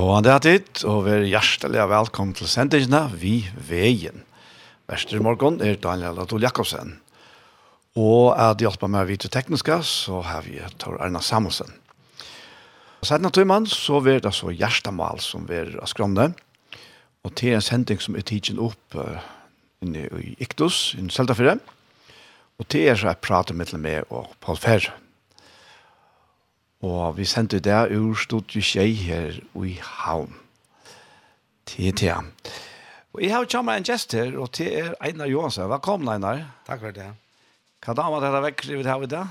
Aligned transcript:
Gåan 0.00 0.24
det 0.24 0.34
tid, 0.46 0.68
og 0.88 1.02
vær 1.04 1.26
hjertelig 1.28 1.82
velkommen 1.90 2.32
til 2.32 2.48
sendingene 2.48 3.02
Vi 3.20 3.34
Veien. 3.68 4.22
Vester 4.88 5.18
i 5.18 5.20
morgen 5.20 5.58
er 5.60 5.76
Daniel 5.76 6.22
Adol 6.22 6.40
Jakobsen. 6.40 6.94
Og 8.00 8.30
jeg 8.30 8.62
hjelper 8.64 8.88
med 8.88 9.10
vidt 9.10 9.26
tekniske, 9.28 9.76
så 9.84 10.22
har 10.24 10.46
vi 10.46 10.56
Tor 10.80 10.96
Arna 11.04 11.20
Samuelsen. 11.20 11.74
Siden 13.04 13.28
av 13.28 13.34
Tøyman, 13.36 13.68
så 13.68 14.00
er 14.08 14.24
det 14.24 14.32
så 14.38 14.48
hjertemål 14.48 15.20
som 15.20 15.44
vi 15.50 15.58
er 15.66 15.76
skrønne. 15.92 16.30
Og 17.20 17.36
til 17.36 17.58
en 17.58 17.66
sending 17.68 18.00
som 18.00 18.16
er 18.16 18.24
tidsen 18.24 18.62
opp 18.70 18.96
uh, 18.96 19.20
inne 19.84 20.08
i 20.16 20.32
Iktus, 20.40 20.94
i 20.96 21.04
Seltafire. 21.12 21.58
Og 22.56 22.72
til 22.72 22.88
er 22.88 22.96
så 22.96 23.12
jeg 23.12 23.20
prater 23.20 23.52
med 23.52 23.76
meg 23.76 24.08
og 24.08 24.32
Paul 24.40 24.56
Ferre. 24.56 24.96
Og 26.80 27.18
vi 27.18 27.26
sendte 27.28 27.60
det 27.60 27.92
ur 27.92 28.16
stod 28.16 28.48
tjei 28.48 28.94
her 28.96 29.36
i 29.60 29.74
havn. 29.84 30.32
Til 31.68 31.92
han. 32.08 32.32
Og 33.12 33.22
jeg 33.22 33.34
har 33.34 33.46
kommet 33.50 33.76
en 33.76 33.84
gjest 33.84 34.14
her, 34.16 34.32
og 34.38 34.52
til 34.56 34.72
er 34.72 34.94
Einar 35.04 35.28
Johansen. 35.28 35.68
Velkommen, 35.70 36.08
Einar. 36.08 36.40
Takk 36.66 36.80
for 36.80 36.96
det. 36.96 37.10
Hva 37.84 37.94
da 37.96 38.08
var 38.12 38.22
det 38.22 38.30
her 38.32 38.44
vekk 38.46 38.64
vi 38.70 38.82
har 38.86 39.04
i 39.04 39.10
dag? 39.10 39.26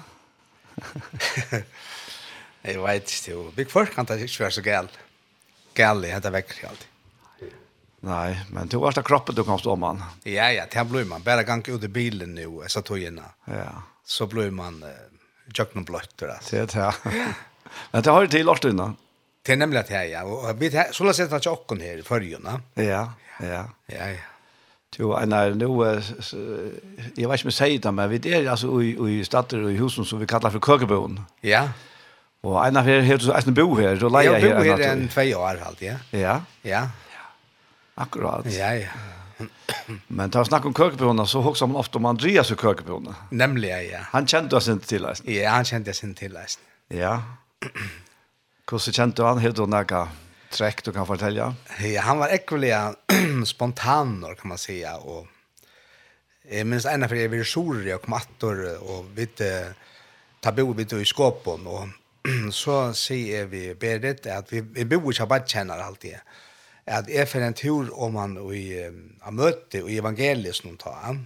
Jeg 2.60 2.82
vet 2.84 3.12
ikke, 3.16 3.32
jo. 3.32 3.44
Vi 3.56 3.66
folk 3.72 3.94
kan 3.96 4.08
det 4.08 4.20
ikke 4.26 4.44
være 4.44 4.56
så 4.58 4.64
gæl. 4.64 4.90
Gæl 5.76 6.06
i 6.06 6.12
dette 6.12 6.32
vekk 6.34 6.56
alltid. 6.70 6.88
Nei, 8.06 8.32
men 8.56 8.70
du 8.72 8.78
var 8.80 8.96
det 8.96 9.04
kroppen 9.08 9.36
du 9.36 9.44
kom 9.48 9.60
stå 9.60 9.74
om. 9.76 10.04
Ja, 10.28 10.50
ja, 10.54 10.66
det 10.72 10.86
blir 10.88 11.08
man. 11.08 11.24
Bare 11.24 11.44
gang 11.48 11.64
ut 11.68 11.84
i 11.84 11.92
bilen 11.92 12.36
nu, 12.36 12.62
så 12.68 12.82
tog 12.82 13.00
jeg 13.00 13.18
Ja. 13.48 13.72
Så 14.06 14.28
blir 14.28 14.52
man... 14.52 14.84
Uh, 14.84 15.19
tjøkken 15.56 15.86
bløtter. 15.88 16.34
Det 16.50 16.60
er 16.64 16.66
det, 16.70 16.76
ja. 16.76 16.92
Men 17.94 18.04
det 18.04 18.14
har 18.14 18.26
du 18.26 18.34
til 18.34 18.50
årstiden 18.50 18.82
da? 18.82 18.90
Det 19.46 19.56
er 19.56 19.62
nemlig 19.62 19.80
at 19.84 19.92
jeg, 19.94 20.12
ja. 20.14 20.24
Og 20.26 20.60
vi 20.60 20.70
tar, 20.74 20.92
så 20.94 21.06
la 21.06 21.14
oss 21.14 21.22
at 21.24 21.38
tjokken 21.42 21.82
her 21.82 22.02
i 22.02 22.06
førgen, 22.06 22.50
Ja, 22.78 23.06
ja. 23.40 23.64
Ja, 23.90 24.10
ja. 24.12 24.26
Jo, 24.98 25.14
nei, 25.30 25.44
nå, 25.54 25.68
jeg 25.86 27.28
vet 27.30 27.38
ikke 27.38 27.46
om 27.46 27.52
jeg 27.52 27.56
sier 27.56 27.82
det, 27.84 27.92
men 27.94 28.10
vi 28.10 28.18
er 28.34 28.48
altså 28.50 28.80
i, 28.82 28.96
i 28.98 29.20
stater 29.24 29.62
og 29.62 29.72
i 29.72 29.78
husen 29.78 30.08
som 30.08 30.20
vi 30.20 30.28
kallar 30.28 30.52
for 30.52 30.64
køkeboen. 30.66 31.20
Ja. 31.46 31.68
Og 32.44 32.58
en 32.66 32.80
av 32.80 32.88
her, 32.88 33.04
her, 33.06 33.22
en 33.38 33.56
bo 33.56 33.68
her, 33.78 34.00
så 34.02 34.10
leier 34.12 34.34
jeg 34.34 34.42
her. 34.48 34.58
Jeg 34.58 34.58
bor 34.58 34.82
her 34.84 34.96
en 34.96 35.06
tvei 35.14 35.28
år, 35.38 35.62
alt, 35.70 35.84
ja. 35.86 35.96
Ja. 36.16 36.40
Ja. 36.66 36.82
Akkurat. 38.00 38.50
Ja, 38.56 38.74
ja. 38.80 39.19
Men 40.08 40.32
tar 40.32 40.44
snack 40.44 40.66
om 40.66 40.74
kökbronen 40.74 41.28
så 41.28 41.42
hooksar 41.42 41.68
man 41.72 41.76
ofta 41.76 41.98
om 41.98 42.06
Andreas 42.06 42.52
i 42.52 42.56
kökbronen. 42.56 43.14
Nämligen 43.32 43.88
ja. 43.88 44.00
Han 44.02 44.28
kände 44.28 44.56
oss 44.56 44.68
inte 44.68 44.88
till 44.88 45.06
oss. 45.06 45.22
Ja, 45.26 45.50
han 45.50 45.66
kände 45.66 45.92
oss 45.92 46.04
inte 46.04 46.20
till 46.20 46.38
oss. 46.38 46.60
Ja. 46.88 47.24
Hur 48.72 48.78
så 48.78 48.92
kände 48.92 49.24
han 49.24 49.38
hur 49.38 49.52
då 49.52 49.66
några 49.66 50.08
träck 50.52 50.84
du 50.84 50.92
kan 50.92 51.08
fortälja? 51.08 51.56
Ja, 51.80 52.02
han 52.02 52.18
var 52.18 52.28
ekvilliga 52.28 52.96
spontan 53.46 54.36
kan 54.40 54.50
man 54.50 54.58
säga 54.58 54.98
och 54.98 55.28
Jeg 56.52 56.66
minns 56.66 56.86
ena 56.86 57.08
for 57.08 57.16
jeg 57.16 57.30
var 57.30 57.58
och 57.58 58.10
og 58.44 58.60
och 58.82 59.06
og 59.06 59.76
ta 60.42 60.52
bo 60.52 60.74
vid 60.74 60.94
i 60.94 61.06
skåpen 61.06 61.68
og 61.68 61.90
så 62.52 62.94
sier 62.94 63.46
vi 63.46 63.76
Berit 63.76 64.26
at 64.26 64.52
vi, 64.52 64.62
vi 64.62 64.86
bor 64.86 65.12
ikke 65.12 65.24
av 65.24 65.30
badkjenner 65.30 65.80
alltid. 65.80 66.12
Ja 66.12 66.20
at 66.90 67.10
jeg 67.12 67.30
fer 67.30 67.46
en 67.46 67.58
tur 67.58 67.92
om 68.02 68.18
han 68.18 68.38
i, 68.50 68.64
jeg, 68.74 68.94
jeg 69.22 69.36
møtte 69.38 69.84
i 69.86 70.00
evangeliet 70.02 70.58
som 70.58 70.78
ta 70.80 70.96
han. 71.04 71.22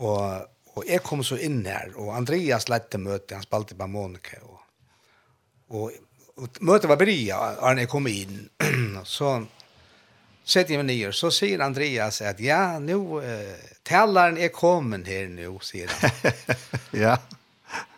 Og, 0.00 0.46
og 0.72 0.86
jeg 0.88 1.02
kom 1.04 1.20
så 1.26 1.36
inn 1.36 1.60
her, 1.66 1.92
og 2.00 2.14
Andreas 2.16 2.70
lette 2.72 3.00
møte, 3.00 3.36
han 3.36 3.44
spalte 3.44 3.76
på 3.78 3.88
Monika. 3.92 4.40
Og, 4.48 4.62
og, 5.76 5.98
og 6.40 6.62
møtet 6.64 6.90
var 6.90 7.00
bria, 7.00 7.40
og 7.60 7.82
jeg 7.82 7.90
kom 7.92 8.08
inn. 8.08 8.46
så 9.16 9.34
setter 10.42 10.74
jeg 10.74 10.82
meg 10.82 10.88
nye, 10.88 11.12
så 11.14 11.30
sier 11.34 11.62
Andreas 11.62 12.22
at 12.24 12.40
ja, 12.42 12.78
nå, 12.82 12.98
uh, 13.20 13.76
taleren 13.86 14.40
er 14.40 14.54
kommet 14.54 15.10
her 15.12 15.28
nå, 15.30 15.58
sier 15.62 15.92
han. 15.92 16.32
ja. 17.04 17.18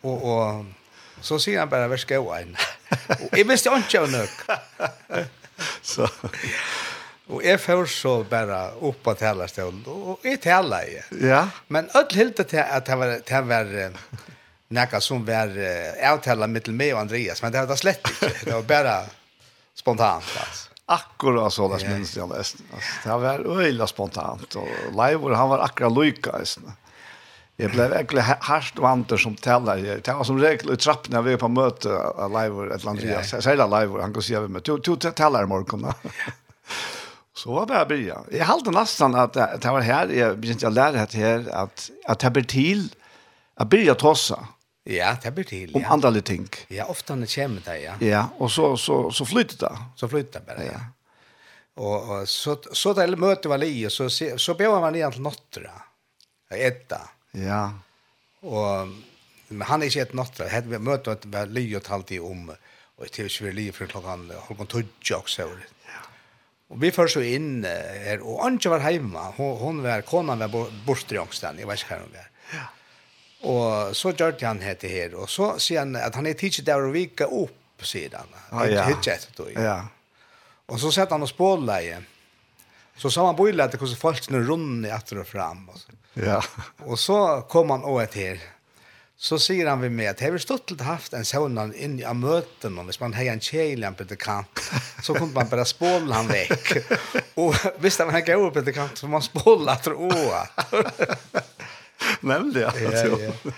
Og, 0.03 0.19
og 0.19 1.23
så 1.25 1.39
sier 1.41 1.63
han 1.63 1.71
bare, 1.71 1.87
vær 1.89 2.03
skåen. 2.03 2.53
og 3.23 3.33
jeg 3.39 3.47
visste 3.47 3.71
ikke 3.79 4.03
av 4.03 4.13
nok. 4.13 5.33
så. 5.93 6.09
Og 7.25 7.41
jeg 7.41 7.57
får 7.61 7.87
så 7.89 8.19
bare 8.29 8.59
opp 8.85 9.01
på 9.05 9.15
telestålen, 9.17 9.81
og 9.89 10.25
jeg 10.27 10.43
teler 10.43 10.85
jeg. 10.85 11.07
Ja. 11.25 11.41
Men 11.73 11.89
alt 11.97 12.13
helt 12.13 12.37
til 12.37 12.61
at 12.61 12.85
det 12.85 12.99
var, 13.01 13.15
det 13.25 13.41
var 13.49 13.73
nekka 14.75 15.01
som 15.01 15.25
var 15.25 15.53
avtala 16.11 16.45
mittel 16.51 16.77
meg 16.77 16.93
og 16.93 17.05
Andreas, 17.05 17.41
men 17.41 17.53
det 17.53 17.63
var 17.63 17.73
det 17.73 17.81
slett 17.81 18.13
ikke. 18.13 18.31
Det 18.43 18.53
var 18.53 18.69
bare 18.69 18.95
spontant, 19.73 20.37
altså. 20.45 20.75
Akkurat 20.87 21.53
så 21.53 21.77
där 21.77 21.89
minns 21.89 22.17
jag 22.17 22.29
nästan. 22.29 22.65
Alltså, 22.73 23.09
det 23.09 23.17
var 23.17 23.59
öjla 23.61 23.87
spontant. 23.87 24.55
Och 24.55 24.67
Leivor, 24.95 25.31
han 25.31 25.49
var 25.49 25.59
akkurat 25.59 25.91
lojka 25.91 26.37
nästan. 26.37 26.73
Jag 27.57 27.71
blev 27.71 27.89
verkligen 27.89 28.25
harst 28.39 28.79
vanter 28.79 29.17
som 29.17 29.35
tälla. 29.35 29.75
Det 29.75 30.07
var 30.07 30.23
som 30.23 30.39
regel 30.39 30.73
i 30.73 30.77
trapporna 30.77 31.21
vi 31.21 31.37
på 31.37 31.47
möte 31.47 31.89
live 32.29 32.75
ett 32.75 32.87
Andreas. 32.87 33.29
sier 33.29 33.57
det 33.57 33.79
live 33.79 34.01
han 34.01 34.13
går 34.13 34.21
si 34.21 34.35
över 34.35 34.47
med. 34.47 34.61
Du 34.63 34.77
du 34.77 34.95
tälla 34.95 35.43
i 35.43 35.45
morgon. 35.45 35.93
Så 37.33 37.53
var 37.53 37.65
det 37.65 37.85
börja. 37.85 38.19
Jag 38.31 38.45
hade 38.45 38.71
nästan 38.71 39.15
att 39.15 39.33
det 39.33 39.59
var 39.71 39.81
här 39.81 40.07
jag 40.07 40.37
begynte 40.39 40.65
jag 40.65 40.73
lära 40.73 41.05
det 41.05 41.53
at, 41.53 41.53
att 41.53 41.91
att 42.05 42.19
ta 42.19 42.43
till 42.43 42.89
att 43.55 43.69
börja 43.69 43.95
tossa. 43.95 44.47
Ja, 44.83 45.17
det 45.23 45.31
blir 45.31 45.43
till. 45.43 45.75
Om 45.75 45.81
ja. 45.81 45.87
andra 45.87 46.21
ting. 46.21 46.49
Ja, 46.67 46.85
ofta 46.85 47.15
när 47.15 47.21
det 47.21 47.35
kommer 47.35 47.61
det, 47.65 47.79
ja. 47.79 47.93
Ja, 47.99 48.29
och 48.37 48.51
så 48.51 48.77
så 48.77 49.11
så 49.11 49.25
flyttet 49.25 49.59
det. 49.59 49.77
Så 49.95 50.07
flyttar 50.07 50.39
det 50.39 50.45
bara, 50.45 50.65
ja. 50.65 50.79
Og, 51.75 52.09
Och, 52.09 52.29
så 52.29 52.57
så 52.71 52.93
det 52.93 53.17
möter 53.17 53.49
var 53.49 53.57
li 53.57 53.87
och 53.87 53.91
så 53.91 54.09
så 54.37 54.53
ber 54.53 54.79
man 54.81 54.95
egentligen 54.95 55.23
nåttra. 55.23 55.71
Etta. 56.49 57.01
Ja. 57.39 57.63
Og 58.45 58.95
men 59.49 59.67
han 59.69 59.83
er 59.83 59.91
ikke 59.91 60.05
et 60.07 60.15
natt. 60.17 60.39
Hette 60.49 60.71
vi 60.71 60.81
møte 60.81 61.13
at 61.13 61.25
vi 61.29 61.67
og 61.77 61.83
talt 61.85 62.13
i 62.15 62.19
om 62.23 62.49
og 62.49 63.09
til 63.11 63.27
vi 63.27 63.51
ly 63.51 63.65
for 63.75 63.91
klokken 63.91 64.29
halvkon 64.47 64.69
tøtje 64.71 65.17
også. 65.17 65.49
Ja. 65.89 66.03
Og 66.71 66.79
vi 66.81 66.93
først 66.95 67.17
så 67.17 67.23
inn 67.27 67.65
her, 67.65 68.23
og 68.23 68.45
Antje 68.47 68.71
var 68.71 68.85
hjemme. 68.87 69.19
Hun, 69.35 69.51
hun 69.59 69.83
var, 69.83 70.05
konan 70.07 70.39
var 70.39 70.71
borte 70.87 71.17
i 71.17 71.19
ångsten. 71.19 71.59
Jeg 71.59 71.67
vet 71.67 71.83
ikke 71.83 71.91
hva 71.91 72.05
hun 72.05 72.15
var. 72.15 72.31
Ja. 72.53 72.63
Og 73.51 73.97
så 73.99 74.15
gjør 74.15 74.39
han 74.47 74.63
hette 74.63 74.89
her, 74.89 75.13
og 75.19 75.29
så 75.29 75.51
sier 75.61 75.83
han 75.83 75.93
at 75.99 76.15
han 76.17 76.25
er 76.25 76.39
tidsi 76.39 76.63
der 76.65 76.81
å 76.81 76.93
vika 76.93 77.27
opp, 77.27 77.83
sier 77.85 78.15
han. 78.15 78.31
Ah, 78.49 78.63
ja. 78.71 78.87
tidsi 78.87 79.11
etter 79.11 79.35
då. 79.37 79.49
Ja. 79.51 79.77
Og 80.71 80.79
så 80.81 80.89
sett 80.95 81.11
han 81.13 81.21
og 81.21 81.29
spåla 81.29 81.81
i. 81.83 81.91
Så 82.97 83.11
sa 83.11 83.27
han 83.27 83.37
bøyla 83.37 83.67
at 83.67 83.75
det 83.75 83.81
hvordan 83.81 83.99
folk 83.99 84.23
snur 84.23 84.47
rundt 84.47 84.87
etter 84.87 85.19
og 85.21 85.27
fram. 85.29 85.67
Og 85.69 85.77
så. 85.83 85.99
Ja. 86.15 86.41
Og 86.89 86.99
så 86.99 87.45
kom 87.49 87.73
han 87.75 87.85
et 88.01 88.13
her. 88.19 88.43
Så 89.17 89.37
sier 89.39 89.69
han 89.71 89.79
vi 89.79 89.89
med 89.89 90.09
at 90.11 90.21
jag 90.21 90.33
har 90.33 90.41
stått 90.43 90.73
haft 90.83 91.13
en 91.15 91.25
sån 91.25 91.55
inn 91.73 91.99
i 92.01 92.13
møten, 92.13 92.75
og 92.77 92.89
hvis 92.89 92.99
man 92.99 93.13
har 93.15 93.29
en 93.31 93.39
tjejlamp 93.39 93.97
på 93.97 94.17
kant 94.19 94.59
så 95.01 95.15
kunne 95.15 95.31
man 95.31 95.47
bara 95.47 95.63
spåle 95.65 96.11
han 96.13 96.27
vekk. 96.27 96.73
og 97.41 97.55
hvis 97.79 97.97
han 98.01 98.11
gick 98.15 98.33
över 98.35 98.51
på 98.51 98.73
kant 98.75 98.99
så 98.99 99.07
man 99.07 99.23
spåle 99.23 99.71
att 99.71 99.87
åa. 99.87 100.47
Nämnde 102.19 102.59
jag. 102.59 102.73
Ja, 102.81 102.91
ja. 102.91 103.51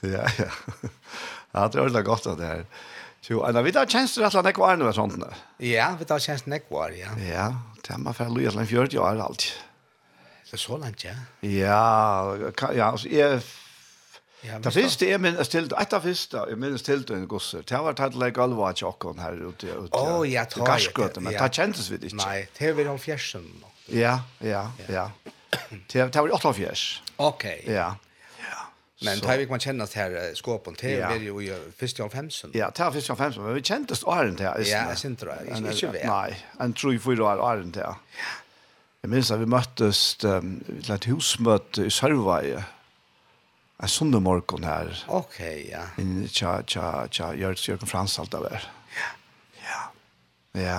ja, 0.00 0.28
ja. 0.38 0.50
Ja, 1.56 1.68
det 1.68 1.78
er 1.78 1.86
veldig 1.86 2.02
godt 2.04 2.26
at 2.26 2.38
det 2.40 2.48
er. 2.50 2.64
Jo, 3.30 3.40
anna 3.46 3.62
vi 3.62 3.72
tar 3.72 3.86
tjänster 3.86 4.26
at 4.26 4.34
lägga 4.34 4.52
kvar 4.52 4.76
nu 4.76 4.84
och 4.84 4.94
sånt. 4.94 5.22
Ja, 5.58 5.94
vi 5.98 6.04
tar 6.04 6.18
tjänster 6.18 6.58
kvar, 6.58 6.90
ja. 6.90 7.08
Ja, 7.18 7.54
det 7.82 7.94
er 7.94 7.98
man 7.98 8.14
för 8.14 8.24
att 8.24 8.36
lysa 8.36 8.66
40 8.66 8.98
år 8.98 9.20
alltid. 9.20 9.52
Det 10.46 10.54
er 10.54 10.62
så 10.62 10.76
langt, 10.78 11.04
ja. 11.04 11.14
Ja, 11.42 12.50
kan, 12.56 12.76
ja, 12.76 12.90
altså, 12.90 13.08
jeg... 13.10 13.42
Ja, 14.44 14.58
det 14.62 14.70
første 14.72 15.08
jeg 15.08 15.18
minnes 15.18 15.48
til, 15.50 15.64
et 15.66 15.94
av 15.96 16.04
første 16.04 16.42
jeg 16.50 16.58
minnes 16.60 16.84
til 16.86 17.02
en 17.16 17.24
gosser, 17.26 17.64
det 17.66 17.78
var 17.82 17.96
tatt 17.98 18.14
like 18.14 18.38
alva 18.38 18.68
til 18.76 18.86
åkken 18.86 19.18
her 19.18 19.40
ute, 19.40 19.72
ute 19.74 19.98
oh, 19.98 20.22
ja, 20.28 20.44
ta, 20.44 20.62
Det 20.62 21.22
men 21.24 21.34
det 21.34 21.48
kjentes 21.56 21.90
vi 21.90 21.98
ikke. 21.98 22.20
Nei, 22.20 22.44
det 22.58 22.76
var 22.76 22.92
om 22.92 23.00
fjersen. 23.00 23.48
Ja, 23.90 24.20
ja, 24.44 24.68
ja. 24.88 25.08
Det 25.90 26.10
var 26.14 26.34
åtta 26.36 26.52
fjers. 26.52 27.02
Ok. 27.16 27.44
Ja. 27.66 27.94
Men 29.04 29.18
det 29.20 29.28
har 29.28 29.36
vi 29.36 29.44
ikke 29.44 29.52
man 29.52 29.60
kjennast 29.60 29.94
her 29.94 30.14
skåpen 30.34 30.76
Det 30.80 30.94
ja. 30.94 31.10
vi 31.18 31.26
jo 31.26 31.40
i 31.40 31.50
første 31.76 32.04
og 32.04 32.12
femsen. 32.12 32.50
Ja, 32.54 32.70
det 32.70 32.84
var 32.84 32.94
først 32.94 33.10
og 33.10 33.18
femsen, 33.18 33.42
men 33.44 33.54
vi 33.54 33.60
kjentes 33.60 34.02
åren 34.04 34.36
til. 34.36 34.46
Ja, 34.46 34.54
jeg 34.88 34.98
synes 34.98 35.20
det, 35.20 35.74
ikke 35.74 35.92
vet. 35.92 36.06
Nei, 36.08 36.36
en 36.60 36.72
tror 36.72 36.94
i 36.94 36.98
fyra 36.98 37.34
år 37.34 37.42
åren 37.44 37.72
til. 37.72 37.82
Ja. 37.82 37.92
Jeg 39.04 39.12
minns 39.12 39.30
at 39.30 39.40
vi 39.42 39.46
møttes 39.50 40.00
um, 40.26 40.56
til 40.82 40.94
et 40.96 41.08
husmøte 41.10 41.86
i 41.86 41.92
Sørvei. 41.94 42.56
En 43.76 43.92
sunde 43.92 44.20
morgen 44.24 44.64
her. 44.64 44.90
Ok, 45.12 45.38
ja. 45.68 45.84
Inn 46.00 46.22
i 46.24 46.28
tja, 46.32 46.58
tja, 46.66 47.06
tja, 47.12 47.30
Jørgen 47.36 47.90
Frans 47.90 48.16
alt 48.22 48.34
av 48.34 48.48
her. 48.48 48.64
Ja. 48.96 49.10
Ja. 49.66 49.80
Ja. 50.62 50.78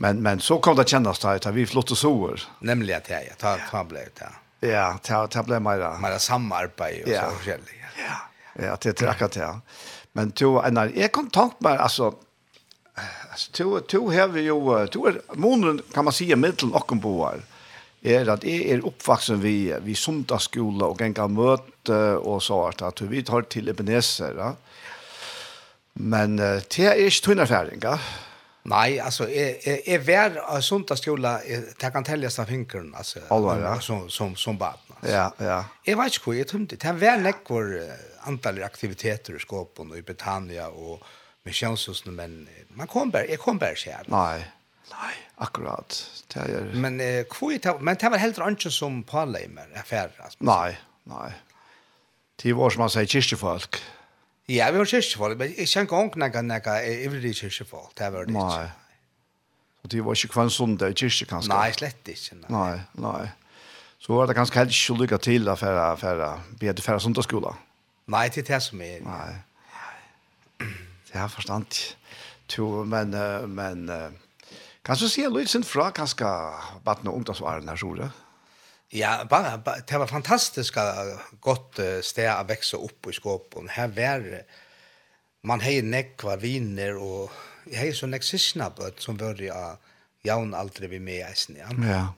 Men, 0.00 0.22
men 0.24 0.40
så 0.40 0.58
kom 0.64 0.76
det 0.76 0.88
kjennes 0.90 1.20
da, 1.22 1.36
at 1.36 1.46
vi 1.56 1.66
flott 1.68 1.92
og 1.92 2.00
sover. 2.00 2.42
Nemlig 2.64 2.96
at 2.96 3.12
jeg, 3.12 3.30
ja. 3.30 3.36
Ta, 3.40 3.54
ta 3.68 3.84
ble 3.88 4.08
det, 4.08 4.24
ja. 4.24 4.32
Ja, 4.64 4.86
ta, 5.04 5.26
ta 5.30 5.44
ble 5.44 5.60
mer. 5.60 5.84
Mer 6.00 6.16
samarbeid 6.20 7.04
og 7.04 7.12
ja. 7.12 7.26
så 7.26 7.36
forskjellig. 7.36 7.76
Ja. 7.80 7.92
Ja, 8.00 8.16
ja 8.70 8.76
det 8.80 8.96
er 8.96 9.12
akkurat 9.12 9.36
det, 9.36 9.44
ja. 9.44 9.54
Men 10.16 10.32
to, 10.32 10.54
nei, 10.72 10.88
jeg 10.96 11.12
kom 11.12 11.28
tankt 11.32 11.60
meg, 11.64 11.76
altså, 11.76 12.14
alltså 13.30 13.52
to 13.52 13.80
to 13.80 14.10
have 14.10 14.40
ju 14.40 14.86
to 14.86 15.12
månen 15.34 15.82
kan 15.92 16.04
man 16.04 16.12
säga 16.12 16.36
mitten 16.36 16.72
och 16.72 16.96
boar 16.96 17.42
är 18.02 18.28
att 18.28 18.44
är 18.44 18.60
er 18.60 18.78
uppvuxen 18.86 19.40
vi 19.40 19.74
vi 19.82 19.94
söndagsskola 19.94 20.86
och 20.86 21.00
en 21.00 21.14
kan 21.14 21.32
möte 21.32 22.16
och 22.16 22.42
så 22.42 22.66
att 22.66 23.00
vi 23.00 23.22
tar 23.22 23.42
till 23.42 23.68
Ebenezer 23.68 24.34
ja. 24.38 24.56
Men 25.92 26.38
uh, 26.38 26.60
det 26.76 26.78
är 26.78 27.04
inte 27.04 27.20
tunna 27.24 27.46
färdiga. 27.46 27.98
Nej, 28.62 29.00
alltså 29.00 29.28
är 29.30 29.68
är 29.88 30.10
är 30.10 30.38
av 30.38 30.60
söndagsskola 30.60 31.40
det 31.80 31.90
kan 31.92 32.04
telles 32.04 32.38
av 32.38 32.44
finkeln 32.44 32.94
alltså 32.94 33.18
ja. 33.28 33.80
som 33.80 34.10
som 34.10 34.36
som 34.36 34.58
barn. 34.58 34.76
Ja, 35.00 35.32
ja. 35.38 35.64
Jeg 35.86 35.96
vet 35.98 36.14
ikke 36.14 36.24
hvor, 36.24 36.34
jeg 36.34 36.46
tömde. 36.46 36.76
Det 36.76 36.92
var 37.00 37.18
näckor 37.20 37.80
antal 38.26 38.62
aktiviteter 38.62 39.36
i 39.36 39.38
Skåpen 39.38 39.90
och 39.90 39.98
i 39.98 40.02
Britannia 40.02 40.68
og 40.68 41.02
misjonshusene, 41.46 42.12
men 42.12 42.48
Man 42.76 42.90
kom 42.92 43.12
bare, 43.12 43.30
jeg 43.30 43.40
kom 43.40 43.58
bare 43.58 43.76
selv. 43.80 44.10
Nei, 44.12 44.44
nei, 44.92 45.12
akkurat. 45.44 45.96
Det 46.32 46.42
er... 46.44 46.70
Men, 46.76 47.00
eh, 47.00 47.22
kvoi, 47.30 47.56
men 47.80 47.96
det 47.96 48.10
var 48.12 48.20
heller 48.20 48.50
ikke 48.52 48.72
som 48.74 49.02
planleimer, 49.08 49.70
affærer. 49.80 50.36
Nei, 50.44 50.76
nei. 51.08 51.30
Det 52.42 52.52
var 52.56 52.74
som 52.74 52.84
man 52.84 52.92
sier 52.92 53.08
kyrkjefolk. 53.08 53.80
Ja, 54.52 54.68
vi 54.70 54.82
var 54.82 54.90
kyrkjefolk, 54.90 55.38
men 55.40 55.54
jeg 55.56 55.70
kjenner 55.72 55.88
ikke 55.88 56.20
noen 56.20 56.34
gang 56.34 56.50
noen 56.50 57.06
ivrig 57.08 57.32
kyrkjefolk. 57.40 57.94
Det 57.98 58.12
var 58.12 58.28
det 58.28 58.36
ikke. 58.36 58.44
Nei. 58.44 58.68
Og 59.82 59.90
det 59.90 60.04
var 60.04 60.18
ikke 60.18 60.34
hver 60.34 60.52
sondag 60.52 60.92
i 60.92 61.00
kyrkje, 61.00 61.26
kanskje? 61.30 61.54
Nei, 61.54 61.72
slett 61.74 62.12
ikke. 62.12 62.40
Nei, 62.44 62.50
nei. 62.52 62.68
nei. 63.06 63.26
Så 64.02 64.12
var 64.12 64.28
det 64.28 64.36
kanskje 64.36 64.60
helt 64.60 64.74
ikke 64.76 65.00
lykke 65.00 65.18
til 65.24 65.48
å 65.48 65.56
fære, 65.58 65.86
fære, 65.98 66.30
bedre 66.60 66.84
fære 66.84 67.00
sondagsskolen. 67.06 67.64
Nei, 68.12 68.26
det 68.30 68.44
er 68.44 68.48
det 68.52 68.62
som 68.62 68.82
er. 68.84 69.00
Nei. 69.02 70.68
Det 71.08 71.16
er 71.22 71.30
forstand 71.32 71.78
to, 72.46 72.84
men, 72.84 73.10
men 73.54 73.86
kan 74.82 74.96
du 74.96 75.08
se 75.08 75.28
lite 75.28 75.50
sen 75.50 75.64
fra 75.64 75.90
om 75.90 76.52
vattna 76.84 77.10
ungdomsvaren 77.10 77.68
här, 77.68 77.76
tror 77.76 78.10
Ja, 78.88 79.24
bara, 79.30 79.58
bara, 79.58 79.76
det 79.86 79.98
var 79.98 80.06
fantastiskt 80.06 80.74
gott 81.40 81.78
sted 82.02 82.30
att 82.30 82.50
växa 82.50 82.76
upp 82.76 83.06
i 83.06 83.12
skåpen. 83.12 83.68
Här 83.68 83.88
var 83.88 84.42
man 85.42 85.60
hej 85.60 85.82
nekva 85.82 86.36
viner 86.36 86.96
och 86.96 87.30
hej 87.72 87.94
så 87.94 88.06
nexisna 88.06 88.70
på 88.70 88.90
som 88.98 89.16
börja 89.16 89.76
jaun 90.22 90.54
aldrig 90.54 90.90
vi 90.90 90.98
med 90.98 91.26
eisen, 91.26 91.56
Ja. 91.56 91.88
ja. 91.88 92.14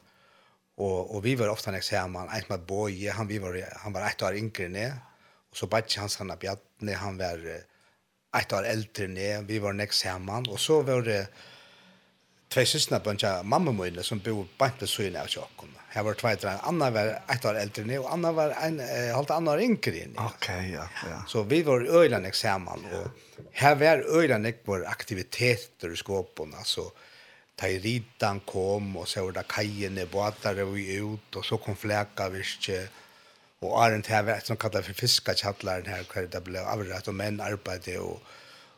Och 0.77 1.15
och 1.15 1.25
vi 1.25 1.35
var 1.35 1.49
ofta 1.49 1.71
nek 1.71 1.93
hemma, 1.93 2.37
ett 2.37 2.49
med 2.49 2.61
boy, 2.61 3.09
han 3.09 3.27
vi 3.27 3.39
var 3.39 3.65
han 3.77 3.93
var 3.93 4.03
ett 4.03 4.23
år 4.23 4.35
yngre 4.35 4.69
ned, 4.69 4.93
och 5.51 5.57
så 5.57 5.67
batch 5.67 5.99
hans 5.99 6.17
han 6.19 6.33
Bjarne, 6.41 6.95
han 6.95 7.19
var 7.19 7.63
ett 8.37 8.53
år 8.53 8.65
äldre 8.67 9.05
än 9.05 9.47
vi 9.47 9.59
var 9.59 9.73
näst 9.73 10.01
samman 10.01 10.49
och 10.49 10.61
så 10.61 10.83
var 10.83 11.03
det 11.03 11.27
två 12.49 12.65
systrar 12.65 13.01
på 13.01 13.11
en 13.11 13.49
mamma 13.49 13.73
mine 13.73 14.03
som 14.03 14.19
bor 14.19 14.47
på 14.59 14.65
inte 14.67 14.87
så 14.87 15.03
inne 15.03 15.23
och 15.23 15.37
jag. 15.37 15.47
Här 15.89 16.03
var 16.03 16.15
två 16.15 16.29
äldre, 16.29 16.59
Anna 16.59 16.91
var 16.91 17.23
ett 17.29 17.45
år 17.45 17.55
äldre 17.55 17.83
än 17.83 17.99
och 17.99 18.13
Anna 18.13 18.33
var 18.33 18.51
en 18.51 18.81
eh, 18.81 19.15
halvt 19.15 19.31
annan 19.31 19.55
år 19.55 19.61
yngre 19.61 19.99
än. 20.01 20.15
Okej, 20.17 20.71
ja, 20.73 20.89
ja. 21.11 21.25
Så 21.27 21.43
vi 21.43 21.63
var 21.63 22.01
öjlan 22.01 22.23
näst 22.23 22.41
samman 22.41 22.85
och 22.93 23.09
här 23.53 23.75
var 23.75 24.19
öjlan 24.19 24.43
näst 24.43 24.59
vår 24.65 24.87
aktiviteter 24.87 25.93
i 25.93 25.97
skåpen 25.97 26.55
alltså 26.55 26.91
ta 27.57 27.69
i 27.69 27.79
ritan 27.79 28.41
kom 28.41 28.97
och 28.97 29.09
så 29.09 29.25
var 29.25 29.33
det 29.33 29.45
kajen 29.49 29.99
i 29.99 30.07
båtar 30.07 30.63
och 30.63 30.77
vi 30.77 30.97
ut 30.97 31.37
och 31.37 31.45
så 31.45 31.59
kom 31.59 31.77
fläka 31.77 32.29
visst 32.29 32.71
Og 33.65 33.75
Arent 33.83 34.07
her 34.07 34.23
var 34.23 34.39
et 34.39 34.47
som 34.47 34.59
kallet 34.61 34.87
for 34.87 34.99
fiskakjallaren 34.99 35.89
her, 35.91 36.05
hver 36.13 36.29
det 36.31 36.43
ble 36.47 36.63
avrett, 36.63 37.09
og 37.11 37.17
menn 37.19 37.41
arbeidde, 37.43 37.97
og, 37.99 38.21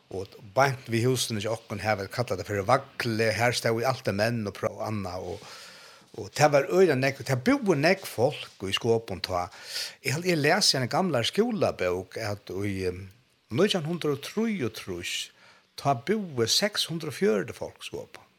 og 0.09 0.37
bant 0.55 0.87
vi 0.89 1.03
husen 1.05 1.37
ikke 1.37 1.53
åkken 1.53 1.83
her, 1.83 2.01
kallet 2.13 2.41
det 2.41 2.47
for 2.47 2.65
vakle, 2.65 3.27
her 3.37 3.53
stod 3.57 3.77
vi 3.77 3.85
alt 3.85 4.09
menn 4.17 4.41
og 4.49 4.55
prøv 4.57 4.81
anna, 4.87 5.19
og, 5.21 5.43
og 6.17 6.31
det 6.37 6.49
var 6.51 6.65
øyne 6.73 6.97
nek, 6.97 7.21
det 7.27 7.37
bor 7.45 7.77
nek 7.77 8.07
folk 8.09 8.65
i 8.65 8.73
skåpen 8.73 9.21
ta. 9.21 9.45
Jeg, 10.03 10.25
jeg 10.25 10.41
leser 10.41 10.81
en 10.81 10.91
gamle 10.91 11.21
skolebok, 11.29 12.17
at 12.17 12.49
i 12.49 12.89
um, 12.89 13.05
1903, 13.53 14.57
ta 15.77 15.93
bo 15.93 16.47
640 16.47 17.53
folk 17.53 17.85
skåpen. 17.85 18.30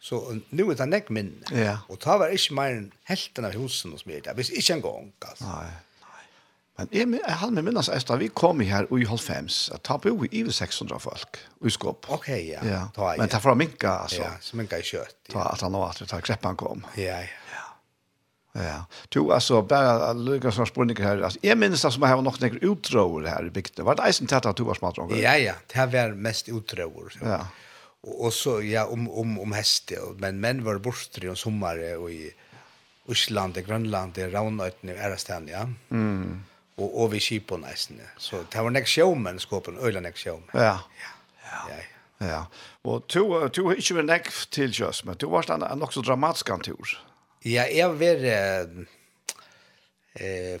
Så 0.00 0.20
nu 0.50 0.68
er 0.70 0.78
det 0.78 0.86
nek 0.88 1.10
minne. 1.10 1.50
Ja. 1.50 1.78
Och 1.88 1.98
ta 2.00 2.18
var 2.18 2.30
ikke 2.30 2.54
mer 2.54 2.76
enn 2.76 2.92
helten 3.10 3.44
av 3.44 3.56
husen 3.58 3.92
og 3.92 4.04
mig. 4.06 4.22
Hvis 4.34 4.50
ikke 4.50 4.60
inte 4.60 4.72
en 4.76 4.82
gång. 4.82 5.12
altså. 5.26 5.44
Nej. 5.44 5.76
Men 6.78 6.88
jeg, 6.94 7.08
jeg 7.26 7.36
har 7.40 7.50
med 7.50 7.64
minnes 7.66 7.88
etter, 7.90 8.20
vi 8.20 8.28
kom 8.30 8.60
her 8.62 8.86
i 8.94 9.06
Holfems, 9.10 9.56
at 9.74 9.82
ta 9.82 9.96
på 9.98 10.12
i 10.12 10.12
over 10.14 10.54
600 10.54 11.00
folk, 11.02 11.40
i 11.66 11.72
skåp. 11.74 12.06
Ok, 12.14 12.28
ja. 12.28 12.62
ja. 12.62 12.84
Ta, 12.94 13.08
ja. 13.12 13.18
Men 13.18 13.32
ta 13.32 13.40
fra 13.42 13.56
minka, 13.58 13.96
altså. 14.04 14.22
Ja, 14.22 14.36
så 14.40 14.56
minka 14.60 14.78
i 14.78 14.86
kjøtt. 14.86 15.16
Ja. 15.26 15.32
Ta 15.32 15.48
at 15.56 15.64
han 15.66 15.74
nå, 15.74 15.82
at 15.88 16.04
ta 16.06 16.20
kreppan 16.22 16.58
kom. 16.60 16.86
Ja, 16.96 17.18
ja. 17.26 17.64
Ja. 18.58 18.78
Du, 19.14 19.32
altså, 19.34 19.60
bare 19.62 20.14
lykke 20.16 20.50
som 20.54 20.66
spørninger 20.66 21.04
her, 21.04 21.24
altså, 21.26 21.38
jeg 21.42 21.58
minnes 21.58 21.82
det 21.82 21.92
som 21.94 22.02
jeg 22.02 22.14
har 22.14 22.22
nok 22.24 22.38
noen 22.42 22.62
utråder 22.70 23.28
her 23.30 23.50
i 23.50 23.52
bygden. 23.54 23.84
Var 23.86 23.98
det 23.98 24.06
eisen 24.08 24.30
til 24.30 24.38
at 24.38 24.58
du 24.58 24.64
var 24.66 24.78
smadrong? 24.78 25.12
Ja, 25.18 25.34
ja, 25.38 25.54
det 25.74 25.88
var 25.92 26.14
mest 26.14 26.48
utråder. 26.50 27.18
Ja. 27.22 27.42
Och 28.02 28.34
så 28.34 28.62
ja 28.62 28.86
om 28.86 29.10
om 29.10 29.38
om 29.38 29.52
häste 29.52 29.98
men 30.16 30.40
män 30.40 30.64
var 30.64 30.78
bortre 30.78 31.32
i 31.32 31.36
sommare 31.36 31.96
och 31.96 32.10
i 32.10 32.34
Island 33.08 33.56
och 33.56 33.64
Grönland 33.64 34.12
det 34.14 34.28
raunat 34.28 34.82
nu 34.82 34.96
är 34.96 35.10
det 35.10 35.50
ja. 35.50 35.68
Mm. 35.90 36.44
Och 36.74 37.02
och 37.02 37.14
vi 37.14 37.20
skip 37.20 37.46
på 37.46 37.56
nästan. 37.56 38.00
Så 38.16 38.44
det 38.52 38.62
var 38.62 38.70
nästa 38.70 38.86
showman 38.86 39.40
skopen 39.40 39.78
öland 39.78 40.02
nästa 40.02 40.18
showman. 40.18 40.48
Ja. 40.52 40.80
Ja. 41.42 41.68
Ja. 41.70 41.82
Ja. 42.28 42.46
Og 42.82 43.06
to 43.06 43.48
to 43.48 43.70
ikke 43.72 43.94
var 43.94 44.02
nekk 44.02 44.30
til 44.50 44.72
sjøs, 44.74 45.04
men 45.06 45.18
to 45.18 45.30
var 45.30 45.46
stann 45.46 45.62
en 45.62 45.78
nokså 45.78 46.02
dramatisk 46.02 46.50
tur. 46.64 46.98
Ja, 47.44 47.64
jeg 47.70 47.88
var 48.00 48.24
eh 50.18 50.60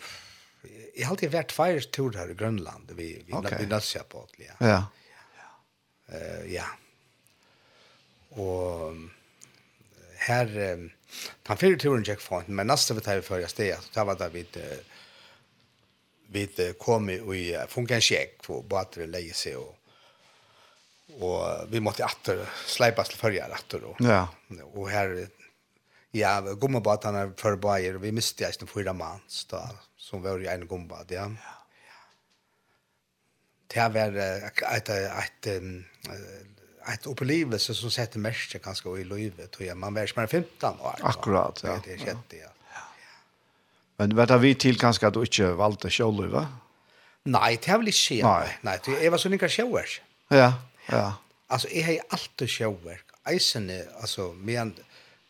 jeg 0.98 1.06
har 1.06 1.10
alltid 1.14 1.30
vært 1.30 1.52
fire 1.52 1.80
tur 1.80 2.12
her 2.12 2.30
i 2.30 2.34
Grønland, 2.34 2.90
vi 2.94 3.22
vi 3.26 3.32
okay. 3.32 3.58
vi 3.58 4.02
på. 4.08 4.26
Ja. 4.38 4.54
Ja. 4.60 4.82
Eh 6.12 6.18
ja. 6.18 6.18
Uh, 6.18 6.52
ja. 6.52 6.64
Og 8.36 8.98
her, 10.26 10.52
den 10.52 10.90
fyrre 11.56 11.80
turen 11.80 12.04
gikk 12.04 12.20
fint, 12.20 12.50
men 12.52 12.68
neste 12.68 12.96
vi 12.96 13.04
tar 13.04 13.20
vi 13.20 13.26
før 13.26 13.44
jeg 13.44 13.54
sted, 13.54 13.90
ta 13.94 14.04
var 14.04 14.18
da 14.20 14.28
vi 14.32 14.44
vi 16.28 16.44
kom 16.76 17.08
i 17.08 17.42
funkenskjegg 17.72 18.34
på 18.44 18.60
båter 18.68 19.06
og 19.06 19.12
leie 19.14 19.34
seg 19.36 19.56
og 19.56 19.78
og 21.24 21.70
vi 21.72 21.80
måtte 21.80 22.04
atter 22.04 22.42
sleipas 22.68 23.08
til 23.10 23.20
førjar 23.20 23.54
atter 23.56 23.86
og, 23.88 24.00
ja. 24.04 24.26
og 24.68 24.90
her 24.92 25.14
ja, 26.14 26.34
gummabatan 26.60 27.16
er 27.16 27.32
for 27.40 27.56
bajer 27.60 27.96
vi 28.02 28.12
miste 28.14 28.46
eisen 28.46 28.68
fyra 28.70 28.92
mans 28.96 29.46
da, 29.50 29.64
som 29.96 30.22
var 30.22 30.40
i 30.44 30.50
en 30.52 30.66
gombad 30.68 31.10
ja. 31.16 31.24
ja. 31.32 31.56
det 33.72 33.88
var 33.96 34.20
et, 34.20 34.62
et, 34.76 34.92
et, 34.92 35.48
et 35.48 36.57
ett 36.94 37.06
upplevelse 37.06 37.74
som 37.74 37.90
sätter 37.90 38.18
mest 38.18 38.52
ganska 38.52 38.88
i 38.90 39.04
livet 39.04 39.50
tror 39.50 39.68
jag 39.68 39.76
man 39.76 39.94
vars 39.94 40.16
man 40.16 40.28
15 40.28 40.80
år. 40.80 40.96
Akkurat, 41.02 41.60
ja. 41.64 41.80
Det 41.84 41.92
är 41.92 41.98
sjätte, 41.98 42.36
ja. 42.36 42.48
Men 43.96 44.16
vet 44.16 44.28
du 44.28 44.38
vi 44.38 44.54
till 44.54 44.78
ganska 44.78 45.08
att 45.08 45.14
du 45.14 45.20
inte 45.20 45.52
valde 45.52 45.90
själv 45.90 46.30
va? 46.30 46.46
Nej, 47.22 47.58
det 47.62 47.70
har 47.70 47.78
väl 47.78 47.86
inte 47.86 47.98
skett. 47.98 48.22
Nej, 48.22 48.58
nej, 48.60 48.78
det 48.84 49.10
var 49.10 49.18
så 49.18 49.28
lika 49.28 49.48
shower. 49.48 49.86
Ja, 50.28 50.52
ja. 50.86 51.14
Alltså 51.46 51.68
jag 51.68 51.86
har 51.86 51.98
alltid 52.08 52.50
shower. 52.50 53.00
Eisen 53.24 53.82
alltså 54.00 54.32
men 54.32 54.74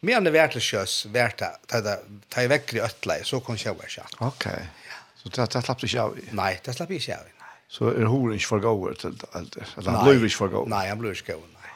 men 0.00 0.24
det 0.24 0.30
verkligen 0.30 0.60
sjös 0.60 1.06
värta 1.06 1.46
ta 1.66 1.96
ta 2.28 2.42
i 2.42 2.46
veckor 2.46 2.78
i 2.78 2.82
öttla 2.82 3.14
så 3.22 3.40
kom 3.40 3.56
shower. 3.56 3.88
Okej. 4.18 4.68
Så 5.16 5.28
det 5.28 5.62
slapp 5.62 5.80
du 5.80 5.86
inte 5.86 6.02
av? 6.02 6.18
Nej, 6.30 6.60
det 6.64 6.72
slapp 6.72 6.90
jag 6.90 6.96
inte 6.96 7.16
av 7.16 7.37
så 7.68 7.90
er 7.92 8.08
hor 8.08 8.32
ikke 8.32 8.48
for 8.48 8.64
gåer 8.64 8.96
til 8.96 9.14
alt 9.36 9.54
det. 9.54 9.66
Eller 9.76 9.92
han 9.92 10.06
blir 10.06 10.24
ikke 10.24 10.40
for 10.40 10.52
gåer. 10.52 10.70
Nei, 10.72 10.84
han 10.88 11.00
blir 11.00 11.16
ikke 11.16 11.36
gåer, 11.36 11.48
nei. 11.54 11.72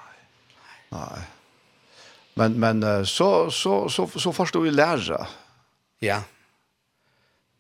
Nei. 0.97 1.23
Men, 2.41 2.55
men 2.61 2.85
så, 3.05 3.51
så, 3.53 3.75
så, 3.93 4.07
så 4.09 4.33
først 4.33 4.57
du 4.57 4.65
i 4.65 4.73
lære. 4.73 5.19
Ja. 6.01 6.23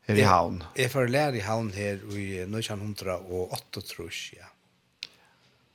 Her 0.08 0.18
i 0.18 0.24
havn. 0.26 0.62
Jeg 0.76 0.90
får 0.90 1.12
lære 1.12 1.38
i 1.38 1.44
havn 1.44 1.68
her 1.76 2.00
i 2.16 2.26
1908, 2.46 3.84
tror 3.92 4.08
jeg, 4.08 4.40
ja. 4.40 4.48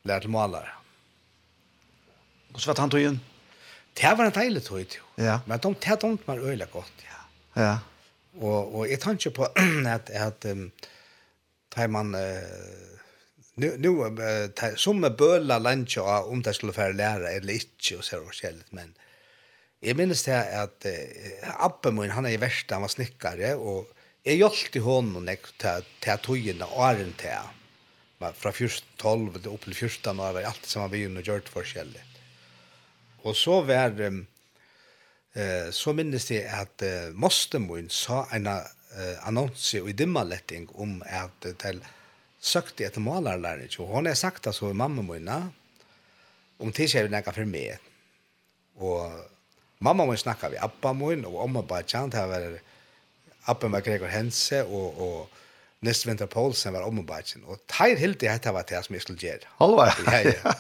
Lære 0.07 0.25
til 0.25 0.33
malere. 0.33 0.73
Og 2.53 2.61
så 2.61 2.71
var 2.71 2.81
han 2.81 2.91
tog 2.91 3.05
inn? 3.05 3.19
Det 3.97 4.11
var 4.17 4.27
en 4.27 4.33
deilig 4.35 4.63
tog, 4.65 4.81
jo. 4.81 5.05
Ja. 5.21 5.39
Men 5.45 5.61
de, 5.61 5.73
det 5.85 6.01
dømte 6.01 6.27
meg 6.27 6.43
øyelig 6.43 6.67
godt, 6.73 7.05
ja. 7.05 7.21
Ja. 7.57 7.73
Og, 8.37 8.75
og 8.75 8.89
jeg 8.89 8.99
tenkte 9.01 9.31
på 9.33 9.47
at, 9.95 10.09
at 10.09 10.45
um, 10.51 10.67
tar 11.69 11.88
man 11.88 12.12
nu 13.55 13.77
nu 13.77 13.93
som 14.75 15.00
med 15.00 15.15
böla 15.15 15.59
lunch 15.59 15.97
om 15.97 16.41
det 16.41 16.53
skulle 16.53 16.74
för 16.74 16.93
lära 16.93 17.31
eller 17.31 17.53
inte 17.53 17.97
och 17.97 18.03
så 18.03 18.17
och 18.17 18.36
skället 18.36 18.71
men 18.71 18.93
jag 19.79 19.97
minns 19.97 20.24
det 20.24 20.62
att 20.62 20.86
Abbe 21.43 21.91
min 21.91 22.09
han 22.09 22.25
är 22.25 22.29
i 22.29 22.38
värsta 22.38 22.75
han 22.75 22.81
var 22.81 22.89
snickare 22.89 23.55
och 23.55 23.93
jag 24.24 24.36
hjälpte 24.36 24.77
i 24.77 24.81
honom 24.81 25.25
när 25.25 25.38
jag 25.62 25.83
tar 26.00 26.17
tojen 26.17 26.62
och 26.62 26.79
åren 26.79 27.13
till 27.17 27.29
men 28.17 28.33
från 28.33 28.69
12 28.95 29.47
upp 29.47 29.62
till 29.63 29.75
14 29.75 30.19
år 30.19 30.33
var 30.33 30.41
allt 30.41 30.65
som 30.65 30.81
har 30.81 30.89
börjat 30.89 31.17
och 31.17 31.27
gjort 31.27 31.50
för 31.50 31.63
skället 31.63 32.01
och 33.21 33.36
så 33.36 33.62
var 33.62 33.74
eh 35.33 35.69
så 35.71 35.93
minns 35.93 36.25
det 36.27 36.47
att 36.47 36.83
måste 37.13 37.59
min 37.59 37.89
sa 37.89 38.27
en 38.31 38.47
eh, 38.96 39.27
annonser 39.27 39.82
och 39.82 39.89
i 39.89 39.94
dimmaletting 39.94 40.70
om 40.74 41.03
at 41.06 41.48
til 41.60 41.82
søkte 42.39 42.86
etter 42.86 43.01
målarlärare. 43.01 43.67
Og 43.79 43.88
hon 43.88 44.06
har 44.06 44.13
sagt 44.13 44.48
alltså 44.48 44.70
i 44.70 44.74
mamma 44.74 45.01
mina 45.01 45.51
om 46.60 46.72
til 46.72 46.89
seg 46.89 47.03
vil 47.03 47.12
nekka 47.12 47.32
for 47.32 47.46
meg. 47.46 47.77
Og 48.77 49.12
mamma 49.79 50.06
min 50.06 50.17
snakka 50.17 50.50
vi, 50.50 50.58
appa 50.58 50.94
min 50.94 51.25
og 51.25 51.38
mamma 51.41 51.62
bare 51.62 51.84
kjent, 51.84 52.13
det 52.13 52.29
var 52.29 52.60
Appen 53.48 53.72
med 53.72 53.84
Gregor 53.84 54.12
Hense 54.12 54.65
og, 54.65 54.98
og 55.00 55.37
Nest 55.81 56.07
Winter 56.07 56.25
Paulsen 56.25 56.74
var 56.74 56.81
om 56.81 57.00
og 57.00 57.10
og 57.46 57.60
Tyr 57.69 57.98
Hilti 57.98 58.27
hette 58.27 58.53
var 58.53 58.65
det 58.65 58.79
som 58.86 58.96
jeg 58.96 59.01
skulle 59.01 59.19
gjøre. 59.19 59.46
Halva. 59.60 59.91
Ja 60.07 60.22
ja. 60.25 60.53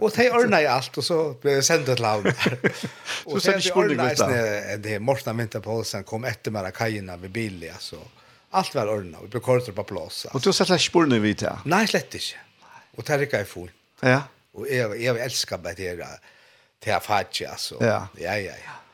Og 0.00 0.12
de 0.16 0.30
ordna 0.30 0.60
i 0.60 0.64
alt, 0.64 0.98
og 0.98 1.04
så 1.04 1.32
blev 1.40 1.52
jag 1.52 1.64
til 1.64 1.84
till 1.84 2.04
og 2.04 3.40
Så 3.40 3.40
sen 3.40 3.60
de 3.60 3.72
ordna 3.72 4.12
i 4.12 4.16
snö 4.16 4.76
det 4.76 5.02
Morten 5.02 5.36
Winter 5.36 5.60
Paulsen 5.60 6.04
kom 6.04 6.24
etter 6.24 6.50
med 6.50 6.72
kajerna 6.72 7.16
vid 7.16 7.30
Billy 7.30 7.70
så 7.78 7.96
alt 8.52 8.74
var 8.74 8.86
ordna 8.86 9.18
vi 9.22 9.28
ble 9.28 9.40
kortet 9.40 9.74
på 9.74 9.82
plås. 9.82 10.26
Og 10.32 10.40
du 10.44 10.52
sätter 10.52 10.78
spår 10.78 10.78
spurning 10.78 11.22
vidt, 11.22 11.42
ja? 11.42 11.58
Nei, 11.64 11.86
slett 11.86 12.14
inte. 12.14 12.36
Och 12.96 13.04
Tarika 13.04 13.36
jeg 13.36 13.48
full. 13.48 13.70
Ja. 14.00 14.22
Og 14.54 14.66
jeg, 14.70 15.02
jag 15.02 15.18
älskar 15.18 15.58
bara 15.58 15.74
det 15.74 15.94
där 15.94 16.18
det 16.84 16.90
här 16.92 17.00
fatch 17.00 17.42
alltså. 17.42 17.76
Ja 17.80 18.08
ja 18.14 18.36
ja. 18.36 18.52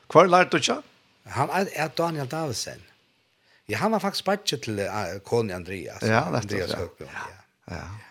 Kvar 0.08 0.26
lärde 0.26 0.50
du 0.50 0.56
ikke? 0.56 0.82
Han 1.24 1.50
er 1.72 1.88
Daniel 1.88 2.28
Davidsen. 2.28 2.82
Ja, 3.70 3.78
han 3.78 3.94
var 3.94 4.02
faktisk 4.02 4.26
bare 4.26 4.42
til 4.46 4.80
uh, 4.82 5.18
Kone 5.26 5.54
Andreas. 5.54 6.02
Ja, 6.02 6.24
Andreas 6.26 6.72
Høgbjørn. 6.74 7.10
Ja, 7.14 7.26
ja. 7.70 7.76
ja. 7.76 7.88
med 7.90 8.08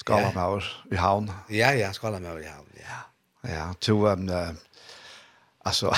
Skalamauer 0.00 0.66
i 0.92 0.96
havn. 0.96 1.30
Ja, 1.50 1.72
ja, 1.76 1.92
skala 1.92 2.18
med 2.18 2.30
Skalamauer 2.30 2.44
i 2.44 2.48
havn, 2.48 2.68
ja. 2.80 3.00
Ja, 3.50 3.66
to, 3.80 3.96
um, 4.08 4.28
uh, 4.28 4.52
altså, 5.64 5.92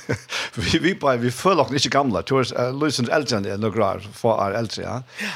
vi, 0.54 0.78
vi, 0.78 0.94
bare, 0.94 1.18
vi 1.22 1.30
føler 1.30 1.64
oss 1.64 1.74
ikke 1.80 1.96
gamle. 1.96 2.22
To, 2.26 2.42
uh, 2.42 2.68
Lusens 2.74 3.10
eldre 3.10 3.40
enn 3.40 3.48
er 3.48 3.62
noen 3.62 3.74
grar, 3.74 4.06
få 4.14 4.36
er 4.44 4.58
eldre, 4.60 4.84
ja. 4.84 4.98
Ja. 5.22 5.32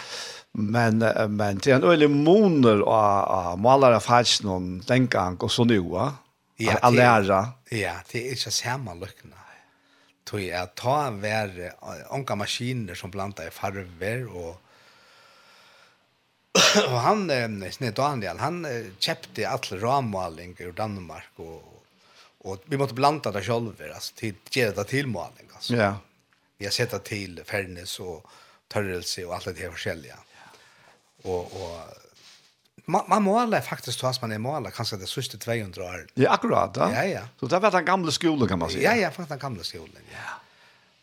Men, 0.54 1.02
uh, 1.02 1.24
men 1.30 1.62
det 1.62 1.72
er 1.72 1.80
en 1.80 1.88
øyelig 1.90 2.10
moner 2.12 2.84
av, 2.86 3.24
av 3.38 3.62
malere 3.62 4.02
noen 4.46 4.76
den 4.86 5.08
gang 5.10 5.40
og 5.42 5.50
så 5.50 5.66
nu, 5.66 5.80
ja. 5.96 6.12
Ja, 6.62 6.76
det, 6.86 7.02
ja, 7.74 7.96
det 8.12 8.20
er 8.20 8.36
ikke 8.36 8.50
samme 8.54 8.92
lykkene 8.94 9.34
tog 10.34 10.42
jeg 10.42 10.70
ta 10.74 10.98
hver 11.14 11.52
onka 12.10 12.34
maskiner 12.34 12.98
som 12.98 13.12
blanda 13.14 13.46
i 13.46 13.54
farver 13.54 14.26
og 14.26 14.56
og 16.90 16.98
han 17.02 17.30
eh, 17.30 17.90
Daniel 17.94 18.42
han 18.42 18.64
eh, 18.66 18.90
kjøpte 18.98 19.46
all 19.46 19.78
rammaling 19.78 20.56
ur 20.58 20.74
Danmark 20.74 21.38
og 21.38 21.70
og 22.44 22.60
vi 22.68 22.76
måtte 22.76 22.94
blanda 22.94 23.30
det 23.32 23.42
själva 23.42 23.94
alltså 23.94 24.14
till 24.14 24.34
ge 24.50 24.70
det 24.70 24.84
till 24.84 25.06
målning 25.06 25.48
alltså. 25.54 25.76
Ja. 25.76 25.96
Vi 26.58 26.64
har 26.64 26.72
sett 26.72 27.04
till 27.04 27.42
Fernes 27.44 28.00
och 28.00 28.26
tørrelse 28.68 29.24
och 29.24 29.34
allt 29.34 29.44
det 29.44 29.58
her 29.58 29.70
forskjellige. 29.70 30.16
Ja. 30.16 31.30
Och 31.30 31.62
och 31.62 31.80
man, 32.84 33.04
man 33.08 33.22
måler 33.22 33.60
faktiskt 33.60 33.98
så 33.98 34.06
att 34.06 34.22
man 34.22 34.32
er 34.32 34.38
måler, 34.38 34.70
kanskje 34.70 34.98
det 34.98 35.08
siste 35.08 35.38
200 35.38 35.84
år. 35.84 36.06
Ja, 36.14 36.30
akkurat. 36.30 36.76
ja. 36.76 36.90
Ja, 36.92 37.04
ja. 37.04 37.20
Så 37.40 37.46
det 37.46 37.58
var 37.58 37.70
den 37.70 37.84
gamla 37.84 38.10
skolen, 38.10 38.48
kan 38.48 38.58
man 38.58 38.70
si. 38.70 38.82
Ja, 38.82 38.94
ja, 38.94 39.10
faktisk 39.10 39.28
den 39.28 39.38
gamla 39.38 39.62
skolen, 39.62 40.02
Ja. 40.12 40.40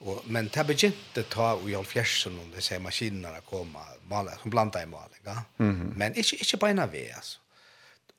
Och 0.04 0.22
men 0.26 0.50
det 0.54 0.64
begynte 0.64 1.24
ta 1.24 1.60
i 1.68 1.76
all 1.76 1.86
fjärsen 1.86 2.40
om 2.40 2.52
det 2.56 2.62
säger 2.62 2.82
maskinerna 2.82 3.40
komma 3.50 3.80
måla 4.08 4.32
som 4.42 4.50
blanda 4.50 4.84
i 4.84 4.86
måling, 4.86 5.22
ja. 5.24 5.44
Mm 5.60 5.76
-hmm. 5.76 5.98
Men 5.98 6.16
inte 6.16 6.36
inte 6.36 6.58
på 6.58 6.66
vi, 6.66 6.74
väg 6.74 7.14
alltså. 7.16 7.40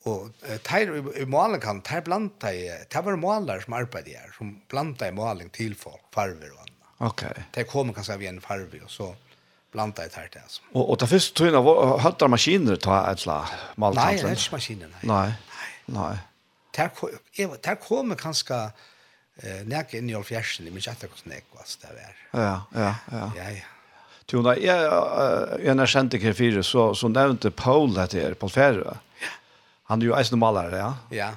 Och 0.04 0.28
tär 0.62 1.16
i 1.19 1.26
målen 1.26 1.61
kan 1.61 1.81
tär 1.81 2.00
blanda 2.00 2.54
i 2.54 2.85
tär 2.88 3.02
var 3.02 3.16
målar 3.16 3.61
som 3.61 3.73
arbetade 3.73 4.11
her, 4.11 4.35
som 4.38 4.62
blanda 4.69 5.09
i 5.09 5.12
måling 5.12 5.50
till 5.50 5.75
folk, 5.75 6.00
farver 6.14 6.52
och 6.52 6.59
annat. 6.59 7.11
Okej. 7.11 7.45
Det 7.50 7.64
kommer 7.64 7.92
kanske 7.92 8.14
av 8.14 8.23
en 8.23 8.40
farver 8.40 8.83
och 8.85 8.90
så 8.90 9.16
blanda 9.73 10.07
i 10.07 10.12
tært 10.12 10.37
det. 10.37 10.45
Altså. 10.45 10.62
Og, 10.75 10.85
og 10.85 11.00
det 11.00 11.09
første 11.11 11.35
tøyene, 11.38 11.62
høtter 12.05 12.31
maskiner 12.31 12.81
ta 12.81 13.02
et 13.11 13.23
slag 13.25 13.52
maltanten? 13.81 14.12
Nei, 14.12 14.21
det 14.21 14.31
er 14.31 14.41
ikke 14.41 14.57
maskiner, 14.59 14.93
nei. 14.93 15.02
Nei. 15.09 15.26
Nei. 15.97 16.14
nei. 16.76 17.59
Der 17.64 17.76
kommer 17.81 18.19
kanskje 18.21 18.59
eh, 19.43 19.62
nek 19.69 19.93
inn 19.99 20.11
i 20.12 20.17
olfjersen, 20.17 20.69
men 20.69 20.81
ikke 20.81 20.97
etter 20.97 21.12
hvordan 21.12 21.35
nek 21.35 21.49
var 21.57 21.69
det 21.85 21.95
var. 21.97 22.19
Ja, 22.33 22.57
ja, 22.76 22.91
ja. 23.12 23.29
Ja, 23.41 23.52
ja. 23.59 23.69
Tuna 24.31 24.55
jeg, 24.57 24.85
jeg 25.67 25.76
når 25.76 25.91
kjente 25.91 26.17
ikke 26.17 26.35
fire, 26.38 26.62
så, 26.64 26.93
så 26.97 27.11
nevnte 27.11 27.50
Paul 27.50 27.91
dette 27.97 28.21
her, 28.21 28.37
Paul 28.38 28.52
Færø. 28.55 28.95
Ja. 29.21 29.33
Han 29.91 30.00
er 30.00 30.12
jo 30.12 30.14
eisen 30.17 30.38
malere, 30.41 30.79
ja? 30.79 30.93
Ja. 31.12 31.33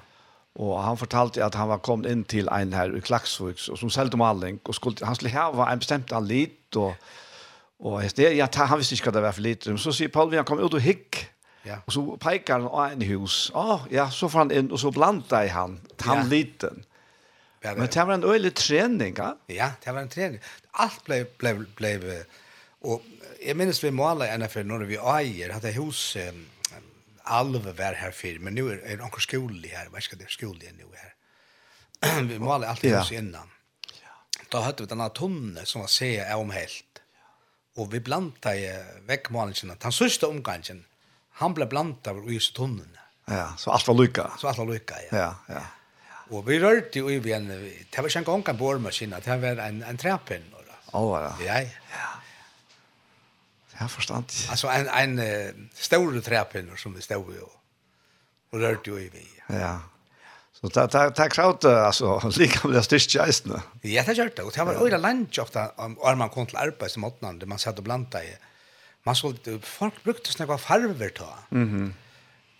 Og 0.62 0.78
han 0.80 0.96
fortalte 0.96 1.44
at 1.44 1.58
han 1.60 1.68
var 1.68 1.82
kommet 1.84 2.08
inn 2.08 2.22
til 2.24 2.48
en 2.54 2.72
her 2.78 2.94
i 2.96 3.02
Klaksvøks, 3.04 3.68
og 3.74 3.80
som 3.82 3.92
selte 3.92 4.20
maling, 4.20 4.62
og 4.64 4.78
skulle, 4.78 5.04
han 5.04 5.18
skulle 5.18 5.34
hava 5.36 5.72
en 5.72 5.84
bestemt 5.84 6.16
alit, 6.16 6.60
og... 6.76 6.94
Ja 6.94 7.24
Og 7.80 8.02
det, 8.18 8.30
ja, 8.38 8.48
han 8.56 8.80
visste 8.80 8.96
ikke 8.96 9.10
hva 9.10 9.18
det 9.18 9.24
var 9.26 9.36
for 9.36 9.46
lite. 9.46 9.74
Men 9.74 9.82
så 9.82 9.92
sier 9.96 10.12
Paul, 10.14 10.34
han 10.36 10.48
kom 10.48 10.62
ut 10.64 10.78
og 10.78 10.84
hikk. 10.84 11.26
Ja. 11.66 11.82
Og 11.90 11.96
så 11.96 12.04
peker 12.22 12.60
han 12.60 12.68
av 12.70 12.94
en 12.94 13.06
hus. 13.10 13.50
Å, 13.52 13.62
oh, 13.62 13.86
ja, 13.92 14.06
så 14.14 14.30
får 14.32 14.46
han 14.46 14.54
inn, 14.54 14.72
og 14.72 14.80
så 14.80 14.94
blanda 14.94 15.42
i 15.44 15.52
han, 15.52 15.80
han 16.06 16.24
ja. 16.24 16.30
liten. 16.30 16.86
Ja, 17.64 17.74
det, 17.74 17.80
Men 17.80 17.90
det 17.90 18.08
var 18.08 18.14
en 18.14 18.28
øyelig 18.30 18.54
trening, 18.62 19.16
ja? 19.18 19.32
Ja, 19.50 19.72
det 19.82 19.94
var 19.94 20.06
en 20.06 20.12
trening. 20.14 20.44
Alt 20.78 21.02
ble, 21.08 21.24
ble, 21.42 21.56
ble, 21.76 21.96
ble 22.04 22.20
og 22.86 23.02
jeg 23.42 23.58
minnes 23.58 23.80
vi 23.82 23.92
målet 23.94 24.30
enn 24.30 24.46
for 24.52 24.68
når 24.68 24.86
vi 24.90 25.00
eier, 25.00 25.54
at 25.56 25.66
hus 25.78 26.02
um, 26.22 26.44
alve 27.26 27.74
var 27.78 27.98
her 27.98 28.14
før, 28.14 28.40
men 28.46 28.58
nå 28.58 28.68
er, 28.74 28.82
er 28.86 29.04
anker 29.06 29.24
skole 29.24 29.72
her, 29.72 29.90
hva 29.94 30.02
skal 30.04 30.22
det 30.22 30.30
skola 30.34 30.62
skole 30.62 30.76
nå 30.78 30.92
her? 30.94 31.14
vi 32.30 32.40
målet 32.42 32.70
alltid 32.70 32.94
ja. 32.94 33.02
hus 33.02 33.14
innan. 33.16 33.52
Da 34.52 34.62
hade 34.62 34.86
vi 34.86 34.92
denne 34.92 35.10
tunne 35.16 35.66
som 35.66 35.82
var 35.82 35.90
se 35.92 36.12
omhelt 36.38 36.85
og 37.76 37.92
vi 37.92 38.00
blanda 38.00 38.54
i 38.56 38.68
vekkmålingen, 39.08 39.76
den 39.82 39.96
sørste 39.96 40.30
omgangen, 40.30 40.84
han 41.42 41.56
ble 41.56 41.68
blanda 41.68 42.14
i 42.16 42.36
i 42.36 42.40
tunnene. 42.40 43.02
Ja, 43.28 43.50
så 43.58 43.72
alt 43.74 43.88
var 43.88 43.98
lykka. 43.98 44.28
Så 44.40 44.48
alt 44.48 44.62
var 44.62 44.70
lykka, 44.70 45.00
ja. 45.08 45.18
Ja, 45.18 45.32
ja. 45.50 45.62
ja. 45.62 45.66
Og 46.34 46.46
vi 46.48 46.60
rørte 46.62 47.00
jo 47.00 47.10
i 47.10 47.20
en, 47.34 47.48
det 47.50 47.98
var 47.98 48.08
ikke 48.10 48.20
en 48.20 48.26
gang 48.26 48.50
en 48.50 48.58
bormaskin, 48.58 49.16
det 49.26 49.42
var 49.42 49.60
en, 49.68 49.84
en 49.84 49.98
trapinn. 49.98 50.46
Å, 50.96 51.02
oh, 51.02 51.18
ja. 51.20 51.34
Ja, 51.44 51.60
ja. 51.92 52.12
Ja, 53.76 53.90
forstand. 53.92 54.32
Altså 54.54 54.70
en, 54.72 54.88
en 54.88 55.20
uh, 55.20 55.66
store 55.76 56.22
trapinn 56.24 56.70
som 56.80 56.96
vi 56.96 57.04
stod 57.04 57.34
i 57.36 57.42
och 57.44 57.62
og 58.56 58.62
rørte 58.62 58.90
jo 58.90 58.98
i 58.98 59.10
vi. 59.12 59.26
Ja, 59.50 59.56
ja 59.60 59.80
Så 60.66 60.70
ta 60.70 60.88
ta 60.88 61.10
ta 61.10 61.30
kraut 61.30 61.66
alltså 61.66 62.32
lika 62.38 62.68
med 62.68 62.84
styrka 62.84 63.28
istället. 63.28 63.62
Ja, 63.82 64.04
det 64.04 64.14
gjorde 64.14 64.32
det. 64.36 64.44
Och 64.44 64.52
det 64.52 64.64
var 64.64 64.74
öra 64.74 64.98
lunch 64.98 65.40
ofta 65.40 65.72
om 65.78 66.18
man 66.18 66.30
kom 66.30 66.46
till 66.46 66.58
arbete 66.58 66.90
som 66.90 67.04
åttan 67.04 67.40
där 67.40 67.48
man 67.48 67.60
satt 67.60 67.78
och 67.78 67.84
blanda 67.84 68.24
i. 68.24 68.38
Man 69.04 69.16
såg 69.16 69.36
folk 69.64 70.04
brukte 70.04 70.32
snäva 70.32 70.58
farver 70.58 71.10
ta. 71.10 71.38
Mhm. 71.50 71.94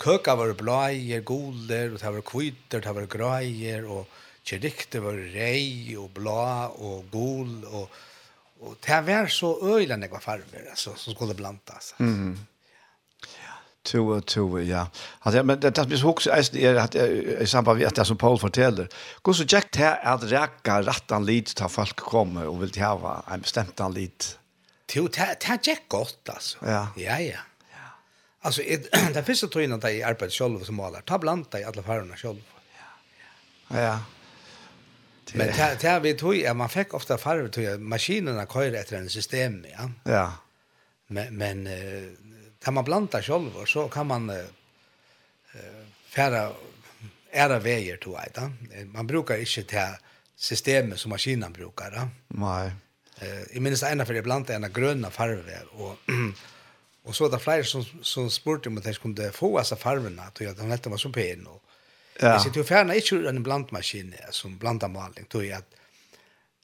Köka 0.04 0.36
var 0.36 0.54
blåa, 0.54 0.92
guler 1.20 1.94
och 1.94 2.00
det 2.00 2.12
var 2.12 2.22
kvitter, 2.22 2.82
det 2.82 2.92
var 2.92 3.02
gröjer 3.02 3.86
och 3.86 4.10
kyrikte 4.44 5.00
var 5.00 5.14
rej 5.14 5.98
och 5.98 6.10
blå 6.10 6.74
och 6.78 7.06
gul 7.12 7.66
och 7.66 7.90
och 8.60 8.76
det 8.86 9.02
var 9.02 9.28
så 9.28 9.76
øyla 9.76 9.98
det 9.98 10.08
var 10.08 10.20
farver 10.20 10.68
alltså 10.70 10.96
som 10.96 11.14
skulle 11.14 11.34
blandas. 11.34 11.96
Mhm. 11.98 12.10
Mm 12.10 12.40
Tove, 13.86 14.22
Tove, 14.22 14.64
ja. 14.64 14.88
Alltså, 15.20 15.44
men 15.44 15.60
det, 15.60 15.70
det 15.70 15.86
blir 15.86 16.06
också 16.06 16.30
är 16.32 16.76
att 16.76 16.96
i 16.96 17.48
samband 17.48 17.80
med 17.80 17.92
det 17.96 18.06
som 18.06 18.18
Paul 18.18 18.40
fortäller. 18.40 18.88
Går 19.22 19.34
så 19.34 19.44
Jack 19.48 19.72
till 19.72 19.86
att 19.86 20.24
räcka 20.24 20.82
rattan 20.82 21.26
lit 21.26 21.56
till 21.56 21.68
folk 21.68 21.96
kommer 21.96 22.48
och 22.48 22.64
vill 22.64 22.82
ha 22.82 23.24
en 23.32 23.42
bestämt 23.42 23.80
an 23.80 23.94
lit. 23.94 24.40
Jo, 24.94 25.08
det 25.08 25.46
är 25.46 25.60
Jack 25.64 25.84
gott 25.88 26.30
alltså. 26.30 26.58
Ja, 26.62 26.88
ja. 26.96 27.20
ja. 27.20 27.38
Alltså, 28.42 28.62
det 29.14 29.24
finns 29.24 29.44
ju 29.44 29.48
tog 29.48 29.72
att 29.72 29.92
i 29.92 30.04
arbetar 30.04 30.30
själv 30.30 30.64
som 30.64 30.76
målar. 30.76 31.02
Ta 31.02 31.18
bland 31.18 31.46
dig 31.52 31.64
alla 31.64 31.84
färgerna 31.84 32.16
själv. 32.16 32.42
Ja, 33.68 33.80
ja. 33.82 34.00
Men 35.34 35.48
det 35.48 35.84
här 35.84 36.00
vi 36.00 36.14
tror 36.14 36.48
att 36.48 36.58
man 36.58 36.70
fick 36.70 36.94
ofta 36.94 37.18
färger 37.18 37.48
tog 37.48 37.66
att 37.66 37.80
maskinerna 37.80 38.46
kör 38.46 38.74
efter 38.74 38.98
en 38.98 39.10
system, 39.10 39.66
ja. 39.78 39.90
Ja. 40.04 40.34
Men, 41.08 41.38
men 41.38 41.68
kan 42.66 42.74
man 42.74 42.84
blanda 42.84 43.22
själv 43.22 43.58
och 43.58 43.70
så 43.70 43.88
kan 43.96 44.08
man 44.08 44.30
eh 44.30 44.50
färra 46.16 46.52
ära 47.32 47.60
vägar 47.60 47.98
till 47.98 48.12
vet 48.12 48.38
Man 48.94 49.08
brukar 49.08 49.38
inte 49.38 49.64
ta 49.64 49.88
systemet 50.36 51.00
som 51.00 51.10
maskinen 51.10 51.54
brukar. 51.54 51.92
Da? 51.92 52.10
Nej. 52.28 52.72
Eh 53.22 53.58
i 53.58 53.60
minst 53.60 53.84
ena 53.84 54.06
för 54.06 54.14
det 54.14 54.22
blanda 54.22 54.54
ena 54.54 54.70
gröna 54.70 55.10
färger 55.12 55.66
och 55.82 55.96
och 57.04 57.16
så 57.16 57.30
där 57.30 57.38
fler 57.38 57.64
som 57.64 57.86
som 58.02 58.32
spurte 58.32 58.70
om 58.70 58.78
att 58.78 58.84
skulle 58.96 59.32
få 59.32 59.58
alltså 59.58 59.76
färgerna 59.76 60.24
att 60.24 60.42
jag 60.42 60.56
de 60.58 60.72
hette 60.72 60.90
var 60.90 60.98
så 60.98 61.10
pen 61.10 61.48
och 61.48 61.62
Ja. 62.20 62.34
Det 62.34 62.40
sitter 62.40 62.58
ju 62.58 62.64
färna 62.64 62.96
inte 62.96 63.30
en 63.30 63.44
blandmaskin 63.44 64.16
som 64.30 64.58
blandar 64.58 64.88
maling. 64.88 65.26
tror 65.26 65.46
jag 65.46 65.58
att 65.58 65.72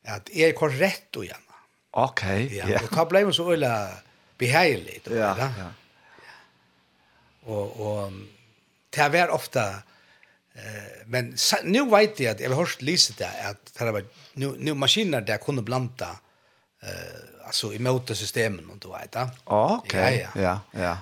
att 0.05 0.29
är 0.29 0.47
er 0.47 0.51
korrekt 0.51 1.07
då 1.09 1.23
igen. 1.23 1.43
Okej. 1.91 2.45
Okay, 2.45 2.57
ja. 2.57 2.67
Yeah. 2.69 2.83
Och 2.83 2.95
då 2.95 3.05
blev 3.05 3.31
så 3.31 3.53
öla 3.53 3.89
behärligt. 4.37 5.07
Ja, 5.11 5.35
ja. 5.57 5.71
Og, 7.45 7.81
og 7.81 8.11
det 8.95 9.07
var 9.13 9.33
ofte, 9.33 9.61
eh, 10.55 11.05
men 11.05 11.35
nu 11.63 11.89
vet 11.89 12.19
jag 12.19 12.31
att 12.31 12.39
jag 12.39 12.49
har 12.49 12.55
hört 12.55 12.81
lyset 12.81 13.17
där 13.17 13.49
att 13.49 13.73
det 13.79 13.91
var, 13.91 14.05
nu, 14.33 14.55
nu 14.57 14.73
maskiner 14.73 15.21
där 15.21 15.37
kunde 15.37 15.61
blanda, 15.61 16.19
eh, 16.83 17.45
alltså 17.45 17.73
i 17.73 17.79
motorsystemen, 17.79 18.69
och 18.69 18.77
då 18.77 18.91
vet 18.91 19.15
jag. 19.15 19.29
Ah, 19.43 19.79
ja, 19.93 20.27
ja. 20.35 20.59
ja. 20.71 20.97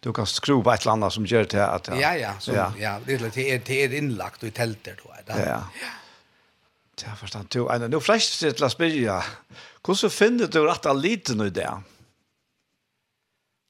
Du 0.00 0.12
kan 0.12 0.26
skruva 0.26 0.62
på 0.62 0.72
et 0.72 0.86
eller 0.86 1.10
som 1.10 1.26
gör 1.26 1.44
det 1.44 1.66
att 1.66 1.88
Ja, 1.88 1.94
ja, 1.94 2.14
ja, 2.16 2.38
som, 2.40 2.54
ja. 2.54 2.72
ja 2.78 3.00
det, 3.06 3.14
er, 3.14 3.58
det 3.58 3.84
er 3.84 3.94
innlagt 3.94 4.42
og 4.42 4.48
i 4.48 4.50
tältet 4.50 4.98
då 5.02 5.10
vet 5.10 5.24
jag. 5.26 5.38
Ja, 5.38 5.44
ja. 5.46 5.62
Ja. 5.82 7.42
Du, 7.48 7.68
en, 7.68 7.90
nu 7.90 8.00
fræst 8.00 8.40
til 8.40 8.64
å 8.64 8.70
spørre, 8.70 9.20
hvordan 9.86 10.10
finner 10.10 10.50
du 10.50 10.64
rett 10.66 10.86
av 10.86 10.98
liten 10.98 11.42
i 11.44 11.50
det? 11.50 11.70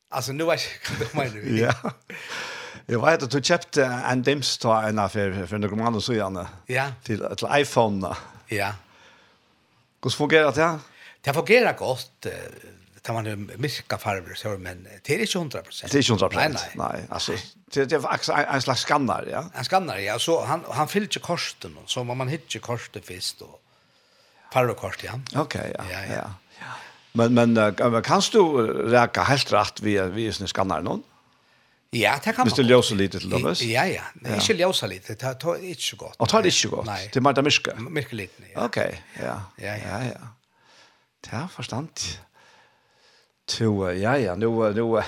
Alltså 0.08 0.32
nu 0.32 0.44
vet 0.44 0.60
jag 1.00 1.14
menar. 1.14 1.58
Ja. 1.58 1.92
Jag 2.86 3.06
vet 3.06 3.22
att 3.22 3.30
du 3.30 3.42
köpte 3.42 3.84
en 3.84 4.22
dims 4.22 4.58
ta 4.58 4.82
en 4.82 4.98
affär 4.98 5.46
för 5.46 5.58
några 5.58 5.76
månader 5.76 6.00
så 6.00 6.14
gärna. 6.14 6.48
Ja. 6.66 6.92
Till 7.02 7.22
ett 7.22 7.42
iPhone. 7.52 8.16
Ja. 8.46 8.74
Hur 10.02 10.10
fungerar 10.10 10.52
det? 10.52 10.78
Det 11.20 11.34
fungerar 11.34 11.76
gott. 11.76 12.26
Det 13.02 13.12
man 13.12 13.26
en 13.26 13.50
mycket 13.56 14.02
farver 14.02 14.34
så 14.34 14.48
men 14.48 14.88
det 15.04 15.14
är 15.14 15.18
inte 15.18 15.38
100 15.38 15.62
Det 15.82 15.94
är 15.94 15.96
inte 15.96 16.12
100 16.12 16.28
Nej, 16.32 16.48
nej. 16.48 16.70
nej 16.74 17.06
alltså 17.08 17.32
det 17.72 17.84
det 17.84 17.96
är 17.96 18.30
en, 18.38 18.54
en 18.54 18.62
slags 18.62 18.80
skannar, 18.80 19.28
ja. 19.30 19.44
En 19.54 19.64
skannar, 19.64 19.98
ja. 19.98 20.18
Så 20.18 20.44
han 20.44 20.64
han 20.70 20.88
fyller 20.88 21.08
ju 21.12 21.20
och 21.76 21.90
så 21.90 22.04
man 22.04 22.28
hittar 22.28 22.52
hittar 22.52 22.60
kortet 22.60 23.06
först 23.06 23.40
och 23.40 23.60
farverkort, 24.52 25.04
ja. 25.04 25.20
Okej, 25.34 25.60
okay, 25.60 25.72
ja. 25.78 25.84
Ja, 25.92 26.06
ja. 26.06 26.14
ja. 26.14 26.30
Men, 27.12 27.34
men 27.34 27.56
uh, 27.56 28.00
kan 28.00 28.22
du 28.32 28.42
räka 28.90 29.22
helt 29.22 29.52
rätt 29.52 29.80
via, 29.80 30.06
via 30.06 30.32
sin 30.32 30.48
skannare 30.48 30.82
någon? 30.82 31.02
Ja, 31.90 32.18
det 32.24 32.32
kan 32.32 32.46
man. 32.46 32.46
Hvis 32.46 32.90
du 32.90 32.94
lite 32.94 33.18
til 33.18 33.30
dem, 33.30 33.54
Ja, 33.60 33.86
ja. 33.86 34.02
är 34.24 34.36
ikke 34.36 34.54
ljusa 34.54 34.86
lite. 34.86 35.14
Det 35.14 35.38
tar 35.40 35.54
ikke 35.56 35.82
så 35.82 35.96
godt. 35.96 36.16
Og 36.18 36.28
tar 36.28 36.42
det 36.42 36.52
ikke 36.52 36.76
godt? 36.76 36.86
Nei. 36.86 37.08
Det 37.08 37.16
er 37.16 37.20
mer 37.20 37.32
det 37.32 37.44
myrke? 37.44 37.72
Myrke 37.80 38.16
lite, 38.16 38.42
ja. 38.54 38.64
Ok, 38.64 38.76
ja. 38.76 39.38
Ja, 39.58 39.74
ja. 39.74 40.02
ja, 40.04 40.28
Det 41.24 41.32
er 41.32 41.48
forstand. 41.48 42.18
To, 43.46 43.88
ja, 43.88 44.12
ja. 44.16 44.34
nu 44.34 44.72
nu 44.72 45.00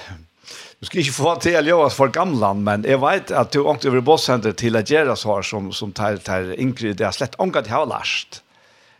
nu 0.80 0.86
skal 0.86 1.02
ikke 1.02 1.12
få 1.12 1.34
til 1.44 1.58
å 1.58 1.62
gjøre 1.62 1.90
for 1.92 2.08
gamlan, 2.08 2.62
men 2.64 2.86
jeg 2.88 3.00
vet 3.02 3.30
at 3.36 3.52
du 3.52 3.66
ångte 3.68 3.90
over 3.90 4.00
bossenter 4.00 4.54
til 4.56 4.78
å 4.78 4.80
gjøre 4.80 5.16
så 5.16 5.42
som, 5.44 5.68
som 5.76 5.92
tar, 5.92 6.16
tar 6.24 6.54
Ingrid, 6.56 6.96
det 6.96 7.04
er 7.06 7.12
slett 7.12 7.36
ångat 7.38 7.68
til 7.68 7.74
har 7.76 7.84
ha 7.84 7.90
lært. 7.98 8.40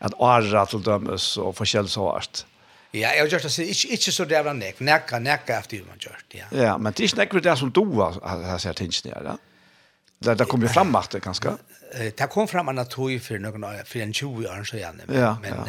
At 0.01 0.13
året 0.21 0.71
til 0.71 0.85
dømes 0.85 1.37
og 1.41 1.55
forskjell 1.57 1.89
så 1.89 2.11
hardt. 2.13 2.45
Ja, 2.93 3.15
jag 3.15 3.29
just 3.29 3.33
gjort 3.33 3.57
det 3.57 3.65
ikke, 3.65 3.89
ikke 3.89 4.13
så 4.13 4.25
där 4.25 4.55
nek. 4.55 4.81
Nekka, 4.81 5.19
nekka 5.19 5.59
efter 5.59 5.85
man 5.89 5.99
gjort, 5.99 6.25
ja. 6.35 6.45
Ja, 6.51 6.79
men 6.79 6.93
det 6.93 7.05
är 7.05 7.17
näck 7.17 7.33
det 7.43 7.57
som 7.59 7.71
du 7.71 7.81
har 7.81 8.59
sett 8.59 8.77
tingene, 8.77 9.15
ner, 9.15 9.23
ja? 9.25 9.39
Där 10.19 10.35
där 10.35 10.45
kommer 10.45 10.69
fram 10.69 10.95
at 10.97 11.11
det 11.11 11.21
Eh, 11.95 12.13
Det 12.17 12.29
kom 12.31 12.49
fram 12.49 12.69
en 12.69 12.75
natur 12.75 13.19
för 13.19 13.39
år, 13.39 13.85
för 13.85 14.01
en 14.01 14.13
20 14.13 14.47
år 14.49 14.65
så 14.65 14.77
igen. 14.77 15.01
men 15.07 15.37
men 15.43 15.69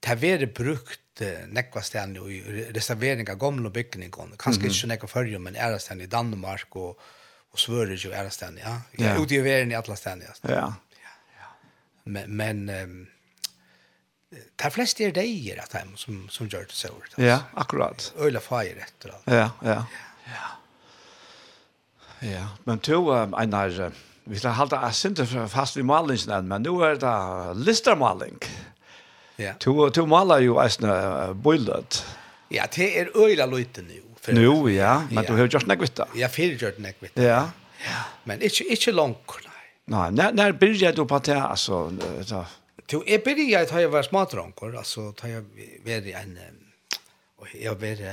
det 0.00 0.14
var 0.14 0.46
brukt 0.46 1.20
nekva 1.48 1.82
stand 1.82 2.16
i 2.16 2.42
restaurering 2.74 3.30
av 3.30 3.36
gamla 3.36 3.70
byggningar. 3.70 4.28
Kanske 4.38 4.62
inte 4.64 4.74
så 4.74 4.86
nekva 4.86 5.08
förr, 5.08 5.38
men 5.38 5.56
är 5.56 5.78
stand 5.78 6.02
i 6.02 6.06
Danmark 6.06 6.76
och 6.76 6.98
och 7.52 7.58
Sverige 7.60 7.96
ju 7.96 8.12
är 8.12 8.28
stand, 8.28 8.58
ja. 8.64 9.16
Ute 9.22 9.34
i 9.34 9.40
världen 9.40 9.72
i 9.72 9.74
alla 9.74 9.96
stand, 9.96 10.22
ja. 10.22 10.50
Ja. 10.54 10.74
Men 12.04 12.36
men 12.36 12.70
de 14.32 14.70
fleste 14.72 15.04
er 15.04 15.12
deier 15.16 15.60
av 15.60 15.68
dem 15.72 15.92
som, 16.00 16.24
som 16.32 16.48
gjør 16.48 16.64
det 16.70 16.76
så 16.76 16.92
ordet. 16.92 17.16
Ja, 17.20 17.42
akkurat. 17.58 18.10
Øyla 18.16 18.40
feir 18.40 18.78
etter 18.80 19.12
alt. 19.12 19.28
Ja, 19.28 19.50
ja. 19.66 19.78
Ja. 20.32 20.48
ja. 22.30 22.46
Men 22.64 22.80
to, 22.84 23.04
um, 23.12 23.34
Einar, 23.38 23.92
vi 24.24 24.38
skal 24.38 24.56
halda 24.56 24.80
jeg 24.86 24.94
synes 25.00 25.34
fast 25.52 25.76
vi 25.76 25.84
malingen 25.84 26.48
men 26.48 26.64
nå 26.64 26.78
er 26.86 27.00
det 27.02 27.16
listermaling. 27.60 28.38
Ja. 29.40 29.56
To, 29.64 29.90
to 29.90 30.06
maler 30.06 30.44
jo 30.46 30.56
eisne 30.62 30.92
uh, 30.92 31.34
bøylet. 31.36 32.02
Ja, 32.52 32.68
det 32.72 32.88
er 33.00 33.12
øyla 33.16 33.48
løyte 33.50 33.84
nå. 33.84 34.00
Nå, 34.32 34.68
ja. 34.70 35.00
Men 35.10 35.24
ja. 35.24 35.28
du 35.28 35.36
har 35.36 35.48
gjort 35.50 35.66
nekvitt 35.66 35.96
da. 35.98 36.06
Ja, 36.14 36.28
fyrir 36.30 36.60
gjort 36.60 36.78
nekvitt. 36.80 37.16
Ja. 37.18 37.48
ja. 37.82 38.02
Men 38.28 38.44
ikke, 38.44 38.68
ikke 38.70 38.94
langt, 38.94 39.38
nei. 39.42 39.64
Nei, 39.92 40.08
når, 40.14 40.36
når 40.38 40.52
begynner 40.60 40.94
du 40.94 41.02
på 41.10 41.18
det, 41.26 41.40
altså, 41.42 41.88
uh, 41.90 42.52
Jo, 42.92 43.00
jeg 43.08 43.22
begynte 43.24 43.48
jeg 43.50 43.68
da 43.70 43.80
jeg 43.80 43.92
var 43.92 44.04
smadranker, 44.04 44.76
altså 44.78 45.10
da 45.16 45.30
jeg 45.30 45.44
var 45.86 46.08
en, 46.20 46.38
og 47.40 47.54
jeg 47.56 47.80
var, 47.80 48.04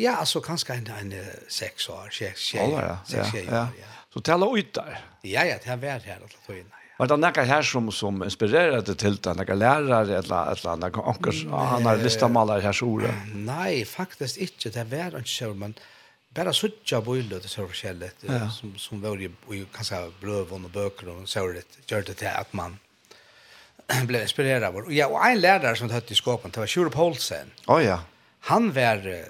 ja, 0.00 0.16
altså 0.16 0.40
kanskje 0.40 0.78
en, 0.80 0.90
en 0.96 1.14
seks 1.48 1.88
år, 1.92 2.08
seks 2.16 2.50
tjejer. 2.54 2.80
Ja, 2.80 2.98
ja, 3.12 3.30
ja. 3.44 3.64
ja. 3.78 3.94
Så 4.10 4.22
tala 4.26 4.48
ut 4.48 4.74
der? 4.74 4.96
Ja, 5.22 5.44
ja, 5.46 5.58
det 5.62 5.76
var 5.82 6.00
her, 6.00 6.16
alle 6.16 6.30
togene. 6.46 6.76
Var 7.00 7.08
det 7.08 7.16
noen 7.16 7.46
her 7.48 7.64
som, 7.64 7.86
som 7.96 8.18
inspirerer 8.26 8.82
deg 8.84 8.98
til 9.00 9.14
det? 9.24 9.32
Noen 9.38 9.60
lærere 9.60 10.18
eller 10.18 10.50
eller 10.52 10.72
annet? 10.74 10.98
Anker, 11.12 11.38
han 11.48 11.86
har 11.88 12.02
listamaler 12.02 12.60
her 12.60 12.76
så. 12.76 12.90
Nei, 13.32 13.86
faktisk 13.88 14.42
ikke. 14.44 14.72
Det 14.74 14.84
var 14.90 15.16
ikke 15.16 15.32
så, 15.32 15.48
men 15.56 15.72
bara 16.36 16.52
suttja 16.52 17.00
bojlo 17.00 17.40
det 17.40 17.48
så 17.48 17.64
forskjelligt 17.66 18.26
ja. 18.28 18.44
som, 18.52 18.74
som 18.78 19.00
var 19.02 19.18
i, 19.18 19.30
i 19.56 19.64
kanskje 19.72 20.02
brøven 20.20 20.68
og 20.68 20.74
bøker 20.74 21.08
og 21.10 21.24
så 21.28 21.42
det 21.56 21.64
gjør 21.90 22.04
det 22.06 22.20
til 22.20 22.30
at 22.30 22.52
man 22.54 22.76
blev 24.06 24.22
inspirerad 24.22 24.64
av. 24.64 24.76
Och, 24.76 24.92
ja, 24.92 25.06
och 25.06 25.26
en 25.26 25.40
lärare 25.40 25.76
som 25.76 25.90
hade 25.90 26.12
i 26.12 26.14
skåpen, 26.14 26.50
det 26.50 26.60
var 26.60 26.66
Sjurup 26.66 26.92
Poulsen. 26.92 27.50
Oh, 27.66 27.84
ja. 27.84 28.00
Han 28.40 28.72
var 28.72 29.08
uh, 29.08 29.24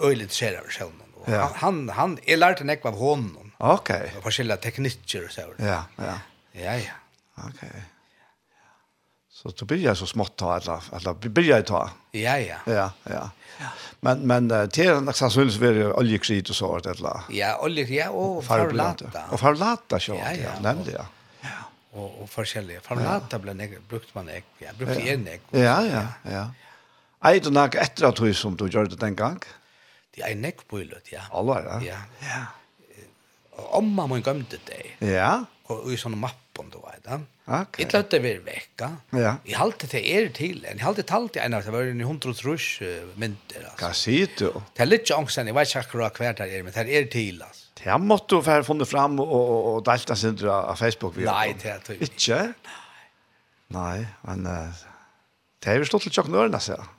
öjligt 0.00 0.22
intresserad 0.22 0.64
av 0.64 0.70
själv. 0.70 0.90
Ja. 1.26 1.52
Han, 1.54 1.88
han, 1.88 2.18
jag 2.24 2.38
lärde 2.38 2.64
mig 2.64 2.80
av 2.82 2.98
honom. 2.98 3.52
Okej. 3.58 3.96
Okay. 3.96 4.10
Och 4.24 4.34
skilda 4.34 4.56
tekniker 4.56 5.24
och 5.24 5.30
så. 5.30 5.40
Ja, 5.56 5.84
ja. 5.96 6.18
Ja, 6.52 6.74
ja. 6.76 6.92
Okej. 7.36 7.84
Så 9.30 9.48
du 9.48 9.64
blir 9.64 9.78
börjar 9.78 9.94
så 9.94 10.06
smått 10.06 10.36
ta 10.36 10.56
eller 10.56 11.14
blir 11.14 11.30
börjar 11.30 11.62
ta. 11.62 11.90
Ja, 12.10 12.38
ja. 12.38 12.56
Ja, 12.66 12.90
ja. 13.02 13.30
Men 14.00 14.18
men 14.18 14.48
det 14.48 14.78
är 14.78 15.00
nästan 15.00 15.30
så 15.30 15.40
syns 15.40 15.56
vi 15.56 15.84
oljekrit 15.84 16.50
och 16.50 16.56
så 16.56 16.76
Eller? 16.76 17.20
Ja, 17.30 17.60
oljekrit 17.62 17.96
ja, 17.96 18.10
och 18.10 18.44
farlata. 18.44 19.04
Och 19.30 19.40
farlata 19.40 20.00
så. 20.00 20.14
Ja, 20.14 20.60
nämnde 20.60 20.90
jag 20.90 21.06
og, 21.94 22.20
og 22.22 22.28
forskjellige. 22.30 22.82
Farmelata 22.84 23.38
ble 23.42 23.54
nek, 23.56 23.78
brukt 23.90 24.12
man 24.16 24.30
ek, 24.32 24.46
ja, 24.62 24.74
brukte 24.78 25.00
en 25.14 25.26
ek. 25.30 25.46
Ja, 25.56 25.78
ja, 25.86 26.04
ja. 26.28 26.44
Ei 27.24 27.38
du 27.40 27.48
nok 27.54 27.78
etter 27.80 28.10
at 28.10 28.20
du 28.20 28.28
som 28.36 28.56
du 28.60 28.66
gjør 28.68 28.90
det 28.92 29.00
den 29.00 29.16
gang? 29.16 29.40
Det 30.14 30.22
er 30.22 30.34
en 30.34 30.44
på 30.68 30.82
ulet, 30.82 31.08
ja. 31.12 31.24
Allvar, 31.32 31.64
ja? 31.64 31.78
Ja. 31.94 32.02
ja. 32.28 32.42
Og 33.54 33.78
omma 33.80 34.06
må 34.10 34.18
gømte 34.22 34.58
deg. 34.68 34.96
Ja. 35.02 35.46
Og 35.72 35.88
i 35.94 35.96
sånne 35.98 36.18
mappen, 36.20 36.68
du 36.70 36.78
vet, 36.82 37.06
ja. 37.08 37.22
Okay. 37.44 37.84
Jeg 37.84 37.92
løtte 37.92 38.18
vi 38.24 38.30
vekka. 38.40 38.86
Ja. 39.12 39.34
Jeg 39.44 39.58
halte 39.60 39.88
til 39.90 40.06
er 40.08 40.30
til. 40.32 40.62
Jeg 40.64 40.80
halte 40.80 41.04
til 41.04 41.26
til 41.28 41.42
en 41.42 41.56
av 41.58 41.66
det 41.66 41.74
var 41.74 41.90
en 41.90 42.00
hundre 42.08 42.32
trus 42.36 42.68
mynter. 43.20 43.66
Hva 43.80 43.90
sier 43.96 44.30
du? 44.38 44.48
Det 44.72 44.84
er 44.84 44.88
litt 44.88 45.12
angst, 45.12 45.36
jeg 45.36 45.56
vet 45.56 45.68
ikke 45.68 45.82
akkurat 45.84 46.20
hver 46.22 46.38
det 46.38 46.48
er, 46.48 46.64
men 46.64 46.72
det 46.72 46.86
er 46.88 47.10
til, 47.12 47.42
altså. 47.44 47.63
Ja, 47.84 47.98
måtte 48.00 48.38
du 48.38 48.42
få 48.44 48.62
funnet 48.64 48.88
fram 48.88 49.18
og, 49.20 49.28
og, 49.28 49.66
og 49.74 49.84
delta 49.84 50.16
sin 50.16 50.38
av 50.48 50.76
Facebook? 50.80 51.16
Vi, 51.18 51.26
Nei, 51.28 51.52
det 51.60 51.70
er 51.70 51.82
det 51.84 51.98
ikke. 52.00 52.14
Ikke? 52.14 52.40
Nei, 53.74 54.04
men 54.24 54.46
uh, 54.48 54.84
det 55.64 55.72
er 55.72 55.80
jo 55.80 55.88
stått 55.88 56.06
til 56.06 56.14
tjokken 56.16 56.36
ørene, 56.38 56.60
sier 56.62 56.80
jeg. 56.80 56.90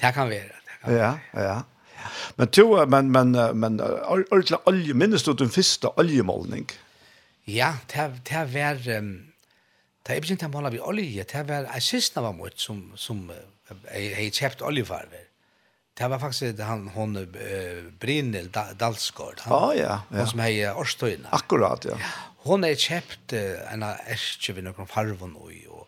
Det 0.00 0.12
kan 0.16 0.30
være, 0.30 0.60
det 0.64 0.78
kan 0.80 0.94
være. 0.94 1.12
Ja, 1.34 1.44
ja. 1.44 1.60
Men 2.38 2.50
to, 2.52 2.66
men, 2.90 3.10
men, 3.12 3.36
men, 3.60 3.78
ordentlig 3.80 4.58
olje, 4.68 4.96
minnes 4.96 5.24
du 5.24 5.32
den 5.36 5.52
første 5.52 5.92
oljemålning? 6.00 6.66
Ja, 7.48 7.74
det, 7.92 8.08
det 8.28 8.44
var, 8.52 8.80
um, 8.98 9.12
det 10.04 10.16
er 10.16 10.20
ikke 10.20 10.48
en 10.48 10.52
mål 10.52 10.72
vi 10.72 10.80
olje, 10.80 11.24
det 11.32 11.44
var, 11.48 11.68
jeg 11.72 11.82
synes 11.82 12.10
det 12.16 12.24
var 12.24 12.36
mot 12.36 12.60
som, 12.60 12.80
som 12.96 13.24
jeg, 13.28 14.10
har 14.16 14.32
kjøpt 14.40 14.64
oljefarver. 14.64 15.23
Det 15.94 16.08
var 16.08 16.18
faktiskt 16.18 16.60
han 16.60 16.88
hon 16.88 17.16
eh, 17.16 17.84
Brynil 18.00 18.50
Dalsgård. 18.76 19.40
Han, 19.40 19.52
ah, 19.52 19.72
ja, 19.74 19.82
ja. 20.10 20.18
Hon 20.18 20.26
som 20.26 20.40
är 20.40 20.76
Årstöjna. 20.76 21.28
Akkurat, 21.30 21.84
ja. 21.84 21.96
Hon 22.36 22.64
är 22.64 22.74
köpt 22.74 23.32
en 23.32 23.82
ärke 23.82 24.52
vid 24.52 24.64
någon 24.64 24.86
farvon 24.86 25.36
og, 25.36 25.52
og 25.68 25.86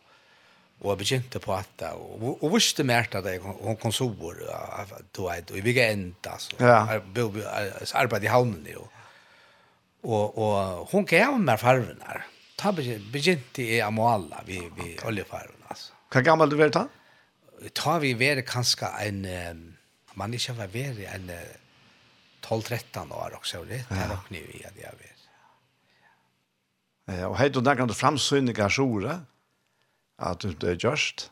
och 0.81 0.99
begynte 0.99 1.39
på 1.39 1.55
at 1.55 1.69
det, 1.79 1.91
og, 1.91 2.45
og 2.45 2.55
visste 2.55 2.85
mer 2.85 3.09
att 3.13 3.25
det, 3.25 3.39
hon 3.43 3.77
kom 3.77 3.93
så 3.93 4.09
bor 4.09 4.37
og, 5.19 5.31
är 5.33 5.43
det 5.47 5.61
vilka 5.61 5.91
ända 5.91 6.39
så. 6.39 6.57
Ja. 6.59 7.01
Arbetade 7.95 8.27
i 8.27 8.29
havnen 8.29 8.77
och, 8.77 8.93
Og, 10.07 10.39
og 10.39 10.91
hon 10.93 11.07
gav 11.09 11.39
meg 11.41 11.59
farven 11.61 12.03
her. 12.07 12.27
Ta 12.57 12.73
begynte 12.73 13.65
jeg 13.65 13.83
å 13.85 13.93
måle 13.93 14.39
vi, 14.47 14.61
vi 14.77 14.95
okay. 14.97 15.43
altså. 15.69 15.93
Hva 16.13 16.23
gammel 16.25 16.53
du 16.53 16.57
vil 16.61 16.73
ta? 16.73 16.87
Ta 17.77 17.99
vi 18.01 18.15
var 18.19 18.43
kanskje 18.47 18.93
en 19.03 19.25
Um, 19.27 19.65
man 20.17 20.35
ikke 20.37 20.57
var 20.57 20.73
veri 20.73 21.07
enn 21.11 21.31
12-13 22.47 23.13
år 23.13 23.37
også, 23.41 23.65
det 23.69 23.83
er 23.91 24.11
nok 24.11 24.31
nye 24.35 24.59
i 24.59 24.63
at 24.67 24.77
jeg 24.79 24.93
var. 24.97 25.13
Ja, 27.07 27.29
og 27.29 27.37
hei 27.39 27.49
du 27.55 27.61
nærkant 27.63 27.95
framsynningar 27.95 28.73
sjore, 28.73 29.21
at 30.19 30.43
du 30.43 30.67
er 30.67 30.79
gjørst? 30.79 31.29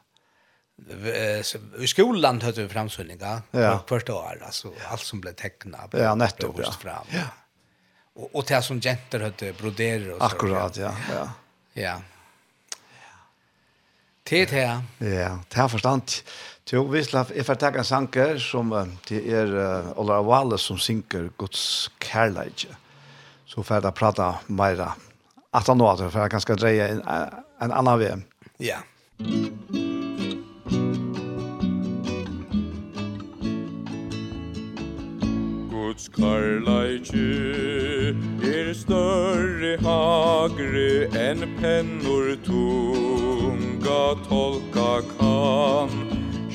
I 0.74 1.88
skolan 1.90 2.40
høyde 2.42 2.64
vi 2.64 2.70
framsynningar, 2.70 3.44
ja. 3.54 3.76
hvert 3.88 4.10
år, 4.10 4.42
altså 4.42 4.72
alt 4.90 5.06
som 5.06 5.22
ble 5.22 5.34
tekna, 5.38 5.86
ble 5.90 6.02
ja, 6.02 6.14
nettopp, 6.18 6.58
ja. 6.62 6.72
fram. 6.78 7.10
Ja. 7.14 7.28
Og, 8.14 8.28
og 8.30 8.42
til 8.46 8.62
som 8.62 8.82
jenter 8.82 9.28
høyde 9.28 9.52
broderer 9.58 10.10
og 10.14 10.18
så. 10.18 10.28
Akkurat, 10.28 10.78
ja. 10.78 10.90
Ja. 11.10 11.22
ja. 11.78 11.94
Det 14.24 14.46
er. 14.56 14.82
Ja, 15.04 15.30
det 15.52 15.58
er 15.60 15.68
forstand. 15.68 16.22
Jo, 16.72 16.80
vi 16.88 17.02
skal 17.04 17.28
jeg 17.36 17.44
får 17.44 17.58
takke 17.60 17.82
en 17.82 17.84
sanker 17.84 18.38
som 18.40 18.70
det 19.04 19.18
er 19.28 19.50
uh, 19.52 19.90
Ola 20.00 20.22
Wale 20.24 20.56
som 20.58 20.78
synker 20.80 21.26
Guds 21.36 21.90
kærleidje. 22.00 22.72
Så 23.44 23.60
får 23.60 23.84
jeg 23.84 23.94
prate 23.94 24.30
mer 24.48 24.80
at 24.80 25.68
han 25.68 25.76
nå, 25.76 25.90
for 26.08 26.22
jeg 26.24 26.32
kan 26.32 26.40
skal 26.40 26.56
dreie 26.56 26.88
en, 26.88 27.02
en 27.04 27.74
annen 27.82 28.00
vei. 28.00 28.16
Ja. 28.64 28.80
Guds 35.68 36.08
kærleidje 36.16 37.28
er 38.40 38.72
større 38.72 39.76
hagre 39.84 40.88
enn 41.28 41.44
pennor 41.60 42.32
tunga 42.48 44.02
tolka 44.24 44.92
kan. 45.12 46.14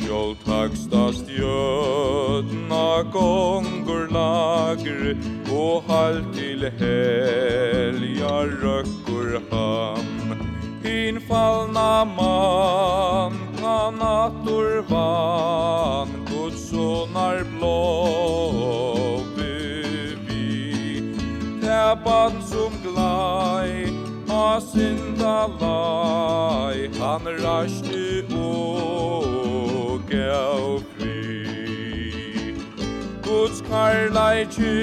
Skjold 0.10 0.38
taksta 0.46 1.14
stjötna 1.14 3.04
gongur 3.14 4.08
lagr 4.10 5.14
Og 5.54 5.84
halt 5.86 6.32
til 6.34 6.66
helja 6.80 8.32
røkkur 8.64 9.38
hamn 9.52 10.34
Hin 10.82 11.22
fallna 11.30 12.06
man 12.18 13.38
kan 13.62 14.02
attor 14.02 14.82
van 14.90 16.10
Guds 16.32 16.72
sonar 16.72 17.46
blå 17.54 17.78
bevi 19.38 21.06
Täpan 21.62 22.42
som 22.50 22.82
glaj 22.82 23.89
fra 24.40 24.60
synda 24.62 25.38
lai 25.62 26.88
Han 27.00 27.24
rashti 27.44 28.24
og 28.32 30.00
gav 30.12 30.80
fri 30.94 32.54
Guds 33.26 33.60
karlaiki 33.70 34.78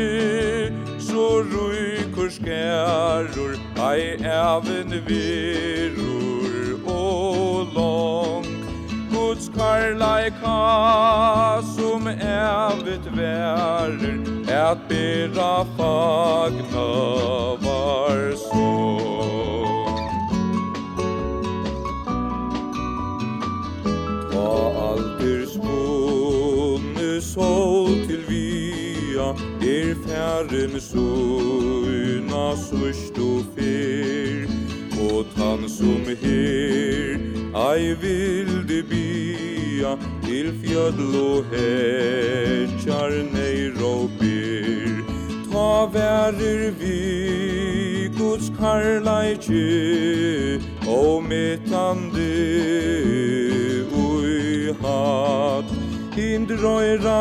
Så 1.09 1.25
ruikur 1.53 2.29
skærur 2.37 3.55
Ei 3.93 4.05
even 4.21 4.93
virur 5.09 6.91
og 6.99 7.67
long. 7.75 8.47
Guds 9.15 9.49
karlaika 9.57 10.61
Som 11.77 12.09
evet 12.09 13.17
værur 13.17 14.37
at 14.49 14.79
bera 14.89 15.65
fagna 15.77 16.89
var 17.65 18.37
sorg 18.37 19.16
herren 30.17 30.81
søgna 30.81 32.57
sørst 32.57 33.19
og 33.21 33.43
fyr, 33.57 34.49
og 35.11 35.25
han 35.37 35.69
som 35.69 36.07
her, 36.23 37.19
ei 37.67 37.93
vilde 38.01 38.81
bia, 38.91 39.93
til 40.25 40.49
fjödl 40.63 41.13
og 41.21 41.45
hetjar 41.53 43.13
neir 43.35 43.77
og 43.85 44.09
byr. 44.21 44.97
Ta 45.51 45.69
værer 45.93 46.71
vi, 46.81 48.09
Guds 48.19 48.49
karlaikje, 48.59 50.61
og 50.89 51.25
metande 51.29 52.33
ui 53.93 54.73
hat, 54.81 55.69
hindrøyra 56.17 57.21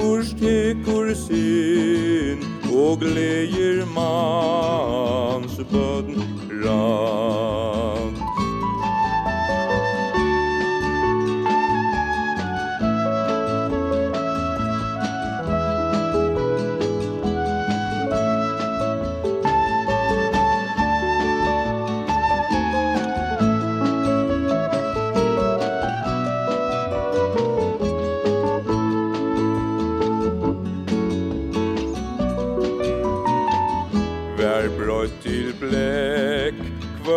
Tykkurs, 0.00 0.32
tykkurs 0.40 1.18
sin 1.28 2.40
Og 2.72 3.00
gleir 3.02 3.84
mans 3.92 5.60
bødn 5.72 6.16
rann 6.64 7.79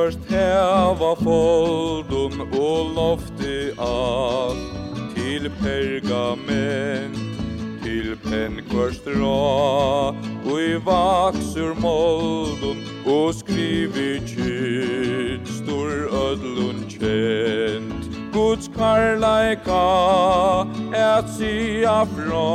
først 0.03 0.19
heva 0.27 1.13
foldun 1.15 2.41
og 2.59 2.89
lofti 2.95 3.71
av 3.79 4.57
Til 5.13 5.47
pergament, 5.61 7.19
til 7.83 8.17
pen 8.25 8.57
kvørst 8.67 9.07
ra 9.15 10.11
Og 10.43 10.57
i 10.59 10.73
vaksur 10.83 11.71
moldun 11.79 12.81
og 13.07 13.31
skrivi 13.37 14.19
kyt 14.27 15.47
Stor 15.61 15.91
ödlun 16.11 16.83
kjent. 16.91 18.09
Guds 18.33 18.67
karlaika 18.75 19.83
et 20.97 21.29
sia 21.37 21.99
fra. 22.15 22.47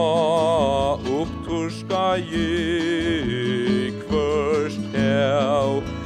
Upptorska 1.20 2.18
gi 2.28 3.94
kvørst 4.02 4.90
hev 4.96 5.97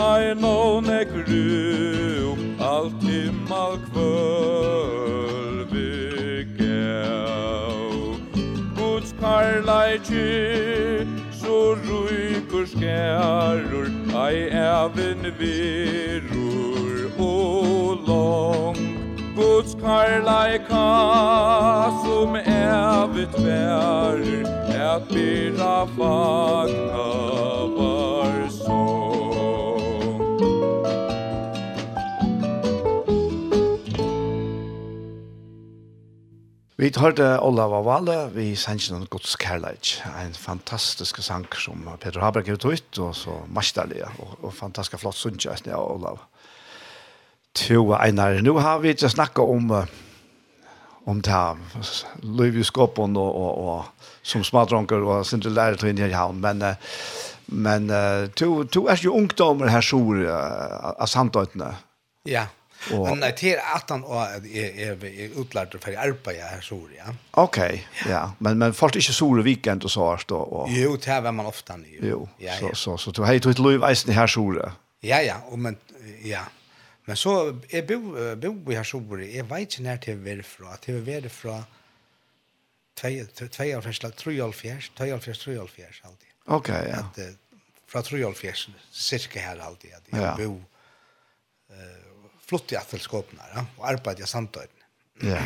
Ai 0.00 0.34
no 0.34 0.80
ne 0.80 1.04
gru 1.04 2.36
Alt 2.58 3.02
himmal 3.02 3.74
kvöl 3.92 5.66
vi 5.72 6.44
gau 6.58 8.16
Guds 8.78 9.12
karlaiki 9.20 10.24
So 11.40 11.76
ruikur 11.84 12.64
skærur 12.72 13.92
Ai 14.24 14.48
evin 14.62 15.22
virur 15.42 16.96
og 17.18 17.98
long 18.08 18.76
Guds 19.36 19.76
karlaika 19.84 20.88
Som 22.02 22.36
evit 22.36 23.34
verir 23.44 24.48
Et 24.80 25.08
bira 25.12 25.78
fagna 25.96 27.08
var 27.76 27.89
Vi 36.80 36.88
hørte 36.96 37.34
Olav 37.44 37.74
Valle, 37.84 38.14
vi 38.32 38.54
sendte 38.56 38.94
noen 38.94 39.08
gods 39.12 39.34
kærleik, 39.36 39.98
en 40.16 40.32
fantastisk 40.32 41.18
sang 41.20 41.42
som 41.52 41.82
Peter 42.00 42.22
Haberg 42.24 42.46
har 42.48 42.56
ut, 42.56 43.00
og 43.04 43.10
så 43.18 43.34
masterlig, 43.52 43.98
og, 44.16 44.30
og 44.40 44.54
fantastisk 44.56 45.02
flott 45.02 45.18
sunnkjøst 45.18 45.68
av 45.68 45.82
Olav. 45.84 46.22
To 47.60 47.82
Einar, 47.98 48.38
nå 48.40 48.54
har 48.64 48.80
vi 48.80 48.94
ikke 48.94 49.10
snakket 49.12 49.44
om 49.44 49.74
om 51.10 51.20
det 51.20 51.34
her, 51.34 51.60
liv 52.22 52.56
i 52.56 52.64
skåpen 52.64 53.18
og, 53.18 53.28
og, 53.28 53.60
og 53.60 54.08
som 54.22 54.44
smadronker 54.44 55.04
og 55.04 55.26
sin 55.28 55.44
til 55.44 55.52
lærer 55.52 55.76
til 55.76 55.92
inn 55.92 56.00
i 56.00 56.08
havn, 56.16 56.40
men 56.40 56.64
men 57.50 57.92
to, 58.40 58.64
to 58.64 58.86
er 58.88 59.04
jo 59.04 59.18
ungdommer 59.20 59.68
her 59.68 59.84
sår 59.84 60.24
av 60.30 61.12
samtøytene. 61.12 61.74
Ja. 62.24 62.46
Och 62.92 63.08
Men 63.08 63.18
nei, 63.18 63.32
til 63.32 63.58
at 63.74 63.90
han 63.90 64.04
är 64.04 65.04
är 65.04 65.40
utlärd 65.40 65.80
för 65.80 65.96
arbeid 65.96 66.40
här 66.40 66.60
så 66.60 66.88
ja. 66.96 67.14
Okej. 67.30 67.88
Ja, 68.08 68.32
men 68.38 68.58
men 68.58 68.74
först 68.74 68.96
inte 68.96 69.12
så 69.12 69.38
i 69.38 69.42
weekend 69.42 69.84
och 69.84 69.90
så 69.90 70.10
här 70.10 70.24
då 70.26 70.36
och 70.36 70.70
Jo, 70.70 70.96
det 70.96 71.10
här 71.10 71.20
var 71.20 71.32
man 71.32 71.46
ofta 71.46 71.76
nu. 71.76 71.98
Jo. 72.02 72.28
Ja, 72.38 72.52
så 72.58 72.74
så 72.74 72.98
så 72.98 73.10
du 73.10 73.24
hej 73.24 73.40
till 73.40 73.62
Löv 73.62 73.84
Eisen 73.84 74.14
här 74.14 74.26
så 74.26 74.70
Ja, 75.00 75.20
ja, 75.20 75.36
og 75.48 75.58
men 75.58 75.76
ja. 76.22 76.40
Men 77.04 77.16
så 77.16 77.60
är 77.68 77.82
bo 78.36 78.36
bo 78.36 78.72
här 78.72 78.84
så 78.84 78.98
det 78.98 79.38
är 79.38 79.42
vet 79.42 79.60
ikke 79.60 79.82
när 79.82 79.96
till 79.96 80.16
väl 80.16 80.42
från 80.42 80.76
till 80.76 80.94
väl 80.94 81.28
från 81.28 81.64
2 82.94 83.08
2 83.50 83.64
år 83.64 83.80
första 83.80 84.10
3 84.10 84.42
år 84.42 84.52
fjärs 84.52 84.90
2 84.96 85.04
år 85.04 85.18
fjärs 85.18 85.38
3 85.44 85.58
år 85.58 85.66
fjärs 85.66 86.02
alltid. 86.04 86.28
Okej, 86.44 86.88
ja. 86.90 86.96
Att 86.96 87.18
från 87.86 88.02
3 88.02 88.24
år 88.24 88.32
fjärs 88.32 88.68
cirka 88.92 89.40
här 89.40 89.58
alltid 89.58 89.90
att 89.94 90.20
jag 90.20 90.36
bo 90.36 90.62
flott 92.50 92.74
i 92.74 92.78
attelskåpene 92.78 93.50
ja, 93.54 93.64
og 93.78 93.90
arbeid 93.94 94.20
i 94.20 94.28
samtøyden. 94.28 94.76
Ja. 95.26 95.42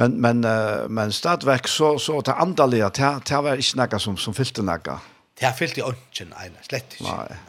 Men, 0.00 0.16
men, 0.22 0.40
men 0.90 1.12
stadverk 1.14 1.68
så, 1.70 1.92
så 2.02 2.18
til 2.26 2.38
andalige, 2.42 2.88
det, 2.98 3.10
det 3.30 3.40
var 3.46 3.60
ikke 3.62 3.78
noe 3.78 4.00
som, 4.02 4.16
som 4.18 4.34
fylte 4.34 4.64
noe. 4.66 4.96
Det 5.34 5.46
har 5.46 5.54
fylt 5.58 5.78
i 5.78 5.84
ønsken, 5.86 6.32
nei, 6.34 6.48
slett 6.66 6.96
ikke. 6.96 7.10
Nei. 7.10 7.42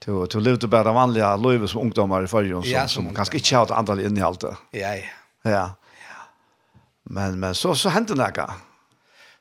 Du, 0.00 0.12
du 0.30 0.38
levde 0.40 0.70
bare 0.70 0.94
vanlige 0.96 1.28
løyve 1.42 1.68
som 1.68 1.82
ungdommer 1.82 2.24
i 2.24 2.30
forrige, 2.30 2.62
som, 2.62 2.70
ja, 2.70 2.86
som, 2.88 3.10
som 3.10 3.16
kanskje 3.18 3.40
ikke 3.42 3.58
hadde 3.58 3.76
andalig 3.76 4.06
innhold. 4.08 4.46
Ja, 4.72 4.94
ja. 4.96 5.10
Ja. 5.44 5.66
Men, 7.10 7.36
men 7.42 7.54
så, 7.58 7.74
så 7.78 7.92
hendte 7.92 8.16
noe. 8.18 8.46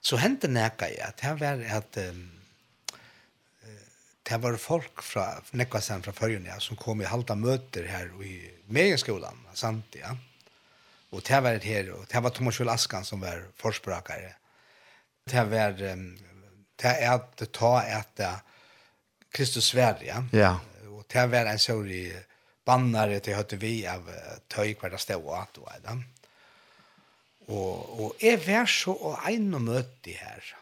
Så 0.02 0.20
hendte 0.20 0.50
noe, 0.52 0.92
ja. 0.98 1.14
Det 1.22 1.38
var 1.40 1.64
at... 1.80 2.02
Um, 2.10 2.28
det 4.30 4.38
var 4.44 4.58
folk 4.62 5.02
fra 5.04 5.26
Nekvasen 5.58 6.04
fra 6.06 6.13
Førjen, 6.13 6.46
ja, 6.46 6.60
som 6.62 6.78
kom 6.78 7.02
i 7.02 7.10
halda 7.10 7.36
møter 7.36 7.88
her 7.89 8.12
i 8.22 8.36
Megenskolan, 8.70 9.39
sant, 9.58 9.96
ja. 9.98 10.13
Og 11.10 11.24
det 11.26 11.39
var 11.42 11.58
her, 11.65 11.89
og 11.96 12.06
det 12.12 12.22
var 12.22 12.34
Thomas 12.36 12.60
Kjell 12.60 12.70
Askan 12.70 13.08
som 13.08 13.24
var 13.24 13.42
forspråkare. 13.58 14.36
Det 15.30 15.46
var, 15.50 15.74
det 15.74 16.92
er 16.92 17.15
at 17.15 17.42
ta 17.54 17.72
et 17.82 18.22
Kristus 19.34 19.72
Sverige, 19.72 20.13
ja. 20.13 20.22
ja. 20.34 20.54
Og 20.94 21.06
det 21.10 21.26
var 21.32 21.50
en 21.50 21.62
sånn 21.62 21.89
bannare 22.70 23.18
til 23.26 23.38
høyte 23.38 23.58
vi 23.62 23.74
av 23.89 24.06
tøy 24.52 24.76
hver 24.78 24.94
det 24.94 25.02
stod 25.02 25.26
at 25.34 25.58
og 25.58 25.74
er 25.74 26.06
Og, 27.50 28.02
og 28.02 28.22
jeg 28.22 28.38
var 28.46 28.70
så 28.70 28.94
og 28.94 29.18
en 29.26 29.54
og 29.58 29.63
møte 29.65 30.13
her, 30.13 30.54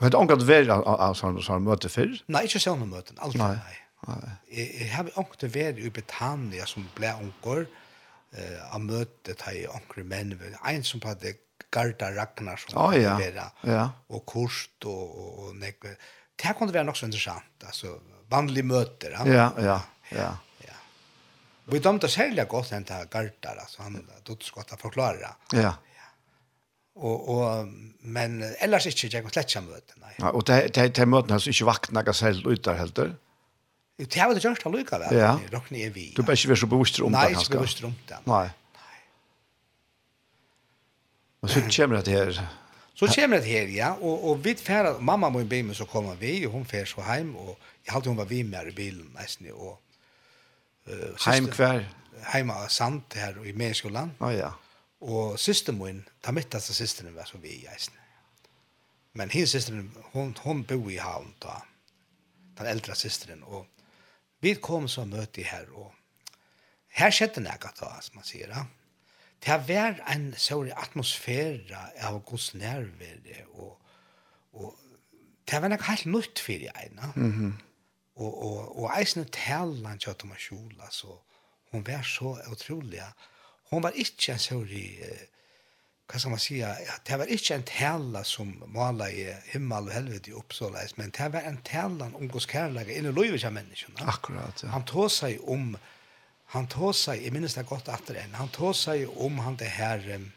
Har 0.00 0.12
du 0.12 0.18
ångat 0.18 0.44
vera 0.44 0.76
av 0.82 1.16
sånne 1.16 1.42
sånne 1.44 1.64
møte 1.64 1.88
før? 1.92 2.12
Nei, 2.32 2.44
ikke 2.48 2.60
sånne 2.60 2.88
møte, 2.90 3.16
aldri. 3.16 3.40
Nei. 3.40 3.76
nei. 4.04 4.34
Jeg, 4.52 4.68
jeg 4.82 4.90
har 4.92 5.08
angat 5.16 5.46
vært 5.54 5.80
i 5.80 5.90
Britannia 5.92 6.66
som 6.68 6.84
ble 6.96 7.14
angår 7.14 7.64
uh, 7.64 8.60
av 8.76 8.84
møtet 8.84 9.44
her 9.46 9.56
i 9.62 9.64
ångre 9.70 10.04
menn. 10.08 10.34
En 10.36 10.84
som 10.86 11.00
hadde 11.06 11.38
Garda 11.72 12.10
Ragnar 12.14 12.60
som 12.60 12.76
oh, 12.80 12.92
ja. 12.94 13.16
vera, 13.20 13.48
ja. 13.66 13.86
og 14.12 14.26
Kurt 14.28 14.86
og, 14.86 15.16
og, 15.16 15.30
og 15.46 15.56
Nekve. 15.62 15.96
Det 16.36 16.50
her 16.50 16.58
kunne 16.58 16.76
være 16.76 16.86
nok 16.90 16.98
så 17.00 17.08
interessant, 17.08 17.64
altså 17.64 17.96
vanlige 18.30 18.68
møter. 18.68 19.16
Ja, 19.16 19.24
ja, 19.24 19.48
ja. 19.64 19.78
ja. 20.12 20.28
ja. 20.66 20.76
Vi 21.72 21.80
dømte 21.82 22.12
særlig 22.12 22.44
godt 22.52 22.74
den 22.74 22.84
til 22.86 23.08
Garda, 23.10 23.56
altså 23.64 23.86
han 23.86 23.96
dødte 24.28 24.52
godt 24.52 24.76
å 24.76 24.80
forklare. 24.84 25.24
Ja, 25.24 25.34
ja 25.56 25.74
og 26.96 27.28
og 27.28 27.68
men 28.00 28.42
ellers 28.60 28.86
inte 28.86 29.08
jeg 29.12 29.22
kan 29.22 29.32
slett 29.32 29.54
jag 29.54 29.64
møte 29.64 30.00
nei 30.00 30.06
Ja, 30.18 30.30
och 30.30 30.44
det 30.44 30.74
det 30.74 30.94
det 30.96 31.06
möten 31.08 31.30
har 31.30 31.38
så 31.38 31.50
inte 31.50 31.64
vakna 31.64 32.02
gas 32.02 32.20
helt 32.20 32.46
ut 32.46 32.64
där 32.64 32.74
helt. 32.74 32.94
Det 33.96 34.16
har 34.16 34.28
väl 34.28 34.44
gjort 34.44 34.46
alltså 34.46 34.68
lika. 34.68 35.14
Ja. 35.14 35.40
Dock 35.50 35.70
ni 35.70 35.88
vi. 35.88 36.12
Du 36.16 36.22
bäst 36.22 36.44
vi 36.44 36.56
så 36.56 36.66
bevisst 36.66 37.00
om 37.00 37.12
det 37.12 37.18
kanske. 37.18 37.52
Nej, 37.52 37.58
bevisst 37.58 37.84
om 37.84 37.94
det. 38.08 38.18
Nej. 38.24 38.50
Och 41.40 41.50
så 41.50 41.60
kommer 41.60 42.02
det 42.02 42.10
här. 42.10 42.48
Så 42.94 43.06
kommer 43.06 43.38
det 43.38 43.44
här 43.44 43.66
ja 43.66 43.96
och 44.00 44.30
och 44.30 44.46
vi 44.46 44.54
färd 44.54 45.00
mamma 45.00 45.30
må 45.30 45.44
be 45.44 45.62
meg 45.62 45.76
så 45.76 45.84
kommer 45.84 46.14
vi 46.14 46.46
och 46.46 46.52
hon 46.52 46.64
färs 46.64 46.94
så 46.94 47.00
hem 47.00 47.36
och 47.36 47.60
jag 47.84 47.92
hade 47.92 48.08
hon 48.08 48.16
var 48.16 48.24
vi 48.24 48.44
med 48.44 48.68
i 48.68 48.72
bilen 48.72 49.10
nästan 49.14 49.50
och 49.50 49.82
eh 50.86 51.32
hem 51.32 51.46
kvar. 51.46 51.84
Hemma 52.22 52.68
sant 52.68 53.14
här 53.16 53.46
i 53.46 53.52
Mäskolan. 53.52 54.10
Ja 54.18 54.32
ja. 54.32 54.54
Og 55.00 55.38
syster 55.38 55.74
min, 55.76 56.04
ta 56.24 56.32
mitt 56.32 56.54
systeren 56.62 57.14
var 57.16 57.28
som 57.28 57.42
vi 57.42 57.52
i 57.52 57.66
eisen. 57.68 57.94
Men 59.12 59.30
hennes 59.30 59.50
systeren, 59.50 59.92
hon, 60.12 60.34
hon 60.44 60.64
bo 60.64 60.78
i 60.88 60.96
havn 61.00 61.34
da, 61.42 61.60
den 62.56 62.70
eldre 62.70 62.96
systeren, 62.96 63.42
og 63.44 63.66
vi 64.40 64.54
kom 64.54 64.88
så 64.88 65.04
møte 65.04 65.44
her, 65.44 65.68
og 65.72 65.92
her 66.96 67.12
skjedde 67.12 67.44
nekka 67.44 67.72
da, 67.80 67.92
som 68.00 68.20
man 68.20 68.28
sier, 68.28 68.52
ja. 68.52 68.64
Det 69.44 69.56
var 69.68 69.98
en 70.08 70.30
sånn 70.40 70.72
atmosfære 70.72 71.80
av 72.08 72.22
gods 72.24 72.54
nærvære, 72.56 73.44
og, 73.52 73.76
og 74.56 74.72
det 75.44 75.54
har 75.54 75.62
vært 75.62 75.76
noe 75.76 75.88
helt 75.90 76.06
nytt 76.08 76.40
for 76.40 76.56
i 76.56 76.70
ja. 76.72 77.12
Mm 77.14 77.32
-hmm. 77.32 77.52
Og, 78.16 78.32
og, 78.44 78.78
og 78.78 78.90
eisen 78.98 79.28
talen 79.28 79.98
kjøtt 79.98 80.24
om 80.24 80.32
å 80.32 80.40
kjola, 80.40 80.90
så 80.90 81.20
hun 81.70 81.86
var 81.86 82.02
så 82.02 82.38
utrolig, 82.50 82.96
ja 82.96 83.12
hon 83.70 83.82
var 83.82 83.90
inte 83.90 84.32
en 84.32 84.38
sorg 84.38 85.00
hva 86.06 86.18
skal 86.18 86.30
man 86.30 86.38
säga 86.38 86.76
det 87.06 87.16
var 87.16 87.26
inte 87.26 87.54
en 87.54 87.62
tälla 87.62 88.24
som 88.24 88.62
måla 88.66 89.10
i 89.10 89.26
himmel 89.44 89.88
og 89.88 89.92
helvete 89.92 90.32
upp 90.32 90.54
så 90.54 90.70
men 90.94 91.10
det 91.10 91.28
var 91.32 91.40
en 91.40 91.56
tälla 91.56 92.10
om 92.14 92.28
Guds 92.28 92.46
kärlek 92.46 92.88
in 92.88 93.06
i 93.06 93.12
livet 93.12 93.44
av 93.44 93.52
människorna 93.52 94.06
akkurat 94.06 94.62
ja. 94.62 94.68
han 94.68 94.84
tog 94.84 95.10
sig 95.10 95.38
om 95.38 95.76
han 96.46 96.66
tog 96.66 96.94
sig 96.94 97.30
minnes 97.30 97.54
det 97.54 97.62
gott 97.62 97.88
efter 97.88 98.14
en 98.14 98.34
han 98.34 98.48
tog 98.48 98.76
sig 98.76 99.06
om 99.06 99.38
han 99.38 99.56
det 99.56 99.68
her, 99.68 100.14
um, 100.14 100.32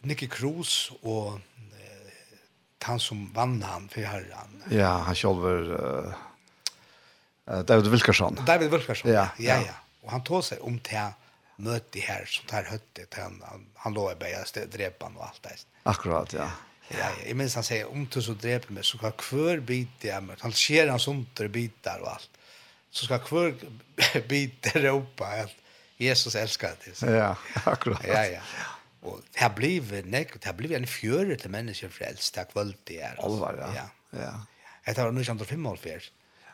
Nicky 0.00 0.28
Cruz 0.28 0.90
og 1.02 1.34
uh, 1.34 1.40
han 2.82 3.00
som 3.00 3.30
vann 3.34 3.62
han 3.62 3.88
for 3.88 4.00
herran 4.00 4.62
ja 4.70 4.96
han 4.98 5.14
själv 5.14 5.44
uh, 5.44 6.14
David 7.64 7.86
Wilkerson 7.86 8.38
David 8.46 8.70
Wilkerson 8.70 9.10
ja 9.10 9.28
ja, 9.38 9.54
ja. 9.54 9.60
ja. 9.60 9.74
Og 10.02 10.10
han 10.10 10.24
tog 10.24 10.44
sig 10.44 10.60
om 10.60 10.78
til 10.78 11.12
møte 11.62 12.02
her 12.02 12.26
som 12.26 12.48
tar 12.50 12.68
höttet 12.70 13.14
han 13.14 13.40
han, 13.46 13.66
han 13.84 13.94
låg 13.94 14.18
bara 14.18 14.44
stä 14.44 14.66
drepan 14.66 15.16
och 15.16 15.26
allt 15.26 15.42
det. 15.42 15.66
Akkurat 15.82 16.32
ja. 16.32 16.50
Ja, 16.92 17.08
jeg 17.24 17.36
minns 17.38 17.54
han 17.56 17.64
sier, 17.64 17.88
om 17.88 18.04
du 18.10 18.18
så 18.22 18.34
dreper 18.36 18.74
meg, 18.74 18.84
så 18.84 18.98
skal 18.98 19.14
hver 19.16 19.62
bit 19.64 20.04
jeg 20.04 20.24
mig. 20.24 20.36
Han 20.42 20.52
skjer 20.52 20.90
hans 20.90 21.08
onter 21.08 21.48
bitar 21.48 22.02
och 22.04 22.10
allt. 22.12 22.40
Så 22.90 23.06
ska 23.06 23.18
hver 23.30 23.54
bit 24.28 24.68
ropa 24.76 25.30
at 25.44 25.54
Jesus 25.96 26.34
elsker 26.36 26.76
det. 26.84 26.96
Så. 26.98 27.06
Ja, 27.06 27.34
akkurat. 27.64 28.04
Ja, 28.06 28.24
ja. 28.26 28.42
Och 29.02 29.20
det 29.32 29.40
har 29.40 29.50
blev 29.50 30.06
nek, 30.06 30.34
det 30.34 30.46
har 30.46 30.54
blev 30.54 30.72
en 30.72 30.86
fjöre 30.86 31.36
till 31.36 31.90
frelst, 31.90 32.34
det 32.34 32.40
tack 32.40 32.54
vare 32.54 32.74
det 32.84 33.02
här. 33.02 33.16
Alvar, 33.24 33.56
ja. 33.58 33.74
Ja. 33.74 34.18
ja. 34.20 34.92
Det 34.92 34.98
var 34.98 35.08
1945. 35.08 36.00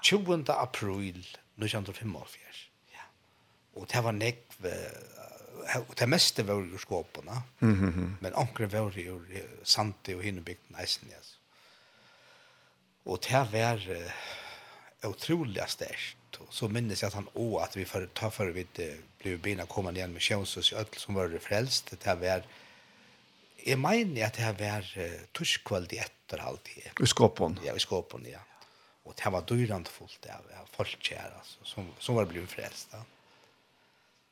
20. 0.03 0.45
april 0.49 1.19
1945. 1.57 2.15
Ja. 2.93 3.01
Och 3.75 3.87
det 3.93 4.01
var 4.01 4.13
nek 4.13 4.48
det 4.59 6.09
meste 6.09 6.43
var 6.47 6.63
jo 6.65 6.79
skåpene, 6.79 7.43
mm 7.61 7.75
-hmm. 7.75 8.13
men 8.21 8.35
ankre 8.35 8.67
var 8.67 8.93
jo 8.97 9.21
sante 9.65 10.17
og 10.17 10.23
hinnebygden 10.23 10.77
eisen, 10.81 11.09
ja. 11.11 11.21
Og 13.09 13.21
det 13.25 13.53
var 13.53 13.81
uh, 13.89 15.11
utrolig 15.11 15.65
størst. 15.69 16.17
Så 16.51 16.69
minnes 16.69 17.03
jeg 17.03 17.09
at 17.09 17.15
han 17.15 17.29
også, 17.35 17.65
at 17.65 17.77
vi 17.77 17.85
for, 17.85 18.07
ta 18.15 18.29
for 18.29 18.53
vidt 18.53 18.79
uh, 18.79 18.99
ble 19.23 19.39
bina 19.39 19.67
kommet 19.67 19.97
igjen 19.97 20.13
med 20.13 20.21
Kjønsus 20.21 20.73
i 20.73 20.77
Øtl 20.77 20.99
som 20.99 21.15
var 21.15 21.33
frelst. 21.41 21.95
Det 22.05 22.21
var, 22.21 22.45
jeg 23.67 23.79
mener 23.79 24.27
at 24.27 24.37
det 24.37 24.55
var 24.61 24.85
uh, 24.97 25.21
torskveld 25.33 25.93
i 25.93 26.03
etterhalt. 26.05 26.69
I 27.01 27.07
skåpen? 27.07 27.59
Ja, 27.65 27.75
i 27.75 27.81
skåpen, 27.81 28.27
ja. 28.29 28.45
Og 29.05 29.17
det 29.17 29.33
var 29.33 29.47
dyrende 29.49 29.91
fullt 29.91 30.27
av 30.29 30.69
folk 30.77 31.09
her, 31.09 31.33
altså, 31.39 31.65
som, 31.65 31.89
som 31.99 32.19
var 32.19 32.29
blitt 32.29 32.51
frelst. 32.53 32.93
Ja. 32.93 33.07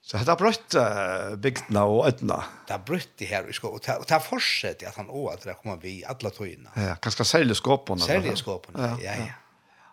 Så 0.06 0.20
det 0.22 0.30
har 0.30 0.38
brøtt 0.38 0.76
uh, 0.78 1.32
bygdene 1.42 1.82
og 1.82 2.04
ødene. 2.06 2.36
Det 2.68 2.76
har 2.76 2.82
brøtt 2.86 3.16
det 3.18 3.26
her 3.26 3.48
i 3.50 3.54
skåpen. 3.56 3.80
Og 3.96 4.04
det 4.06 4.14
har 4.14 4.22
fortsatt 4.22 4.84
at 4.86 4.98
han 5.00 5.08
også 5.10 5.32
at 5.32 5.46
det 5.48 5.56
kommer 5.62 5.80
vi 5.82 5.96
alle 6.06 6.30
tøyene. 6.30 6.70
Ja, 6.78 6.94
kanskje 7.02 7.26
særlig 7.26 7.56
skåpene. 7.58 8.06
Særlig 8.06 8.36
skåpene, 8.38 8.92
ja, 9.02 9.16
ja. 9.16 9.16
ja. 9.24 9.88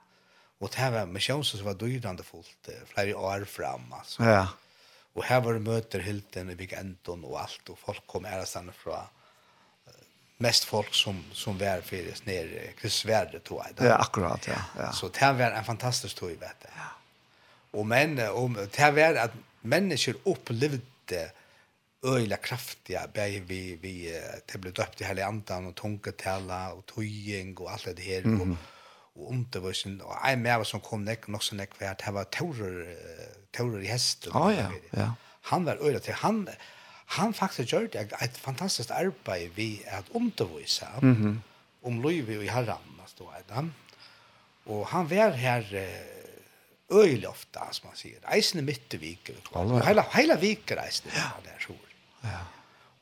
Og 0.62 0.70
det 0.72 0.92
var 0.94 1.10
misjonsen 1.10 1.60
som 1.60 1.68
var 1.68 1.80
dyrende 1.82 2.24
fullt 2.24 2.70
flere 2.94 3.18
år 3.18 3.48
fram, 3.50 3.90
altså. 3.98 4.22
Ja. 4.24 4.46
Og 5.18 5.26
her 5.28 5.42
var 5.46 5.58
det 5.58 5.66
møter 5.66 6.02
hilden 6.02 6.54
i 6.54 6.56
Bikendon 6.58 7.26
og 7.28 7.42
alt, 7.42 7.74
og 7.74 7.78
folk 7.82 8.06
kom 8.10 8.26
ærestene 8.30 8.72
fra 8.74 9.02
mest 10.44 10.66
folk 10.66 10.94
som 10.96 11.20
som 11.34 11.58
var 11.60 11.82
fyres 11.86 12.26
nere, 12.26 12.74
krisvärde 12.80 13.40
tog 13.40 13.62
jag. 13.66 13.86
Ja, 13.86 13.96
akkurat, 13.96 14.48
ja. 14.48 14.62
ja. 14.78 14.92
Så 14.92 15.08
det 15.08 15.34
var 15.40 15.52
en 15.52 15.66
fantastisk 15.66 16.16
tog, 16.16 16.30
vet 16.30 16.62
du. 16.62 16.68
Ja. 16.76 16.90
Och 17.72 17.86
men 17.88 18.20
om 18.20 18.54
det 18.54 18.92
var 18.92 19.16
att 19.16 19.32
mennesker 19.64 20.14
upplevde 20.26 21.30
øyla 22.04 22.36
kraftiga 22.36 23.06
bei 23.08 23.40
vi 23.40 23.76
vi 23.82 24.12
det 24.52 24.62
blev 24.62 24.74
døpt 24.74 25.02
i 25.02 25.04
heliga 25.04 25.28
andan 25.28 25.66
och 25.68 26.18
tala 26.18 26.74
och 26.74 26.86
tøying 26.86 27.58
och 27.58 27.72
allt 27.72 27.96
det 27.96 28.04
här 28.04 28.26
mm. 28.26 28.42
och 28.42 29.32
undervisen, 29.32 29.92
undervisning 29.92 30.02
och 30.02 30.30
en 30.30 30.42
mer 30.42 30.64
som 30.64 30.80
kom 30.80 31.06
nek 31.06 31.28
nok 31.28 31.44
så 31.44 31.56
näck 31.56 31.82
vart 31.82 32.06
det 32.06 32.12
var 32.12 32.24
torer 32.24 32.98
torer 33.52 33.82
i 33.82 33.88
hästen. 33.88 34.32
Ja 34.34 34.54
ja. 34.54 34.72
Ja. 34.92 35.14
Han 35.42 35.66
var 35.66 35.78
øyla 35.88 36.00
till 36.00 36.14
han 36.14 36.50
han 37.06 37.34
faktiskt 37.34 37.72
gjorde 37.72 38.00
ett 38.00 38.38
fantastiskt 38.38 38.92
arbete 38.92 39.50
vi 39.56 39.84
at 39.88 40.06
undervisa 40.14 40.88
mm 41.02 41.16
-hmm. 41.16 41.38
om 41.82 42.02
Louis 42.02 42.38
och 42.38 42.54
Harran 42.54 43.00
alltså 43.02 43.24
då 43.24 43.54
han 43.54 43.74
och 44.64 44.88
han 44.88 45.08
var 45.08 45.32
här 45.32 45.62
øyelig 46.94 47.28
ofte, 47.30 47.66
som 47.76 47.90
man 47.90 47.98
sier. 48.00 48.20
Eisen 48.36 48.62
er 48.62 48.68
midt 48.68 48.96
i 48.98 49.00
viker. 49.02 49.40
Hele, 49.88 50.06
hele 50.16 50.38
viker 50.42 50.82
eisen 50.86 51.12
er 51.14 51.34
der, 51.46 51.58
tror 51.64 51.80
Ja. 52.24 52.42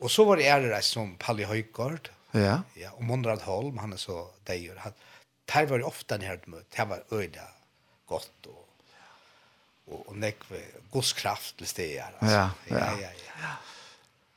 Og 0.02 0.10
så 0.10 0.26
var 0.26 0.40
det 0.40 0.48
ære 0.50 0.72
reis 0.72 0.88
som 0.96 1.12
Palli 1.22 1.46
Høygaard, 1.46 2.10
ja. 2.34 2.62
ja, 2.80 2.90
og 2.96 3.04
Monrad 3.06 3.44
Holm, 3.46 3.78
han 3.78 3.94
er 3.94 4.00
så 4.02 4.24
deier. 4.48 4.80
Han, 4.82 4.96
der 5.52 5.68
var 5.70 5.78
det 5.78 5.86
ofte 5.86 6.18
en 6.18 6.26
hørt 6.26 6.48
møte, 6.50 6.66
det 6.74 6.88
var 6.90 7.04
øyelig 7.12 7.44
godt, 8.10 8.48
og, 8.50 8.64
og, 9.92 10.00
og 10.08 10.16
nekve, 10.18 10.64
godskraft 10.92 11.60
til 11.60 11.70
stedet. 11.70 12.08
Altså. 12.22 12.34
Ja, 12.34 12.48
ja, 12.72 12.80
ja. 12.80 13.12
ja, 13.12 13.12
ja. 13.44 13.54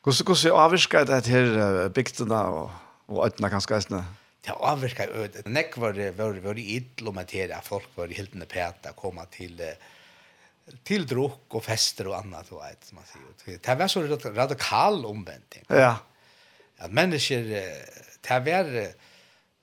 Hvordan 0.05 0.53
avvirker 0.67 1.09
det 1.09 1.27
her 1.33 1.88
bygdene 1.88 2.43
og, 2.59 2.71
og 3.09 3.25
øyne, 3.25 3.49
ganske 3.49 3.75
eisene? 3.79 4.05
Ja 4.05 4.23
det 4.44 4.54
avvirka 4.61 5.07
øde. 5.09 5.42
Nek 5.46 5.76
var 5.80 5.92
det 5.96 6.12
var, 6.18 6.38
var 6.44 6.59
idl 6.59 7.09
om 7.09 7.18
at 7.18 7.35
folk 7.62 7.88
var 7.96 8.12
helt 8.12 8.35
nede 8.35 8.46
pæta 8.46 8.92
komma 8.92 9.24
till 9.24 9.61
till 10.83 11.07
drukk 11.07 11.54
och 11.54 11.64
fester 11.64 12.07
och 12.07 12.16
annat 12.16 12.52
och 12.52 12.66
ett 12.66 12.85
som 12.85 12.94
man 12.96 13.04
säger. 13.04 13.59
Det 13.59 13.74
var 13.74 13.88
så 13.88 14.02
radikal 14.30 15.07
omvändning. 15.07 15.64
Ja. 15.68 15.96
At 16.78 16.92
mennesker, 16.92 17.44
det 18.20 18.40
var 18.44 18.70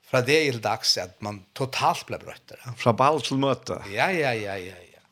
fra 0.02 0.20
det 0.20 0.38
til 0.46 0.60
dags 0.62 0.96
at 0.98 1.18
man 1.24 1.42
totalt 1.54 2.06
ble 2.06 2.18
brøtter. 2.22 2.60
Fra 2.76 2.92
ball 2.92 3.20
til 3.24 3.40
møte. 3.42 3.80
Ja, 3.92 4.10
ja, 4.12 4.32
ja, 4.36 4.56
ja, 4.60 4.76
ja. 4.76 5.02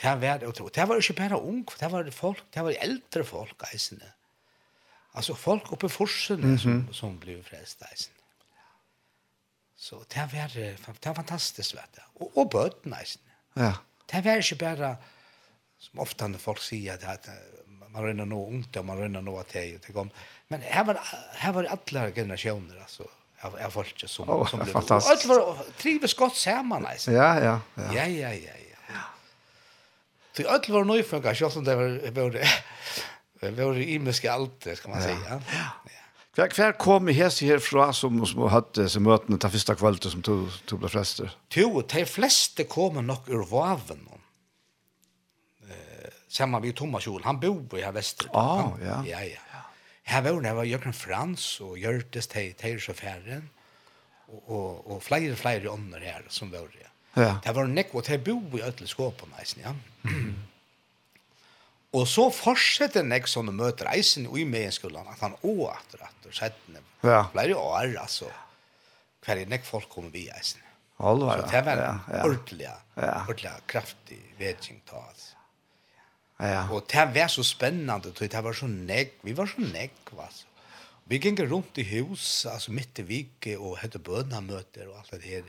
Det 0.00 0.14
var, 0.22 0.46
og 0.46 0.70
det 0.74 0.88
var 0.88 0.96
ikke 0.96 1.18
bare 1.18 1.40
ung, 1.40 1.66
det 1.80 1.90
var 1.92 2.10
folk, 2.10 2.42
det 2.54 2.64
var 2.64 2.76
eldre 2.80 3.24
folk, 3.24 3.66
eisene. 3.72 4.14
Altså 5.14 5.34
folk 5.34 5.72
oppe 5.72 5.86
i 5.86 5.92
forsene 5.92 6.46
mm 6.46 6.54
-hmm. 6.54 6.62
som, 6.62 6.88
som 6.92 7.18
ble 7.20 7.42
frelst, 7.42 7.82
eisene. 7.92 8.19
Så 9.80 10.02
det 10.12 10.26
var, 10.32 10.52
det 10.52 11.06
var 11.06 11.14
fantastiskt. 11.14 11.74
Vet 11.74 11.96
du. 11.96 12.02
Og, 12.20 12.32
og 12.36 12.50
bøten, 12.52 12.92
nesten. 12.92 13.24
Ja. 13.56 13.72
Det 14.12 14.20
var 14.24 14.42
ikke 14.42 14.58
bare, 14.60 14.90
som 15.80 16.02
ofte 16.04 16.28
når 16.28 16.42
folk 16.42 16.60
sier, 16.62 16.98
att 17.00 17.28
at 17.28 17.30
man 17.90 18.04
rønner 18.04 18.28
noe 18.28 18.50
ungt, 18.52 18.76
og 18.76 18.84
man 18.86 18.98
rønner 19.00 19.24
noe 19.24 19.42
til. 19.48 19.78
Det 19.86 19.94
kom. 19.94 20.10
Men 20.48 20.62
her 20.62 20.84
var, 20.84 21.00
her 21.40 21.52
var 21.56 21.70
alle 21.72 22.12
generasjoner, 22.12 22.76
altså. 22.82 23.08
Jag 23.42 23.52
jag 23.60 23.70
var 23.70 23.84
inte 23.84 24.08
som 24.08 24.30
oh, 24.30 24.46
som 24.46 24.60
blev. 24.60 24.76
Allt 24.76 25.24
var 25.24 25.56
trivs 25.78 26.14
gott 26.14 26.36
samman 26.36 26.86
alltså. 26.86 27.12
Ja, 27.12 27.40
ja, 27.40 27.60
ja. 27.74 27.94
Ja, 27.94 28.06
ja, 28.06 28.32
ja, 28.32 28.52
ja. 28.88 29.00
Så 30.32 30.48
allt 30.48 30.68
var 30.68 30.84
nyfödda, 30.84 31.34
jag 31.34 31.52
som 31.52 31.64
det 31.64 31.74
var 31.74 32.10
var 32.10 32.30
det 33.40 33.64
var 33.64 33.78
i 33.78 33.98
miska 33.98 34.32
allt, 34.32 34.66
ska 34.74 34.88
man 34.88 35.02
säga. 35.02 35.42
Ja. 35.84 35.99
Hver, 36.36 36.52
hver 36.54 36.76
kom 36.78 37.08
i 37.10 37.14
hese 37.16 37.48
herfra 37.48 37.88
som, 37.96 38.20
som 38.28 38.44
hadde 38.52 38.84
disse 38.84 39.00
møtene 39.02 39.38
til 39.42 39.50
første 39.50 39.74
kvalitet 39.80 40.12
som 40.14 40.22
tog 40.22 40.46
to 40.70 40.78
ble 40.78 40.90
frester? 40.92 41.32
Jo, 41.56 41.82
de 41.82 42.04
fleste 42.06 42.68
kom 42.70 43.00
nok 43.02 43.26
ur 43.34 43.42
vaven. 43.50 44.04
Eh, 45.66 46.10
Samma 46.30 46.60
vid 46.62 46.76
Thomas 46.78 47.08
Jol, 47.08 47.24
han 47.26 47.40
bor 47.42 47.78
i 47.78 47.82
her 47.82 47.96
vestet. 47.96 48.30
Ah, 48.30 48.60
han, 48.62 48.76
ja. 48.84 49.00
Ja, 49.08 49.24
ja. 49.26 49.64
Her 50.10 50.22
var 50.26 50.38
det 50.42 50.52
var 50.58 50.66
Jørgen 50.66 50.94
Frans 50.94 51.48
og 51.62 51.76
Gjørtes 51.78 52.30
til 52.30 52.54
Teirsjøfæren 52.58 53.44
og, 54.30 54.40
og, 54.46 54.70
og 54.86 55.02
flere, 55.02 55.36
flere 55.38 55.70
ånder 55.70 56.02
her 56.02 56.24
som 56.30 56.50
var 56.54 56.70
det. 56.70 56.86
Ja. 57.18 57.36
Det 57.42 57.54
var 57.54 57.66
nekk, 57.66 57.94
og 57.98 58.06
de 58.06 58.18
bor 58.22 58.58
i 58.58 58.62
ødelskåpen, 58.62 59.34
ja. 59.58 59.74
Mm. 60.06 60.34
Og 61.90 62.06
så 62.06 62.28
fortsetter 62.30 63.02
jeg 63.02 63.26
sånn 63.26 63.50
å 63.50 63.54
møte 63.54 63.86
reisen 63.88 64.28
i 64.30 64.44
megenskolen, 64.46 65.08
at 65.10 65.22
han 65.24 65.34
også 65.40 65.72
atter 65.72 66.04
atter 66.06 66.36
settene. 66.36 66.82
Ja. 67.02 67.24
Det 67.26 67.34
ble 67.34 67.46
jo 67.50 67.58
år, 67.64 67.96
altså. 67.98 68.28
Hver 69.24 69.40
er 69.40 69.50
jeg 69.50 69.66
folk 69.66 69.90
kommer 69.90 70.12
vi 70.14 70.28
reisen. 70.30 70.62
Alvar, 71.00 71.40
Så 71.40 71.50
det 71.50 71.64
var 71.64 71.72
en 71.72 71.82
ja, 71.82 71.96
ja. 72.12 72.22
ordentlig, 72.28 72.68
ja. 72.68 73.10
ordentlig 73.24 73.52
kraftig 73.72 74.20
vedkjeng 74.38 74.82
ta, 74.86 75.02
altså. 75.08 75.36
Ja. 76.40 76.62
Og 76.72 76.86
det 76.88 77.06
var 77.16 77.28
så 77.28 77.42
spennende, 77.44 78.12
det 78.16 78.44
var 78.44 78.56
så 78.56 78.68
nekk, 78.70 79.18
vi 79.26 79.34
var 79.36 79.50
så 79.50 79.64
nekk, 79.64 80.14
altså. 80.14 80.46
Vi 81.10 81.18
gikk 81.18 81.42
rundt 81.50 81.80
i 81.82 81.84
hus, 81.90 82.46
altså 82.46 82.70
midt 82.70 83.00
i 83.02 83.04
vike, 83.08 83.56
og 83.58 83.80
hette 83.80 83.98
bønamøter 83.98 84.86
og 84.86 85.00
alt 85.00 85.16
det 85.16 85.26
her. 85.26 85.48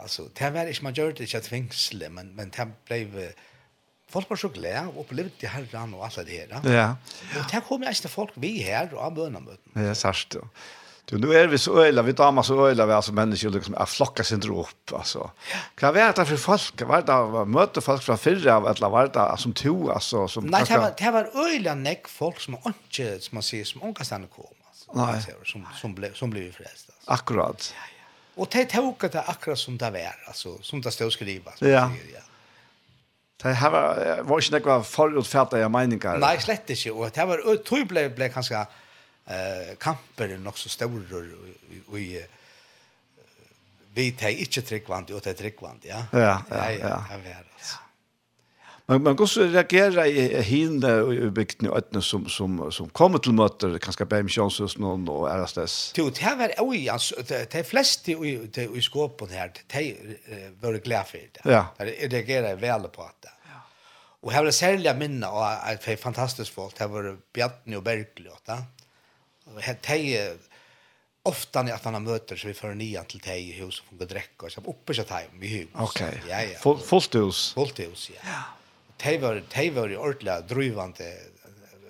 Altså, 0.00 0.30
det 0.32 0.48
var 0.54 0.70
ikke, 0.70 0.86
man 0.86 0.94
gjør 0.96 1.12
det 1.12 1.26
ikke 1.26 1.42
tvingselig, 1.44 2.08
men, 2.08 2.32
men 2.38 2.54
det 2.54 2.70
ble... 2.88 3.02
Uh, 3.12 3.48
folk 4.12 4.30
var 4.30 4.40
så 4.40 4.52
glad 4.52 4.92
og 4.92 5.02
opplevde 5.06 5.50
herren 5.50 5.96
og 5.96 6.06
alt 6.06 6.20
det 6.28 6.44
her. 6.44 6.68
Ja. 6.68 6.90
Og 7.38 7.50
det 7.50 7.64
kom 7.68 7.84
jeg 7.88 8.12
folk 8.12 8.36
vi 8.36 8.58
her 8.62 8.92
og 8.92 9.02
av 9.08 9.18
bønamøten. 9.18 9.74
Ja, 9.76 9.96
sørst. 9.98 10.38
Du, 11.10 11.16
nu 11.18 11.32
er 11.34 11.48
vi 11.50 11.58
så 11.58 11.74
øyla, 11.82 12.02
vi 12.06 12.12
damer 12.16 12.42
så 12.46 12.54
øyla, 12.68 12.86
vi 12.86 12.94
altså 12.94 13.12
mennesker 13.12 13.50
liksom, 13.50 13.74
er 13.74 13.88
flokka 13.90 14.22
sin 14.22 14.42
opp, 14.48 14.92
altså. 14.94 15.26
Hva 15.80 15.90
var 15.92 16.14
det 16.16 16.26
for 16.30 16.40
folk? 16.40 16.84
Var 16.88 17.02
det 17.08 17.16
møte 17.50 17.82
folk 17.82 18.04
fra 18.04 18.16
fyrre 18.16 18.54
av, 18.54 18.68
eller 18.70 18.92
var 18.92 19.10
det 19.12 19.24
som 19.42 19.52
to, 19.52 19.74
altså? 19.90 20.28
Som, 20.30 20.46
Nei, 20.52 20.62
det 20.68 20.78
var, 20.78 20.94
det 20.98 21.12
var 21.12 21.28
øyla 21.34 21.74
nekk 21.74 22.08
folk 22.08 22.40
som 22.40 22.56
ikke, 22.60 23.16
som 23.20 23.40
man 23.40 23.46
sier, 23.46 23.66
som 23.68 23.82
omkastene 23.90 24.30
kom, 24.30 24.54
altså. 24.70 24.88
Nei. 24.94 25.18
Som, 25.50 25.66
som, 25.80 25.96
ble, 25.98 26.14
som 26.16 26.32
ble 26.32 26.46
frelst, 26.54 26.92
altså. 26.94 27.08
Akkurat. 27.18 27.72
Ja, 27.74 27.88
ja. 27.98 28.10
Og 28.40 28.48
det 28.54 28.68
tok 28.72 29.10
det 29.12 29.26
akkurat 29.28 29.60
som 29.60 29.76
det 29.82 29.90
var, 29.92 30.16
altså, 30.30 30.54
som 30.64 30.80
det 30.80 30.94
stod 30.94 31.12
skrivet. 31.12 31.66
Ja. 31.66 31.88
Ja. 32.14 32.22
Det 33.42 33.52
här 33.52 33.70
var 33.70 34.22
var 34.22 34.40
inte 34.40 34.58
några 34.58 34.82
förutfattade 34.82 35.68
meningar. 35.68 36.18
Nej, 36.18 36.40
slett 36.40 36.66
inte. 36.66 36.90
Och 36.90 37.10
det 37.10 37.24
var 37.24 37.56
tror 37.56 37.84
blev 37.84 38.14
blev 38.14 38.32
kanske 38.32 38.54
eh 39.26 39.76
kamper 39.78 40.38
nog 40.38 40.58
så 40.58 40.68
stora 40.68 41.18
i 41.98 42.24
vi 43.94 44.12
tar 44.12 44.28
inte 44.28 44.62
tryggvand 44.62 45.10
och 45.10 45.20
det 45.20 45.30
är 45.30 45.34
tryggvand, 45.34 45.80
ja. 45.82 46.04
Ja, 46.12 46.18
ja, 46.18 46.42
ja. 46.50 46.72
ja. 46.72 47.04
ja, 47.10 47.18
ja. 47.24 47.81
Men 48.92 49.02
man 49.02 49.16
går 49.16 49.26
så 49.26 49.42
reagera 49.42 50.06
i 50.06 50.42
hinne 50.42 50.90
i 51.14 51.30
bygden 51.30 51.70
i 51.70 51.72
ötne 51.76 52.02
som, 52.02 52.28
som, 52.28 52.72
som 52.72 52.88
kommer 52.88 53.18
till 53.18 53.32
möter, 53.32 53.78
kanske 53.78 54.04
Bäm 54.04 54.28
Kjonshusen 54.28 55.08
och 55.08 55.28
RSS. 55.28 55.92
Jo, 55.96 56.10
det 56.10 56.20
här 56.20 56.36
var 56.36 56.50
oj, 56.58 56.88
alltså, 56.88 57.14
de 57.52 57.64
flesta 57.64 58.10
i, 58.10 58.50
i 58.74 58.80
skåpen 58.82 59.28
här, 59.28 59.52
de 59.72 59.96
var 60.60 60.72
glada 60.72 61.04
för 61.04 61.18
det. 61.18 61.40
Ja. 61.44 61.66
De 61.78 62.08
reagerade 62.08 62.54
väl 62.54 62.82
på 62.82 63.10
det. 63.20 63.28
Og 64.22 64.32
här 64.32 64.44
var 64.44 64.50
særlig 64.50 64.96
minne 64.98 65.26
av 65.26 65.68
ett 65.68 66.00
fantastisk 66.00 66.52
folk. 66.52 66.78
Det 66.78 66.86
var 66.86 67.16
Bjartni 67.34 67.76
och 67.76 67.82
Berkeley. 67.82 68.30
Ja. 68.46 68.58
Det 69.82 70.16
är 70.16 70.36
ofta 71.22 71.62
när 71.62 71.72
att 71.72 71.84
man 71.84 72.04
möter 72.04 72.36
så 72.36 72.48
vi 72.48 72.54
får 72.54 72.74
nian 72.74 73.04
till 73.04 73.20
dig 73.20 73.48
i 73.48 73.52
hus 73.52 73.80
och 73.80 73.86
funkar 73.86 74.06
dräcka 74.06 74.46
och 74.46 74.52
så 74.52 74.60
uppe 74.60 74.94
så 74.94 75.02
tajm 75.02 75.30
vi 75.40 75.46
hus. 75.46 75.68
Okej. 75.74 76.22
Ja, 76.28 76.42
ja. 76.42 76.78
Fullt 76.78 77.14
hus. 77.14 77.52
Fullt 77.54 77.80
hus, 77.80 78.10
ja. 78.14 78.20
ja 78.24 78.61
de 79.02 79.18
var, 79.18 79.42
de 79.54 79.70
var 79.70 80.40
drivande, 80.48 81.12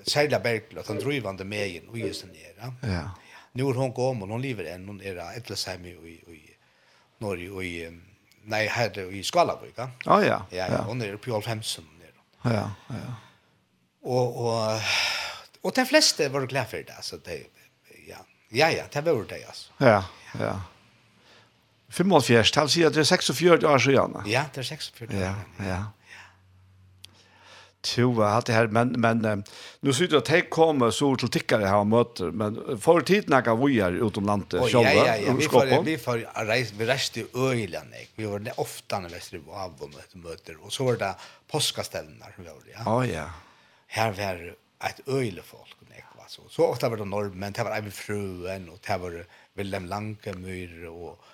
særlig 0.07 0.43
Bergland, 0.43 0.87
han 0.87 0.99
drivande 0.99 1.45
med 1.45 1.69
in 1.69 1.89
och 1.89 1.99
just 1.99 2.25
ner. 2.25 2.73
Ja. 2.81 3.11
Nu 3.53 3.63
är 3.63 3.75
hon 3.75 3.93
kom, 3.93 4.23
og 4.23 4.29
hon 4.29 4.43
lever 4.43 4.65
än 4.65 4.89
hon 4.89 5.01
er 5.01 5.19
etterleisheim 5.37 5.85
i, 5.85 5.91
i, 5.91 6.15
i 6.35 6.57
Norge, 7.19 7.51
og 7.51 7.65
i, 7.65 7.91
nej 8.45 8.67
här 8.67 9.13
i 9.13 9.23
Skalavøy, 9.23 9.73
ja? 9.77 9.91
ja 10.05 10.25
ja. 10.25 10.41
Ja, 10.51 10.83
hon 10.83 11.03
er 11.03 11.17
på 11.17 11.35
Alfhemsen. 11.37 11.85
Ja, 12.45 12.71
ja. 12.89 13.15
Og, 14.03 14.37
og, 14.37 14.81
og 15.63 15.75
de 15.77 15.85
fleste 15.87 16.29
var 16.29 16.47
glada 16.47 16.67
för 16.67 16.83
det, 16.83 17.03
så 17.03 17.17
det 17.17 17.47
ja, 18.09 18.19
ja, 18.51 18.71
ja, 18.71 18.85
det 18.93 19.01
var 19.01 19.25
det, 19.29 19.45
altså. 19.47 19.73
Ja, 19.79 20.05
ja. 20.39 20.61
45, 21.89 22.45
han 22.57 22.69
sier 22.69 22.87
at 22.89 22.95
det 22.95 23.01
er 23.01 23.05
46 23.05 23.67
år 23.69 23.79
siden. 23.79 24.17
Ja, 24.27 24.47
det 24.55 24.59
er 24.59 24.63
46 24.63 25.09
år. 25.09 25.21
Ja, 25.21 25.35
ja. 25.59 25.67
ja 25.69 25.83
var 27.97 28.27
allt 28.27 28.47
det 28.47 28.53
här 28.53 28.67
men 28.67 28.89
men 28.89 29.45
nu 29.81 29.93
ser 29.93 30.09
det 30.09 30.19
att 30.19 30.25
det 30.25 30.51
kommer 30.51 30.91
så 30.91 31.17
til 31.17 31.29
tikkere 31.29 31.67
her 31.67 31.77
här 31.77 31.85
möter 31.85 32.31
men 32.31 32.79
för 32.81 33.01
tiden 33.01 33.43
kan 33.43 33.67
vi 33.67 33.81
är 33.81 34.07
utom 34.07 34.27
landet 34.27 34.63
själva. 34.63 34.95
Ja 34.95 35.07
ja 35.07 35.17
ja, 35.17 35.33
vi 35.33 35.49
får 35.49 35.83
vi 35.83 35.99
får 35.99 36.47
reis, 36.47 36.73
vi 36.73 36.87
reste 36.87 37.21
i 37.21 37.27
Öland. 37.35 37.95
Vi 38.17 38.25
var 38.25 38.53
ofta 38.57 38.99
när 38.99 39.09
vi 39.09 39.39
og 39.39 39.79
på 39.79 40.19
möter 40.19 40.57
och 40.65 40.73
så 40.73 40.85
var 40.85 40.97
det 40.97 41.15
påskaställen 41.51 42.23
som 42.35 42.45
vi 42.45 42.51
var 42.51 42.57
ja. 42.75 42.83
Ja 42.85 43.07
ja. 43.07 43.31
Här 43.87 44.13
var 44.13 44.55
ett 44.89 45.09
öle 45.09 45.43
folk 45.43 45.77
nej 45.91 46.05
så. 46.29 46.43
Så 46.49 46.67
ofta 46.67 46.89
var 46.89 46.97
det 46.97 47.05
norr 47.05 47.31
men 47.35 47.53
det 47.53 47.65
var 47.65 47.71
även 47.71 47.93
fruen 47.93 48.69
och 48.69 48.79
det 48.87 48.99
var 48.99 49.27
Willem 49.55 49.87
Lankemyr 49.87 50.85
och 50.87 51.25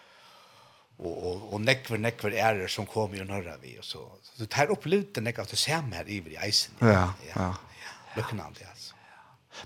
og 0.99 1.25
og 1.27 1.53
og 1.53 1.61
näckver 1.61 1.99
näckver 1.99 2.31
är 2.31 2.55
det 2.55 2.71
som 2.71 2.87
kom 2.87 3.15
ju 3.15 3.25
norra 3.25 3.57
vi 3.63 3.79
og 3.79 3.85
så 3.85 3.99
så 4.23 4.31
det 4.39 4.51
tar 4.51 4.71
upp 4.71 4.87
luten 4.87 5.25
näck 5.25 5.39
att 5.39 5.51
du 5.51 5.57
ser 5.57 5.83
här 5.93 6.09
i 6.09 6.21
vid 6.21 6.39
isen 6.49 6.75
ja 6.81 7.13
ja 7.35 7.35
ja 7.37 7.55
lucknande 8.17 8.61
alltså 8.71 8.95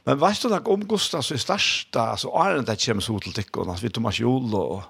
men 0.04 0.18
vad 0.18 0.36
står 0.36 0.48
det 0.48 0.66
om 0.66 0.84
Gustav 0.84 1.22
så 1.22 1.38
största 1.38 2.00
alltså 2.00 2.28
er 2.28 2.62
det 2.62 2.72
ikke 2.72 2.86
kommer 2.86 3.02
så 3.02 3.18
til 3.18 3.32
dig 3.32 3.44
och 3.56 3.84
vi 3.84 3.88
Thomas 3.88 4.20
Jol 4.20 4.54
og 4.54 4.82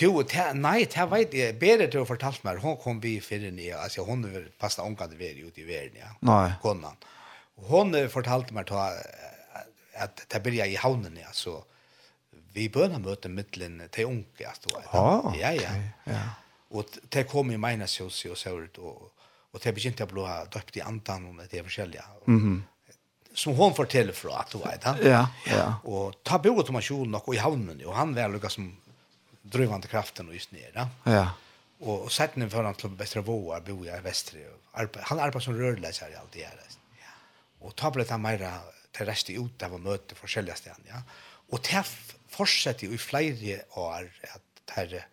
Jo, 0.00 0.22
nei, 0.54 0.84
det 0.84 1.10
vet 1.10 1.34
jeg, 1.34 1.58
bedre 1.58 1.88
til 1.90 2.00
å 2.00 2.06
fortalt 2.06 2.44
meg, 2.44 2.60
hun 2.62 2.76
kom 2.78 3.00
vi 3.02 3.20
fyrir 3.20 3.50
nye, 3.50 3.74
altså 3.74 4.04
hun 4.06 4.22
vil 4.22 4.46
passe 4.60 4.82
omkant 4.82 5.18
veri 5.18 5.42
ute 5.42 5.60
i 5.60 5.66
verden, 5.66 5.98
ja, 5.98 6.12
nei. 6.20 6.52
konan. 6.62 6.96
Hun 7.56 7.96
fortalte 8.08 8.54
meg 8.54 8.70
at 8.70 10.22
det 10.30 10.42
begynte 10.42 10.70
i 10.70 10.78
havnen, 10.78 11.18
ja, 11.18 11.32
så, 11.32 11.58
vi 12.52 12.68
börna 12.68 12.98
möta 12.98 13.28
mittlen 13.28 13.88
till 13.90 14.04
unke 14.04 14.48
att 14.48 14.62
då. 14.62 14.82
Ja, 14.92 15.34
ja. 15.34 15.70
Ja. 16.04 16.20
Och 16.68 16.84
det 17.08 17.24
kom 17.24 17.50
i 17.50 17.56
mina 17.56 17.86
sjus 17.86 18.24
och 18.24 18.38
så 18.38 18.60
ut 18.60 18.78
och 18.78 19.12
og 19.52 19.60
det 19.62 19.72
begynte 19.74 20.04
å 20.06 20.10
blåa 20.10 20.44
døpt 20.46 20.76
i 20.78 20.82
antan 20.86 21.24
og 21.26 21.40
det 21.42 21.58
er 21.58 21.64
forskjellige. 21.66 22.04
Mhm. 22.26 22.62
Som 23.34 23.54
hon 23.54 23.74
forteller 23.74 24.12
från 24.12 24.36
att 24.36 24.50
du 24.50 24.58
vet 24.58 24.84
han. 24.84 24.96
Ja, 25.02 25.28
ja. 25.46 25.74
Och 25.84 26.14
ta 26.22 26.38
boet 26.38 26.68
om 26.68 26.72
Marsjon 26.72 27.14
och 27.14 27.34
i 27.34 27.38
havnen 27.38 27.82
og 27.86 27.94
han 27.94 28.14
var 28.14 28.28
lukka 28.28 28.48
som 28.48 28.76
drøvande 29.42 29.88
kraften 29.88 30.28
och 30.28 30.34
just 30.34 30.52
ner, 30.52 30.70
Ja. 30.74 30.88
ja. 31.04 31.30
Och, 31.80 32.02
och 32.02 32.12
satt 32.12 32.36
nu 32.36 32.48
til 32.50 32.62
han 32.62 33.24
Våa, 33.24 33.60
bo 33.60 33.76
bor 33.76 33.86
jag 33.86 33.98
i 33.98 34.00
Västra. 34.00 34.38
Han 35.02 35.18
arbetar 35.18 35.40
som 35.40 35.54
rørleser 35.54 36.08
i 36.08 36.14
allt 36.14 36.32
det 36.32 36.44
här. 36.44 36.60
Ja. 36.98 37.66
Och 37.66 37.76
ta 37.76 37.90
ble 37.90 38.04
han 38.10 38.22
mera 38.22 38.60
til 38.92 39.06
resten 39.06 39.44
ut 39.44 39.62
av 39.62 39.74
å 39.74 39.78
møte 39.78 40.14
olika 40.14 40.54
ställen. 40.54 40.84
Ja. 40.88 41.02
Och 41.50 41.60
det 41.62 41.86
fortsetter 42.32 42.88
jo 42.88 42.96
i 42.96 43.00
flere 43.00 43.62
år 43.80 44.08
at 44.34 44.74
herre 44.76 45.04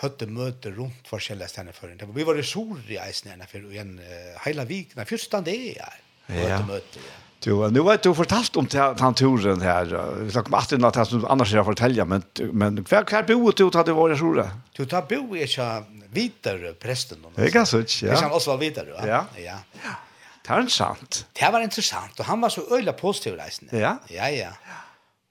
høtte 0.00 0.28
møte 0.30 0.70
rundt 0.76 1.08
forskjellige 1.10 1.50
stedene 1.50 1.74
for 1.74 1.90
en. 1.90 2.14
Vi 2.14 2.26
var 2.26 2.38
i 2.38 2.46
Sori 2.46 2.98
eisen 3.02 3.32
igjen 3.32 3.46
for 3.50 3.76
en 3.82 3.98
hele 4.44 4.66
vik, 4.68 4.94
den 4.94 5.08
første 5.08 5.42
det 5.46 5.58
er. 5.74 6.00
Ja. 6.30 6.60
Møte, 6.64 7.02
ja. 7.02 7.20
Du, 7.44 7.58
nu 7.68 7.82
vet 7.84 8.04
du 8.04 8.14
fortalt 8.16 8.56
om 8.56 8.66
den 8.70 9.16
turen 9.18 9.60
her. 9.60 9.90
Vi 10.22 10.32
snakker 10.32 10.52
om 10.52 10.56
18 10.56 10.86
at 10.88 11.00
som 11.10 11.26
annars 11.28 11.52
jeg 11.52 11.66
forteller, 11.66 12.06
men, 12.08 12.24
men 12.56 12.80
hva, 12.88 13.02
hva 13.04 13.20
boet 13.28 13.60
du 13.60 13.66
til 13.66 13.80
at 13.82 13.90
du 13.90 13.92
var 13.98 14.14
i 14.14 14.16
Sora? 14.16 14.46
Du 14.76 14.84
tar 14.88 15.04
bo 15.10 15.36
i 15.36 15.42
ikke 15.44 15.66
videre 16.14 16.72
presten. 16.80 17.20
Det 17.34 17.50
er 17.50 17.52
ganske 17.52 17.82
ikke, 17.84 18.06
ja. 18.06 18.14
Hvis 18.14 18.24
han 18.24 18.32
også 18.38 18.54
var 18.54 18.62
videre, 18.62 18.96
ja. 18.96 19.20
Ja. 19.36 19.58
ja. 19.82 19.96
Det 20.44 20.52
er 20.52 20.64
interessant. 20.64 21.20
Det 21.36 21.52
var 21.52 21.64
interessant, 21.64 22.16
og 22.20 22.28
han 22.30 22.40
var 22.40 22.52
så 22.52 22.64
øyla 22.72 22.96
positiv 22.96 23.36
reisende. 23.40 23.76
Ja. 23.76 23.96
Ja, 24.12 24.30
ja. 24.32 24.54
ja. 24.56 24.80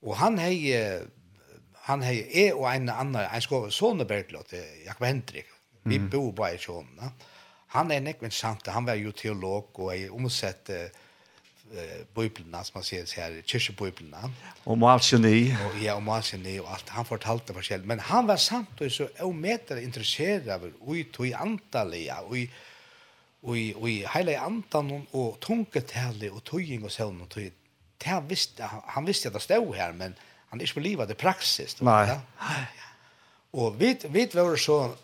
Og 0.04 0.18
han 0.20 0.39
hei, 0.41 0.74
han 1.88 2.04
hei, 2.04 2.18
e 2.28 2.49
og 2.54 2.68
en 2.70 2.89
annan, 2.91 3.24
en 3.24 3.43
skåve 3.43 3.72
sånne 3.72 4.08
berglåt, 4.08 4.51
Jakob 4.86 5.08
Hendrik, 5.08 5.47
vi 5.84 5.99
mm. 5.99 6.10
bor 6.12 6.32
bare 6.36 6.58
i 6.58 6.60
Sjåna. 6.62 7.12
Han 7.74 7.91
er 7.91 8.04
nekve 8.04 8.28
interessant, 8.28 8.68
han 8.70 8.86
var 8.88 8.99
jo 8.99 9.12
teolog 9.18 9.80
og 9.82 9.89
er 9.95 10.12
omsett 10.14 10.70
uh, 10.72 10.86
bøyblene, 12.14 12.62
som 12.68 12.78
man 12.78 12.86
sier 12.86 13.08
her, 13.18 13.39
kyrkjebøyblene. 13.49 14.30
Og 14.70 14.78
malkjeni. 14.80 15.47
Og, 15.66 15.80
ja, 15.82 15.95
og 15.97 16.04
malkjeni 16.06 16.60
og 16.62 16.70
alt. 16.76 16.93
Han 16.93 17.08
fortalte 17.08 17.56
forskjellig. 17.56 17.89
Men 17.89 18.04
han 18.12 18.30
var 18.30 18.38
samtidig 18.38 18.93
så 18.93 19.10
ometer 19.26 19.82
interessert 19.82 20.51
av 20.54 20.68
ui 20.86 21.08
tog 21.16 21.34
antallia, 21.34 22.20
ui, 22.30 22.45
ui, 23.49 23.66
ui 23.74 23.97
heile 24.14 24.38
antan 24.39 24.93
og 25.01 25.39
tungetale 25.43 26.30
og 26.32 26.43
tøying 26.47 26.86
og 26.86 26.93
søvn 26.93 27.26
og 27.26 27.34
tøying 27.34 27.62
han 28.06 28.28
visste, 28.28 28.70
han 28.86 29.06
visste 29.06 29.28
att 29.28 29.34
det 29.34 29.39
stod 29.39 29.76
här, 29.76 29.91
men 29.91 30.16
han 30.49 30.60
är 30.60 30.64
inte 30.64 30.74
på 30.74 30.80
livet 30.80 31.10
i 31.12 31.14
praxis. 31.14 31.82
Nej. 31.82 32.20
Och 33.51 33.82
vi, 33.82 33.97
vi 34.10 34.26
var 34.26 34.56
så, 34.56 34.95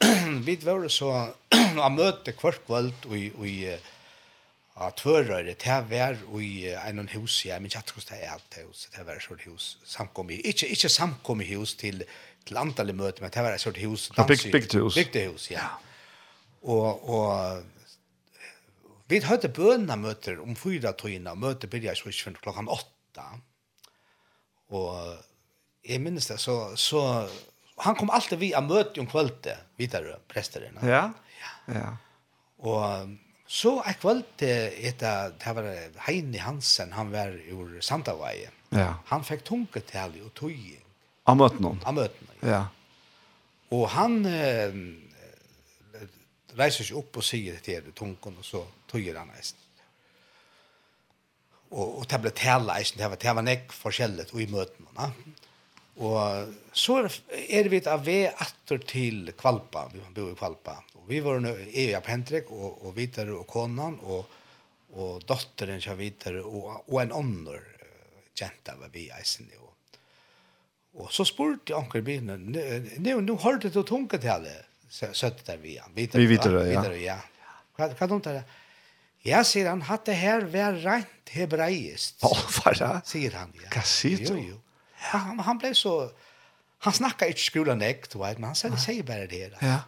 vi 0.46 0.56
var 0.56 0.88
så, 0.88 1.28
han 1.78 1.96
mötte 1.96 2.32
kvart 2.32 2.66
kvöld 2.66 2.94
och 3.38 3.48
i, 3.48 3.78
Ja, 4.80 4.90
tvørøyre, 4.96 5.44
det 5.44 5.68
her 5.68 5.82
var 5.82 6.16
i 6.40 6.70
en 6.88 7.10
hus, 7.12 7.42
ja, 7.46 7.58
men 7.60 7.72
jeg 7.74 7.84
tror 7.86 8.04
det 8.10 8.16
er 8.22 8.32
alt 8.32 8.60
hus, 8.64 8.88
det 8.96 9.04
var 9.06 9.18
et 9.20 9.24
sort 9.24 9.42
hus, 9.44 9.78
samkommet, 9.84 10.40
ikke, 10.46 10.68
ikke 10.72 10.90
samkommet 10.90 11.50
hus 11.52 11.74
til, 11.76 12.04
til 12.48 12.58
antallet 12.58 12.96
møter, 12.96 13.26
men 13.26 13.34
det 13.36 13.44
var 13.44 13.58
et 13.58 13.62
sort 13.62 13.80
hus, 13.84 14.08
dans, 14.16 14.28
big, 14.28 14.52
big 14.52 14.80
hus. 14.80 14.96
Big 14.96 15.28
hus, 15.28 15.50
ja. 15.52 15.60
ja. 15.60 15.68
Og, 16.64 17.10
og 17.10 17.64
Vi 19.10 19.20
hadde 19.26 19.50
bøna 19.50 19.96
møter 19.98 20.38
om 20.44 20.54
fyra 20.58 20.94
tøyene, 20.98 21.34
møter 21.34 21.72
byrja 21.72 21.96
i 21.96 21.98
Svidsjøen 21.98 22.38
klokkan 22.38 22.70
åtta. 22.70 23.26
Og 24.78 24.92
jeg 25.88 26.02
minnes 26.04 26.30
det, 26.30 26.38
så, 26.42 26.76
så 26.78 27.02
han 27.82 27.98
kom 27.98 28.12
alltid 28.14 28.42
vi 28.42 28.52
av 28.54 28.68
møte 28.68 29.02
om 29.02 29.10
kvölde, 29.10 29.56
videre 29.80 30.20
presteren. 30.30 30.78
Ja. 30.86 31.08
ja. 31.40 31.56
ja. 31.80 31.90
Og 32.60 33.18
så 33.50 33.80
er 33.82 33.98
kvölde, 33.98 34.54
etter, 34.78 35.34
det 35.42 35.56
var 35.58 35.70
Heini 36.06 36.42
Hansen, 36.44 36.94
han 36.94 37.10
var 37.14 37.34
ur 37.50 37.80
Sandavai. 37.82 38.44
Ja. 38.76 38.92
Han 39.10 39.26
fikk 39.26 39.48
tungetall 39.48 40.20
og 40.22 40.36
tøy. 40.38 40.76
Av 41.30 41.38
møten 41.40 41.66
noen? 41.66 41.82
Av 41.88 41.98
møten, 41.98 42.30
ja. 42.44 42.60
ja. 42.60 42.66
Og 43.74 43.88
han 43.94 44.22
eh, 44.26 44.76
reiser 46.58 46.86
seg 46.86 46.98
opp 47.02 47.18
og 47.22 47.26
sier 47.26 47.58
til 47.66 47.90
tunken, 47.98 48.38
og 48.38 48.46
så 48.46 48.64
tøyer 48.90 49.20
han 49.20 49.32
eisen. 49.38 49.60
Og, 51.70 52.00
og 52.02 52.08
det 52.10 52.20
ble 52.24 52.32
tale 52.34 52.80
eisen, 52.80 52.98
det 52.98 53.12
var, 53.12 53.22
det 53.22 53.36
var 53.38 53.46
nek 53.46 53.76
forskjellet 53.76 54.34
og 54.34 54.42
i 54.42 54.50
møten. 54.50 54.90
Na? 54.98 55.12
Og 56.00 56.54
så 56.72 57.02
er 57.04 57.68
vi 57.70 57.82
av 57.92 58.06
vei 58.06 58.24
atter 58.30 58.80
til 58.88 59.34
Kvalpa, 59.38 59.90
vi 59.92 60.02
bor 60.16 60.32
i 60.32 60.38
Kvalpa. 60.40 60.78
Og 60.96 61.10
vi 61.10 61.20
var 61.24 61.42
nå, 61.44 61.52
jeg 61.74 61.98
og 61.98 62.08
Hendrik, 62.08 62.52
og, 62.56 62.86
og 62.88 62.96
Vitar 62.96 63.32
og 63.36 63.44
konan, 63.50 63.98
og, 64.08 64.38
og 64.96 65.26
dotteren 65.28 65.82
til 65.84 66.00
Vitar, 66.00 66.40
og, 66.40 66.86
og 66.88 67.02
en 67.04 67.14
ånder 67.20 67.66
kjente 68.40 68.78
var 68.80 68.94
vi 68.94 69.10
eisen. 69.12 69.52
Og, 69.60 70.00
og 71.04 71.12
så 71.14 71.28
spurte 71.28 71.74
jeg 71.74 71.82
anker 71.82 72.06
byen, 72.06 72.32
nå, 72.56 73.20
nå 73.20 73.38
hørte 73.44 73.74
du 73.74 73.84
tunket 73.84 74.24
til 74.24 74.38
alle, 74.38 74.56
søtte 74.90 75.46
der 75.52 75.60
vi. 75.62 75.76
Vitar, 76.00 76.24
vi 76.24 76.32
Vitar, 76.32 76.62
ja. 76.64 76.72
Vitar, 76.72 76.98
ja. 77.04 77.20
Hva, 77.76 77.92
hva 77.92 78.10
dumt 78.12 78.32
er 78.32 78.40
det? 78.40 78.48
Ja, 79.28 79.44
sier 79.44 79.68
han, 79.68 79.84
hatt 79.90 80.08
det 80.08 80.16
her 80.16 80.46
vær 80.48 80.78
rent 80.80 81.34
hebreist. 81.34 82.18
Åh, 82.24 82.32
oh, 82.32 82.44
fara. 82.54 83.00
Sier 83.08 83.36
han, 83.36 83.52
ja. 83.60 83.68
Hva 83.74 83.84
sier 83.88 84.22
du? 84.24 84.34
Jo, 84.34 84.56
jo. 84.56 84.60
Ja, 85.10 85.22
han, 85.28 85.40
han 85.46 85.62
ble 85.62 85.74
så... 85.78 86.00
Han 86.86 86.96
snakket 86.96 87.34
ikke 87.34 87.44
skolen 87.44 87.82
nek, 87.84 88.06
du 88.08 88.22
vet, 88.22 88.38
men 88.40 88.54
han 88.54 88.56
sier, 88.56 88.76
sier 88.80 89.04
bare 89.04 89.28
det 89.28 89.42
her. 89.50 89.56
Ja. 89.60 89.80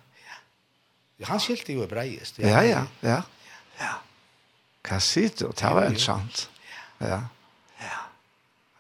ja. 1.21 1.29
Han 1.29 1.39
skilte 1.39 1.71
jo 1.71 1.85
hebraist. 1.85 2.41
Ja, 2.43 2.59
ja, 2.67 2.81
ja. 3.05 3.21
ja. 3.79 3.93
Hva 4.87 4.99
sier 4.99 5.31
du? 5.31 5.47
Det 5.55 5.71
var 5.71 5.87
interessant. 5.87 6.49
Ja. 6.99 7.21
Ja. 7.79 8.01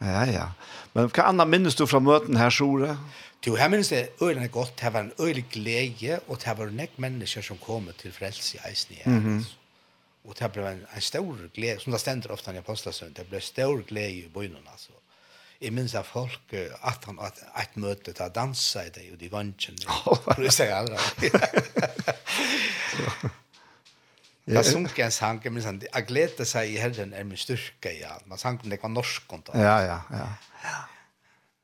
Ja, 0.01 0.25
ja. 0.27 0.49
Men 0.91 1.07
hva 1.07 1.29
annet 1.29 1.47
minnes 1.47 1.79
du 1.79 1.85
fra 1.87 2.01
møten 2.03 2.35
her, 2.41 2.51
Sjore? 2.51 2.97
Jo, 3.45 3.55
her 3.57 3.71
minnes 3.71 3.93
det 3.93 4.09
øyne 4.21 4.49
godt. 4.51 4.75
Det 4.81 4.91
var 4.93 5.07
en 5.07 5.13
øyne 5.15 5.45
glede, 5.53 6.19
og 6.27 6.43
det 6.43 6.57
var 6.57 6.75
nek 6.75 6.99
mennesker 6.99 7.45
som 7.45 7.61
kom 7.63 7.87
til 8.01 8.11
frelse 8.11 8.57
i 8.57 8.61
eisen 8.69 8.97
i 8.97 9.01
her. 9.05 9.11
Mm 9.11 9.23
-hmm 9.39 9.45
og 10.23 10.35
det 10.39 10.51
ble 10.53 10.67
en, 10.69 10.85
en 10.95 11.01
stor 11.01 11.37
glede, 11.55 11.79
som 11.81 11.91
det 11.93 12.01
stender 12.01 12.31
ofte 12.31 12.51
i 12.51 12.55
jag 12.55 12.65
postar 12.65 12.91
sönder, 12.91 13.23
det 13.23 13.29
blev 13.29 13.41
stor 13.41 13.81
glede 13.87 14.11
i 14.11 14.27
byn. 14.33 14.55
altså. 14.71 14.91
Jeg 15.61 15.73
minns 15.73 15.95
at 15.95 16.05
folk, 16.05 16.53
at 16.53 17.05
han 17.05 17.19
at 17.21 17.33
et 17.61 17.77
møte, 17.77 18.11
da 18.17 18.29
dansa 18.29 18.83
i 18.83 18.89
det, 18.89 19.11
och 19.11 19.17
det 19.17 19.31
var 19.31 19.41
inte 19.41 19.71
en 19.71 19.77
Det 20.43 20.51
säger 20.51 20.75
alla. 20.75 20.99
Jag 24.45 24.65
sunk 24.65 24.99
en 24.99 25.11
sang, 25.11 25.41
jeg 25.43 25.53
minns 25.53 25.65
att 25.65 25.83
jeg 25.83 26.05
gleder 26.07 26.45
seg 26.45 26.69
i 26.73 26.77
herren 26.81 27.13
er 27.13 27.23
min 27.23 27.37
styrke, 27.37 27.91
ja. 27.99 28.15
Man 28.25 28.37
sang 28.37 28.59
om 28.63 28.69
det 28.69 28.79
var 28.81 28.89
norsk. 28.89 29.33
og 29.33 29.43
da. 29.47 29.57
Ja, 29.57 29.79
ja, 29.79 29.99
ja. 30.09 30.27
ja. 30.63 30.77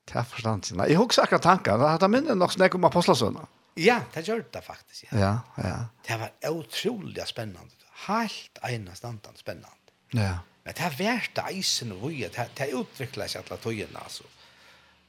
Det 0.08 0.16
er 0.16 0.24
forstand. 0.24 0.72
Nei, 0.72 0.86
jeg 0.88 0.96
husker 0.96 1.22
akkurat 1.22 1.42
tanken, 1.42 1.82
att 1.82 2.00
jag 2.00 2.10
minns 2.10 2.34
nok 2.34 2.52
snakk 2.52 2.74
om 2.74 2.84
apostlasönder. 2.84 3.46
Ja, 3.76 4.00
det 4.14 4.28
gjør 4.28 4.42
det 4.52 4.62
faktisk. 4.62 5.04
Ja. 5.12 5.18
ja, 5.18 5.38
ja. 5.56 5.76
Det 6.08 6.18
var 6.18 6.30
utrolig 6.50 7.26
spennende 7.26 7.60
helt 8.06 8.58
ena 8.62 8.94
standan 8.94 9.36
spännande. 9.36 9.92
Ja. 10.10 10.38
Men 10.64 10.74
det 10.76 10.84
har 10.84 10.96
vært 10.98 11.38
eisen 11.48 11.92
og 11.94 12.02
vøye, 12.08 12.28
det 12.28 12.48
har 12.58 12.74
utviklet 12.76 13.32
seg 13.32 13.46
til 13.48 13.60
tøyene, 13.62 14.02
altså. 14.02 14.26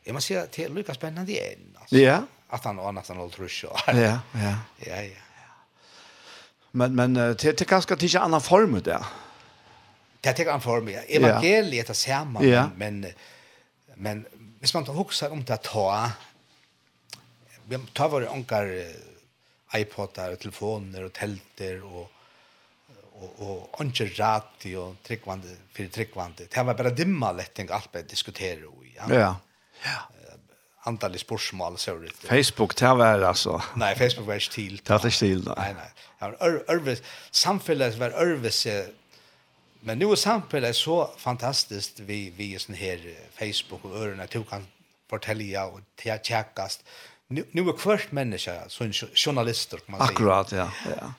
Jeg 0.06 0.16
må 0.16 0.22
si 0.24 0.38
at 0.40 0.54
det 0.56 0.66
er 0.66 0.74
lykka 0.74 0.96
spennende 0.96 1.34
igjen, 1.34 1.74
altså. 1.76 1.98
Ja. 2.00 2.22
At 2.50 2.66
han 2.66 2.80
og 2.82 2.88
annet 2.90 3.10
han 3.12 3.20
holdt 3.22 3.38
rusk 3.42 3.68
og. 3.70 3.82
Ja, 3.94 4.22
ja. 4.40 4.54
Ja, 4.88 5.02
ja. 5.06 5.26
Men, 6.72 6.94
men 6.96 7.18
det 7.18 7.50
er 7.50 7.66
ganske 7.66 7.96
til 7.98 8.08
ikke 8.12 8.22
annan 8.22 8.46
form 8.46 8.78
ut 8.78 8.86
det. 8.86 8.98
Det 10.22 10.32
er 10.32 10.38
ikke 10.38 10.54
annan 10.54 10.64
form, 10.64 10.90
ja. 10.94 11.02
Evangeliet 11.10 11.90
er 11.90 11.98
samme, 11.98 12.44
ja. 12.46 12.68
men, 12.78 13.04
men 13.98 14.26
hvis 14.60 14.74
man 14.76 14.88
husker 14.94 15.34
om 15.34 15.42
det 15.44 15.60
ta, 15.66 16.12
vi 17.70 17.80
tar 17.96 18.12
våre 18.12 18.30
onkar 18.32 18.70
iPodar 19.78 20.34
og 20.34 20.42
telefoner 20.42 21.06
og 21.06 21.14
telter 21.14 21.84
og 21.86 22.08
och 23.20 23.80
och 23.80 23.86
inte 23.86 24.06
rätt 24.06 24.78
och 24.78 24.96
tryckvande 25.04 25.48
för 25.74 25.88
tryckvande. 25.88 26.48
Det 26.50 26.64
var 26.64 26.74
bara 26.74 26.90
dimma 26.90 27.32
lätting 27.32 27.68
allt 27.72 27.96
att 27.96 28.10
diskutera 28.10 28.68
och 28.68 28.84
ja. 28.96 29.16
Ja. 29.16 29.36
Antal 30.84 31.20
spörsmål 31.20 31.78
så 31.78 31.96
det. 31.96 32.44
Facebook 32.44 32.76
det 32.76 32.94
var 32.94 33.22
alltså. 33.22 33.62
Nej, 33.76 33.96
Facebook 33.96 34.28
var 34.28 34.34
inte 34.34 34.52
till. 34.52 34.82
Det 34.84 34.90
var 34.90 35.06
inte 35.06 35.20
till. 35.20 35.54
Nej, 35.58 35.76
nej. 35.78 35.92
Har 36.20 36.64
örvis 36.68 37.02
samfället 37.32 37.98
var 37.98 38.10
örvis 38.10 38.68
men 39.82 40.00
nu 40.00 40.12
är 40.12 40.16
samfället 40.16 40.76
så 40.76 41.10
fantastiskt 41.18 42.00
vi 42.00 42.30
vi 42.38 42.60
sån 42.60 42.76
här 42.76 43.16
Facebook 43.40 43.86
och 43.86 43.96
örna 43.96 44.26
Du 44.32 44.44
kan 44.44 44.68
fortälja 45.10 45.66
och 45.66 45.80
tjäkast. 46.24 46.84
Nu 47.28 47.44
nu 47.52 47.62
är 47.62 47.78
kvart 47.78 48.12
människa 48.12 48.54
journalister 49.16 49.78
kan 49.78 49.92
man 49.92 50.00
säga. 50.00 50.10
Akkurat, 50.10 50.52
ja. 50.52 50.72
Ja 51.00 51.14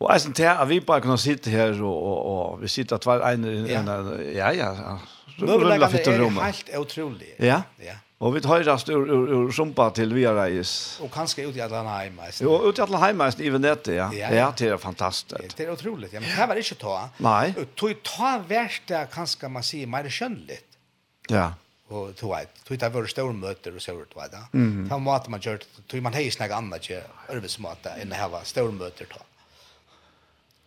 Og 0.00 0.10
eisen 0.12 0.34
til 0.36 0.48
at 0.50 0.68
vi 0.68 0.80
bare 0.80 1.00
kunne 1.00 1.18
sitte 1.18 1.50
her, 1.50 1.76
og, 1.82 2.02
og, 2.02 2.26
og 2.32 2.62
vi 2.62 2.68
sitter 2.68 2.98
hver 3.00 3.22
en, 3.30 3.44
ja. 3.66 3.80
en, 3.80 4.10
ja, 4.34 4.50
ja, 4.52 4.98
rulla 5.40 5.88
fitt 5.88 6.08
og 6.10 6.18
rommet. 6.20 6.42
er 6.42 6.52
helt 6.52 6.74
utrolig. 6.80 7.30
Ja. 7.40 7.62
ja. 7.80 7.96
Og 8.16 8.32
vi 8.32 8.40
tar 8.40 8.62
rast 8.64 8.88
ur, 8.88 9.02
ur, 9.12 9.32
ur 9.36 9.50
sumpa 9.52 9.90
til 9.96 10.14
via 10.16 10.30
reis. 10.32 10.70
Og 11.04 11.10
kanskje 11.12 11.44
ut 11.50 11.56
i 11.58 11.60
alle 11.60 11.82
heimeis. 11.84 12.40
Jo, 12.40 12.54
ut 12.64 12.78
i 12.78 12.84
alle 12.84 13.00
heimeisen 13.02 13.44
i 13.44 13.52
Venete, 13.52 13.92
ja. 13.98 14.06
Ja, 14.16 14.30
ja 14.32 14.46
det 14.56 14.70
er 14.72 14.80
fantastisk. 14.80 15.52
Det 15.56 15.66
er 15.66 15.74
utroligt, 15.74 16.14
ja. 16.16 16.22
Men 16.24 16.32
det 16.32 16.48
var 16.48 16.60
ikke 16.60 16.78
ta. 16.80 16.96
Nei. 17.24 17.52
Tog 17.76 18.00
ta 18.04 18.38
verst 18.48 18.88
det 18.88 19.04
kanskje 19.12 19.52
man 19.52 19.66
sier 19.68 19.90
mer 19.92 20.08
skjønnligt. 20.08 20.80
Ja. 21.28 21.50
Og 21.92 22.16
tog 22.18 22.32
jeg, 22.32 22.48
tog 22.64 22.80
det 22.80 22.92
var 22.94 23.12
store 23.12 23.36
møter 23.36 23.76
og 23.76 23.84
så 23.84 23.92
tog 23.92 24.22
jeg 24.22 24.32
da. 24.32 24.42
Mm 24.52 24.72
-hmm. 24.72 24.88
Ta 24.88 24.98
måte 24.98 25.30
man 25.30 25.40
gjør, 25.40 25.58
tog 25.88 26.02
man 26.02 26.14
hei 26.14 26.30
snakk 26.30 26.50
annet 26.50 26.82
ikke, 26.82 27.02
øvelsmåte, 27.30 28.00
enn 28.00 28.08
det 28.08 28.16
her 28.16 28.28
var 28.28 28.44
store 28.44 28.72
møter 28.72 29.04
tog. 29.04 29.22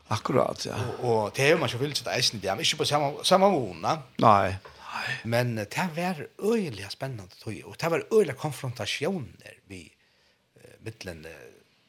Akkurat, 0.10 0.66
ja. 0.66 0.76
Og, 0.76 1.06
og 1.06 1.36
det 1.38 1.46
er 1.46 1.54
jo 1.54 1.60
man 1.62 1.70
ikke 1.70 1.84
vil 1.84 1.96
sitte 1.98 2.14
eisen 2.16 2.42
det, 2.42 2.50
men 2.50 2.66
ikke 2.66 2.82
på 2.82 2.90
samme, 2.90 3.12
samme 3.28 3.50
måned. 3.54 4.08
Nei. 4.24 4.56
Nei. 4.90 5.18
Men 5.30 5.54
det 5.60 5.86
var 5.96 6.24
øyelig 6.42 6.88
spennende, 6.90 7.30
og 7.46 7.76
det 7.80 7.92
var 7.94 8.08
øyelig 8.14 8.36
konfrontasjoner 8.42 9.60
vi 9.70 9.84
uh, 9.86 10.74
mittelen 10.86 11.22
uh, 11.30 11.46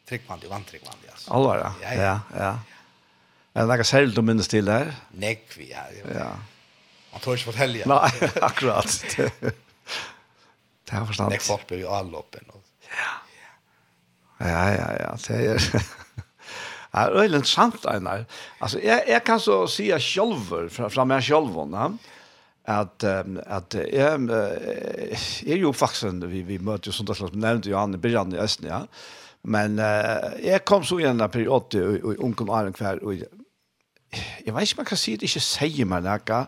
tryggvandig 0.08 0.50
og 0.50 0.54
vantryggvandig. 0.54 1.08
Altså. 1.12 1.32
Alvar, 1.32 1.64
ja. 1.64 1.72
Ja, 1.82 1.94
ja. 1.94 2.18
ja. 2.34 2.44
ja. 2.44 2.52
Er 3.54 3.66
det 3.66 3.80
noe 3.80 3.88
særlig 3.88 4.14
du 4.14 4.22
minnes 4.22 4.48
til 4.50 4.68
der? 4.68 4.92
Nekvi, 5.18 5.72
ja. 5.72 5.88
Ja. 6.06 6.28
Man 7.10 7.22
tør 7.24 7.34
ikke 7.34 7.50
fortelle. 7.50 7.80
Ja. 7.82 7.88
Nei, 7.90 8.28
akkurat. 8.48 8.98
det 10.86 10.92
er 10.92 11.08
forstand. 11.08 11.32
Nekvi 11.34 11.48
folk 11.48 11.66
blir 11.70 11.82
jo 11.82 11.96
allåpen. 11.96 12.52
Ja. 12.90 13.16
Ja, 14.40 14.62
ja, 14.76 14.86
ja. 15.00 15.16
Det 15.24 15.40
er... 15.56 15.58
er 16.92 17.16
øylen 17.22 17.44
sant, 17.44 17.84
Einar. 17.86 18.24
Altså, 18.60 18.80
jeg, 18.82 19.04
jeg 19.08 19.22
kan 19.24 19.40
så 19.40 19.66
si 19.70 19.90
jeg 19.90 20.02
sjølver, 20.02 20.68
fra, 20.72 20.88
fra 20.90 21.06
meg 21.06 21.22
sjølven, 21.22 21.76
ja? 21.76 21.90
at, 22.70 23.04
um, 23.26 23.38
at 23.46 23.74
jeg, 23.74 24.26
jeg 25.46 25.56
er 25.56 25.62
jo 25.62 25.72
faktisk, 25.72 26.10
en, 26.10 26.22
vi, 26.30 26.42
vi 26.46 26.58
møter 26.62 26.90
jo 26.90 26.96
sånt 26.96 27.12
slags, 27.16 27.34
nevnte 27.34 27.70
jo 27.70 27.78
han 27.78 27.96
i 27.96 28.00
begynnelsen 28.00 28.36
i 28.36 28.42
Østen, 28.44 28.70
ja. 28.70 28.82
Men 29.42 29.78
uh, 29.80 30.34
jeg 30.44 30.66
kom 30.68 30.84
så 30.84 30.98
igjen 31.00 31.20
en 31.20 31.32
periode, 31.32 31.80
og, 31.80 32.02
og 32.04 32.26
unken 32.28 32.50
var 32.50 32.68
en 32.68 32.76
kvær, 32.76 33.00
og 33.02 33.16
jeg 33.16 33.30
vet 34.54 34.66
ikke 34.66 34.80
om 34.80 34.82
jeg 34.82 34.90
kan 34.90 34.98
si 34.98 35.14
det 35.16 35.30
ikke 35.30 35.44
sier 35.46 35.86
meg 35.86 36.02
noe, 36.02 36.44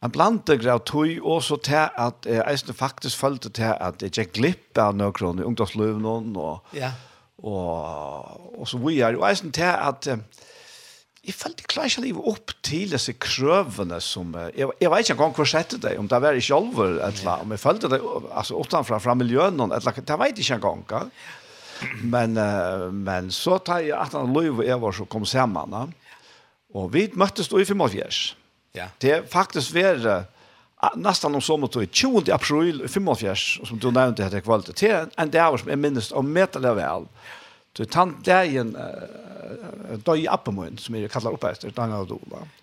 Han 0.00 0.10
blandte 0.10 0.56
grav 0.56 0.80
tog 0.88 1.10
også 1.22 1.56
til 1.62 1.76
at 1.76 2.26
jeg 2.26 2.74
faktisk 2.74 3.16
følte 3.16 3.50
til 3.50 3.74
at 3.76 4.02
jeg 4.02 4.10
ikke 4.10 4.32
glipp 4.32 4.78
av 4.78 4.96
noen 4.96 5.38
i 5.38 5.44
ungdomsløven 5.44 6.06
og 6.36 6.64
ja. 6.72 6.88
Yeah 6.88 7.09
og, 7.42 8.60
og 8.60 8.68
så 8.68 8.80
vi 8.82 9.00
er, 9.00 9.16
og 9.16 9.26
jeg 9.28 9.40
synes 9.40 9.56
til 9.56 9.68
at 9.70 10.08
um, 10.12 10.22
jeg 11.20 11.36
følte 11.36 11.66
klar 11.68 11.88
ikke 11.88 12.02
livet 12.06 12.28
opp 12.32 12.54
til 12.64 12.92
disse 12.94 13.12
krøvene 13.20 13.98
som, 14.00 14.32
jeg, 14.56 14.70
jeg 14.80 14.92
vet 14.92 15.04
ikke 15.04 15.16
engang 15.18 15.36
hvor 15.36 15.48
sette 15.48 15.80
det, 15.80 15.94
om 16.00 16.08
det 16.08 16.20
var 16.24 16.36
i 16.36 16.44
kjolver, 16.44 16.96
eller 17.08 17.44
om 17.44 17.52
jeg 17.52 17.60
følte 17.60 17.90
det, 17.92 18.00
altså 18.32 18.56
utenfra, 18.56 19.00
fra 19.02 19.14
miljøen, 19.18 19.60
eller 19.60 20.00
det 20.00 20.18
vet 20.24 20.40
jeg 20.40 20.48
ikke 20.48 20.60
engang, 20.60 20.84
ja. 20.90 21.04
Men, 22.04 22.36
uh, 22.36 22.90
men 22.92 23.30
så 23.32 23.56
tar 23.64 23.80
jeg 23.84 23.96
at 23.96 24.12
han 24.12 24.34
lov 24.36 24.60
og 24.60 24.66
jeg 24.66 24.80
var 24.80 24.92
så 24.96 25.06
kom 25.08 25.24
sammen, 25.24 25.94
og 26.74 26.92
vi 26.92 27.08
møttes 27.16 27.48
då 27.48 27.60
i 27.60 27.64
45. 27.64 28.36
Ja. 28.76 28.90
Det 29.00 29.10
er 29.10 29.24
faktisk 29.26 29.74
vært, 29.74 30.28
nästan 30.94 31.34
om 31.34 31.40
sommar 31.40 31.66
tog 31.66 31.88
20 31.92 32.32
april 32.32 32.88
45 32.88 33.36
som 33.66 33.78
du 33.78 33.90
nämnde 33.90 34.24
hade 34.24 34.40
kvalt 34.40 34.76
till 34.76 35.06
en 35.16 35.30
dag 35.30 35.60
som 35.60 35.70
är 35.70 35.76
minst 35.76 36.12
om 36.12 36.32
metala 36.32 36.74
väl. 36.74 37.06
Du 37.72 37.84
tant 37.84 38.24
dagen 38.24 38.76
då 40.04 40.16
i 40.16 40.28
appemoen 40.28 40.78
som 40.78 40.94
är 40.94 41.08
kallar 41.08 41.32
upp 41.32 41.44
efter 41.44 41.70
den 41.70 41.92
här 41.92 42.04
då. 42.04 42.18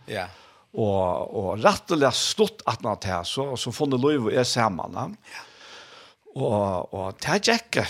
Ja. 0.06 0.26
Och 0.72 1.48
och 1.48 1.64
rättliga 1.64 2.12
stått 2.12 2.62
att 2.66 2.82
nåt 2.82 3.04
här 3.04 3.24
så 3.24 3.58
så 3.58 3.72
fann 3.72 3.90
det 3.90 3.98
löv 3.98 4.28
är 4.28 4.44
samman. 4.44 4.94
Ja. 4.96 5.42
Och 6.42 6.94
och 6.94 7.20
tajjacka. 7.20 7.88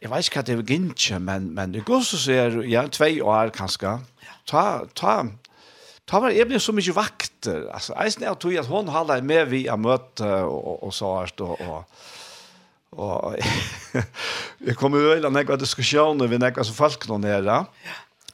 Jag 0.00 0.10
vet 0.10 0.36
inte 0.36 0.54
vad 0.56 0.64
det 0.64 0.72
är 0.72 0.76
gint 0.76 1.10
men 1.20 1.54
men 1.54 1.72
det 1.72 1.80
går 1.80 2.00
så 2.00 2.16
ser 2.16 2.62
ja 2.62 2.88
två 2.88 3.04
år 3.04 3.50
kanske. 3.50 3.98
Ta 4.44 4.86
ta 4.94 5.26
Ta 6.12 6.20
var 6.20 6.30
jag 6.30 6.48
blev 6.48 6.58
så 6.58 6.72
mycket 6.72 6.94
vakter. 6.94 7.70
Alltså 7.72 7.92
eisen 7.94 8.22
jag 8.22 8.38
tog 8.38 8.56
att 8.56 8.66
hon 8.66 8.88
hade 8.88 9.22
med 9.22 9.48
vi 9.48 9.68
har 9.68 9.76
mött 9.76 10.20
och 10.20 10.82
och 10.82 10.94
så 10.94 11.18
här 11.18 11.30
då 11.34 11.44
och 11.46 11.84
och 12.90 13.36
jag 14.58 14.76
kommer 14.76 14.98
ju 14.98 15.30
när 15.30 15.40
jag 15.50 15.60
när 16.18 16.26
vi 16.26 16.38
när 16.38 16.62
så 16.62 16.72
folk 16.72 17.08
någon 17.08 17.20
nere, 17.20 17.44
Ja. 17.44 17.64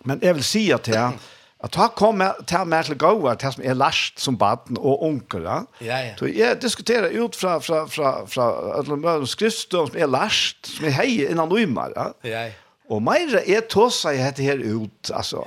Men 0.00 0.18
jag 0.22 0.34
vill 0.34 0.44
säga 0.44 0.78
till 0.78 0.94
jag 0.94 1.12
att 1.58 1.72
ta 1.72 1.88
komma 1.88 2.28
ta 2.46 2.64
mer 2.64 2.82
till 2.82 2.94
goa 2.94 3.34
till 3.34 3.52
som 3.52 3.64
är 3.64 3.74
last 3.74 4.18
som 4.18 4.36
barn 4.36 4.76
och 4.76 5.06
onkel 5.06 5.42
ja. 5.42 5.66
Ja 5.78 6.04
ja. 6.04 6.16
Så 6.18 6.28
jag 6.28 6.60
diskuterar 6.60 7.08
ut 7.08 7.36
från 7.36 7.60
från 7.60 7.88
från 7.88 8.26
från 8.26 9.06
alla 9.06 9.26
skriftstånd 9.26 9.88
som 9.90 10.00
är 10.00 10.06
last 10.06 10.66
som 10.66 10.84
är 10.84 10.90
hej 10.90 11.30
innan 11.30 11.48
du 11.48 11.62
ja. 11.94 12.14
Ja 12.22 12.30
ja 12.30 12.50
Og 12.88 13.02
meira 13.04 13.42
er 13.44 13.66
tåsa 13.68 14.14
i 14.16 14.20
hette 14.22 14.44
her 14.44 14.62
ut, 14.64 15.10
altså, 15.12 15.42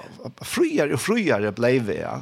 friare 0.46 0.94
og 0.94 1.02
friare 1.02 1.54
bleive, 1.58 1.98
ja. 2.04 2.20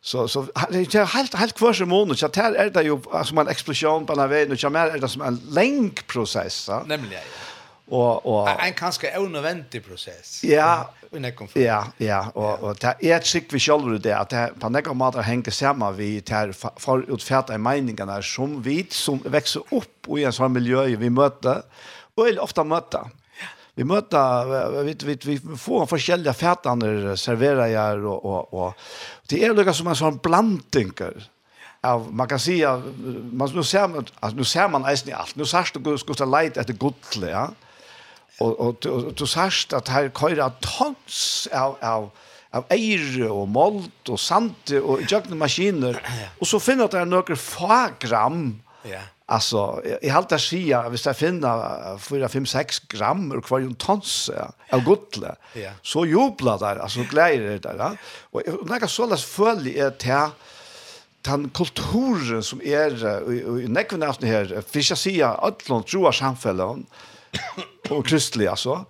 Så, 0.00 0.24
så 0.32 0.46
det 0.72 0.94
er 0.96 1.08
helt, 1.12 1.34
helt 1.36 1.54
kvar 1.56 1.76
som 1.76 1.90
måned, 1.92 2.16
så 2.16 2.30
her 2.34 2.56
er 2.56 2.70
det 2.72 2.86
jo 2.86 3.00
som 3.24 3.40
en 3.42 3.50
eksplosjon 3.52 4.06
på 4.08 4.16
denne 4.16 4.28
veien, 4.32 4.52
og 4.52 4.60
så 4.60 4.72
er 4.72 5.00
det 5.00 5.10
som 5.12 5.24
en 5.24 5.40
lengk 5.56 6.06
prosess, 6.08 6.66
ja. 6.68 6.82
Nemlig, 6.88 7.18
ja. 7.20 7.48
Og, 7.90 8.26
og, 8.26 8.48
en 8.66 8.74
kanskje 8.74 9.10
unødvendig 9.18 9.82
prosess. 9.82 10.44
Ja, 10.46 10.84
ja, 11.56 11.80
ja, 11.98 12.20
og, 12.34 12.62
og 12.62 12.76
det 12.78 12.92
er 13.02 13.16
et 13.16 13.26
sikk 13.26 13.50
vi 13.50 13.58
selv 13.58 13.96
det, 13.98 14.12
at 14.14 14.30
det 14.30 14.44
på 14.62 14.70
nekka 14.70 14.94
måter 14.94 15.26
henger 15.26 15.50
sammen 15.50 15.96
vi 15.98 16.20
til 16.22 16.52
forutfært 16.54 17.50
av 17.50 17.58
meningene 17.58 18.20
som 18.22 18.60
vi 18.62 18.84
som 18.94 19.18
vekser 19.26 19.74
opp 19.74 20.10
i 20.14 20.22
en 20.22 20.36
sånn 20.36 20.54
miljø 20.54 20.84
vi 21.00 21.10
møter, 21.10 21.64
og 22.14 22.38
ofte 22.44 22.62
møter 22.62 23.10
vi 23.80 23.84
möter 23.84 24.82
vi 24.82 24.94
vi, 25.04 25.16
vi 25.24 25.56
får 25.56 25.88
olika 25.92 27.16
serverer 27.16 27.66
jeg, 27.66 28.04
och 28.04 28.24
och 28.24 28.54
og 28.54 28.74
det 29.30 29.44
är 29.44 29.54
noe 29.54 29.74
som 29.74 29.86
en 29.86 29.96
sån 29.96 30.18
blandning 30.18 30.92
av 31.82 32.12
man 32.12 32.28
kan 32.28 32.38
se 32.38 32.66
man 33.32 33.50
nu 33.54 33.62
ser 33.64 33.88
man 33.88 34.06
alltså 34.20 34.36
nu 34.36 34.44
ser 34.44 34.68
man 34.68 34.84
eisen 34.84 35.08
i 35.08 35.12
alt. 35.12 35.36
nu 35.36 35.44
särst 35.44 35.76
du 35.84 35.98
ska 35.98 36.14
ta 36.14 36.24
leit 36.24 36.56
efter 36.56 36.72
gudle 36.74 37.30
ja 37.30 37.48
och 38.38 38.60
och 38.60 39.14
du 39.14 39.26
sørst 39.26 39.72
att 39.72 39.88
här 39.88 40.10
köra 40.10 40.50
tons 40.50 41.48
av 41.52 41.76
av 41.80 42.10
av 42.52 42.64
eire 42.68 43.30
og 43.30 43.48
mold 43.48 44.08
og 44.08 44.18
sand 44.18 44.72
og 44.82 45.00
jøgne 45.12 45.36
maskiner 45.36 45.96
og 46.40 46.46
så 46.46 46.58
finner 46.58 46.88
det 46.88 47.08
noen 47.08 47.36
fagram 47.36 48.60
ja 48.84 49.00
Alltså, 49.30 49.82
jag 50.02 50.12
har 50.12 50.18
alltid 50.18 50.40
sagt 50.40 50.74
att 50.74 50.92
hvis 50.92 51.06
jag 51.06 51.16
finner 51.16 51.98
4, 51.98 52.28
5, 52.28 52.46
6 52.46 52.78
gram 52.88 53.32
ur 53.32 53.40
kvar 53.40 53.60
en 53.60 53.74
tons 53.74 54.30
ja, 54.36 54.52
av 54.70 54.84
gottle, 54.84 55.34
yeah. 55.54 55.74
så 55.82 56.06
jublar 56.06 56.58
det, 56.58 56.82
alltså 56.82 57.00
gläder 57.02 57.50
det 57.50 57.58
där. 57.58 57.98
Och 58.30 58.42
när 58.66 58.80
jag 58.80 58.90
så 58.90 59.06
läs 59.06 59.24
följer 59.24 59.86
är 59.86 59.90
till 59.90 60.34
den 61.22 61.50
kulturen 61.50 62.42
som 62.42 62.62
er 62.62 62.90
i 63.30 63.68
nekvene 63.68 64.08
av 64.08 64.16
aften 64.16 64.28
her, 64.28 64.50
hvis 64.72 64.90
jeg 64.90 64.98
sier 64.98 65.38
alle 65.38 65.82
troer 65.86 66.10
samfunnet, 66.10 66.82
og 67.94 68.04
kristelig 68.10 68.50
altså, 68.50 68.80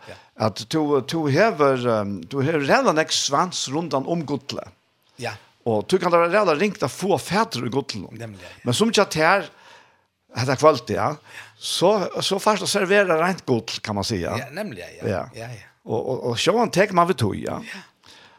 at 0.41 0.65
du, 0.73 1.01
du 1.05 1.29
hever, 1.29 1.85
du 2.33 2.41
hever 2.41 2.65
redan 2.65 2.97
nek 2.97 3.13
svans 3.13 3.69
rundan 3.69 4.09
om 4.09 4.25
godle. 4.25 4.65
Ja. 5.21 5.37
Og 5.69 5.85
du 5.85 5.99
kan 6.01 6.09
da 6.09 6.25
redan 6.25 6.57
ringt 6.57 6.81
å 6.81 6.89
få 6.89 7.21
fædre 7.21 7.69
i 7.69 7.73
godle. 7.73 8.09
Nemlig. 8.17 8.41
Ja. 8.41 8.61
Men 8.65 8.79
som 8.79 8.89
ikke 8.89 9.05
at 9.05 9.21
her, 9.21 9.51
Hetta 10.35 10.57
kvalt, 10.57 10.91
ja. 10.91 11.17
Så 11.59 12.09
så 12.21 12.39
fast 12.39 12.63
att 12.63 12.69
servera 12.69 13.27
rent 13.27 13.47
gott 13.47 13.83
kan 13.83 13.95
man 13.95 14.05
säga. 14.05 14.39
Ja, 14.39 14.45
nämligen 14.51 14.89
ja. 15.03 15.09
Ja, 15.09 15.29
ja. 15.35 15.41
ja. 15.43 15.57
Och 15.83 16.09
och 16.09 16.31
och 16.31 16.39
så 16.39 16.59
han 16.59 16.71
tek 16.71 16.93
man 16.93 17.09
vet 17.09 17.23
hur, 17.23 17.35
ja. 17.35 17.63
ja. 17.75 17.81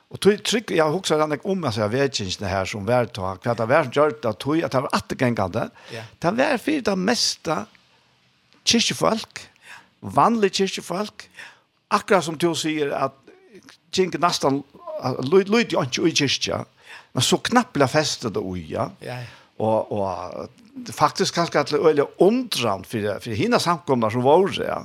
Och 0.07 0.19
tog 0.19 0.43
tryck 0.43 0.71
jag 0.71 0.91
huxar 0.91 1.17
den 1.17 1.39
om 1.43 1.63
alltså 1.63 1.81
jag 1.81 1.89
vet 1.89 2.19
inte 2.19 2.45
här 2.45 2.65
som 2.65 2.85
värd 2.85 3.13
tar 3.13 3.35
kvart 3.35 3.59
av 3.59 3.67
världen 3.67 3.91
gjort 3.95 4.25
att 4.25 4.39
tog 4.39 4.63
att 4.63 4.73
han 4.73 4.87
att 4.91 5.13
gängande. 5.19 5.69
Ja. 5.91 6.03
Det 6.19 6.31
var 6.31 6.57
för 6.57 6.81
det 6.81 6.95
mesta 6.95 7.65
kyrkjefolk, 8.63 9.39
vanlige 9.99 10.53
kyrkjefolk. 10.53 11.29
Akkurat 11.87 12.23
som 12.23 12.37
du 12.37 12.55
säger 12.55 12.89
att 12.89 13.15
kink 13.91 14.13
nesten, 14.19 14.63
lyd 15.31 15.49
lyd 15.49 15.71
ju 15.71 15.83
inte 15.83 16.01
i 16.01 16.15
kyrkja. 16.15 16.65
Men 17.11 17.23
så 17.23 17.37
knappt 17.37 17.77
la 17.77 17.87
festet 17.87 18.37
ui, 18.37 18.65
ja. 18.69 18.91
Ja. 18.99 19.13
ja 19.13 19.23
og, 19.61 19.91
og 19.93 20.93
faktisk 20.95 21.35
kanskje 21.37 21.61
at 21.61 21.71
det 21.73 21.99
er 21.99 22.23
undran 22.23 22.85
for, 22.87 23.07
for 23.21 23.37
hina 23.37 23.59
samkomna 23.61 24.09
som 24.11 24.23
var 24.25 24.53
ja. 24.57 24.77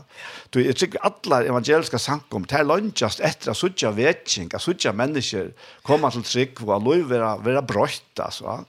Du, 0.53 0.61
jeg 0.61 0.77
tykker 0.77 1.05
alle 1.07 1.47
evangeliske 1.49 1.99
samkom 1.99 2.45
til 2.51 2.67
lønnsast 2.69 3.23
etter 3.25 3.53
at 3.53 3.59
suttja 3.59 3.93
vetsing, 3.97 4.51
at 4.55 4.63
suttja 4.63 4.93
mennesker 4.93 5.53
kommer 5.87 6.11
til 6.11 6.27
trygg 6.27 6.63
og 6.67 6.83
lov 6.85 7.09
være, 7.11 7.37
være 7.45 7.63
brøtt, 7.63 8.21
altså. 8.21 8.65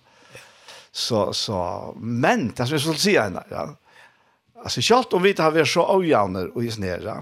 Så, 0.92 1.32
så, 1.34 1.58
men, 2.00 2.48
det 2.50 2.64
er 2.64 2.70
som 2.70 2.78
jeg 2.78 2.86
skulle 2.86 3.02
si 3.02 3.18
henne, 3.18 3.44
ja. 3.52 3.68
Altså, 4.58 4.82
kjalt 4.82 5.14
om 5.14 5.22
vi 5.22 5.36
har 5.38 5.54
vært 5.54 5.70
så 5.70 5.84
avgjavner 5.86 6.50
og 6.56 6.64
i 6.66 6.72
snera, 6.74 7.20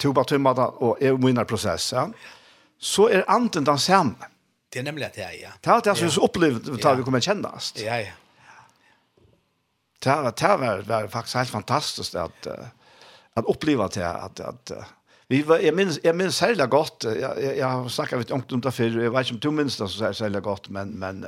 to 0.00 0.12
bare 0.16 0.30
tømmer 0.30 0.60
og 0.80 1.00
er 1.02 1.16
minner 1.18 1.46
ja, 1.92 2.04
så 2.78 3.08
er 3.10 3.26
anten 3.28 3.66
den 3.66 3.78
samme. 3.78 4.30
Det 4.72 4.78
er 4.78 4.86
nemlig 4.86 5.04
at 5.08 5.16
det, 5.18 5.24
er, 5.24 5.36
ja. 5.40 5.50
Det 5.58 5.72
var 5.72 5.80
det 5.80 5.96
som 5.98 6.08
vi 6.08 6.24
upplevde 6.24 6.74
att 6.78 6.98
vi 6.98 7.02
kommer 7.02 7.20
kjennast. 7.20 7.80
Ja, 7.82 7.96
ja. 7.98 8.12
Det 10.00 10.10
var, 10.10 10.30
det 10.30 10.56
var, 10.58 10.82
var 10.82 11.08
faktisk 11.08 11.36
helt 11.36 11.50
fantastiskt 11.50 12.14
att, 12.14 12.46
at 13.36 13.44
uppleva 13.44 13.88
det. 13.88 14.06
at, 14.06 14.40
at, 14.40 14.70
att, 14.70 14.72
vi 15.28 15.42
var, 15.42 15.58
jeg, 15.58 15.74
minns, 15.74 16.00
jeg 16.04 16.16
minns 16.16 16.34
särskilt 16.34 16.70
gott. 16.70 17.04
jeg, 17.04 17.34
jeg, 17.38 17.56
jeg 17.58 17.66
har 17.66 17.88
snakket 17.88 18.18
litt 18.18 18.32
om 18.34 18.60
det 18.60 18.72
før, 18.74 18.96
jeg 19.02 19.12
vet 19.12 19.26
ikke 19.26 19.36
om 19.36 19.40
du 19.40 19.50
minns 19.50 19.76
det 19.78 19.90
så 19.90 20.12
særlig 20.12 20.42
godt, 20.42 20.70
Men, 20.70 20.98
men 20.98 21.24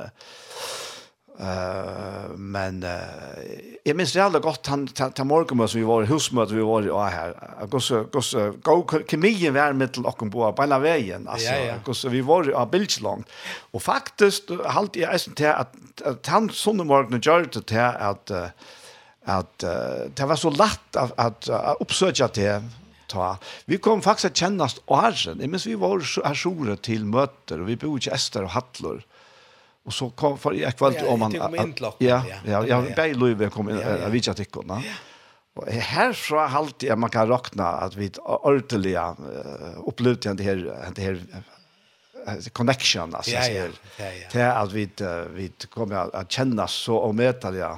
Uh, 1.33 2.29
men 2.37 2.83
uh, 2.85 3.39
jeg 3.81 3.95
minns 3.97 4.11
det 4.13 4.41
godt 4.45 4.67
han 4.69 4.83
til 4.93 5.25
morgenmøte 5.25 5.73
som 5.73 5.79
vi 5.79 5.87
var 5.87 6.05
i 6.05 6.09
husmøte 6.11 6.53
vi 6.53 6.65
var 6.67 6.85
i 6.85 6.91
og 6.93 7.07
her 7.09 7.33
gosse, 7.73 8.03
gosse, 8.13 8.43
gå 8.61 8.75
kemien 9.09 9.55
var 9.55 9.73
med 9.73 9.95
til 9.95 10.05
åkken 10.05 10.29
på 10.29 10.51
beina 10.53 10.77
veien 10.83 11.25
altså, 11.25 11.55
ja, 11.55 11.71
ja. 11.71 11.79
Gosse, 11.87 12.11
vi 12.13 12.21
var 12.21 12.51
av 12.53 12.69
bildslangt 12.69 13.33
og 13.73 13.81
faktisk 13.81 14.53
halte 14.77 15.01
jeg 15.01 15.09
eisen 15.09 15.33
til 15.39 15.49
at, 15.49 15.73
at 16.05 16.29
han 16.29 16.51
sånne 16.53 16.85
morgenen 16.85 17.23
gjør 17.25 17.49
det 17.49 17.65
til 17.73 17.81
at 17.81 18.37
at 19.23 19.65
uh, 19.65 20.05
det 20.13 20.29
var 20.29 20.37
så 20.37 20.53
lett 20.53 21.01
at, 21.01 21.17
at, 21.17 21.49
at 21.49 21.81
oppsøke 21.81 22.29
til 22.37 22.69
ta. 23.13 23.37
Vi 23.65 23.77
kom 23.77 24.01
faktisk 24.01 24.25
att 24.25 24.37
kännas 24.37 24.81
åren. 24.85 25.37
Jag 25.39 25.49
minns 25.49 25.65
vi 25.65 25.75
var 25.75 26.25
här 26.25 26.35
sjoret 26.35 26.81
till 26.81 27.05
möter 27.05 27.61
och 27.61 27.69
vi 27.69 27.75
bor 27.75 27.97
ikke 27.97 28.11
Ester 28.11 28.43
och 28.43 28.49
Hattlor. 28.49 29.03
Och 29.85 29.93
så 29.93 30.09
kom 30.09 30.37
för 30.37 30.53
jag 30.53 30.77
kvalt 30.77 31.01
om 31.01 31.19
man 31.19 31.31
ja 31.97 32.23
ja. 32.25 32.25
jag 32.45 32.69
ja, 32.69 32.83
bäj 32.95 33.13
Louis 33.13 33.53
kom 33.53 33.69
in 33.69 33.83
av 34.05 34.11
vilka 34.11 34.33
tycker 34.33 34.61
va. 34.63 34.83
Och 35.55 35.67
här 35.67 36.13
så 36.13 36.39
halt 36.39 36.83
jag 36.83 36.99
man 36.99 37.09
kan 37.09 37.27
räkna 37.27 37.67
att 37.67 37.95
vi 37.95 38.11
ordentliga 38.17 39.15
upplevde 39.85 40.33
det 40.33 40.43
här 40.43 40.55
det 40.95 41.01
här 41.01 41.19
connection 42.51 43.15
alltså 43.15 43.31
så 43.31 43.37
här. 43.37 43.71
Det 44.31 44.53
att 44.53 44.71
vi 44.71 44.89
vi 45.33 45.51
kommer 45.69 46.15
att 46.15 46.31
känna 46.31 46.67
så 46.67 46.95
och 46.95 47.15
möta 47.15 47.51
det 47.51 47.77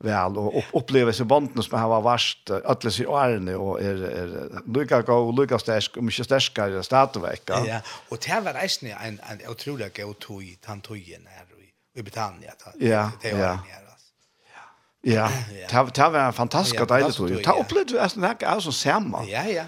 väl 0.00 0.38
och 0.38 0.64
upplevelse 0.72 1.24
banden 1.24 1.62
som 1.62 1.78
har 1.78 2.00
varit 2.00 2.50
alla 2.64 2.90
sig 2.90 3.06
årene 3.06 3.54
och 3.54 3.82
är 3.82 3.94
är 3.94 4.50
Luca 4.66 5.02
gå 5.02 5.14
och 5.14 5.34
Luca 5.34 5.58
stark 5.58 5.96
och 5.96 6.04
mycket 6.04 6.24
starkare 6.24 6.82
startvecka. 6.82 7.64
Ja, 7.66 7.80
och 8.08 8.18
det 8.26 8.40
var 8.40 8.52
resten 8.52 8.90
en 8.90 9.20
en 9.30 9.48
otrolig 9.48 9.96
god 9.96 10.18
tog 10.18 10.58
han 10.64 10.80
togen 10.80 11.26
här 11.26 11.42
i 11.42 12.00
i 12.00 12.02
Britannia 12.02 12.52
Ja, 12.74 13.10
ja. 13.22 13.58
Ja, 15.02 15.30
Ja. 15.70 15.82
det 15.94 16.08
var 16.08 16.18
en 16.20 16.32
fantastisk 16.32 16.88
deilig 16.88 17.14
tog. 17.14 17.28
Det 17.28 17.52
opplevde 17.52 17.92
vi 17.92 17.98
nästan 17.98 18.22
här 18.22 18.60
som 18.60 18.72
samma. 18.72 19.24
Ja, 19.24 19.44
ja. 19.44 19.64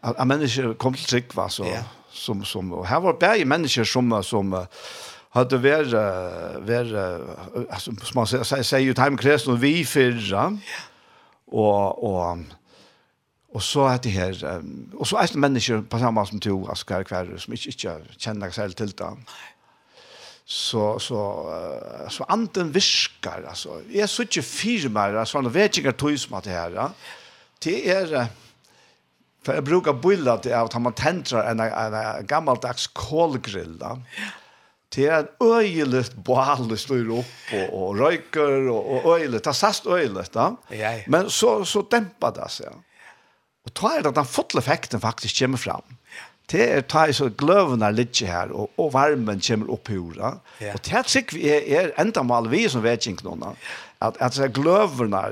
Att 0.00 0.26
människor 0.26 0.74
kom 0.74 0.94
till 0.94 1.04
trygg, 1.04 1.34
va, 1.34 1.48
så, 1.48 1.66
som, 2.10 2.44
som, 2.44 2.72
och 2.72 2.86
här 2.86 3.00
var 3.00 3.14
bäge 3.14 3.44
människor 3.44 3.84
som, 3.84 4.24
som, 4.24 4.66
har 5.34 5.44
det 5.50 5.62
vært, 5.62 5.94
varit 6.66 6.94
altså, 7.70 7.94
som 8.02 8.18
man 8.20 8.26
säger 8.26 8.62
sier 8.62 8.84
ju 8.86 8.94
time 8.94 9.18
kresen, 9.18 9.52
og 9.52 9.62
vi 9.62 9.84
förra. 9.84 10.58
Och 11.46 12.04
och 12.04 12.38
Och 13.54 13.62
så 13.62 13.88
er 13.88 13.98
det 13.98 14.10
här 14.10 14.62
och 14.94 15.06
så 15.08 15.16
är 15.16 15.26
det 15.26 15.38
människor 15.38 15.82
på 15.82 15.98
samma 15.98 16.26
som 16.26 16.40
to 16.40 16.68
altså, 16.68 16.84
hver 16.86 17.04
hver, 17.08 17.38
som 17.38 17.52
inte 17.52 17.68
ikke 17.68 18.00
känner 18.18 18.50
sig 18.50 18.64
helt 18.64 18.76
till 18.76 18.90
det. 18.90 19.16
Så 20.44 20.98
så 20.98 21.52
så 22.08 22.24
anten 22.24 22.72
viskar 22.72 23.44
alltså. 23.48 23.80
Är 23.94 24.06
så 24.06 24.22
ikke 24.22 24.42
firmar 24.42 25.14
altså, 25.14 25.40
när 25.40 25.50
vet 25.50 25.78
jag 25.78 25.96
tog 25.96 26.18
som 26.18 26.34
att 26.34 26.44
det 26.44 26.50
här. 26.50 26.90
Det 27.64 27.90
är 27.90 28.26
för 29.42 29.54
jag 29.54 29.64
brukar 29.64 29.92
bilda 29.92 30.36
det 30.36 30.54
av 30.54 30.66
att 30.66 30.82
man 30.82 30.92
tändrar 30.92 31.50
en 31.50 31.60
en 31.60 32.26
gammaldags 32.26 32.86
kolgrill 32.86 33.78
da. 33.78 34.00
Ja 34.16 34.43
Det 34.94 35.06
er 35.10 35.26
øyelig 35.42 36.04
det 36.70 36.78
slår 36.78 37.10
opp, 37.18 37.30
og, 37.52 37.74
og 37.74 37.98
røyker, 37.98 38.68
og, 38.70 39.04
og 39.04 39.18
øyelig. 39.18 39.40
Det 39.40 39.46
er 39.46 39.52
sast 39.58 39.86
øyelig, 39.86 40.26
da. 40.34 40.52
Men 41.06 41.30
så, 41.30 41.64
så 41.64 41.82
demper 41.90 42.30
det 42.30 42.50
seg. 42.50 42.76
Og 43.64 43.72
da 43.80 43.90
er 43.96 44.02
det 44.04 44.14
den 44.16 44.28
fulle 44.28 44.60
effekten 44.60 45.00
faktisk 45.00 45.40
kommer 45.40 45.58
fram. 45.58 45.96
Det 46.52 46.60
er 46.60 46.82
ta 46.84 47.06
er 47.08 47.16
så 47.16 47.30
gløvene 47.32 47.88
ligger 47.92 48.28
her, 48.28 48.52
og, 48.52 48.70
og 48.78 48.92
varmen 48.92 49.40
kommer 49.40 49.72
opp 49.72 49.88
i 49.88 49.96
jorda. 49.96 50.34
Ja. 50.60 50.74
Og 50.74 50.84
det 50.84 50.92
er 50.92 51.08
sikkert 51.08 51.38
vi 51.38 51.48
er, 51.48 51.64
er 51.80 51.94
enda 52.00 52.22
mal 52.22 52.50
vi 52.52 52.66
som 52.68 52.84
vet 52.84 53.06
ikke 53.08 53.24
noen, 53.24 53.56
at, 54.04 54.20
at 54.20 54.38
gløvene 54.54 55.22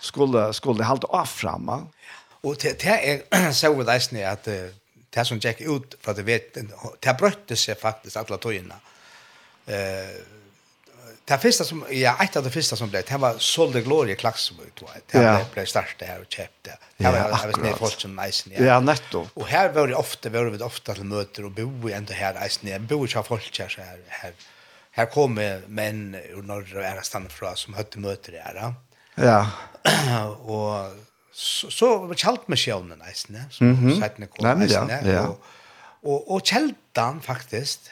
skulle, 0.00 0.46
skulle 0.54 0.86
halte 0.86 1.10
av 1.10 1.26
framme. 1.26 1.82
Og 2.44 2.56
det, 2.62 2.76
det 2.84 2.94
er 2.94 3.50
så 3.58 3.74
vi 3.74 3.84
leisende 3.84 4.24
at 4.30 4.46
det 4.46 5.26
som 5.26 5.42
gikk 5.42 5.66
ut 5.66 5.98
fra 6.02 6.14
det 6.14 6.24
vet, 6.26 6.54
det 6.54 7.18
brøtte 7.18 7.58
seg 7.58 7.78
faktisk 7.82 8.22
alle 8.22 8.38
togene. 8.38 8.78
Mm 8.78 8.93
eh 9.66 10.34
Det 11.26 11.38
första 11.38 11.64
som 11.64 11.84
ja, 11.90 12.16
ett 12.24 12.36
av 12.36 12.44
det 12.44 12.50
första 12.50 12.76
som 12.76 12.90
blev 12.90 13.04
det 13.08 13.16
var 13.16 13.34
Solde 13.38 13.80
Gloria 13.80 14.16
Klaxvik 14.16 14.74
då. 14.74 14.86
Det 15.06 15.22
ja. 15.22 15.40
blev 15.54 15.64
starkt 15.66 15.98
det 15.98 16.06
här 16.06 16.20
och 16.20 16.26
köpte. 16.28 16.78
Det 16.96 17.04
var 17.04 17.12
det 17.12 17.20
var 17.20 17.52
snäll 17.52 17.74
folk 17.74 18.00
som 18.00 18.16
nice 18.16 18.50
ja. 18.50 18.64
Ja, 18.64 18.80
netto. 18.80 19.26
Och 19.34 19.46
här 19.46 19.72
var 19.72 19.88
det 19.88 19.94
ofta 19.94 20.28
var 20.28 20.44
det 20.44 20.64
ofta 20.64 20.94
till 20.94 21.04
möter 21.04 21.44
och 21.44 21.50
bo 21.50 21.88
i 21.88 21.92
ändå 21.92 22.12
här 22.12 22.40
nice 22.40 22.66
ner. 22.66 22.78
Bo 22.78 23.04
i 23.04 23.08
folk 23.08 23.58
här 23.60 23.68
så 23.68 23.80
här 23.80 23.98
här. 24.08 24.32
Här 24.90 25.06
kommer 25.06 25.62
män 25.66 26.14
ur 26.14 26.42
norra 26.42 26.78
och 26.78 26.84
ära 26.84 27.02
stanna 27.02 27.28
från 27.28 27.56
som 27.56 27.74
hade 27.74 27.98
möter 27.98 28.32
där. 28.32 28.74
Ja. 29.14 29.50
och 30.52 30.92
så 31.32 31.70
så 31.70 32.14
kalt 32.16 32.48
med 32.48 32.58
sjön 32.58 33.02
nice, 33.06 33.26
ne? 33.32 33.44
Så 33.50 33.64
sätt 34.00 34.18
ni 34.18 34.26
kom 34.26 34.60
nice, 34.60 35.00
ja. 35.04 35.28
Och 35.28 35.44
och 36.02 36.34
och 36.34 36.44
faktiskt 37.20 37.90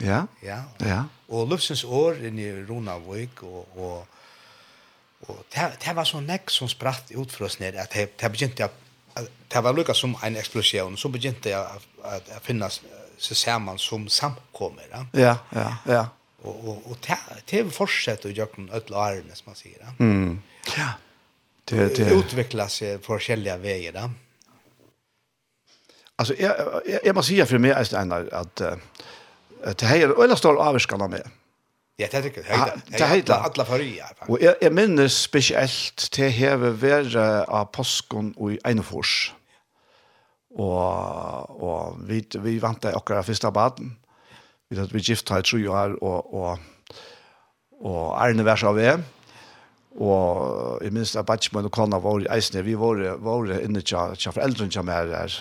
Ja. 0.00 0.24
Ja. 0.42 0.62
ja. 0.80 1.00
Og 1.28 1.48
Lufsens 1.50 1.84
år 1.84 2.22
inn 2.26 2.38
i 2.40 2.48
Ronavik 2.68 3.42
og, 3.46 3.76
og, 3.76 4.06
og 5.28 5.42
det, 5.54 5.66
det 5.84 5.96
var 5.96 6.08
så 6.08 6.22
nekk 6.24 6.50
som 6.50 6.70
spratt 6.70 7.12
ut 7.14 7.32
for 7.32 7.48
oss 7.48 7.60
ned, 7.60 7.78
at 7.78 7.92
det, 7.94 8.10
det 8.20 8.32
begynte 8.32 8.66
jeg, 8.66 9.28
det 9.50 9.62
var 9.64 9.76
lukka 9.76 9.94
som 9.94 10.16
en 10.24 10.38
eksplosjon, 10.40 10.96
så 10.96 11.10
begynte 11.12 11.52
jeg 11.52 11.82
at 12.06 12.32
jeg 12.32 12.42
finnes 12.46 12.80
seg 13.20 13.36
sammen 13.36 13.78
som 13.78 14.08
samkommer. 14.08 14.88
Ja, 14.90 15.04
ja, 15.12 15.36
ja. 15.54 15.68
ja. 15.86 16.06
Og, 16.40 16.56
og, 16.68 16.82
og 16.88 16.96
det, 17.04 17.18
det 17.50 17.66
fortsetter 17.76 18.30
å 18.30 18.32
gjøre 18.32 18.62
noen 18.62 18.72
ødel 18.78 18.96
årene, 18.96 19.36
som 19.36 19.50
man 19.52 19.58
sier. 19.58 19.76
Ja. 19.82 19.94
Mm. 19.98 20.40
ja. 20.76 20.90
Det, 21.70 21.84
det. 21.98 22.08
Utvikla 22.16 22.66
seg 22.72 23.04
forskjellige 23.04 23.58
veier. 23.62 23.94
Ja. 23.94 24.08
Alltså 26.20 26.34
jag 26.38 26.82
jag 26.86 27.00
jag 27.04 27.14
måste 27.14 27.32
säga 27.32 27.46
för 27.46 27.58
mig 27.58 27.72
att 27.72 27.92
att 28.32 28.62
Det 29.64 29.82
här 29.82 29.98
är 29.98 30.24
eller 30.24 30.34
står 30.34 30.56
avskanna 30.56 31.08
med. 31.08 31.22
Ja, 31.96 32.06
det 32.10 32.22
tycker 32.22 32.44
jag. 32.48 32.70
Det 32.86 33.04
heter 33.04 33.34
alla 33.34 33.64
förria. 33.64 34.06
Och 34.18 34.38
jag, 34.40 34.54
jag 34.60 34.72
minns 34.72 35.22
speciellt 35.22 36.10
till 36.10 36.28
heve 36.28 36.70
vera 36.70 37.44
av 37.44 37.64
påskon 37.64 38.32
och 38.36 38.52
i 38.52 38.58
Einefors. 38.64 39.34
Och, 40.54 41.62
och 41.62 42.10
vi, 42.10 42.26
vi 42.38 42.58
vantade 42.58 42.96
åkara 42.96 43.22
första 43.22 43.50
baden. 43.50 43.96
Vi 44.68 44.78
hade 44.78 44.92
vi 44.92 44.98
gift 44.98 45.28
här 45.28 45.42
tre 45.42 45.68
år 45.68 46.04
och, 46.04 46.34
och, 46.34 46.58
och 47.80 48.22
Arne 48.22 48.42
var 48.42 48.56
så 48.56 48.78
er. 48.78 49.02
Og 49.98 50.84
jeg 50.84 50.92
minns 50.92 51.16
at 51.16 51.26
Batchman 51.26 51.66
og 51.66 51.72
Kona 51.74 51.98
var 51.98 52.20
i 52.22 52.28
eisene, 52.30 52.62
vi 52.64 52.76
var, 52.78 53.00
var 53.18 53.50
inne 53.58 53.82
til 53.82 54.32
foreldrene 54.32 54.72
som 54.72 54.88
er 54.88 55.10
her. 55.10 55.38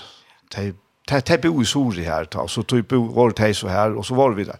De 0.55 0.73
det 1.07 1.25
det 1.25 1.41
bo 1.41 1.61
i 1.61 1.65
Sori 1.65 2.03
här 2.03 2.25
ta 2.25 2.47
så 2.47 2.63
typ 2.63 2.87
bo 2.87 3.07
var 3.13 3.33
det 3.35 3.53
så 3.53 3.67
här 3.67 3.95
och 3.97 4.05
så 4.05 4.15
var 4.15 4.31
vi 4.31 4.43
där. 4.43 4.57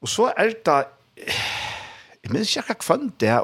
Och 0.00 0.08
så 0.08 0.28
er 0.28 0.54
det 0.64 0.84
jag 2.22 2.32
minns 2.32 2.56
jag 2.56 2.64
hva 2.64 2.96
det 3.18 3.40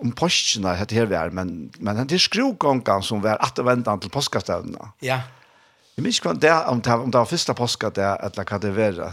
om 0.00 0.12
postene 0.12 0.74
heter 0.74 0.96
her 0.96 1.06
här 1.06 1.26
er, 1.26 1.30
men 1.30 1.70
men 1.78 2.06
det 2.06 2.14
er 2.14 2.18
skrogången 2.18 3.02
som 3.02 3.22
var 3.22 3.36
att 3.40 3.58
vänta 3.58 3.96
till 3.96 4.10
påskastävna. 4.10 4.92
Ja. 5.00 5.20
Jag 5.96 6.02
minns 6.02 6.18
ikke 6.18 6.32
det 6.40 6.52
om 6.66 6.80
det 6.80 6.92
om 6.92 7.10
det 7.10 7.26
första 7.26 7.54
påska 7.54 7.90
där 7.90 8.24
att 8.24 8.34
det 8.34 8.58
det 8.60 8.70
var. 8.70 8.92
Ja. 9.04 9.12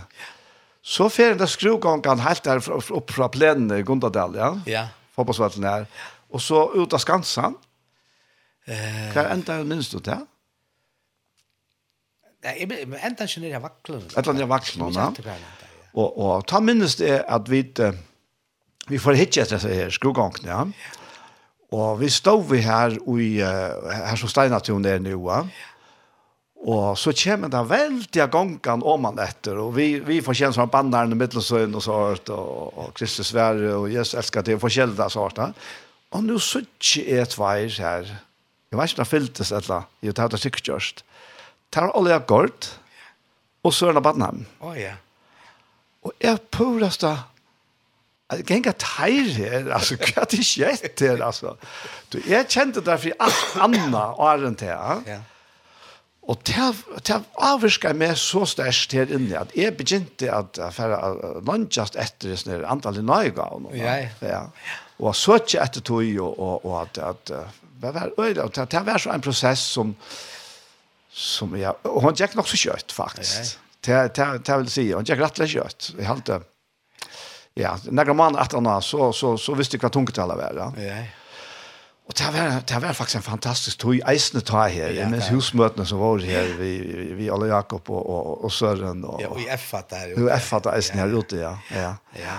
Så 0.81 1.09
fer 1.09 1.35
den 1.35 1.47
skrogången 1.47 2.19
helt 2.19 2.43
där 2.43 2.91
upp 2.91 3.11
från 3.11 3.71
i 3.71 3.83
Gundadal, 3.83 4.35
ja. 4.35 4.59
Ja. 4.65 4.87
Fotbollsvallen 5.15 5.63
her. 5.63 5.85
Och 6.29 6.41
så 6.41 6.83
ut 6.83 6.93
av 6.93 6.97
Skansen. 6.97 7.55
Eh. 8.65 9.13
Där 9.13 9.25
ända 9.25 9.63
minst 9.63 9.91
du 9.91 9.99
det? 9.99 10.25
jeg 12.55 12.67
men 12.87 12.99
enda 13.03 13.27
ikke 13.27 13.43
nere 13.43 13.61
vaklen. 13.63 14.03
Et 14.11 14.27
eller 14.27 14.49
vaklen, 14.49 14.93
ja. 14.95 15.09
Og, 15.97 16.17
og 16.17 16.45
ta 16.47 16.61
minnes 16.61 16.97
det 16.99 17.21
at 17.27 17.49
vi, 17.49 17.63
vi 18.87 18.99
får 19.01 19.17
hitje 19.17 19.45
etter 19.45 19.63
her 19.67 19.93
skogongene, 19.93 20.51
ja. 20.51 20.93
Og 21.75 21.97
vi 21.99 22.07
stod 22.09 22.45
vi 22.47 22.61
her, 22.63 22.93
i, 22.95 23.31
her 23.41 24.15
som 24.15 24.31
Steinatun 24.31 24.85
er 24.87 25.01
nu, 25.03 25.17
ja. 25.27 25.41
Og 26.67 26.97
så 26.97 27.13
kommer 27.13 27.51
det 27.53 27.59
veldig 27.69 28.21
av 28.23 28.31
gongen 28.33 28.83
om 28.83 29.03
man 29.05 29.19
etter, 29.21 29.59
og 29.61 29.75
vi, 29.75 29.99
vi 30.03 30.17
får 30.25 30.39
kjenne 30.39 30.57
som 30.57 30.71
sånn 30.73 31.13
i 31.13 31.19
middelsøyen 31.19 31.75
og 31.77 31.83
sånt, 31.85 32.31
og, 32.33 32.71
og 32.73 32.95
Kristus 32.97 33.29
Sverre, 33.29 33.75
og 33.77 33.91
Jesus 33.93 34.17
elsker 34.17 34.43
det, 34.43 34.55
og 34.57 34.63
forskjellige 34.65 35.09
sånt. 35.13 35.43
Og 36.17 36.23
nå 36.25 36.39
så 36.41 36.63
ikke 36.65 37.03
er 37.19 37.29
tveir 37.29 37.77
her, 37.77 38.09
jeg 38.67 38.79
vet 38.79 38.91
ikke 38.91 38.97
om 38.97 39.03
det 39.03 39.11
fyltes 39.11 39.51
eller, 39.53 39.75
annet. 39.77 39.93
jeg 40.03 40.15
tar 40.17 40.31
det 40.33 40.39
sikkert 40.41 40.71
gjørst, 40.71 41.03
tar 41.73 41.93
Olja 41.97 42.19
Gård, 42.19 42.69
og 43.65 43.73
Søren 43.75 43.99
Abadnam. 43.99 44.45
Å, 44.63 44.73
ja. 44.77 44.95
Og 46.07 46.13
jeg 46.23 46.39
pårast 46.53 47.03
da, 47.03 47.15
at 48.31 48.41
jeg 48.41 48.47
ganger 48.49 48.75
teir 48.79 49.31
her, 49.37 49.69
altså, 49.77 49.97
hva 49.99 50.23
er 50.23 50.29
det 50.31 50.43
skjett 50.45 51.03
her, 51.03 51.23
altså. 51.25 51.55
Du, 52.11 52.19
jeg 52.23 52.47
kjente 52.51 52.83
det 52.85 52.99
for 53.03 53.25
alt 53.27 53.57
annet 53.67 54.21
åren 54.29 54.59
til, 54.59 54.71
ja. 54.71 55.01
Ja. 55.07 55.23
Og 56.27 56.41
det 56.43 57.15
avvirket 57.39 57.95
meg 57.95 58.17
så 58.19 58.41
størst 58.51 58.91
her 58.97 59.07
inne, 59.15 59.45
at 59.45 59.53
jeg 59.55 59.77
begynte 59.79 60.27
at 60.27 60.59
fære 60.75 60.97
lønnsast 61.47 61.95
etter 61.95 62.35
det 62.35 62.57
antall 62.67 62.99
i 62.99 63.03
nøyga. 63.05 63.45
Ja, 63.79 63.93
ja. 64.19 64.41
Og 64.99 65.15
så 65.15 65.37
ikke 65.39 65.61
etter 65.63 65.85
tog, 65.87 66.03
og, 66.19 66.33
og, 66.35 66.65
og 66.67 66.81
at, 66.81 66.99
at 67.13 67.31
det 67.79 67.93
var, 67.95 68.11
det 68.17 68.81
var 68.89 68.99
så 68.99 69.13
en 69.13 69.23
prosess 69.23 69.63
som, 69.77 69.93
som 71.17 71.59
jag 71.59 71.75
och 71.81 72.01
hon 72.01 72.13
gick 72.13 72.33
nog 72.33 72.47
så 72.47 72.57
kött 72.57 72.91
faktiskt. 72.91 73.59
Det 73.79 74.15
det 74.15 74.41
det 74.45 74.57
vill 74.57 74.69
säga 74.69 74.95
hon 74.95 75.03
gick 75.03 75.19
rätt 75.19 75.49
kött. 75.49 75.91
Jag 75.97 76.05
hade 76.05 76.41
ja, 77.53 77.79
några 77.83 78.13
man 78.13 78.35
att 78.35 78.51
han 78.53 78.81
så 78.81 79.13
så 79.13 79.37
så 79.37 79.53
visste 79.53 79.77
jag 79.77 79.85
att 79.85 79.95
hon 79.95 80.05
kunde 80.05 80.23
alla 80.23 80.35
väl, 80.35 80.55
Ja. 80.57 80.71
Och 82.07 82.13
det 82.13 82.23
var 82.23 82.61
det 82.67 82.87
var 82.87 82.93
faktiskt 82.93 83.15
en 83.15 83.21
fantastisk 83.21 83.77
tog 83.77 84.01
isne 84.09 84.41
ta 84.41 84.67
här. 84.67 84.89
Ja, 84.89 85.09
med 85.09 85.21
husmötena 85.21 85.85
som 85.85 85.99
var 85.99 86.19
här 86.19 86.55
vi 86.59 86.77
vi 87.13 87.29
alla 87.29 87.47
Jakob 87.47 87.89
och 87.89 88.05
och, 88.09 88.43
och 88.43 88.53
Sören 88.53 89.03
och 89.03 89.21
Ja, 89.21 89.27
och 89.27 89.39
i 89.39 89.47
F 89.49 89.73
där. 89.89 90.13
Jo, 90.17 90.29
F 90.29 90.53
där 90.63 90.79
isne 90.79 91.01
här 91.01 91.19
ute 91.19 91.35
ja. 91.35 91.59
Ja. 91.75 91.95
Ja. 92.13 92.37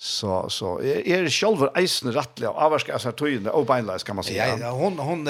Så 0.00 0.50
så 0.50 0.80
är 0.80 1.08
er 1.08 1.28
själva 1.28 1.80
isne 1.80 2.10
rättliga 2.10 2.50
avvarska 2.50 2.98
så 2.98 3.12
tog 3.12 3.46
och 3.46 3.66
beinlös 3.66 4.02
kan 4.04 4.16
man 4.16 4.24
säga. 4.24 4.58
Ja, 4.58 4.70
hon 4.70 4.98
hon 4.98 5.28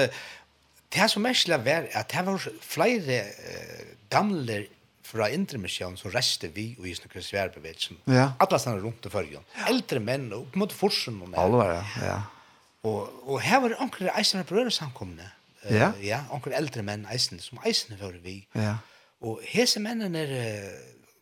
Det 0.95 1.07
som 1.13 1.25
mest 1.25 1.51
var 1.51 1.87
at 1.93 2.11
det 2.13 2.25
var 2.27 2.49
flere 2.65 3.21
uh, 3.29 3.95
gamle 4.11 4.65
fra 5.09 5.29
intermisjon 5.33 5.97
som 5.97 6.13
reste 6.13 6.51
vi 6.53 6.71
og 6.79 6.89
i 6.89 6.95
snakker 6.97 7.25
sværbevegelsen. 7.25 8.01
Ja. 8.13 8.31
Alle 8.41 8.59
stannene 8.61 8.85
rundt 8.85 9.07
i 9.09 9.13
førgen. 9.13 9.47
Eldre 9.69 10.03
menn 10.05 10.29
og 10.37 10.51
på 10.51 10.59
en 10.59 10.65
måte 10.65 10.77
forsen. 10.77 11.23
Alvar, 11.33 11.79
ja. 11.79 11.85
ja. 12.05 12.19
Og, 12.89 13.09
og 13.25 13.41
her 13.45 13.63
var 13.65 13.73
det 13.73 13.81
anker 13.85 14.13
eisene 14.13 14.45
brødre 14.49 14.73
samkomne. 14.75 15.31
Uh, 15.65 15.73
ja. 15.75 15.93
ja. 16.05 16.21
Anker 16.35 16.57
eldre 16.57 16.85
menn 16.85 17.09
eisene 17.13 17.41
som 17.45 17.61
eisene 17.67 18.01
var 18.01 18.17
vi. 18.25 18.43
Ja. 18.57 18.79
Og 19.25 19.41
hese 19.49 19.81
mennene 19.83 20.25
er 20.25 20.71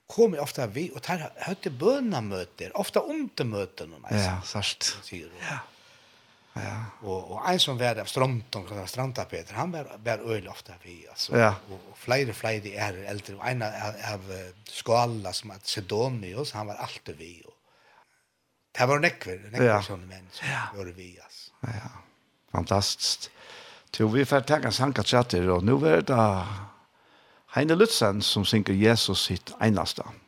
kommer 0.06 0.38
ofta 0.42 0.66
vi 0.70 0.88
og 0.94 1.02
tar 1.02 1.24
høyte 1.46 1.72
bønamøter, 1.74 2.74
ofta 2.78 3.02
omtemøter. 3.02 3.90
Ja, 4.10 4.36
sørst. 4.46 4.92
Ja. 5.10 5.58
Ja. 6.56 7.08
Och 7.08 7.30
och 7.30 7.50
en 7.50 7.60
som 7.60 7.78
var 7.78 8.00
av 8.00 8.04
stranden 8.04 8.64
kan 8.68 8.88
stranda 8.88 9.24
Peter. 9.24 9.54
Han 9.54 9.72
var 9.72 9.98
var 10.04 10.18
öl 10.18 10.48
ofte 10.48 10.74
vi 10.82 11.06
alltså. 11.08 11.38
Ja. 11.38 11.54
Och 11.70 11.98
flera 11.98 12.32
flera 12.32 12.88
är 12.88 12.94
äldre 13.04 13.34
og 13.36 13.48
en 13.48 13.62
av 13.62 14.52
skalla 14.64 15.32
som 15.32 15.50
att 15.50 15.66
Sedonius 15.66 16.52
han 16.52 16.66
var 16.66 16.74
alltid 16.74 17.16
vi 17.16 17.42
og 17.46 17.52
Det 18.78 18.88
var 18.88 19.00
nekver, 19.00 19.38
nekver 19.52 19.70
ja. 19.70 19.78
sånne 19.80 20.04
menn 20.04 20.26
som 20.32 20.48
ja. 20.50 20.66
gjorde 20.76 20.92
vi, 20.92 21.14
altså. 21.24 21.52
Ja, 21.64 21.88
fantastisk. 22.52 23.30
Jo, 23.96 24.10
vi 24.12 24.24
får 24.28 24.44
tenke 24.44 24.72
sanka 24.72 25.00
chatter, 25.02 25.48
og 25.48 25.64
nå 25.64 25.78
er 25.88 26.02
det 26.04 26.18
Heine 27.54 27.78
Lutzen 27.78 28.20
som 28.20 28.44
synker 28.44 28.76
Jesus 28.76 29.24
sitt 29.30 29.54
eneste. 29.64 30.04
Ja. 30.04 30.25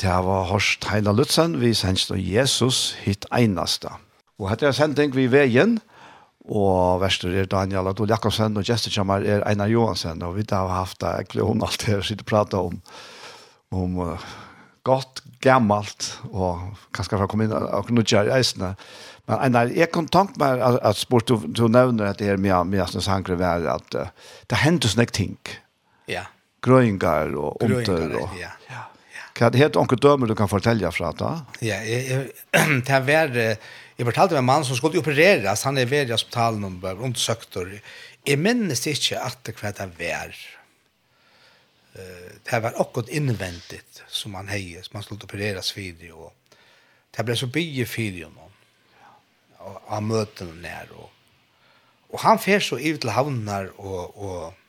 Det 0.00 0.08
var 0.24 0.46
Horst 0.48 0.86
Heina 0.88 1.12
Lutzen, 1.12 1.58
vi 1.60 1.74
sendte 1.76 2.16
Jesus 2.16 2.94
hit 3.04 3.26
einasta. 3.36 3.98
Og 4.40 4.46
hette 4.48 4.64
er 4.70 4.72
sending 4.72 5.12
vi 5.12 5.26
veien, 5.28 5.74
og 6.48 7.02
verster 7.02 7.34
er 7.36 7.48
Daniel 7.50 7.90
Adol 7.90 8.08
Jakobsen, 8.08 8.56
og 8.56 8.64
gestekjammer 8.64 9.26
er 9.28 9.44
Einar 9.48 9.68
Johansen, 9.68 10.22
og 10.24 10.38
vi 10.38 10.46
har 10.48 10.72
haft 10.72 11.02
det, 11.04 11.10
jeg 11.34 11.44
hun 11.44 11.60
alt 11.66 11.84
her, 11.84 12.00
sitte 12.00 12.24
og 12.24 12.30
prate 12.30 12.56
om, 12.56 12.78
om 13.76 13.98
uh, 14.00 14.24
godt, 14.88 15.20
gammalt, 15.44 16.14
og 16.32 16.80
kanskje 16.96 17.18
for 17.18 17.26
å 17.26 17.28
komme 17.28 17.50
inn 17.50 17.52
og 17.52 17.90
knutja 17.92 18.24
i 18.24 18.32
eisene. 18.38 18.72
Men 19.28 19.44
Einar, 19.44 19.68
jeg 19.76 19.92
kan 19.92 20.08
tanke 20.08 20.40
meg 20.40 20.64
at, 20.64 20.80
at 20.80 20.96
sport 20.96 21.28
du, 21.28 21.44
du 21.44 21.66
nevner 21.68 22.08
at 22.08 22.24
det 22.24 22.32
er 22.32 22.40
mye, 22.40 22.62
mye 22.72 22.88
som 22.88 23.04
sangre 23.04 23.36
var 23.36 23.68
at 23.76 24.00
uh, 24.00 24.08
det 24.48 24.64
hender 24.64 24.88
sånne 24.88 25.12
ting. 25.12 25.36
Ja. 26.08 26.24
Grøyngar 26.64 27.36
og 27.36 27.60
omtøy. 27.60 27.84
Grøyngar, 27.84 28.40
ja. 28.40 28.54
ja. 28.72 28.86
Hva 29.40 29.48
er 29.48 29.70
det 29.72 29.80
onkel 29.80 29.96
dømer 29.96 30.28
du 30.28 30.34
kan 30.36 30.50
fortelle 30.52 30.90
fra 30.92 31.14
da? 31.16 31.30
Ja, 31.64 31.78
jeg, 31.80 32.02
jeg, 32.10 32.26
det 32.88 32.98
var, 33.06 33.30
jeg 33.32 34.04
fortalte 34.04 34.36
med 34.36 34.42
en 34.42 34.48
mann 34.50 34.66
som 34.68 34.76
skulle 34.76 35.00
opereres, 35.00 35.64
han 35.64 35.80
er 35.80 35.88
ved 35.88 36.10
i 36.10 36.12
hospitalen 36.12 36.66
og 36.68 36.76
ble 36.82 36.92
undersøkt, 36.98 37.56
og 37.56 37.72
jeg 37.72 38.36
minnes 38.36 38.84
ikke 38.90 39.16
at 39.16 39.40
det 39.48 39.56
hva 39.56 39.72
det 39.78 39.88
var. 39.96 40.36
Det 41.96 42.60
var 42.66 42.76
akkurat 42.84 43.08
innvendigt 43.08 44.04
som 44.12 44.36
han 44.36 44.52
heier, 44.52 44.84
som 44.84 45.00
han 45.00 45.08
skulle 45.08 45.24
opereres 45.24 45.72
videre, 45.72 46.28
og 46.28 46.60
det 47.16 47.24
ble 47.24 47.40
så 47.40 47.48
bygge 47.48 47.88
fyrir 47.88 48.28
noen 48.28 48.52
av 49.88 50.04
møtene 50.04 50.60
nær, 50.60 50.92
og, 50.92 51.08
og 52.12 52.22
han 52.26 52.44
fer 52.44 52.60
så 52.60 52.76
ut 52.76 53.00
til 53.00 53.16
havnar 53.16 53.72
og, 53.78 54.20
og 54.20 54.59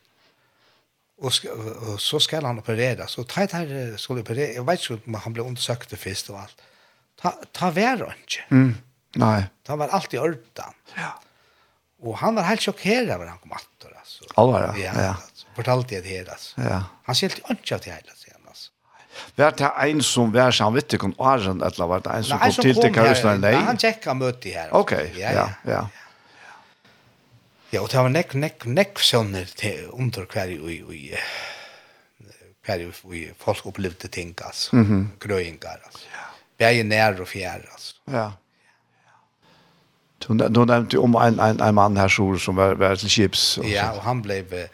och, 1.22 1.34
ska, 1.34 1.50
så 1.98 2.20
ska 2.20 2.42
han 2.42 2.60
opereras. 2.60 3.18
Och 3.18 3.28
tajt 3.28 3.52
här 3.52 3.98
skulle 3.98 4.22
operera. 4.22 4.54
Jag 4.54 4.66
vet 4.66 4.90
inte 4.90 5.04
om 5.06 5.14
han 5.14 5.34
blev 5.34 5.46
undersökt 5.46 6.00
först 6.00 6.30
och 6.30 6.40
allt. 6.40 6.58
Ta, 7.22 7.34
ta 7.52 7.72
värre 7.72 8.14
inte. 8.22 8.56
Mm. 8.56 8.76
Nej. 9.16 9.44
Han 9.68 9.80
var 9.80 9.88
alltid 9.88 10.20
örtan. 10.20 10.74
Ja. 10.96 11.22
Och 12.02 12.18
han 12.18 12.36
var 12.36 12.44
helt 12.44 12.62
sjokkeret 12.62 13.20
när 13.20 13.26
han 13.26 13.38
kom 13.38 13.52
atter. 13.52 13.90
då 13.92 13.98
alltså. 14.00 14.24
ja. 14.36 14.76
ja. 14.78 15.04
Ja. 15.04 15.16
Fortalte 15.56 16.02
det 16.02 16.10
her, 16.10 16.30
alltså. 16.30 16.62
Ja. 16.62 16.84
Han 17.04 17.16
ser 17.16 17.30
helt 17.30 17.50
inte 17.50 17.78
det 17.78 17.86
hela 17.86 18.14
sen 18.16 18.42
alltså. 18.48 18.72
Vart 19.36 19.58
det 19.58 19.72
en 19.90 20.04
som 20.04 20.32
var 20.32 20.52
så 20.52 20.70
vitt 20.70 20.94
om 21.04 21.14
Arjen 21.18 21.62
eller 21.62 21.88
vart 21.88 22.04
det 22.04 22.10
en 22.10 22.24
som 22.24 22.40
kom 22.40 22.52
till 22.52 22.76
till 22.76 22.94
Karlsland 22.94 23.42
nej. 23.42 23.56
Han 23.56 23.78
checkar 23.78 24.14
möte 24.14 24.50
här. 24.50 24.70
Okej. 24.72 25.14
Ja 25.18 25.32
ja. 25.32 25.50
ja. 25.64 25.90
Ja, 27.72 27.80
og 27.80 27.88
det 27.92 28.02
var 28.04 28.12
nekk, 28.12 28.36
nekk, 28.36 28.66
nekk 28.68 29.00
sønner 29.00 29.48
til 29.56 29.88
under 29.96 30.26
hver 30.28 30.52
i, 30.52 30.58
i, 30.60 30.78
i, 30.98 31.22
hver 32.68 32.84
i, 32.84 32.90
i 33.16 33.22
folk 33.40 33.66
opplevde 33.72 34.08
ting, 34.12 34.36
altså. 34.46 34.76
Mm 34.76 34.86
-hmm. 34.86 35.06
Grøyngar, 35.20 35.80
altså. 35.86 36.06
Ja. 36.12 36.28
Bæg 36.58 36.84
nær 36.86 37.22
og 37.22 37.28
fjær, 37.28 37.62
altså. 37.72 37.96
Ja. 38.12 38.30
Du, 40.20 40.48
du 40.48 40.66
nevnte 40.66 40.94
jo 40.94 41.04
om 41.04 41.16
en, 41.16 41.40
en, 41.40 41.62
en 41.62 41.76
mann 41.76 41.98
her, 41.98 42.08
Sjor, 42.08 42.38
som 42.38 42.56
var, 42.56 42.74
var 42.74 42.96
til 42.96 43.10
Kips. 43.10 43.58
Og 43.58 43.66
ja, 43.66 43.90
og 43.92 44.02
han 44.02 44.22
ble... 44.22 44.44
Uh, 44.52 44.68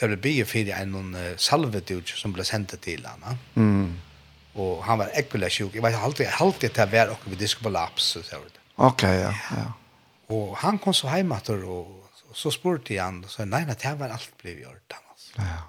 det 0.00 0.08
ble 0.08 0.16
bygget 0.16 0.48
for 0.48 0.58
en 0.58 0.88
noen 0.88 1.14
uh, 1.14 1.36
salvetid 1.36 2.02
som 2.06 2.32
ble 2.32 2.44
sendt 2.44 2.76
til 2.82 3.06
han. 3.06 3.38
Mm. 3.54 3.96
Og 4.54 4.84
han 4.84 4.98
var 4.98 5.10
ekkelig 5.14 5.50
sjuk. 5.50 5.74
Jeg 5.74 5.82
vet 5.82 5.94
alltid, 5.94 6.26
alltid 6.40 6.70
det 6.76 6.92
være 6.92 7.10
oppe 7.10 7.30
vi 7.30 7.36
diskolaps. 7.36 8.16
Ok, 8.76 9.02
ja, 9.02 9.10
ja. 9.10 9.32
ja. 9.56 9.66
Och 10.28 10.56
han 10.56 10.78
kom 10.78 10.94
så 10.94 11.08
hjemme 11.08 11.36
etter, 11.36 11.64
och, 11.64 12.10
så 12.32 12.50
spurte 12.50 12.94
jag 12.94 13.04
han 13.04 13.24
och 13.24 13.30
sa 13.30 13.44
nei, 13.44 13.64
det 13.64 13.94
var 13.98 14.08
allt 14.08 14.36
blev 14.42 14.60
gjort 14.60 14.92
Altså. 15.10 15.32
Ja. 15.36 15.62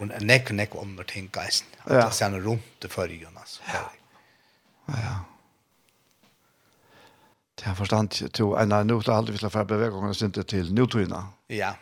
Och 0.00 0.06
näck 0.06 0.22
nek, 0.22 0.50
näck 0.50 0.74
om 0.74 0.96
det 0.96 1.04
tänka 1.04 1.40
geisen. 1.40 1.66
Ja. 1.86 1.94
Det 1.94 2.10
sen 2.10 2.40
runt 2.40 2.80
det 2.80 2.88
förrjön 2.88 3.36
alltså. 3.36 3.62
Ja. 3.66 3.90
Ja. 4.86 5.24
Det 7.54 7.68
har 7.68 7.74
förstått 7.74 8.10
til, 8.34 8.44
en 8.58 8.72
av 8.72 8.86
något 8.86 9.04
skal 9.04 9.26
vill 9.26 9.66
bevege 9.66 10.08
oss 10.08 10.22
ikke 10.22 10.42
till 10.42 10.74
Newtona. 10.74 11.28
Ja. 11.48 11.74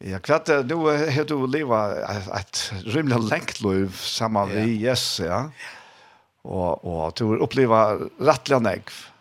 Ja, 0.00 0.18
kvart 0.18 0.48
nu 0.48 0.74
har 1.10 1.24
du 1.24 1.46
leva 1.46 1.80
et 2.38 2.72
rimelig 2.86 3.30
lengt 3.30 3.60
liv 3.60 3.96
samma 3.96 4.46
med 4.46 4.68
yes, 4.68 5.20
ja. 5.20 5.50
Og, 6.44 6.84
Och 6.84 7.06
och 7.06 7.12
du 7.18 7.36
uppleva 7.38 7.94
rättliga 8.18 8.58
nägg. 8.58 8.82
Ja 8.90 9.13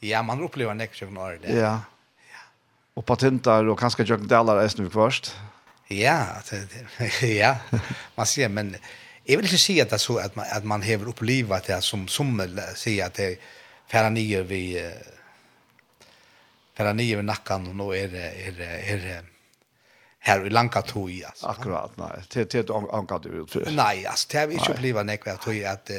Ja, 0.00 0.22
man 0.22 0.40
upplever 0.40 0.70
en 0.70 0.80
extra 0.80 1.06
år 1.06 1.38
det. 1.42 1.52
Ja. 1.52 1.60
Ja. 1.60 1.80
Och 2.94 3.06
patenter 3.06 3.68
och 3.68 3.78
kanske 3.78 4.02
jag 4.02 4.28
delar 4.28 4.56
är 4.56 4.80
nu 4.80 4.90
först. 4.90 5.36
Ja, 5.88 6.26
det, 6.50 6.68
det, 7.20 7.26
ja. 7.26 7.56
Man 8.14 8.26
ser 8.26 8.48
men 8.48 8.76
jag 9.24 9.36
vill 9.36 9.46
inte 9.46 9.58
säga 9.58 9.82
att 9.82 9.90
det 9.90 9.98
så 9.98 10.18
att 10.18 10.36
man 10.36 10.46
att 10.52 10.64
man 10.64 10.82
har 10.82 11.08
upplevt 11.08 11.66
det 11.66 11.82
som 11.82 12.08
som 12.08 12.60
säger 12.76 13.06
att 13.06 13.14
det 13.14 13.38
färra 13.86 14.10
nio 14.10 14.42
vi 14.42 14.92
färra 16.76 16.92
nio 16.92 17.18
i 17.18 17.22
nacken 17.22 17.66
och 17.66 17.76
nu 17.76 17.96
är 17.96 18.08
det 18.08 18.46
är 18.46 18.52
det 18.52 18.92
är 18.92 18.96
det 18.96 19.24
här 20.28 20.46
i 20.46 20.50
Lanka 20.50 20.82
tog 20.82 21.10
jag. 21.10 21.28
Alltså. 21.28 21.46
Akkurat, 21.46 21.92
nej. 21.96 22.22
Det 22.32 22.54
är 22.54 22.60
inte 22.60 22.74
ankat 22.74 23.26
ut 23.26 23.50
för. 23.50 23.70
Nej, 23.70 24.06
alltså 24.06 24.28
det 24.30 24.38
har 24.38 24.46
vi 24.46 24.54
inte 24.54 24.74
blivit 24.78 25.06
nekva 25.06 25.32
att 25.32 25.42
tog 25.42 25.64
att 25.64 25.90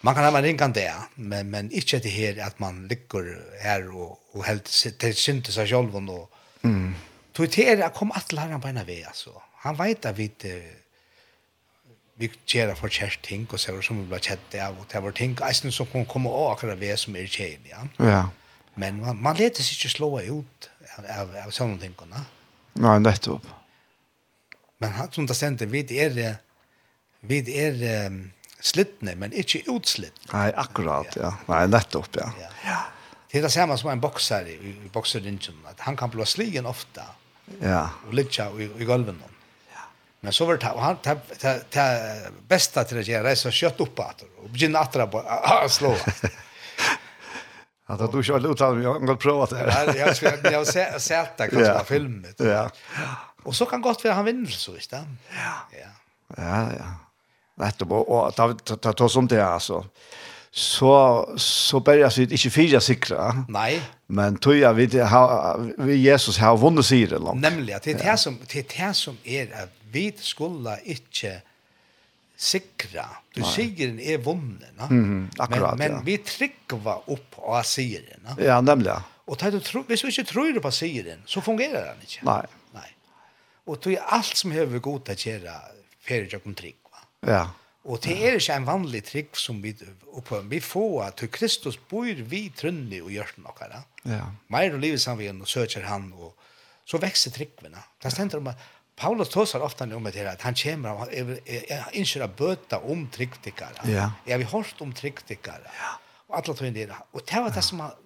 man 0.00 0.14
kan 0.14 0.24
ha 0.24 0.38
en 0.38 0.44
ringan 0.44 0.72
det, 0.72 0.94
men, 1.14 1.50
men 1.50 1.70
inte 1.70 1.98
det 1.98 2.08
här 2.08 2.46
att 2.46 2.58
man 2.58 2.88
ligger 2.88 3.24
här 3.62 3.96
och, 3.96 4.20
och 4.32 4.44
helt 4.44 4.64
till 4.98 5.16
synte 5.16 5.52
sig 5.52 5.66
själv 5.66 5.96
och 5.96 6.30
mm. 6.62 6.94
tog 7.32 7.48
det 7.56 7.64
här 7.64 7.86
att 7.86 7.94
komma 7.94 8.14
att 8.14 8.32
lära 8.32 8.58
på 8.58 8.68
en 8.68 8.84
väg 8.86 9.04
alltså. 9.04 9.30
Han 9.54 9.76
vet 9.76 10.06
att 10.06 10.18
vi 10.18 10.30
vi 12.20 12.28
gjør 12.52 12.74
for 12.76 12.92
kjært 12.92 13.22
ting, 13.24 13.46
og 13.48 13.60
ser 13.60 13.80
som 13.80 14.02
vi 14.02 14.08
blir 14.10 14.20
kjett 14.20 14.56
av, 14.60 14.76
og 14.80 14.88
det 14.92 15.00
var 15.02 15.14
ting, 15.16 15.38
eisen 15.46 15.72
som 15.72 15.88
kan 15.88 16.04
komme 16.08 16.28
av 16.28 16.50
akkurat 16.52 16.80
ved 16.80 16.98
som 17.00 17.16
er 17.16 17.30
kjært, 17.30 17.64
ja. 17.70 17.86
ja. 18.04 18.24
Men 18.76 19.00
man, 19.00 19.16
man 19.24 19.38
leter 19.38 19.64
seg 19.64 19.78
ikke 19.78 19.92
slå 19.94 20.10
ut 20.20 20.68
av, 20.98 21.06
av, 21.16 21.32
av 21.46 21.54
sånne 21.54 21.80
tingene. 21.80 22.26
Nei, 22.80 22.98
nettopp. 23.00 23.48
Men 24.80 24.92
han 24.96 25.10
som 25.12 25.26
det 25.28 25.36
sendte, 25.36 25.68
vi 25.68 25.82
er, 26.00 26.38
vi 27.28 27.40
er 27.60 27.82
um, 28.08 28.22
slittne, 28.64 29.14
men 29.20 29.34
ikke 29.36 29.62
utslittne. 29.68 30.30
Nei, 30.32 30.48
akkurat, 30.56 31.16
ja. 31.20 31.34
Nei, 31.50 31.66
nettopp, 31.68 32.08
ja. 32.16 32.30
ja. 32.40 32.52
ja. 32.64 32.80
Det 33.30 33.38
er 33.38 33.46
det 33.46 33.52
samme 33.54 33.76
som 33.78 33.92
en 33.92 34.00
bokser 34.02 34.48
i, 34.50 34.56
i 34.72 34.88
bokseringen, 34.92 35.60
at 35.70 35.84
han 35.86 35.98
kan 36.00 36.10
bli 36.10 36.24
sligen 36.26 36.66
ofte, 36.66 37.04
ja. 37.60 37.84
og 38.08 38.16
litt 38.16 38.40
i, 38.40 38.66
i 38.66 38.88
gulven. 38.88 39.20
Ja. 39.70 39.84
Men 40.24 40.34
så 40.34 40.48
var 40.48 40.58
det, 40.58 40.72
og 40.72 40.82
han, 40.82 40.98
det, 41.04 41.52
det, 41.76 41.86
beste 42.50 42.84
til 42.88 43.02
å 43.02 43.04
gjøre, 43.04 43.26
reise 43.28 43.52
kjøtt 43.54 43.84
opp 43.84 44.02
etter, 44.08 44.32
og 44.40 44.48
begynne 44.54 44.80
etter 44.80 45.04
å 45.06 45.68
slå. 45.70 45.92
Att 47.90 48.12
du 48.12 48.18
inte 48.18 48.32
har 48.32 48.40
lutat 48.40 48.74
mig, 48.74 48.84
jag 48.84 49.06
har 49.06 49.16
prøvd 49.16 49.50
det 49.50 49.70
här. 49.70 49.94
jeg 49.96 50.06
har 50.58 50.98
sett 50.98 51.36
det 51.36 51.48
kanskje, 51.48 51.78
på 51.78 51.84
filmet. 51.84 52.34
Ja. 52.38 52.70
Og 53.44 53.54
så 53.56 53.66
kan 53.68 53.82
godt 53.82 54.04
være 54.04 54.14
han 54.18 54.26
vinner 54.28 54.50
så, 54.52 54.74
ikke 54.76 54.96
det? 54.96 55.04
Ja. 55.36 55.54
Ja, 55.78 55.84
ja. 56.38 56.74
ja. 56.78 56.90
Nettopp, 57.60 57.92
og 57.92 58.34
ta, 58.36 58.48
ta, 58.64 58.76
ta, 58.76 58.92
ta 58.96 59.08
som 59.08 59.28
det, 59.28 59.40
altså. 59.44 59.82
Så, 60.50 60.92
så 61.38 61.78
bør 61.84 62.00
jeg 62.00 62.12
sitte 62.12 62.34
ikke 62.34 62.50
fire 62.50 62.80
sikre. 62.82 63.26
Nei. 63.52 63.76
Men 64.10 64.38
tog 64.42 64.56
jeg 64.58 64.76
vid, 64.76 64.96
ha, 65.06 65.20
Jesus 65.94 66.40
har 66.42 66.56
vunnet 66.58 66.88
sier 66.88 67.12
det 67.12 67.20
langt. 67.22 67.42
Nemlig, 67.44 67.76
det 67.84 67.94
er 67.94 68.02
det, 68.02 68.16
som, 68.18 68.38
det 68.50 68.64
er 68.64 68.66
det 68.72 68.90
som 68.98 69.20
er 69.24 69.52
at 69.62 69.76
vi 69.92 70.08
skulle 70.18 70.74
ikke 70.82 71.36
sikra. 72.40 73.06
Du 73.36 73.44
sier 73.46 73.76
den 73.76 74.00
er 74.02 74.18
vunnet, 74.24 74.72
no? 74.78 74.88
Mm 74.90 75.28
akkurat, 75.38 75.78
men, 75.78 75.86
men 75.86 75.96
ja. 76.00 76.04
vi 76.04 76.16
trykker 76.26 76.88
opp 77.14 77.38
av 77.44 77.62
sier 77.68 78.02
den. 78.08 78.24
No? 78.24 78.34
Ja, 78.42 78.58
nemlig. 78.64 78.96
Og 79.30 79.38
du, 79.38 79.60
hvis 79.86 80.02
vi 80.02 80.10
ikke 80.10 80.26
tror 80.32 80.58
på 80.64 80.72
sier 80.74 81.06
den, 81.12 81.22
så 81.30 81.42
fungerer 81.44 81.92
den 81.92 82.08
ikke. 82.08 82.24
Nei. 82.26 82.42
Og 83.70 83.78
det 83.84 83.96
er 83.96 84.12
alt 84.16 84.36
som 84.36 84.52
hever 84.54 84.82
god 84.82 85.06
til 85.06 85.14
å 85.14 85.30
gjøre 85.30 85.56
ferie 86.02 86.30
til 86.30 86.40
å 86.40 86.54
trygg. 86.58 86.78
Ja. 87.28 87.44
Og 87.88 88.02
det 88.04 88.16
er 88.18 88.36
ikke 88.36 88.56
en 88.58 88.66
vanlig 88.68 89.00
trygg 89.08 89.38
som 89.40 89.60
vi 89.62 89.72
oppøver. 90.10 90.48
Vi 90.50 90.60
får 90.60 90.96
at 91.06 91.16
til 91.20 91.30
Kristus 91.32 91.78
bor 91.90 92.08
vi 92.32 92.42
trønne 92.56 93.00
og 93.04 93.12
gjør 93.14 93.30
det 93.36 93.44
noe. 93.46 93.80
Ja. 94.10 94.26
Mer 94.52 94.76
og 94.76 94.82
livet 94.82 95.00
sammen 95.00 95.40
og 95.40 95.48
søker 95.48 95.86
han, 95.88 96.10
og 96.12 96.34
så 96.88 97.00
vekster 97.00 97.32
tryggene. 97.32 97.80
Det 98.02 98.12
stender 98.12 98.42
om 98.42 98.50
at 98.52 98.68
Paulus 99.00 99.30
tåsar 99.32 99.62
ofta 99.64 99.86
om 99.96 100.04
det 100.04 100.18
her, 100.18 100.34
at 100.34 100.42
han 100.44 100.54
kommer 100.54 101.06
av 101.06 101.14
inköra 101.96 102.28
böta 102.28 102.82
om 102.84 103.06
tryggtikar. 103.08 103.80
Ja. 103.88 104.10
Jeg 104.26 104.44
har 104.44 104.58
hørt 104.58 104.82
om 104.84 104.92
tryggtikar. 104.92 105.64
Ja. 105.64 105.94
Og 106.28 106.36
alle 106.36 106.56
tog 106.56 106.66
inn 106.68 106.76
det. 106.76 106.90
Og 107.14 107.24
det 107.24 107.40
var 107.40 107.54
det 107.54 107.64
som 107.64 107.80
han 107.80 107.96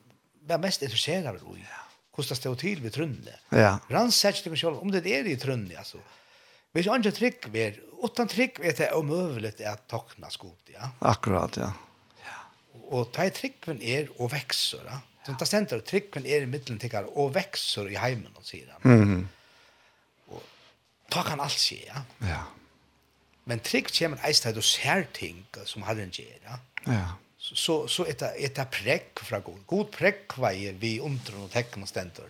var 0.46 0.62
mest 0.62 0.86
intresserad 0.86 1.34
av. 1.34 1.58
Ja 1.58 1.83
hvordan 2.14 2.30
det 2.30 2.38
står 2.38 2.58
til 2.60 2.82
ved 2.82 2.94
trønne. 2.94 3.38
Ja. 3.52 3.78
Rannsett 3.90 4.44
ikke 4.44 4.58
selv 4.58 4.82
om 4.82 4.92
det 4.94 5.04
er 5.10 5.26
i 5.26 5.36
trønne, 5.40 5.74
altså. 5.78 5.98
Hvis 6.74 6.90
andre 6.90 7.10
trygg 7.14 7.48
er, 7.54 7.78
utan 8.02 8.28
trygg 8.30 8.58
er 8.62 8.74
det 8.78 8.90
omøvelig 8.96 9.54
å 9.62 9.74
takne 9.90 10.30
skot, 10.34 10.72
ja. 10.74 10.90
Akkurat, 11.06 11.58
ja. 11.58 11.70
ja. 12.24 12.38
Og 12.90 13.12
ta 13.14 13.26
i 13.28 13.34
tryggven 13.34 13.82
er 13.82 14.10
og 14.18 14.32
vekser, 14.34 14.82
ja. 14.90 15.00
Så 15.24 15.32
det 15.40 15.46
stender 15.48 15.80
at 15.80 15.86
tryggven 15.88 16.26
er 16.28 16.44
i 16.44 16.48
middelen 16.50 16.80
tycker 16.82 17.06
og 17.08 17.30
vekser 17.34 17.88
i 17.88 17.96
heimen, 17.96 18.34
sier 18.44 18.74
han. 18.74 18.84
Mm 18.84 19.28
Och 20.26 20.42
ta 21.08 21.22
kan 21.22 21.40
alt 21.40 21.58
skje, 21.60 21.84
ja. 21.86 22.02
Ja. 22.26 22.42
Men 23.44 23.60
trygg 23.60 23.90
kommer 23.92 24.18
eist 24.24 24.42
til 24.42 24.48
at 24.48 24.56
du 24.56 24.62
ser 24.64 25.04
ting 25.14 25.44
som 25.68 25.82
har 25.82 26.00
en 26.00 26.10
gjør, 26.10 26.38
ja. 26.48 26.58
Ja 26.86 27.06
så 27.52 27.88
så 27.88 28.04
ett 28.04 28.22
ett 28.22 28.70
präck 28.70 29.18
från 29.18 29.42
god. 29.42 29.66
God 29.66 29.90
präck 29.90 30.36
var 30.36 30.52
ju 30.52 30.72
vi 30.72 31.00
under 31.00 31.42
och 31.42 31.50
tecken 31.50 31.82
och 31.82 31.88
ständer. 31.88 32.24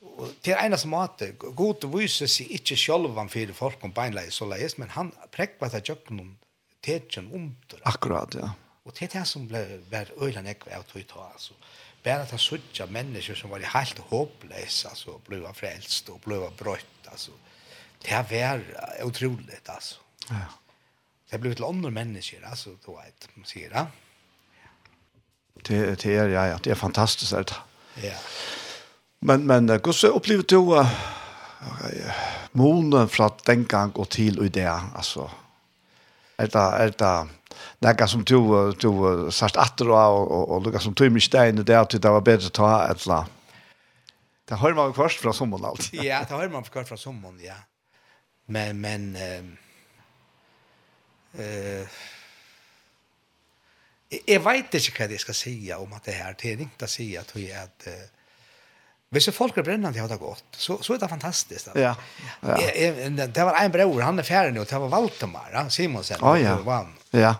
Och 0.00 0.28
till 0.40 0.52
ena 0.52 0.76
som 0.76 0.94
att 0.94 1.22
god 1.38 1.84
visar 1.98 2.26
sig 2.26 2.46
inte 2.46 2.76
själv 2.76 3.16
han 3.16 3.28
för 3.28 3.52
folk 3.52 3.84
om 3.84 3.90
beinlej 3.90 4.30
så 4.30 4.46
läs 4.46 4.76
men 4.76 4.90
han 4.90 5.12
präck 5.30 5.60
var 5.60 5.68
det 5.68 5.88
jag 5.88 6.04
kom 6.04 6.38
tätchen 6.80 7.32
under. 7.32 7.80
Akkurat 7.82 8.34
ja. 8.34 8.52
Och 8.82 8.92
det 8.98 9.12
här 9.12 9.24
som 9.24 9.48
blev 9.48 9.90
var 9.90 10.24
ölen 10.26 10.46
jag 10.46 10.56
var 10.66 11.00
att 11.00 11.08
ta 11.08 11.30
alltså. 11.32 11.54
Bara 12.02 12.22
att 12.22 12.40
söka 12.40 12.86
människor 12.86 13.34
som 13.34 13.50
var 13.50 13.60
helt 13.60 13.98
hopplösa 13.98 14.88
alltså 14.88 15.20
blev 15.26 15.52
frälst 15.52 16.08
och 16.08 16.20
blev 16.24 16.56
brött 16.56 17.04
alltså. 17.04 17.32
Det 18.02 18.30
var 18.30 18.60
otroligt 19.04 19.68
alltså. 19.68 19.96
Ja 20.28 20.63
det 21.34 21.38
blir 21.38 21.54
till 21.54 21.64
andra 21.64 21.90
människor 21.90 22.44
alltså 22.44 22.70
då 22.86 22.96
vet 22.96 23.28
man 23.34 23.44
sier 23.44 23.70
det. 23.70 23.86
Det 25.62 26.02
det 26.02 26.14
er, 26.14 26.28
ja 26.28 26.46
ja, 26.46 26.58
det 26.64 26.70
är 26.70 26.74
fantastiskt 26.74 27.32
alltså. 27.32 27.54
Ja. 28.02 28.14
Men 29.20 29.46
men 29.46 29.68
hur 29.68 29.92
så 29.92 30.12
opplever 30.12 30.44
du 30.48 30.86
månen 32.52 33.08
från 33.08 33.30
den 33.46 33.64
gang 33.64 33.92
og 33.94 34.08
till 34.08 34.38
och 34.38 34.50
det, 34.50 34.80
alltså 34.94 35.30
Er 36.38 36.46
det 36.46 36.60
er 36.80 36.90
det 36.90 37.28
något 37.80 38.10
som 38.10 38.24
du 38.24 38.72
du 38.72 39.30
sagt 39.30 39.56
atter 39.56 39.90
og, 39.90 40.30
och 40.30 40.50
och 40.50 40.62
något 40.62 40.82
som 40.82 40.94
tog 40.94 41.12
mye 41.12 41.20
stein 41.20 41.58
i 41.58 41.62
det, 41.62 41.80
at 41.80 41.90
det 41.90 42.10
var 42.10 42.20
bättre 42.20 42.50
ta 42.50 42.66
alltså. 42.66 43.26
Det 44.48 44.54
har 44.54 44.74
man 44.74 44.94
först 44.94 45.20
från 45.20 45.34
sommaren 45.34 45.64
alltid. 45.64 46.04
Ja, 46.04 46.24
det 46.28 46.34
har 46.34 46.48
man 46.48 46.64
först 46.64 46.88
från 46.88 46.98
sommaren, 46.98 47.40
ja. 47.42 47.54
Men 48.46 48.80
men 48.80 49.16
eh, 49.16 49.63
eh, 51.40 52.02
jeg 54.14 54.42
vet 54.44 54.76
ikke 54.78 54.98
hva 54.98 55.08
jeg 55.10 55.22
skal 55.22 55.36
si 55.36 55.54
om 55.74 55.94
at 55.96 56.04
det 56.06 56.18
her, 56.18 56.36
det 56.38 56.52
er 56.52 56.66
ikke 56.66 56.86
å 56.86 56.90
si 56.90 57.08
at 57.18 57.32
vi 57.34 57.48
er 57.50 57.64
at 57.64 57.88
Hvis 59.14 59.28
folk 59.34 59.58
er 59.58 59.66
brennende, 59.66 59.98
har 60.00 60.10
det 60.10 60.18
gått, 60.18 60.44
så, 60.58 60.80
så 60.82 60.94
er 60.94 60.98
det 60.98 61.08
fantastiskt. 61.10 61.68
Ja. 61.78 61.92
ja. 62.42 62.54
Jeg, 62.58 63.10
det 63.14 63.44
var 63.46 63.58
en 63.60 63.74
bror, 63.74 64.00
han 64.02 64.18
er 64.18 64.26
ferdig 64.26 64.54
nå, 64.56 64.64
det 64.66 64.80
var 64.82 64.90
Valtemar, 64.90 65.52
ja, 65.54 65.68
Simonsen. 65.70 66.22
Oh, 66.22 66.34
ja. 66.38 66.56
Vann. 66.66 66.94
ja. 67.14 67.36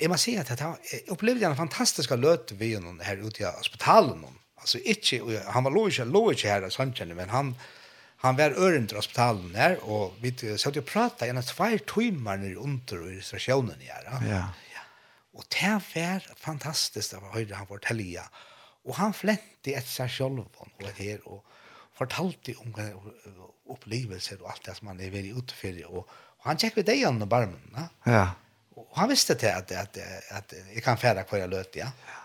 Jeg 0.00 0.08
må 0.08 0.16
si 0.16 0.32
at 0.40 0.48
det, 0.48 0.68
jeg 0.88 1.02
opplevde 1.12 1.44
en 1.46 1.58
fantastisk 1.58 2.14
løte 2.16 2.56
vi 2.56 2.72
noen 2.80 3.02
her 3.04 3.20
ute 3.20 3.42
i 3.42 3.46
hospitalen. 3.46 4.22
Altså, 4.60 4.80
ikke, 4.80 5.20
han 5.52 5.66
var 5.66 5.74
lå 5.74 5.86
ikke, 5.90 6.06
lå 6.08 6.22
ikke 6.32 6.48
her, 6.48 6.66
sånn, 6.72 6.94
men 7.12 7.32
han, 7.32 7.52
han 8.22 8.36
var 8.36 8.50
örent 8.50 8.92
hospitalen 8.92 9.52
där 9.52 9.84
och 9.84 10.14
vi 10.20 10.58
satt 10.58 10.76
och 10.76 10.86
pratade 10.86 11.30
en 11.30 11.42
två 11.42 11.78
timmar 11.94 12.36
ner 12.36 12.54
under 12.54 13.12
i 13.12 13.22
stationen 13.22 13.78
där. 13.78 14.02
Ja. 14.04 14.20
ja. 14.32 14.44
Och 15.32 15.44
det 15.48 15.72
var 15.94 16.34
fantastiskt 16.36 17.14
att 17.14 17.22
höra 17.34 17.56
han 17.56 17.66
fortälja. 17.66 18.24
Och 18.84 18.96
han 18.96 19.12
flänte 19.12 19.72
ett 19.72 19.86
sig 19.86 20.08
själv 20.08 20.44
och 20.56 20.68
det 20.78 21.04
här 21.04 21.28
och 21.28 21.44
fortalte 21.94 22.54
om 22.54 22.74
upplevelser 23.68 24.42
och 24.42 24.50
allt 24.50 24.64
det 24.64 24.74
som 24.74 24.86
han 24.86 25.00
är 25.00 25.10
väldigt 25.10 25.36
utfärdig 25.36 25.86
och, 25.86 26.08
och 26.38 26.44
han 26.48 26.58
checkade 26.58 26.82
det 26.82 26.94
igen 26.94 27.20
på 27.20 27.26
barmen. 27.26 27.88
Ja. 28.04 28.30
Och 28.74 28.88
han 28.94 29.08
visste 29.08 29.34
det 29.34 29.56
att, 29.56 29.72
att, 29.72 29.96
att, 29.96 30.32
att 30.32 30.54
jag 30.74 30.84
kan 30.84 30.96
färda 30.96 31.22
kvar 31.22 31.38
jag 31.38 31.50
löt, 31.50 31.76
ja. 31.76 31.84
ja 32.06 32.19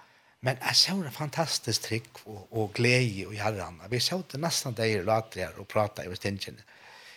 Men 0.46 0.60
jeg 0.62 0.78
så 0.78 0.96
det 1.02 1.14
fantastisk 1.14 1.88
trygg 1.88 2.20
og, 2.26 2.42
og 2.52 2.74
glede 2.78 3.26
i 3.34 3.40
herren. 3.42 3.80
Vi 3.90 4.00
så 4.04 4.22
det 4.32 4.40
nesten 4.42 4.76
deg 4.78 5.00
og 5.00 5.08
later 5.10 5.42
her 5.42 5.62
og 5.62 5.68
prater 5.72 6.06
i 6.06 6.18
tingene. 6.22 6.62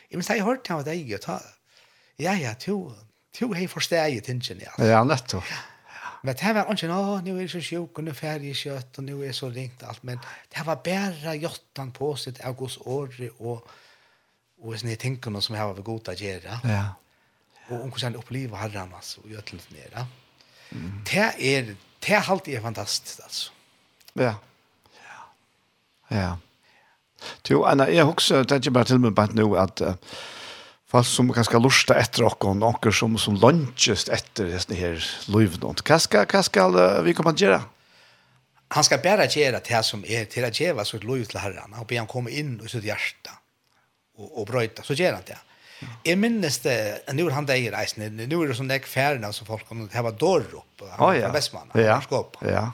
Jeg 0.09 0.17
minst, 0.17 0.31
jeg 0.33 0.45
hørte 0.47 0.73
han 0.73 0.81
av 0.81 0.87
deg 0.89 1.11
og 1.13 1.21
ta, 1.21 1.37
ja, 2.19 2.33
ja, 2.41 2.55
to, 2.57 2.79
to 3.37 3.51
hei 3.53 3.67
forsteg 3.69 4.17
i 4.17 4.23
tingene. 4.25 4.65
Ja, 4.65 4.95
ja 4.95 5.03
nettopp. 5.05 5.45
Ja. 5.45 5.65
Men 6.23 6.35
det 6.35 6.55
var 6.57 6.71
ikke, 6.73 6.89
å, 6.91 7.19
nå 7.23 7.35
er 7.37 7.45
jeg 7.45 7.51
så 7.53 7.61
sjuk, 7.63 8.01
og 8.01 8.07
nå 8.07 8.15
er 8.17 8.47
jeg 8.49 8.57
kjøtt, 8.59 8.97
og 8.99 9.07
nå 9.07 9.19
er 9.21 9.29
jeg 9.29 9.37
så 9.39 9.51
ringt 9.55 9.85
alt. 9.87 10.01
Men 10.09 10.23
det 10.55 10.65
var 10.67 10.81
bare 10.85 11.35
gjøttan 11.39 11.93
på 11.95 12.09
sitt 12.19 12.41
august 12.49 12.81
året 12.91 13.37
og, 13.39 13.69
og 14.59 14.75
sånne 14.75 14.97
tingene 14.99 15.43
som 15.45 15.59
jeg 15.59 15.69
var 15.69 15.85
god 15.87 16.01
til 16.09 16.15
å 16.15 16.25
gjøre. 16.25 16.57
Ja. 16.73 16.87
Og 17.69 17.85
om 17.85 17.93
hvordan 17.93 18.17
jeg 18.17 18.23
opplever 18.25 18.63
herren, 18.65 18.97
altså, 18.97 19.21
og 19.23 19.37
gjøttelsen 19.37 19.77
nere. 19.77 20.07
Mm. 20.73 20.89
Det 21.07 21.29
er 21.53 21.71
det 22.05 22.15
er 22.17 22.31
alltid 22.31 22.61
fantastisk, 22.63 23.21
altså. 23.25 23.51
Ja. 24.19 24.35
Ja. 24.99 25.23
Ja. 26.11 26.35
Jo, 27.49 27.63
Anna, 27.67 27.89
jeg 27.91 28.07
husker, 28.07 28.45
det 28.45 28.53
er 28.55 28.63
ikke 28.63 28.77
bare 28.77 28.91
til 28.91 29.01
meg 29.03 29.15
bare 29.17 29.35
nå, 29.37 29.49
at 29.59 29.83
uh, 29.83 29.97
folk 30.89 31.09
som 31.09 31.33
kanskje 31.35 31.61
lusta 31.61 31.97
etter 31.99 32.25
dere, 32.25 32.37
og 32.51 32.61
noen 32.61 32.95
som, 32.95 33.17
som 33.19 33.39
lunches 33.43 34.07
etter 34.13 34.53
denne 34.53 34.79
her 34.79 35.09
løyvene. 35.33 35.75
Hva 35.83 35.99
skal, 36.03 36.29
hva 36.31 36.45
skal 36.47 36.79
uh, 36.79 37.01
vi 37.07 37.17
komme 37.19 37.35
til 37.35 37.49
å 37.49 37.53
gjøre? 37.53 37.65
Han 38.77 38.85
skal 38.85 39.01
bare 39.01 39.27
gjøre 39.33 39.63
det 39.65 39.83
som 39.87 40.05
er, 40.05 40.27
til 40.29 40.45
å 40.45 40.53
gjøre 40.53 40.85
sitt 40.85 41.05
løyv 41.09 41.27
til 41.31 41.41
herren, 41.41 41.77
og 41.81 41.89
be 41.89 41.99
han 41.99 42.11
komme 42.11 42.31
inn 42.31 42.59
i 42.61 42.71
sitt 42.71 42.85
hjerte, 42.87 43.33
og, 44.21 44.29
og 44.29 44.49
brøyte, 44.51 44.85
så 44.85 44.97
gjør 44.97 45.19
han 45.19 45.29
det. 45.29 45.39
Jeg 46.07 46.19
minnes 46.19 46.59
det, 46.65 46.77
nå 47.15 47.29
er 47.29 47.37
han 47.37 47.47
deg 47.49 47.69
i 47.69 47.71
reisen, 47.71 48.05
nå 48.19 48.43
er 48.43 48.51
det 48.51 48.59
sånn 48.59 48.71
jeg 48.73 48.87
færene 48.89 49.31
som 49.35 49.47
folk 49.47 49.67
kommer 49.69 49.91
det 49.93 50.03
var 50.05 50.17
dår 50.19 50.49
opp, 50.59 50.85
han 50.85 51.03
oh, 51.05 51.13
ja. 51.15 51.29
fra 51.29 51.35
Vestmannen, 51.37 51.75
ja. 51.79 51.99
han 52.01 52.47
Ja. 52.49 52.67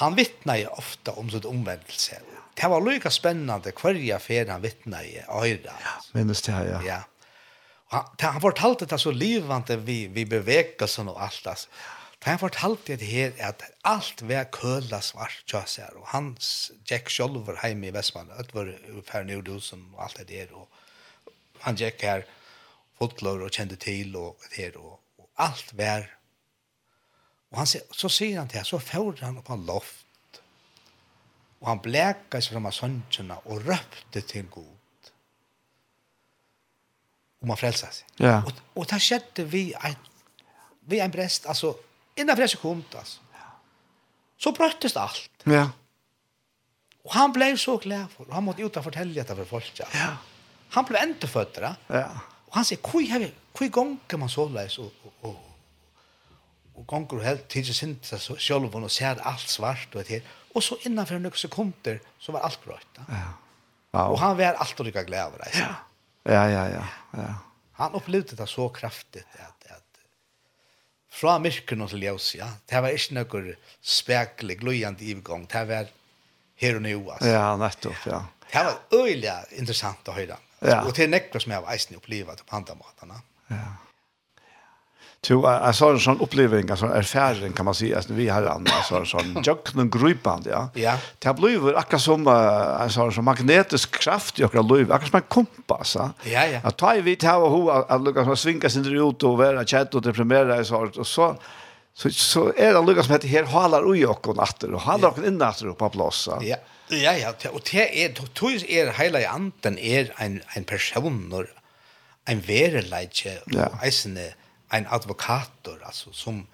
Han 0.00 0.16
vittner 0.18 0.58
jo 0.58 0.72
ofte 0.74 1.12
om 1.14 1.28
sitt 1.30 1.44
omvendelse. 1.46 2.18
Det 2.54 2.70
var 2.70 2.82
lykka 2.82 3.10
spennende 3.14 3.70
hver 3.70 3.98
jeg 3.98 4.22
fer 4.22 4.50
han 4.50 4.62
vittner 4.62 5.06
i 5.06 5.20
øyre. 5.22 5.74
Ja, 5.84 5.98
minnes 6.16 6.42
det, 6.42 6.54
ja. 6.54 6.80
ja. 6.82 7.02
Og 7.90 7.98
han, 8.00 8.08
han 8.24 8.42
fortalte 8.42 8.88
det 8.90 8.98
så 8.98 9.12
livende 9.14 9.76
vi, 9.86 10.06
vi 10.10 10.24
bevegelsen 10.26 11.12
og 11.12 11.20
alt, 11.22 11.46
altså. 11.46 11.70
Da 12.24 12.30
Han 12.30 12.40
fortalte 12.40 12.96
det 12.96 13.06
her 13.06 13.32
at 13.38 13.62
alt 13.84 14.22
var 14.24 14.46
køla 14.48 15.02
svart 15.04 15.42
tjøs 15.46 15.76
her, 15.76 15.92
og 16.00 16.06
han 16.08 16.30
gikk 16.88 17.10
sjølver 17.12 17.58
hjemme 17.60 17.90
i 17.90 17.92
Vestmannen, 17.92 18.32
at 18.40 18.54
var 18.56 18.70
ferdig 19.04 19.36
i 19.36 19.40
og 19.44 20.00
alt 20.00 20.16
det 20.22 20.28
der, 20.30 20.54
og 20.56 20.68
han 21.64 21.78
gikk 21.80 22.04
her 22.06 22.26
folklor 22.98 23.42
og 23.46 23.54
kjente 23.54 23.78
til 23.80 24.14
og 24.20 24.44
her 24.54 24.76
og, 24.80 24.98
og 25.18 25.28
alt 25.44 25.72
var 25.78 26.06
og 27.54 27.60
han, 27.60 27.68
så 27.70 28.10
sier 28.10 28.40
han 28.40 28.50
til 28.50 28.58
her 28.58 28.66
så 28.66 28.80
får 28.82 29.20
han 29.22 29.38
opp 29.38 29.52
en 29.54 29.66
loft. 29.68 30.40
Og 31.62 31.68
han 31.70 31.82
bleka 31.84 32.40
seg 32.42 32.56
fram 32.56 32.66
av 32.66 32.74
sønnsjøna 32.74 33.36
og 33.46 33.68
røpte 33.68 34.24
til 34.26 34.48
god 34.52 34.72
om 37.44 37.52
han 37.52 37.60
frelsa 37.60 37.90
seg. 37.92 38.08
Ja. 38.24 38.38
og, 38.40 38.58
og 38.74 38.88
det 38.90 39.00
skjedde 39.04 39.46
vi 39.52 39.68
en, 39.76 39.96
vi 40.88 41.00
en 41.04 41.12
brest 41.12 41.46
altså 41.50 41.74
innan 42.16 42.40
en 42.40 42.48
sekund 42.50 42.84
altså. 42.96 43.20
Så 44.40 44.52
brøttes 44.56 44.96
alt 44.98 45.44
ja. 45.48 45.68
og 47.04 47.12
han 47.14 47.32
ble 47.36 47.52
så 47.60 47.76
glad 47.80 48.08
for 48.12 48.26
og 48.28 48.34
han 48.34 48.46
måtte 48.48 48.64
ut 48.64 48.80
og 48.80 48.86
fortelle 48.88 49.14
dette 49.14 49.36
for 49.42 49.52
folk 49.56 49.82
ja, 49.82 49.88
ja 49.94 50.10
han 50.74 50.84
blev 50.84 51.02
inte 51.02 51.26
fötter. 51.26 51.74
Ja. 51.86 52.10
Och 52.46 52.54
han 52.54 52.64
säger, 52.64 52.82
"Kui 52.82 53.08
har 53.10 53.30
kui 53.54 53.68
gång 53.68 53.98
kan 54.06 54.20
man 54.20 54.28
så 54.28 54.48
läs 54.48 54.78
och 54.78 54.92
och 55.02 55.14
och 55.20 55.36
och 56.74 56.86
gånger 56.86 57.24
helt 57.24 57.48
tills 57.48 57.78
sin 57.78 57.98
så 58.02 58.36
själv 58.36 58.74
och 58.76 58.92
ser 58.92 59.16
allt 59.30 59.48
svart 59.48 59.94
och 59.94 60.04
det 60.08 60.22
och 60.54 60.64
så 60.64 60.76
innanför 60.80 61.18
några 61.18 61.36
sekunder 61.36 62.00
så 62.18 62.32
var 62.32 62.40
allt 62.40 62.64
bra. 62.64 62.78
Ja. 63.08 63.14
Wow. 63.90 64.12
Och 64.12 64.18
han 64.18 64.36
var 64.36 64.44
allt 64.44 64.80
och 64.80 64.86
lika 64.86 65.02
glad 65.02 65.26
över 65.26 65.38
det. 65.38 65.58
Ja. 65.58 65.74
Ja, 66.22 66.50
ja, 66.50 66.68
ja, 66.68 66.86
ja. 67.10 67.34
Han 67.72 67.92
upplevde 67.92 68.36
det 68.36 68.46
så 68.46 68.68
kraftigt 68.68 69.26
att 69.32 69.70
att 69.70 69.98
fra 71.10 71.38
myrken 71.38 71.82
og 71.82 71.90
til 71.90 72.02
ja. 72.02 72.48
Det 72.66 72.82
var 72.82 72.88
ikke 72.88 73.14
noe 73.14 73.56
spekelig, 73.82 74.58
gløyende 74.58 75.04
ivgång. 75.04 75.46
Det 75.46 75.68
var 75.68 75.86
her 76.56 76.76
og 76.76 76.82
nå, 76.82 77.10
altså. 77.12 77.28
Ja, 77.28 77.56
nettopp, 77.56 78.06
ja. 78.06 78.20
Det 78.52 78.64
var 78.64 78.80
øyelig 78.92 79.32
interessant 79.58 80.08
å 80.08 80.12
høre. 80.12 80.36
Ja. 80.64 80.82
Och 80.82 80.92
det 80.92 81.04
är 81.04 81.08
nektar 81.08 81.38
som 81.38 81.52
jag 81.52 81.62
har 81.62 81.72
eisen 81.72 81.96
upplevt 81.96 82.46
på 82.46 82.56
andra 82.56 82.74
matarna. 82.74 83.14
Ja. 83.48 83.56
Jo, 85.28 85.42
jag 85.44 85.74
sa 85.74 85.90
en 85.90 86.00
sån 86.00 86.20
upplevelse, 86.20 86.72
en 86.72 86.76
sån 86.76 86.92
erfaring 86.92 87.52
kan 87.52 87.64
man 87.64 87.74
säga, 87.74 87.98
att 87.98 88.10
vi 88.10 88.28
har 88.28 88.42
en 88.42 88.66
sån, 88.88 89.06
sån 89.06 89.42
jöknen 89.42 89.90
gripande, 89.90 90.50
ja. 90.50 90.68
ja. 90.74 90.98
Det 91.18 91.28
har 91.28 91.34
blivit 91.34 91.76
akkurat 91.76 92.02
som 92.02 92.26
en 92.26 92.90
sån, 92.90 93.12
sån 93.12 93.24
magnetisk 93.24 93.90
kraft 93.90 94.38
i 94.38 94.44
akkurat 94.44 94.70
liv, 94.70 94.92
akkurat 94.92 95.10
som 95.10 95.16
en 95.16 95.22
kompass, 95.28 95.94
ja. 95.94 96.10
Ja, 96.22 96.46
ja. 96.46 96.60
Att 96.64 96.76
ta 96.76 96.94
i 96.94 97.00
vitt 97.00 97.22
här 97.22 97.38
och 97.38 97.50
hoa, 97.50 97.82
att 97.88 98.02
lukka 98.02 98.36
svinka 98.36 98.70
sin 98.70 99.08
ut 99.08 99.22
och 99.22 99.38
vara 99.38 99.64
tjätt 99.64 99.94
och 99.94 100.02
deprimera 100.02 100.60
i 100.60 100.64
sånt, 100.64 100.96
och 100.96 101.06
så 101.06 101.36
så 101.94 102.10
så 102.10 102.52
är 102.56 102.74
det 102.74 102.82
lukka 102.82 103.02
som 103.02 103.12
heter 103.12 103.28
här 103.28 103.44
halar 103.44 103.90
ui 103.90 104.04
och 104.04 104.36
natter, 104.36 104.72
och 104.74 104.80
halar 104.80 105.08
och 105.08 105.26
innatter 105.26 105.72
på 105.72 105.88
plåsa. 105.88 106.38
Ja. 106.40 106.46
ja. 106.46 106.56
Ja, 106.90 107.12
ja, 107.16 107.28
og 107.28 107.62
det 107.70 107.84
er, 108.04 108.12
tog 108.34 108.50
er 108.68 108.92
heila 108.98 109.22
i 109.22 109.28
anden 109.28 109.78
er 109.78 110.10
en, 110.20 110.42
en 110.56 110.64
person, 110.64 111.46
en 112.28 112.42
vereleitje, 112.48 113.38
ja. 113.52 113.68
eisen 113.84 114.18
en 114.18 114.86
advokator, 114.90 115.78
altså, 115.84 116.12
som 116.12 116.46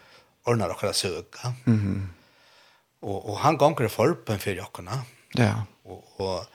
ordnar 0.46 0.70
okkara 0.70 0.92
søka. 0.92 1.52
Mm 1.64 1.78
-hmm. 1.80 3.06
og, 3.06 3.28
og 3.28 3.38
han 3.38 3.56
gonger 3.56 3.88
forpen 3.88 4.38
fyrir 4.38 4.62
okkara. 4.62 5.02
Ja. 5.38 5.54
Og, 5.84 6.20
og 6.20 6.46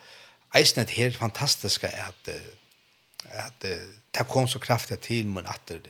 eisen 0.55 0.81
er 0.81 0.89
helt 0.89 1.17
fantastiska 1.17 1.87
at, 1.87 2.35
at 3.25 3.53
det 3.61 4.27
kom 4.29 4.47
så 4.47 4.59
kraftig 4.59 4.99
til, 4.99 5.27
men 5.27 5.45
at 5.45 5.61
det, 5.67 5.81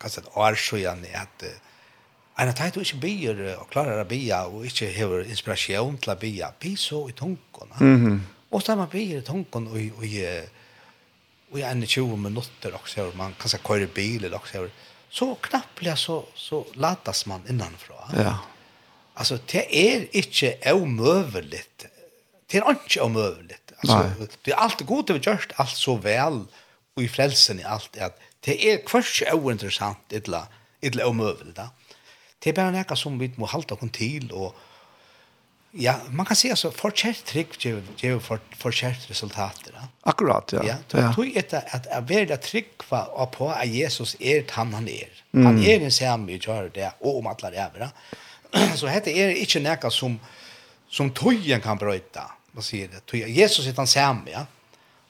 kanskje 0.00 0.22
et 0.22 0.28
år 0.34 0.54
siden, 0.54 1.04
at, 1.14 1.42
at 1.42 1.60
Ein 2.34 2.50
at 2.50 2.74
du 2.74 2.80
ikkje 2.82 2.98
byr 2.98 3.42
og 3.60 3.68
klarar 3.70 4.00
å 4.02 4.06
bya 4.10 4.40
og 4.50 4.64
ikkje 4.66 4.90
hevur 4.96 5.22
inspirasjon 5.22 6.00
til 6.02 6.14
å 6.14 6.16
bya, 6.18 6.48
Bi 6.58 6.74
så 6.78 7.04
i 7.06 7.14
tunken. 7.14 7.74
Mm. 7.78 8.16
Og 8.50 8.62
så 8.62 8.74
man 8.78 8.90
byr 8.90 9.20
i 9.20 9.26
tunken 9.26 9.68
og, 9.70 10.00
og, 10.00 10.16
og 11.52 11.60
i 11.60 11.66
en 11.68 11.84
20 11.86 12.18
minutter 12.24 12.74
også, 12.74 13.10
og 13.10 13.20
man 13.20 13.36
kan 13.38 13.62
køyre 13.62 13.86
bil 13.86 14.24
eller 14.24 14.40
også, 14.40 14.64
så 15.14 15.30
knapplega 15.46 15.94
så, 15.98 16.24
så 16.34 16.64
latas 16.74 17.22
man 17.30 17.46
innanfra. 17.50 18.08
Ja. 18.18 18.34
Altså, 19.14 19.38
det 19.52 19.68
er 19.70 20.08
ikki 20.10 20.56
omøveligt. 20.72 21.86
Det 22.50 22.58
er 22.58 22.74
ikke 22.74 23.04
omøveligt. 23.06 23.76
Altså, 23.78 24.00
Nei. 24.00 24.28
det 24.44 24.52
er 24.56 24.62
alltid 24.64 24.86
gott 24.90 25.08
det 25.12 25.20
vi 25.20 25.30
alt 25.30 25.78
så 25.78 25.94
vel, 26.02 26.42
og 26.94 27.02
i 27.02 27.08
frelsen 27.10 27.62
i 27.62 27.66
alt, 27.66 27.94
at 27.94 28.18
det 28.44 28.58
er 28.58 28.82
kvart 28.86 29.06
ikke 29.06 29.38
ointeressant, 29.38 30.12
illa, 30.14 30.44
illa 30.82 31.06
omøveligt, 31.06 31.56
da. 31.62 31.70
Det 32.44 32.52
er 32.52 32.56
bare 32.58 32.74
noe 32.74 32.96
som 33.00 33.16
vi 33.16 33.30
må 33.40 33.48
halte 33.48 33.72
oss 33.72 33.92
til, 33.96 34.28
og 34.36 34.52
ja, 35.80 35.96
man 36.14 36.26
kan 36.26 36.38
si 36.38 36.50
altså, 36.54 36.70
forkjært 36.70 37.24
trygg 37.26 37.56
gjør 37.58 38.20
for, 38.22 38.42
forkjært 38.60 39.08
resultater. 39.10 39.72
Da. 39.74 39.88
Akkurat, 40.12 40.52
ja. 40.54 40.62
ja 40.68 40.76
du 40.86 40.98
ja. 41.00 41.08
tog 41.16 41.38
etter 41.40 41.64
at 41.74 41.88
jeg 41.90 42.06
vil 42.10 42.28
da 42.30 42.38
trygg 42.38 42.84
og 42.92 43.26
på 43.34 43.48
at 43.50 43.66
Jesus 43.72 44.14
er 44.20 44.44
han 44.54 44.74
han 44.76 44.86
er. 44.92 45.10
Mm. 45.32 45.46
Han 45.48 45.58
er 45.64 45.82
en 45.82 45.94
samme 45.94 46.36
i 46.36 46.38
kjøret 46.38 46.76
det, 46.76 46.92
og 47.00 47.18
om 47.18 47.30
alle 47.32 47.50
ræver. 47.56 47.88
Så 48.78 48.86
dette 48.86 49.10
er 49.10 49.34
ikke 49.40 49.64
noe 49.64 49.90
som, 49.90 50.14
som 50.86 51.10
tøyen 51.10 51.64
kan 51.64 51.80
brøyta. 51.80 52.28
Man 52.54 52.62
sier 52.62 52.92
det. 52.92 53.02
Jesus 53.34 53.66
er 53.66 53.74
han 53.74 53.90
samme, 53.90 54.30
ja. 54.30 54.44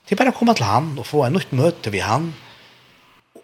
Det 0.05 0.17
er 0.17 0.21
bare 0.21 0.33
å 0.33 0.37
komme 0.37 0.53
til 0.57 0.69
han 0.69 0.95
og 1.01 1.07
få 1.09 1.27
en 1.27 1.37
nytt 1.37 1.53
møte 1.57 1.93
ved 1.93 2.05
han 2.05 2.33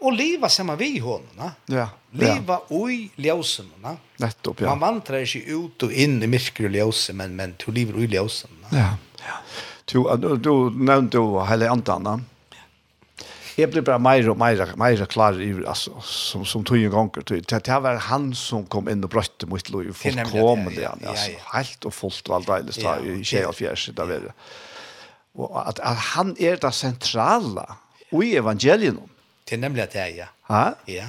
och 0.00 0.12
leva 0.12 0.48
samma 0.48 0.76
vi 0.76 0.98
honom. 0.98 1.50
Ja. 1.66 1.88
Leva 2.10 2.60
oj 2.68 3.10
ljusen. 3.16 3.70
Nettopp 4.16 4.60
ja. 4.60 4.68
Man 4.68 4.78
mantrar 4.78 5.24
sig 5.24 5.50
ut 5.50 5.82
och 5.82 5.92
in 5.92 6.22
i 6.22 6.26
mörker 6.26 6.64
och 6.64 6.70
ljusen 6.70 7.16
men 7.16 7.36
men 7.36 7.54
du 7.66 7.72
lever 7.72 7.96
oj 7.96 8.14
ljusen. 8.14 8.50
Ja. 8.70 8.96
Ja. 9.18 9.36
Du 9.84 10.36
du 10.36 10.70
nämnde 10.70 11.18
du 11.18 11.44
hela 11.44 11.70
antan. 11.70 12.24
Jeg 13.58 13.68
blir 13.70 13.82
bare 13.84 14.00
mer 14.00 14.28
og 14.30 14.38
mer 14.38 14.72
mer 14.78 15.04
klar 15.10 15.36
i 15.42 15.50
altså, 15.68 16.00
som 16.06 16.44
som 16.44 16.64
tog 16.64 16.78
en 16.78 16.90
gång 16.90 17.10
Det, 17.26 17.42
det 17.50 17.82
var 17.82 17.96
han 17.96 18.34
som 18.34 18.64
kom 18.66 18.88
inn 18.88 19.04
og 19.04 19.10
brøtte 19.10 19.46
mot 19.46 19.70
Louis 19.70 20.02
det, 20.02 20.14
ja, 20.16 20.24
ja, 20.76 20.94
ja. 21.02 21.08
alltså 21.08 21.30
helt 21.52 21.84
og 21.84 21.92
fullt 21.92 22.28
og 22.28 22.36
alt 22.36 22.46
deilig 22.46 22.82
ja, 22.82 22.96
i 23.00 23.24
tjej 23.24 23.52
fjärs 23.52 23.90
där 23.96 24.04
väl. 24.04 24.32
Og 25.34 25.68
at, 25.68 25.80
at 25.80 25.96
han 25.96 26.36
er 26.40 26.56
det 26.56 26.72
sentrale 26.74 27.66
i 28.10 28.36
evangelien. 28.36 28.98
Det 29.50 29.56
er 29.56 29.64
nemlig 29.64 29.82
at 29.82 29.94
det 29.96 30.00
er, 30.00 30.10
ja. 30.14 30.26
Ja? 30.46 30.66
Ja. 30.86 31.08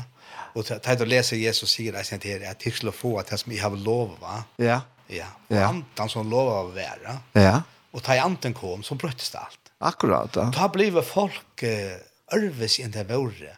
Og 0.58 0.66
da 0.66 0.96
du 0.98 1.04
leser 1.06 1.38
Jesus 1.38 1.76
sier 1.76 1.94
det, 1.94 2.02
at 2.02 2.26
jeg 2.26 2.56
till 2.64 2.90
få 2.92 3.20
at 3.22 3.30
det 3.30 3.38
som 3.40 3.54
jeg 3.54 3.62
har 3.62 3.76
lov, 3.78 4.16
va? 4.22 4.42
Ja. 4.58 4.80
Ja. 5.12 5.28
Og 5.52 5.58
ja. 5.60 5.68
anten 5.68 6.10
som 6.10 6.30
lov 6.32 6.50
å 6.50 6.64
være. 6.74 7.20
Ja. 7.38 7.62
Og 7.94 8.02
da 8.08 8.18
anten 8.24 8.56
kom, 8.58 8.82
så 8.82 8.98
brøttes 8.98 9.30
det 9.30 9.44
alt. 9.44 9.72
Akkurat, 9.78 10.34
ja. 10.36 10.48
Da 10.56 10.72
blir 10.74 10.98
folk 11.06 11.62
uh, 11.62 12.02
ørves 12.34 12.80
enn 12.82 12.94
det 12.96 13.06
våre. 13.12 13.54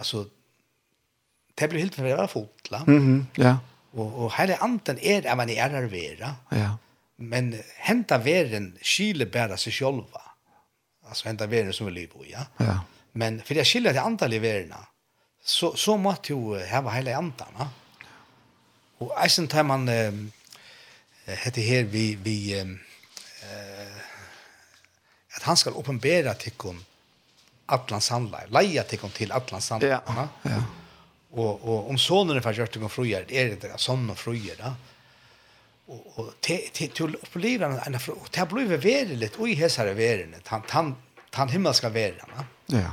Altså, 0.00 0.24
det 1.54 1.70
blir 1.70 1.84
helt 1.84 1.94
for 1.94 2.08
å 2.08 2.10
være 2.10 2.30
fotla. 2.32 2.84
Mm. 2.90 3.26
Ja. 3.38 3.58
Og, 3.94 4.06
og 4.08 4.34
hele 4.34 4.58
anten 4.66 4.98
er 4.98 5.22
det 5.22 5.38
man 5.38 5.50
er 5.54 5.86
vera. 5.92 6.34
Ja. 6.50 6.74
Men 7.22 7.54
henta 7.86 8.18
veren 8.18 8.72
skile 8.82 9.30
bæra 9.30 9.60
seg 9.60 9.78
själva. 9.78 10.24
Altså 11.06 11.28
henta 11.28 11.46
veren 11.50 11.74
som 11.76 11.86
vi 11.86 12.00
lever 12.00 12.26
i, 12.26 12.32
ja. 12.34 12.48
Ja 12.58 12.80
Men 13.12 13.42
för 13.42 13.54
jag 13.54 13.66
skiljer 13.66 13.92
det 13.92 14.00
antal 14.00 14.32
i. 14.32 14.72
Så 15.44 15.76
så 15.76 15.96
måste 15.96 16.32
ju 16.32 16.36
ha 16.70 16.90
hela 16.90 17.16
antal, 17.16 17.48
va? 17.58 17.68
Och 18.98 19.24
eisen 19.24 19.48
tar 19.48 19.62
man 19.62 19.88
eh 19.88 20.12
heter 21.24 21.62
här 21.62 21.82
vi 21.84 22.14
vi 22.14 22.60
eh 22.60 22.66
att 25.36 25.42
han 25.42 25.56
ska 25.56 25.70
uppenbara 25.70 26.34
tyckon 26.34 26.84
Atlant 27.66 28.02
Sandlar, 28.02 28.46
leja 28.48 28.82
tyckon 28.82 29.10
till 29.10 29.32
Atlant 29.32 29.64
Sandlar. 29.64 30.02
Ja. 30.06 30.28
Ja. 30.42 30.62
Och 31.30 31.60
och 31.68 31.90
om 31.90 31.98
sonen 31.98 32.36
är 32.36 32.40
förgjort 32.40 32.70
tyckon 32.72 32.90
fröjer, 32.90 33.32
är 33.32 33.48
det 33.48 33.60
där 33.60 33.76
sonen 33.76 34.16
fröjer, 34.16 34.56
va? 34.56 34.74
och 35.86 36.18
och 36.18 36.40
till 36.40 36.70
till 36.72 37.14
upplevelsen 37.14 37.94
en 37.94 37.94
och 37.94 38.28
det 38.32 38.48
blir 38.48 38.76
väldigt 38.76 39.38
oj 39.38 39.52
hesare 39.54 39.94
värden. 39.94 40.34
Han 40.44 40.62
han 40.68 40.96
han 41.32 41.48
himmelska 41.48 41.88
värden, 41.88 42.26
va? 42.36 42.44
Mm 42.44 42.59
Ja. 42.72 42.92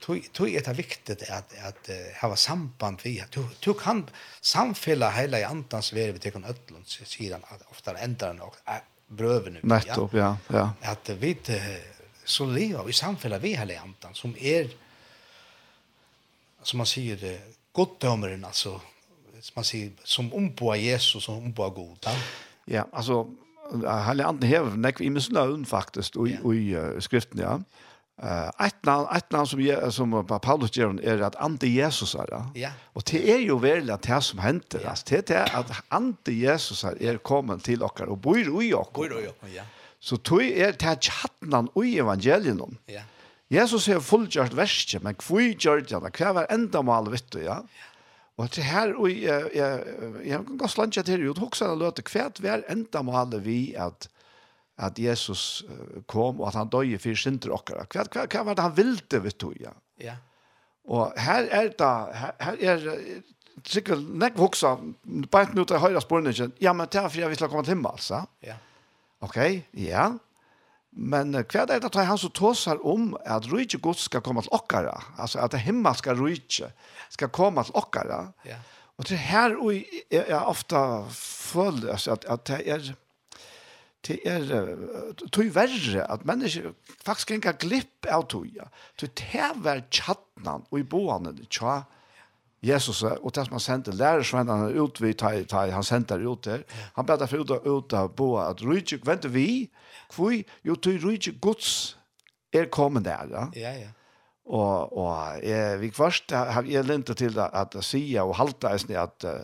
Tui 0.00 0.20
tui 0.32 0.54
er 0.54 0.62
det 0.62 0.76
viktigt 0.78 1.30
att 1.30 1.54
att 1.62 1.90
ha 2.20 2.36
samband 2.36 3.00
vi 3.04 3.24
du 3.34 3.46
du 3.60 3.74
kan 3.74 4.06
samfälla 4.40 5.10
hela 5.10 5.40
i 5.40 5.44
antans 5.44 5.92
väg 5.92 6.12
vi 6.12 6.18
tycker 6.18 6.38
öllon 6.38 6.84
sidan 6.84 7.40
ofta 7.70 7.98
ändrar 7.98 8.28
den 8.28 8.40
och 8.40 8.56
brövene. 9.08 9.60
Nettopp, 9.62 10.14
ja. 10.14 10.36
ja. 10.48 10.70
Att 10.82 11.08
vi 11.08 11.36
så 12.24 12.46
lever 12.46 12.90
i 12.90 12.92
samfälla 12.92 13.38
vi 13.38 13.56
hela 13.56 13.72
i 13.72 13.76
antan 13.76 14.14
som 14.14 14.34
är 14.38 14.70
som 16.62 16.76
man 16.76 16.86
säger 16.86 17.16
det 17.16 17.40
goddomaren 17.72 18.44
alltså 18.44 18.80
som 19.40 19.52
man 19.54 19.64
säger 19.64 19.92
som 20.04 20.34
omboa 20.34 20.76
Jesus 20.76 21.24
som 21.24 21.36
omboa 21.36 21.68
Gud. 21.68 21.98
Ja, 22.04 22.16
ja 22.64 22.86
alltså 22.92 23.26
Anden 23.86 24.42
hever 24.42 24.76
nekv 24.76 25.02
i 25.02 25.10
mislaun 25.10 25.66
faktisk, 25.66 26.16
og 26.16 26.28
i, 26.28 26.38
ja. 26.42 26.52
i 26.52 26.76
uh, 26.76 27.00
skriften, 27.00 27.40
ja. 27.40 27.58
Uh, 28.16 28.48
et 28.64 28.76
navn, 28.88 29.08
et 29.12 29.32
navn 29.32 29.46
som 29.46 29.60
jag 29.60 29.92
som 29.92 30.12
Paulus 30.42 30.70
gjør 30.72 31.00
är 31.04 31.20
att 31.20 31.36
anti 31.36 31.68
Jesus 31.68 32.14
är 32.14 32.26
ja. 32.30 32.50
Ja. 32.54 32.70
Och 32.92 33.02
det 33.10 33.32
är 33.32 33.38
ju 33.38 33.58
väl 33.58 33.90
at 33.90 34.02
det 34.02 34.22
som 34.22 34.38
händer 34.38 34.80
ja. 34.82 34.90
Altså, 34.90 35.04
det 35.08 35.30
är 35.30 35.56
att 35.56 35.70
anti 35.88 36.32
Jesus 36.32 36.84
är 36.84 37.18
kommen 37.18 37.60
till 37.60 37.82
oss 37.82 38.00
och 38.00 38.18
bor 38.18 38.62
i 38.64 38.74
oss. 38.74 38.92
Bor 38.92 39.20
i. 39.20 39.28
Ja. 39.54 39.62
Så 40.00 40.16
tog 40.16 40.42
är 40.42 40.72
det 40.72 41.04
chatten 41.04 41.68
i 41.84 41.98
evangelium. 41.98 42.76
Ja. 42.86 43.02
Jesus 43.48 43.86
har 43.86 44.00
fullgjort 44.00 44.54
verset, 44.58 45.02
men 45.02 45.14
kvui 45.14 45.52
gjør 45.54 45.84
det, 45.86 46.00
hva 46.18 46.32
var 46.34 46.48
enda 46.50 46.82
mal, 46.82 47.06
vet 47.12 47.28
du, 47.30 47.44
ja? 47.44 47.60
Og 48.36 48.50
til 48.50 48.66
her, 48.66 48.92
og 48.98 49.06
jeg, 49.08 49.46
jeg, 49.54 49.84
jeg, 50.00 50.14
jeg 50.26 50.40
kan 50.48 50.58
gå 50.58 50.70
landet 50.76 51.06
til, 51.06 51.28
og 51.30 51.38
hoksa 51.44 51.70
han 51.70 51.78
løte, 51.78 52.02
hva 52.10 52.26
var 52.42 52.64
enda 52.72 53.02
mal 53.06 53.36
vi 53.44 53.60
at 53.78 54.08
at 54.76 54.98
Jesus 55.00 55.64
kom 56.08 56.40
og 56.40 56.50
at 56.50 56.58
han 56.60 56.70
døg 56.72 56.96
for 57.00 57.16
synder 57.18 57.54
okkara. 57.56 57.86
Hva, 57.88 58.04
hva, 58.12 58.26
hva 58.28 58.44
var 58.48 58.58
det 58.58 58.66
han 58.66 58.76
ville, 58.76 59.22
vet 59.24 59.38
du, 59.40 59.50
ja? 59.60 59.72
Ja. 60.02 60.18
Og 60.86 61.16
her 61.18 61.48
er 61.50 61.72
det, 61.74 61.94
her, 62.20 62.36
her 62.40 62.60
er 62.60 63.24
sikkert 63.66 64.04
nek 64.20 64.36
voksa, 64.38 64.76
bare 65.32 65.56
nå 65.56 65.64
til 65.66 65.80
høyre 65.82 66.02
spørningen, 66.04 66.52
ja, 66.62 66.74
men 66.76 66.88
det 66.92 67.00
er 67.00 67.08
for 67.08 67.22
jeg 67.24 67.32
vil 67.32 67.48
komme 67.48 67.64
til 67.66 67.74
himmel, 67.74 67.96
altså. 67.96 68.22
Ja. 68.44 68.60
Ok, 69.24 69.40
ja. 69.80 70.10
Men 70.96 71.34
hva 71.34 71.64
er 71.64 71.72
det 71.72 71.88
at 71.88 71.98
han 72.08 72.20
så 72.20 72.30
tåser 72.32 72.80
om 72.86 73.10
at 73.24 73.48
rydde 73.50 73.80
gods 73.84 74.06
skal 74.06 74.22
komme 74.24 74.44
til 74.44 74.54
okkara, 74.56 74.94
altså 75.20 75.42
at 75.44 75.56
himmel 75.64 75.96
skal 75.98 76.20
rydde, 76.20 76.70
skal 77.12 77.32
komme 77.32 77.64
til 77.64 77.76
okkara. 77.76 78.22
Ja. 78.48 78.60
Og 78.96 79.08
det 79.08 79.18
her 79.20 79.56
og 79.60 79.74
jeg, 79.74 80.22
jeg 80.22 80.38
ofte 80.38 80.78
føler 81.12 81.92
at, 81.96 82.24
at 82.24 82.46
det 82.48 82.62
er, 82.64 82.86
det 84.06 84.20
er 84.24 85.26
tog 85.32 85.50
verre 85.54 86.06
at 86.06 86.24
mennesker 86.28 86.72
faktisk 87.04 87.34
ikke 87.36 87.56
glipp 87.66 88.08
av 88.10 88.26
tog. 88.30 88.48
Så 89.00 89.08
det 89.18 89.50
var 89.64 89.84
tjattnan 89.90 90.66
og 90.70 90.80
i 90.80 90.86
boene 90.86 91.34
tja 91.50 91.82
Jesus 92.66 93.02
og 93.04 93.28
det 93.34 93.44
som 93.46 93.56
han 93.56 93.62
sendte 93.62 93.94
lærersvennerne 93.94 94.72
ut 94.80 95.00
vi 95.02 95.12
ta, 95.18 95.32
ta, 95.48 95.66
han 95.70 95.84
sendte 95.86 96.16
det 96.18 96.26
ut 96.26 96.46
der 96.46 96.64
han 96.96 97.06
bedre 97.06 97.28
for 97.28 97.44
ut, 97.44 97.52
ut 97.66 97.94
av 97.96 98.14
boa 98.16 98.48
at 98.50 98.64
rydtjøk 98.64 99.04
venter 99.06 99.32
vi 99.32 99.68
hvor 100.14 100.32
jo 100.66 100.78
tog 100.80 101.04
rydtjøk 101.04 101.38
gods 101.44 101.70
er 102.54 102.70
kommet 102.72 103.06
der 103.06 103.28
ja 103.30 103.46
ja, 103.54 103.74
ja. 103.84 103.92
Og, 104.46 104.92
og 104.94 105.42
jeg, 105.42 105.80
vi 105.82 105.90
først 105.90 106.30
har 106.30 106.62
jeg 106.70 106.86
lente 106.86 107.14
til 107.18 107.34
at, 107.42 107.74
at 107.74 107.84
sige 107.84 108.22
og 108.22 108.36
halte 108.38 108.70
eisen 108.70 108.94
at 108.94 109.26
uh, 109.26 109.42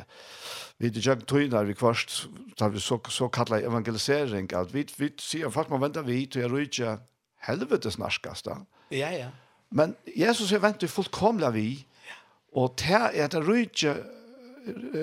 vi 0.83 0.91
det 0.91 1.07
jag 1.07 1.27
tog 1.27 1.51
när 1.51 1.65
vi 1.65 1.75
kvast 1.75 2.29
tar 2.57 2.69
vi 2.69 2.81
så 2.81 3.01
så 3.09 3.29
kallar 3.29 3.59
evangelisering 3.59 4.49
att 4.55 4.75
vi 4.75 4.87
vi 4.97 5.13
ser 5.19 5.51
fast 5.51 5.71
man 5.71 5.81
väntar 5.81 6.03
vi 6.03 6.27
till 6.27 6.49
rutja 6.49 6.99
helvetes 7.39 7.99
narskasta. 7.99 8.67
Ja 8.89 9.11
ja. 9.11 9.29
Men 9.69 9.95
Jesus 10.05 10.53
är 10.53 10.59
väntar 10.59 10.87
fullkomla 10.87 11.51
vi 11.51 11.87
och 12.53 12.75
det 12.77 13.23
är 13.23 13.29
det 13.29 13.41
rutja 13.41 13.97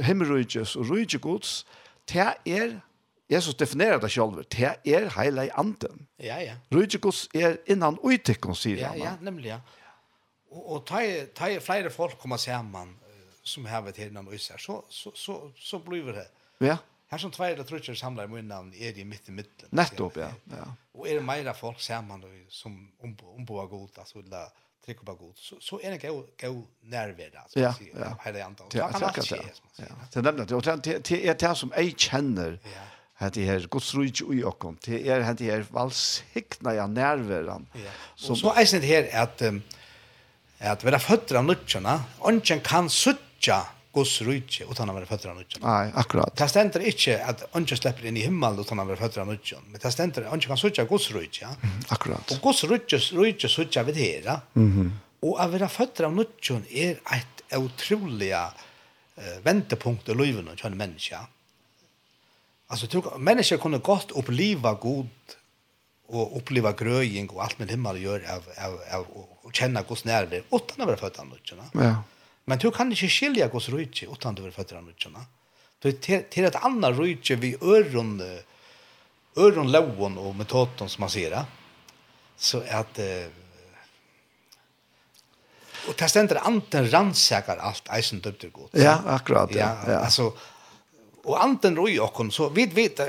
himmelrutjes 0.04 0.76
och 0.76 0.90
rutja 0.90 1.20
Guds 1.20 1.66
det 2.06 2.38
är 2.44 2.82
Jesus 3.28 3.56
definierar 3.56 4.00
det 4.00 4.10
själv. 4.10 4.44
Det 4.50 4.76
är 4.84 5.24
hela 5.24 5.46
i 5.46 5.52
anden. 5.52 6.08
Ja, 6.18 6.42
ja. 6.42 6.54
Rydgjegods 6.70 7.30
er 7.34 7.58
innan 7.66 7.98
uitikon, 8.04 8.56
sier 8.56 8.88
han. 8.88 8.98
Ja, 8.98 9.06
ja, 9.06 9.12
nemlig, 9.22 9.50
ja. 9.50 9.60
Og, 10.52 10.72
og 10.72 10.86
ta, 10.86 11.02
ta 11.36 11.60
flere 11.62 11.90
folk 11.90 12.18
kommer 12.18 12.38
sammen 12.38 12.96
som 13.44 13.66
har 13.66 13.82
varit 13.82 13.98
här 13.98 14.10
namn 14.10 14.40
så 14.40 14.84
så 14.90 15.12
så 15.16 15.52
så 15.56 15.80
blir 15.80 16.14
det. 16.14 16.28
Ja. 16.58 16.78
Her 17.08 17.18
som 17.18 17.32
två 17.32 17.44
eller 17.44 17.64
trutcher 17.64 17.96
samlar 17.96 18.24
i 18.24 18.28
munnen, 18.28 18.74
er 18.74 18.94
de 18.94 19.06
mitt 19.06 19.30
i 19.30 19.32
midten. 19.32 19.68
Nettopp 19.70 20.18
ja. 20.18 20.30
Ja. 20.52 20.66
Og 20.94 21.08
er 21.08 21.14
det 21.14 21.26
mera 21.26 21.54
folk 21.54 21.82
sammen 21.82 22.22
då 22.22 22.28
som 22.50 22.92
om 23.04 23.18
om 23.38 23.46
på 23.46 23.68
god 23.68 24.00
alltså 24.00 24.22
la 24.22 24.52
trycka 24.86 25.04
på 25.06 25.14
god 25.14 25.34
så 25.36 25.56
så 25.60 25.80
er 25.84 25.92
det 25.92 26.02
gå 26.02 26.26
gå 26.42 26.68
närvärd 26.82 27.36
altså, 27.36 27.60
ja, 27.60 27.74
ja. 27.96 28.16
hela 28.26 28.46
antal. 28.46 28.68
Ja, 28.74 28.94
säkert. 28.94 29.62
Ja. 29.78 29.86
Så 30.12 30.22
nämnde 30.22 30.46
det 30.46 30.56
och 30.56 30.64
det 30.64 31.12
är 31.12 31.34
det 31.34 31.56
som 31.56 31.72
jeg 31.78 31.98
kjenner, 31.98 32.60
Ja 32.64 32.82
att 33.20 33.34
det 33.34 33.46
här 33.46 33.68
Guds 33.72 33.96
rike 33.96 34.24
i 34.34 34.44
och 34.44 34.60
kom 34.60 34.76
till 34.76 35.08
er 35.08 35.22
hade 35.22 35.44
her 35.44 35.66
valsikna 35.72 36.74
ja 36.74 36.88
nerveran. 36.88 37.68
Så 38.16 38.36
så 38.36 38.54
er 38.56 38.80
det 38.80 38.88
her 38.88 39.08
at 39.12 39.42
at 40.60 40.84
vera 40.84 41.00
føttra 41.00 41.40
av 41.40 41.46
nutcharna, 41.46 42.04
onken 42.20 42.60
kan 42.60 42.90
sutt 42.90 43.29
nødja 43.40 43.66
Guds 43.92 44.22
rujtje 44.22 44.66
utan 44.70 44.88
han 44.88 44.96
var 44.96 45.06
fötter 45.06 45.30
av 45.30 45.36
nødjan. 45.36 45.62
Nei, 45.64 45.92
akkurat. 45.96 46.36
Det 46.38 46.48
stender 46.50 46.84
ikke 46.86 47.16
at 47.26 47.42
ønske 47.58 47.76
slipper 47.76 48.06
inn 48.06 48.18
i 48.18 48.22
himmel 48.28 48.60
utan 48.62 48.78
han 48.78 48.88
var 48.88 48.96
fötter 48.96 49.22
av 49.22 49.28
nødjan. 49.28 49.64
Men 49.72 49.82
det 49.82 49.92
stender 49.92 50.28
at 50.28 50.34
ønske 50.34 50.52
kan 50.52 50.58
sutja 50.62 50.86
Guds 50.86 51.10
rujtje. 51.12 51.48
Mm, 51.48 51.80
akkurat. 51.90 52.32
Og 52.36 52.42
Guds 52.44 52.64
rujtje 52.70 53.00
rydje 53.18 53.50
sutja 53.50 53.84
vid 53.84 53.96
hera. 53.96 54.42
Mm 54.54 54.72
-hmm. 54.72 54.92
Og 55.22 55.40
å 55.40 55.48
være 55.48 55.70
fötter 55.70 56.06
av 56.06 56.14
nødjan 56.14 56.64
er 56.72 57.00
et 57.12 57.44
utrolig 57.58 58.32
uh, 58.32 59.44
ventepunkt 59.44 60.10
i 60.10 60.14
livet 60.14 60.46
når 60.46 60.66
en 60.66 60.78
menneske. 60.78 61.18
Altså, 62.70 62.88
tror, 62.88 63.18
mennesker 63.18 63.58
kunne 63.58 63.80
godt 63.80 64.12
oppleva 64.12 64.74
god 64.74 65.08
og 66.10 66.38
oppleva 66.38 66.72
grøying 66.72 67.32
og 67.32 67.44
alt 67.44 67.60
med 67.60 67.70
himmel 67.70 67.98
gjør 67.98 68.22
av, 68.28 68.44
av, 68.58 68.80
av, 68.92 69.00
av, 69.02 69.28
å 69.44 69.52
kjenne 69.52 69.84
Guds 69.84 70.06
nærvær 70.06 70.42
utan 70.54 70.82
å 70.82 70.86
være 70.86 70.98
fötter 70.98 71.22
av 71.22 71.28
nødjan. 71.28 71.60
Ja 71.74 71.96
Men 72.50 72.62
du 72.62 72.70
kan 72.74 72.90
ikke 72.92 73.12
skilja 73.14 73.50
gos 73.52 73.70
rujtje 73.70 74.10
utan 74.10 74.38
du 74.38 74.46
er 74.48 74.56
født 74.56 74.74
av 74.74 74.86
rujtjena. 74.88 75.26
Til 75.80 76.48
et 76.48 76.58
anna 76.60 76.90
rujtje 76.92 77.38
vi 77.40 77.54
øron, 77.62 78.16
øron 79.38 79.70
lovon 79.72 80.18
og 80.20 80.34
metoden 80.40 80.90
som 80.90 81.06
man 81.06 81.14
sier, 81.14 81.38
så 82.40 82.64
at 82.68 83.00
uh, 83.04 83.40
Og 85.88 85.96
det 85.98 86.10
stender 86.12 86.42
anten 86.46 86.88
rannsakar 86.92 87.62
alt 87.64 87.88
eisen 87.96 88.20
døpter 88.22 88.52
god. 88.54 88.74
Ja, 88.78 88.98
akkurat. 89.16 89.54
Ja, 89.56 89.70
ja. 89.88 90.00
Altså, 90.04 90.28
og 91.24 91.38
anten 91.40 91.78
roi 91.80 91.96
okkon, 92.04 92.32
så 92.36 92.50
vi 92.54 92.66
vet, 92.74 93.00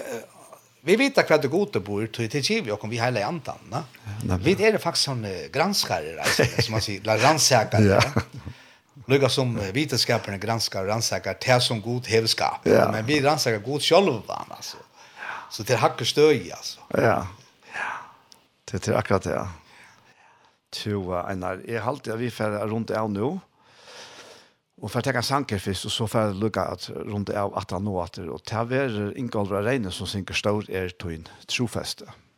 vi 0.87 0.97
vet 1.01 1.19
hva 1.19 1.39
det 1.43 1.51
gode 1.51 1.83
bor, 1.85 2.07
til 2.15 2.31
det 2.31 2.45
vi 2.47 2.73
okkon, 2.73 2.93
vi 2.93 3.01
heilig 3.03 3.25
antan. 3.27 3.75
Ja, 3.75 4.39
vi 4.39 4.55
er 4.55 4.79
faktisk 4.79 5.11
sånne 5.11 5.35
granskare, 5.53 6.15
som 6.31 6.77
man 6.77 6.85
sier, 6.85 7.05
rannsakare. 7.05 7.99
Ja. 7.99 8.57
Lukka 9.07 9.29
som 9.29 9.59
vitenskaperne 9.73 10.39
granskar 10.39 10.83
och 10.83 10.89
rannsakar 10.89 11.39
det 11.47 11.61
som 11.61 11.81
god 11.81 12.07
hevskap. 12.07 12.61
Ja. 12.63 12.93
Men 12.93 13.07
vi 13.07 13.21
rannsakar 13.21 13.59
god 13.59 13.83
själva. 13.83 14.47
Alltså. 14.49 14.77
Så 15.51 15.63
det 15.63 15.77
hakker 15.77 16.05
støy, 16.05 16.51
Alltså. 16.51 16.81
Ja. 16.89 17.27
Det 18.71 18.89
er 18.89 18.97
akkurat 18.97 19.23
det. 19.23 19.49
Jo, 20.85 21.11
Einar, 21.27 21.59
jeg 21.67 21.83
halte 21.83 22.15
vi 22.17 22.31
fer 22.31 22.55
rundt 22.71 22.93
av 22.95 23.11
nå, 23.11 23.31
og 24.81 24.91
for 24.91 25.01
å 25.01 25.03
tenke 25.03 25.23
sanker 25.27 25.59
først, 25.59 25.89
og 25.89 25.93
så 25.93 26.07
fer 26.07 26.37
lukka 26.39 26.69
at 26.71 26.87
rundt 26.95 27.33
av 27.35 27.57
at 27.59 27.75
han 27.75 27.83
nå 27.85 27.97
atter, 27.99 28.31
og 28.31 28.45
det 28.47 28.79
er 28.79 29.19
Ingolv 29.19 29.51
Reine 29.51 29.91
som 29.91 30.07
synker 30.07 30.39
stor 30.39 30.71
er 30.71 30.95
tøyn 30.95 31.27
trofeste. 31.51 32.07
Ja. 32.07 32.30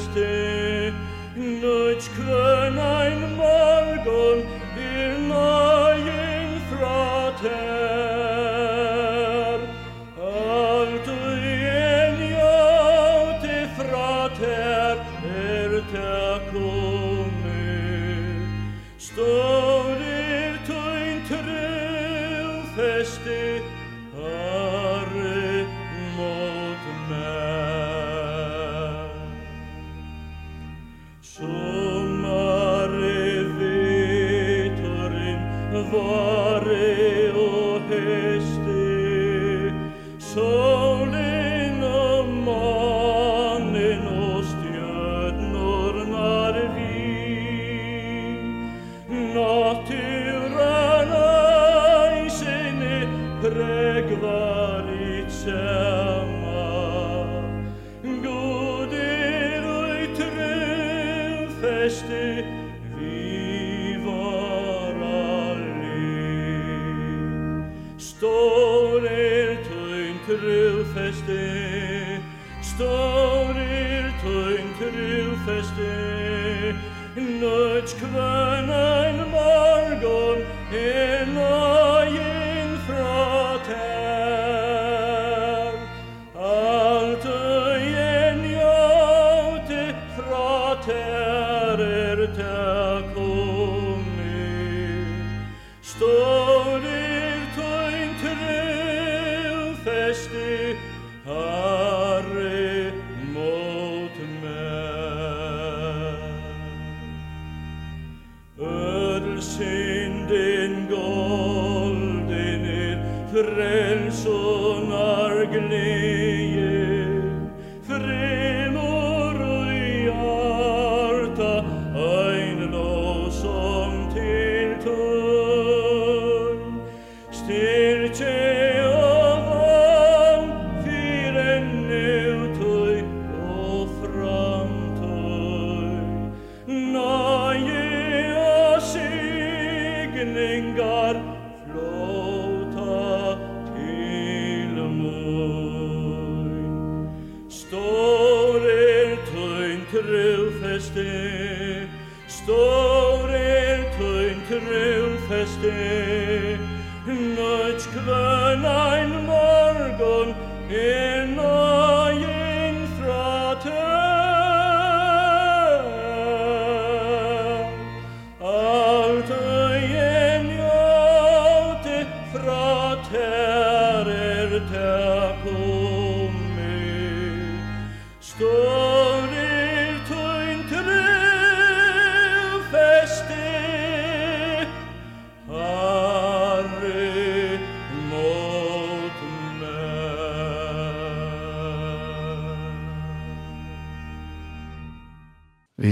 Christe, 0.00 0.94
nunc 1.36 2.08
quo 2.16 2.99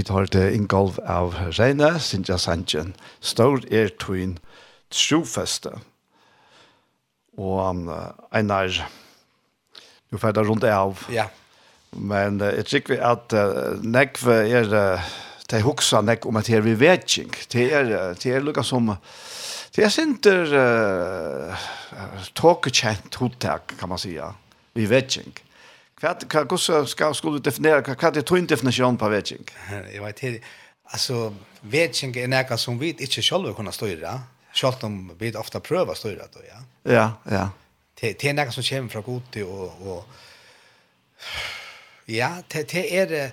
vidt 0.09 0.33
har 0.33 0.41
det 0.41 0.55
inngolv 0.55 0.99
av 1.05 1.35
Reine, 1.57 1.99
Sintja 1.99 2.37
Sanchin. 2.37 2.95
Stor 3.21 3.61
er 3.69 3.89
tøyen 4.01 4.39
trofeste. 4.89 5.69
Og 7.37 7.59
han, 7.61 7.83
Einar, 8.33 8.73
du 10.09 10.17
ferdig 10.17 10.47
rundt 10.47 10.63
av. 10.65 11.05
Ja. 11.13 11.29
Men 11.93 12.41
uh, 12.41 12.49
jeg 12.53 12.65
tykker 12.65 13.01
at 13.01 13.33
uh, 13.33 13.77
nekve 13.81 14.49
er, 14.49 14.69
uh, 14.73 15.11
det 15.49 15.59
er 15.59 15.65
hoksa 15.65 16.01
nek 16.01 16.25
om 16.25 16.37
at 16.37 16.49
her 16.49 16.61
vi 16.65 16.75
vet 16.77 17.05
ikke. 17.21 17.45
Det 17.49 17.67
er, 17.73 17.93
det 18.17 18.33
er 18.33 18.45
lukka 18.45 18.63
som, 18.65 18.91
det 19.75 19.85
er 19.85 19.93
sinter 19.93 20.53
uh, 20.53 21.69
tåkekjent 22.33 23.17
hodtak, 23.21 23.77
kan 23.79 23.89
man 23.89 24.01
sija. 24.01 24.33
Vi 24.73 24.89
vet 24.89 25.21
ikke. 25.21 25.48
Kvart 25.99 26.29
kan 26.29 26.47
gossa 26.47 26.85
ska 26.85 27.13
skulle 27.13 27.39
definiera 27.39 27.81
kvart 27.81 28.15
är 28.15 28.21
två 28.21 28.35
definition 28.35 28.97
på 28.97 29.09
vetching. 29.09 29.43
Jag 29.95 30.03
vet 30.03 30.23
inte. 30.23 30.45
Alltså 30.83 31.35
vetching 31.61 32.15
är 32.17 32.27
näka 32.27 32.57
som 32.57 32.79
vi 32.79 32.89
inte 32.89 33.21
själva 33.21 33.53
kunna 33.53 33.71
styra. 33.71 34.21
Självt 34.53 34.83
om 34.83 35.11
vi 35.19 35.35
ofta 35.35 35.59
prövar 35.59 35.93
styra 35.93 36.23
då, 36.33 36.39
ja. 36.49 36.91
Ja, 36.93 37.13
ja. 37.35 37.49
Det 38.01 38.23
är 38.23 38.33
något 38.33 38.53
som 38.53 38.63
kommer 38.63 38.89
från 38.89 39.03
god 39.03 39.37
och 39.43 39.87
och 39.87 40.05
ja, 42.05 42.29
det 42.47 42.69
det 42.69 42.97
är 42.97 43.07
det 43.07 43.31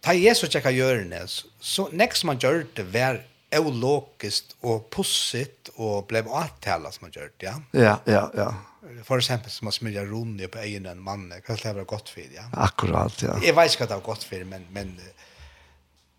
Ta 0.00 0.12
Jesus 0.12 0.52
checka 0.52 0.70
görnes. 0.70 1.44
Så 1.60 1.88
nästa 1.92 2.26
man 2.26 2.38
gör 2.38 2.66
det 2.74 2.82
var 2.82 3.22
eologiskt 3.52 4.56
och 4.60 4.90
pussigt 4.90 5.68
och 5.74 6.06
blev 6.06 6.28
avtala 6.28 6.92
som 6.92 7.04
man 7.04 7.10
gjort, 7.14 7.42
ja. 7.42 7.54
Ja, 7.70 7.98
ja, 8.04 8.30
ja. 8.34 8.54
For 9.04 9.18
eksempel 9.18 9.50
som 9.50 9.64
man 9.64 9.72
smyrja 9.72 10.04
runde 10.04 10.48
på 10.48 10.58
egen 10.58 10.86
en 10.86 11.02
mann, 11.02 11.28
hva 11.30 11.56
skal 11.56 11.70
det 11.70 11.76
være 11.76 11.90
godt 11.90 12.08
for, 12.10 12.24
ja? 12.34 12.48
Akkurat, 12.52 13.22
ja. 13.22 13.36
Jeg 13.44 13.54
vet 13.56 13.72
ikke 13.74 13.84
hva 13.84 13.90
det 13.92 13.98
var 14.00 14.06
godt 14.08 14.24
for, 14.26 14.44
men, 14.48 14.64
men 14.74 14.94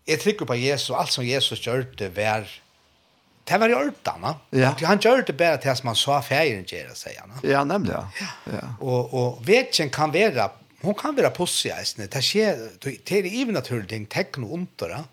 jeg 0.06 0.20
trykker 0.22 0.48
på 0.48 0.56
Jesus, 0.58 0.94
alt 0.96 1.12
som 1.12 1.26
Jesus 1.26 1.60
gjør 1.64 1.84
det, 1.98 2.10
var, 2.16 2.48
det 3.48 3.60
var 3.60 3.72
i 3.72 3.76
ørtene. 3.76 4.34
Ja. 4.52 4.72
Han 4.84 5.02
gjør 5.02 5.26
det 5.28 5.36
bare 5.36 5.60
til 5.60 5.76
som 5.76 5.90
man 5.90 5.98
sa 5.98 6.20
ferien 6.24 6.64
gjør, 6.68 6.92
sier 6.96 7.20
han. 7.20 7.34
Ja, 7.44 7.64
nemlig, 7.68 7.96
ja. 7.96 8.04
ja. 8.20 8.58
ja. 8.60 8.68
Og, 8.80 9.14
og 9.14 9.42
vetjen 9.46 9.92
kan 9.92 10.14
være, 10.14 10.48
hun 10.84 10.96
kan 10.98 11.16
være 11.16 11.32
pussig, 11.36 11.74
det 11.98 12.24
skjer, 12.24 12.64
det 12.84 13.18
er 13.18 13.28
even 13.28 13.56
naturlig 13.58 13.90
ting, 13.92 14.08
tekno 14.08 14.52
under, 14.56 14.96
ja 14.96 15.04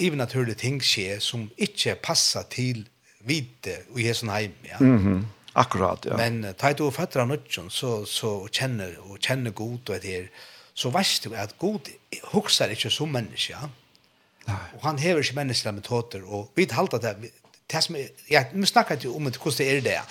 övernaturliga 0.00 0.54
ting 0.54 0.80
ske 0.80 1.20
som 1.20 1.50
inte 1.56 1.94
passar 1.94 2.42
till 2.42 2.88
vite 3.24 3.76
och 3.92 4.00
i 4.00 4.14
sånn 4.14 4.32
heim, 4.32 4.52
ja. 4.62 4.80
Mhm. 4.80 5.26
Akkurat 5.52 6.04
ja. 6.04 6.16
Men 6.16 6.54
ta 6.54 6.72
du 6.72 6.90
fattar 6.90 7.26
något 7.26 7.72
så 7.72 8.06
så 8.06 8.48
känner 8.50 8.98
och 8.98 9.18
känner 9.20 9.50
god 9.50 9.90
och 9.90 10.00
det 10.02 10.28
så 10.74 10.90
vet 10.90 11.22
du 11.22 11.36
att 11.36 11.58
god 11.58 11.80
hukser 12.32 12.70
inte 12.70 12.90
som 12.90 13.12
människa. 13.12 13.52
Ja? 13.52 13.68
Nej. 14.44 14.56
Och 14.76 14.82
han 14.82 14.98
hever 14.98 15.20
ikke 15.20 15.34
menneskelige 15.34 15.72
metoder 15.72 16.22
och 16.24 16.52
vi 16.54 16.68
halta 16.70 16.98
det 16.98 17.16
det 17.66 17.82
som 17.82 17.96
ja, 18.28 18.44
vi 18.52 18.66
snackar 18.66 18.94
ikke 18.94 19.08
om 19.08 19.24
det 19.24 19.38
hur 19.44 19.50
det 19.58 19.76
är 19.76 19.80
det. 19.80 20.02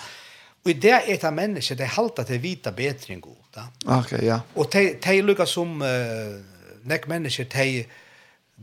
Och 0.64 0.70
det 0.70 0.90
är 0.90 1.14
ett 1.14 1.34
människa 1.34 1.74
det 1.74 1.84
halta 1.84 2.22
det 2.22 2.38
vita 2.38 2.72
bedre 2.72 3.14
enn 3.14 3.20
god. 3.20 3.36
Ja? 3.54 3.98
Okej, 3.98 4.24
ja. 4.24 4.40
Och 4.54 4.68
det 4.72 5.02
det 5.02 5.22
lukar 5.22 5.46
som 5.46 5.82
uh, 5.82 6.40
näck 6.82 7.06
mennesker, 7.06 7.44
det 7.44 7.86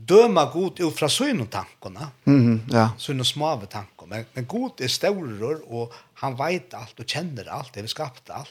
döma 0.05 0.45
god 0.45 0.79
ut 0.79 0.95
fra 0.95 1.09
sina 1.09 1.45
tankarna. 1.45 2.11
Mm, 2.25 2.61
ja. 2.69 2.89
Sina 2.97 3.23
små 3.23 3.61
tankar. 3.69 4.05
Men, 4.05 4.25
men 4.33 4.45
god 4.45 4.81
är 4.81 4.87
större 4.87 5.55
och 5.55 5.93
han 6.13 6.35
vet 6.35 6.73
allt 6.73 6.99
och 6.99 7.09
känner 7.09 7.49
allt. 7.49 7.73
Det 7.73 7.81
vi 7.81 7.87
skapat 7.87 8.29
allt. 8.29 8.49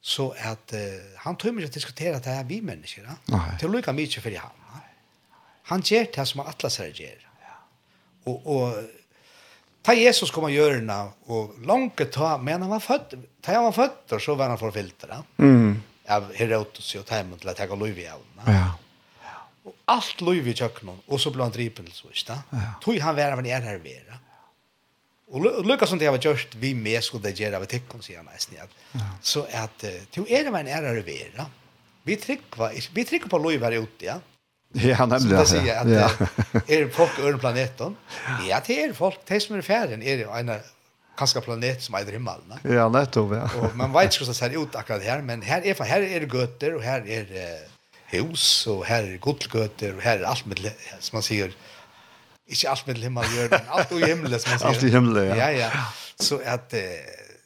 Så 0.00 0.30
att 0.30 0.72
uh, 0.72 0.80
han 1.16 1.36
tror 1.36 1.52
mig 1.52 1.64
att 1.64 1.72
diskutera 1.72 2.18
det 2.18 2.30
här 2.30 2.44
vi 2.44 2.60
människor. 2.62 3.08
Nej. 3.24 3.40
Till 3.58 3.70
lika 3.70 3.92
mycket 3.92 4.22
för 4.22 4.36
han. 4.36 4.50
Han 5.62 5.80
ger 5.80 6.06
det 6.14 6.26
som 6.26 6.40
alla 6.40 6.70
säger 6.70 6.94
ger. 6.94 7.28
Ja. 7.40 8.32
Och, 8.32 8.56
och 8.56 8.74
ta 9.82 9.94
Jesus 9.94 10.30
kommer 10.30 10.48
göra 10.48 10.74
det 10.74 11.08
och 11.24 11.54
långt 11.60 12.12
ta 12.12 12.38
men 12.38 12.62
han 12.62 12.70
var 12.70 12.80
född. 12.80 13.24
Ta 13.40 13.52
han 13.52 13.64
var 13.64 13.72
född 13.72 13.90
och 14.10 14.22
så 14.22 14.34
var 14.34 14.48
han 14.48 14.58
förfyllt. 14.58 15.04
Mm. 15.38 15.82
Av 16.08 16.34
Herodes 16.34 16.94
och 16.94 17.06
ta 17.06 17.14
hem 17.14 17.38
till 17.38 17.48
att 17.48 17.56
ta 17.56 17.74
Louis 17.74 18.06
Ja. 18.06 18.18
Ja 18.46 18.74
Og 19.62 19.74
alt 19.94 20.22
lov 20.26 20.48
i 20.50 20.54
tjøkkenen, 20.58 21.02
og 21.06 21.20
så 21.22 21.30
ble 21.34 21.44
han 21.46 21.54
dripen 21.54 21.86
til 21.86 21.94
så, 21.94 22.10
ikke 22.10 22.32
da? 22.32 22.66
Tog 22.82 22.98
han 22.98 23.16
være 23.18 23.36
av 23.36 23.42
en 23.42 23.46
er 23.46 23.66
her 23.66 23.78
vera. 23.82 24.18
Og 25.32 25.46
lukka 25.64 25.86
som 25.88 26.00
det 26.00 26.08
jeg 26.08 26.12
var 26.16 26.24
gjørst, 26.26 26.56
vi 26.60 26.74
med 26.76 26.98
skulle 27.04 27.24
det 27.24 27.38
gjøre 27.38 27.60
av 27.60 27.64
etikken, 27.64 28.02
sier 28.04 28.20
han 28.20 28.28
nesten, 28.28 28.58
ja. 28.58 28.66
Så 29.24 29.46
at, 29.48 29.86
tog 30.12 30.28
er 30.28 30.50
av 30.50 30.58
en 30.58 30.68
er 30.68 30.88
her 30.90 31.00
vera. 31.06 31.46
Vi 32.04 32.18
trykker 32.18 32.74
vi 32.92 33.06
trykker 33.06 33.30
på 33.30 33.40
lov 33.40 33.62
her 33.62 33.78
ute, 33.78 34.04
ja. 34.10 34.18
Ja, 34.72 35.04
nemlig. 35.04 35.30
Så 35.30 35.38
det 35.38 35.48
sier 35.52 35.80
at, 35.82 35.90
ja. 35.92 36.62
er 36.66 36.86
folk 36.92 37.18
øren 37.20 37.40
planeten? 37.40 37.96
Ja, 38.48 38.60
det 38.66 38.78
er 38.82 38.94
folk, 38.96 39.20
de 39.28 39.40
som 39.40 39.56
er 39.56 39.66
ferien, 39.66 40.02
er 40.02 40.24
jo 40.24 40.32
en 40.36 40.56
kanskje 41.18 41.42
planet 41.44 41.84
som 41.84 41.96
er 41.98 42.08
himmelen. 42.10 42.56
Ja, 42.66 42.88
nettopp, 42.90 43.34
ja. 43.36 43.46
Og 43.60 43.76
man 43.78 43.92
vet 43.94 44.10
ikke 44.10 44.24
hvordan 44.24 44.34
det 44.34 44.40
ser 44.40 44.56
ut 44.58 44.78
akkurat 44.80 45.04
her, 45.06 45.22
men 45.28 45.44
her 45.46 45.62
er, 45.64 45.84
her 45.86 46.06
er 46.08 46.26
gøter, 46.26 46.78
og 46.78 46.82
her 46.84 47.04
er 47.06 47.68
hus 48.12 48.66
och 48.66 48.84
här 48.84 49.02
är 49.02 49.16
godgöter 49.16 49.96
och 49.96 50.02
här 50.02 50.18
är 50.18 50.22
allt 50.22 50.46
med 50.46 50.72
som 51.00 51.16
man 51.16 51.22
säger 51.22 51.52
inte 52.46 52.70
allt 52.70 52.86
med 52.86 52.98
himmel 52.98 53.24
gör 53.36 53.48
men 53.50 53.60
allt 53.68 53.92
i 53.92 54.04
himmelen, 54.04 54.40
som 54.40 54.50
man 54.50 54.58
säger. 54.58 54.74
Allt 54.74 54.82
i 54.82 54.90
himlen. 54.90 55.26
Ja. 55.26 55.36
ja 55.36 55.50
ja. 55.50 55.70
Så 56.16 56.34
att 56.46 56.72
eh, 56.72 56.80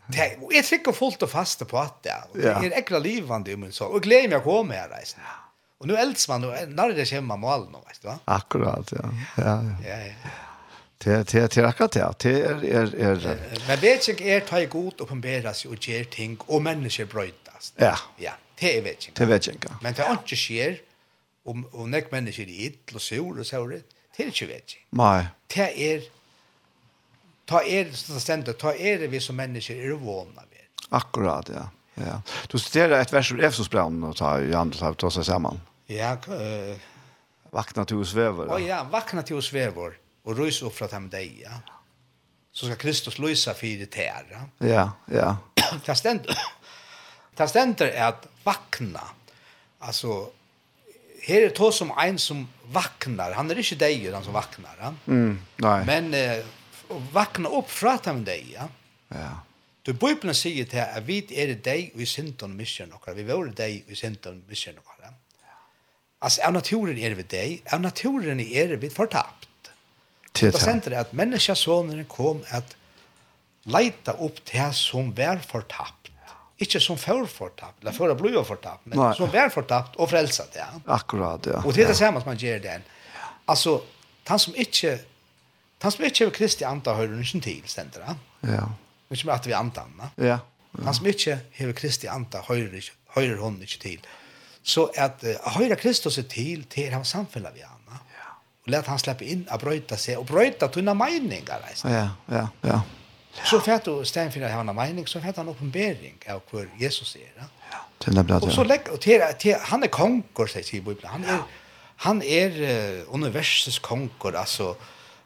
det 0.07 0.19
är 0.19 0.37
jag 0.51 0.65
tycker 0.65 0.93
fullt 0.93 1.23
och 1.23 1.31
fast 1.31 1.69
på 1.69 1.79
att 1.79 2.03
det 2.03 2.15
ja. 2.33 2.65
är 2.65 2.71
äckla 2.71 2.99
livande 2.99 3.55
om 3.55 3.73
så 3.73 3.85
och 3.85 4.03
glädje 4.03 4.31
jag 4.31 4.45
kommer 4.45 4.75
här 4.75 4.91
alltså. 4.99 5.17
Och 5.79 5.87
nu 5.87 5.97
elds 5.97 6.29
man 6.29 6.45
och 6.45 6.69
när 6.69 6.89
det 6.93 7.11
kommer 7.11 7.37
mål 7.37 7.69
nu 7.73 7.79
vet 7.87 8.03
du 8.03 8.09
va? 8.09 8.19
Akkurat 8.25 8.93
ja. 8.93 8.99
Ja 9.37 9.43
ja. 9.45 9.63
ja, 9.89 9.97
ja. 9.97 10.31
Det 10.99 11.29
det 11.29 11.55
det 11.55 11.69
akkurat 11.69 11.93
det. 11.93 12.15
Det 12.19 12.43
är 12.43 12.65
är 12.65 12.95
är 12.95 13.39
Men 13.69 13.81
vet 13.81 14.09
jag 14.09 14.21
är 14.21 14.41
ta 14.41 14.65
god 14.65 15.01
uppenbaras 15.01 15.65
och 15.65 15.89
ger 15.89 16.05
ting 16.05 16.37
och 16.47 16.63
människor 16.63 17.05
brötas. 17.05 17.73
Ja. 17.77 17.99
Ja 18.17 18.33
det 18.61 18.79
är 18.79 18.83
vetting. 18.83 19.13
Det 19.17 19.23
är 19.23 19.27
vetting. 19.27 19.59
Men 19.83 19.95
det 19.95 20.05
er 20.05 20.13
ikke 20.17 20.37
skjer, 20.37 20.77
og, 21.45 21.63
og 21.73 21.89
nek 21.91 22.13
mennesker 22.13 22.49
i 22.49 22.67
ill 22.67 22.95
og 22.95 23.01
sur 23.01 23.39
og 23.39 23.47
så 23.47 23.67
det 23.67 23.83
är 24.19 24.27
inte 24.27 24.47
vetting. 24.47 24.83
Nei. 24.91 25.27
Det 25.55 25.71
er, 25.93 26.01
ta 27.47 27.61
er 27.61 27.93
som 27.93 28.21
ständer, 28.21 28.53
ta 28.53 28.73
er 28.73 29.07
vi 29.09 29.21
som 29.21 29.37
mennesker 29.37 29.75
er 29.75 29.95
vana 29.95 30.47
ved. 30.51 30.67
Akkurat, 30.91 31.49
ja. 31.49 31.69
Ja. 31.97 32.23
Du 32.49 32.59
citerar 32.59 33.01
ett 33.01 33.13
vers 33.13 33.33
ur 33.33 33.45
Efesosbrevet 33.45 34.05
och 34.05 34.17
tar 34.17 34.41
i 34.41 34.55
andra 34.55 34.79
tar 34.79 34.93
ta 34.95 35.11
sig 35.11 35.25
samman. 35.25 35.61
Ja, 35.87 36.13
eh 36.13 36.77
vakna 37.51 37.85
till 37.85 37.97
oss 37.97 38.15
vävor. 38.15 38.47
Ja, 38.49 38.59
ja, 38.59 38.83
vakna 38.91 39.23
til 39.23 39.37
oss 39.37 39.53
vävor 39.53 39.97
og 40.25 40.39
rys 40.39 40.63
upp 40.63 40.75
fra 40.77 40.87
dem 40.87 41.09
deg, 41.11 41.41
ja. 41.43 41.61
Så 42.53 42.67
skal 42.67 42.77
Kristus 42.77 43.19
lysa 43.19 43.55
för 43.55 43.67
det. 43.67 44.13
Ja, 44.59 44.91
ja. 45.07 45.37
ja. 45.55 45.79
Ta 45.85 45.95
ständ. 45.95 46.27
Ta 47.37 47.49
ständer 47.49 47.87
er 47.87 48.05
at 48.05 48.27
vakna. 48.47 49.05
Alltså 49.79 50.31
här 51.23 51.37
är 51.37 51.49
det 51.49 51.73
som 51.73 51.93
en 51.99 52.19
som 52.19 52.49
vaknar. 52.65 53.33
Han 53.33 53.51
är 53.51 53.59
inte 53.59 53.75
dig 53.75 54.13
han 54.13 54.25
som 54.25 54.33
vaknar. 54.33 54.77
Ja? 54.81 54.95
Mm, 55.07 55.41
nej. 55.57 55.85
Men 55.87 56.15
eh, 56.15 56.45
vakna 57.13 57.49
upp 57.49 57.71
från 57.71 57.93
att 57.93 58.07
han 58.07 58.25
dig. 58.25 58.47
Ja. 58.55 58.69
ja. 59.09 59.41
Du 59.83 59.93
Bibeln 59.93 60.35
säger 60.35 60.65
till 60.65 60.81
att 60.81 61.03
vi 61.03 61.43
är 61.43 61.47
det 61.47 61.65
dig 61.65 61.93
och 61.95 62.01
i 62.01 62.07
synden 62.07 62.57
misjon 62.57 62.93
och 62.93 63.19
vi 63.19 63.23
var 63.23 63.47
dig 63.47 63.85
och 63.87 63.93
i 63.93 63.97
synden 63.97 64.45
mission 64.49 64.75
och 64.79 64.85
ja. 65.03 65.09
Alltså 66.19 66.43
av 66.43 66.53
naturen 66.53 66.99
är 66.99 67.09
vi 67.09 67.15
vid 67.15 67.27
dig, 67.27 67.63
av 67.73 67.81
naturen 67.81 68.41
är 68.41 68.69
vi 68.69 68.91
fortapt. 68.91 69.49
Till 70.33 70.51
Det 70.51 70.67
är 70.67 70.91
det 70.91 71.01
att 71.01 71.13
människasonen 71.13 72.05
kom 72.05 72.45
att 72.51 72.77
leita 73.63 74.13
upp 74.13 74.45
det 74.53 74.73
som 74.75 75.15
var 75.15 75.39
förtappt 75.39 76.07
Ikke 76.59 76.81
som 76.81 76.97
før 76.97 77.27
fortapt, 77.29 77.83
eller 77.83 77.93
før 77.93 78.15
det 78.15 78.17
ble 78.23 78.45
fortapt, 78.45 78.87
men 78.89 78.97
Nei. 78.99 79.11
som 79.19 79.29
vær 79.33 79.51
fortapt 79.53 79.99
og 80.01 80.09
frelset, 80.09 80.57
ja. 80.57 80.71
Akkurat, 80.89 81.45
ja. 81.45 81.61
Og 81.61 81.75
det 81.77 81.85
er 81.85 81.93
det 81.93 81.99
samme 81.99 82.23
som 82.23 82.31
man 82.33 82.41
gjør 82.41 82.63
den. 82.65 82.87
Altså, 83.53 83.75
han 84.29 84.41
som 84.41 84.57
ikke, 84.57 84.95
han 85.85 85.93
som 85.93 86.07
ikke 86.09 86.31
er 86.31 86.33
kristi 86.39 86.65
anta 86.65 86.97
hører 86.97 87.21
ikke 87.21 87.43
til, 87.45 87.61
stender 87.69 88.09
han. 88.09 88.23
Ja. 88.43 88.65
Men 89.09 89.19
ikke 89.19 89.29
med 89.29 89.35
at 89.37 89.51
vi 89.51 89.57
antar 89.59 89.91
han, 89.91 90.09
ja. 90.17 90.27
ja. 90.33 90.39
Han 90.85 90.97
som 90.97 91.07
ikke 91.13 91.41
har 91.59 91.77
kristi 91.77 92.09
anta 92.09 92.41
hører, 92.49 92.89
hører 93.17 93.37
hun 93.45 93.61
ikke 93.63 93.83
til. 93.85 94.09
Så 94.67 94.89
at 94.99 95.23
uh, 95.23 95.53
høyre 95.61 95.77
Kristus 95.77 96.19
er 96.19 96.27
til, 96.31 96.65
til 96.73 96.91
han 96.91 97.05
samfunnet 97.05 97.55
vi 97.55 97.63
han. 97.69 98.01
Ja. 98.17 98.33
Og 98.65 98.73
let 98.75 98.89
han 98.91 98.99
slippe 98.99 99.29
inn 99.29 99.45
og 99.53 99.61
brøyta 99.63 100.01
seg, 100.01 100.19
og 100.19 100.27
brøyta 100.27 100.73
tunne 100.73 100.97
meninger, 100.97 101.61
reisende. 101.69 101.95
Ja, 102.01 102.09
ja, 102.33 102.47
ja. 102.65 102.81
Så 103.45 103.61
fett 103.61 103.85
du 103.85 104.05
stein 104.05 104.33
för 104.33 104.41
att 104.41 104.53
han 104.53 104.69
har 104.69 104.75
mening 104.75 105.07
så 105.07 105.21
fett 105.21 105.37
han 105.37 105.49
uppenbarelse 105.49 106.33
av 106.35 106.43
hur 106.51 106.71
Jesus 106.79 107.17
är. 107.17 107.33
Ja. 107.39 107.45
Till 107.99 108.15
nämnda. 108.15 108.37
Och 108.37 108.53
så 108.53 108.65
lägg 108.65 108.81
och 108.93 109.01
till, 109.01 109.23
till 109.39 109.57
han 109.61 109.83
är 109.83 109.87
konkurs 109.87 110.53
säger 110.53 110.75
i 110.75 110.81
Bibeln. 110.81 111.09
Han 111.09 111.25
är 111.25 111.39
han 111.97 112.23
är 112.23 112.51
uh, 112.51 113.15
universums 113.15 113.79
konkurs 113.79 114.35
alltså 114.35 114.77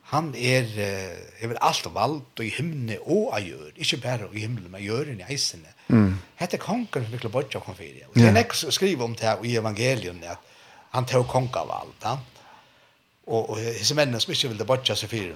han 0.02 0.34
är 0.34 0.62
uh, 0.62 1.44
över 1.44 1.54
allt 1.54 1.86
vald 1.86 2.22
och 2.38 2.44
i 2.44 2.48
himne 2.48 2.96
och 2.96 3.40
i 3.40 3.42
jord. 3.42 3.72
Inte 3.74 3.96
bara 3.96 4.34
i 4.34 4.38
himlen 4.38 4.70
men 4.70 4.84
gör 4.84 5.08
i 5.08 5.34
isen. 5.34 5.66
Mm. 5.88 6.18
Hette 6.36 6.56
konkurs 6.56 7.08
mycket 7.12 7.30
bort 7.30 7.54
jag 7.54 7.64
kom 7.64 7.74
för 7.74 7.84
det. 7.84 8.04
Och 8.06 8.14
det 8.14 8.28
är 8.28 8.32
nästa 8.32 9.04
om 9.04 9.14
det 9.14 9.26
här 9.26 9.46
i 9.46 9.56
evangelien 9.56 10.24
att 10.28 10.38
han 10.90 11.06
tog 11.06 11.28
konkavald. 11.28 11.92
Ja? 12.02 12.20
Och, 13.24 13.50
och, 13.50 13.50
och 13.50 13.58
hisse 13.58 13.94
männen 13.94 14.20
som 14.20 14.32
inte 14.32 14.48
ville 14.48 14.64
bortja 14.64 14.96
sig 14.96 15.08
för 15.08 15.34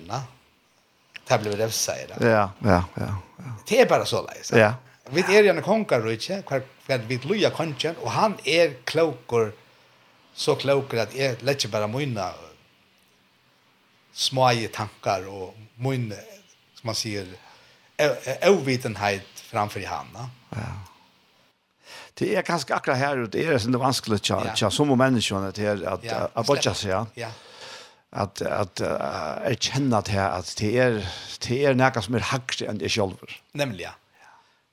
det 1.27 1.39
blir 1.39 1.57
det 1.57 1.71
säger 1.71 2.09
det. 2.09 2.29
Ja, 2.29 2.51
ja, 2.59 2.85
ja, 2.95 3.17
ja. 3.37 3.45
Det 3.69 3.81
är 3.81 3.89
bara 3.89 4.05
så 4.05 4.27
där. 4.27 4.59
Ja. 4.61 4.75
Vi 5.11 5.21
är 5.21 5.43
ju 5.43 5.49
en 5.49 5.63
konkar 5.63 6.01
då 6.01 6.13
inte 6.13 6.43
kvar 6.43 6.63
för 6.81 6.99
vi 6.99 7.19
Luja 7.19 7.51
konchen 7.51 7.95
och 7.97 8.11
han 8.11 8.35
är 8.45 8.75
klokor 8.85 9.53
så 10.35 10.55
klokor 10.55 10.99
att 10.99 11.15
är 11.15 11.37
lätt 11.41 11.67
bara 11.71 11.87
mynna 11.87 12.31
småje 14.13 14.69
tankar 14.69 15.29
och 15.29 15.55
mun 15.75 16.15
som 16.75 16.87
man 16.87 16.95
säger 16.95 17.27
ovitenhet 18.43 19.27
framför 19.35 19.81
i 19.81 19.85
hamna. 19.85 20.31
Ja. 20.51 20.59
Det 22.15 22.37
är 22.37 22.43
ganska 22.43 22.75
akkurat 22.75 22.99
här 22.99 23.19
och 23.19 23.29
det 23.29 23.45
är 23.45 23.59
så 23.59 23.69
det 23.69 23.79
vanskligt 23.79 24.31
att 24.31 24.57
tjata 24.57 24.71
som 24.71 24.99
människan 24.99 25.45
att 25.45 25.59
att 25.85 26.13
att 26.33 26.47
botcha 26.47 26.75
sig. 26.75 26.91
Ja. 26.91 27.07
ja 27.15 27.29
at 28.15 28.43
at 28.47 28.81
uh, 28.81 29.43
jeg 29.51 29.61
til 30.07 30.19
at 30.23 30.55
det 30.61 30.73
er 30.79 30.99
det 31.45 31.61
er 31.67 31.77
noe 31.79 32.03
som 32.03 32.15
er 32.15 32.27
hakre 32.31 32.71
enn 32.71 32.81
det 32.81 32.93
selv. 32.95 33.19
Nemlig, 33.59 33.89
ja. 33.89 33.95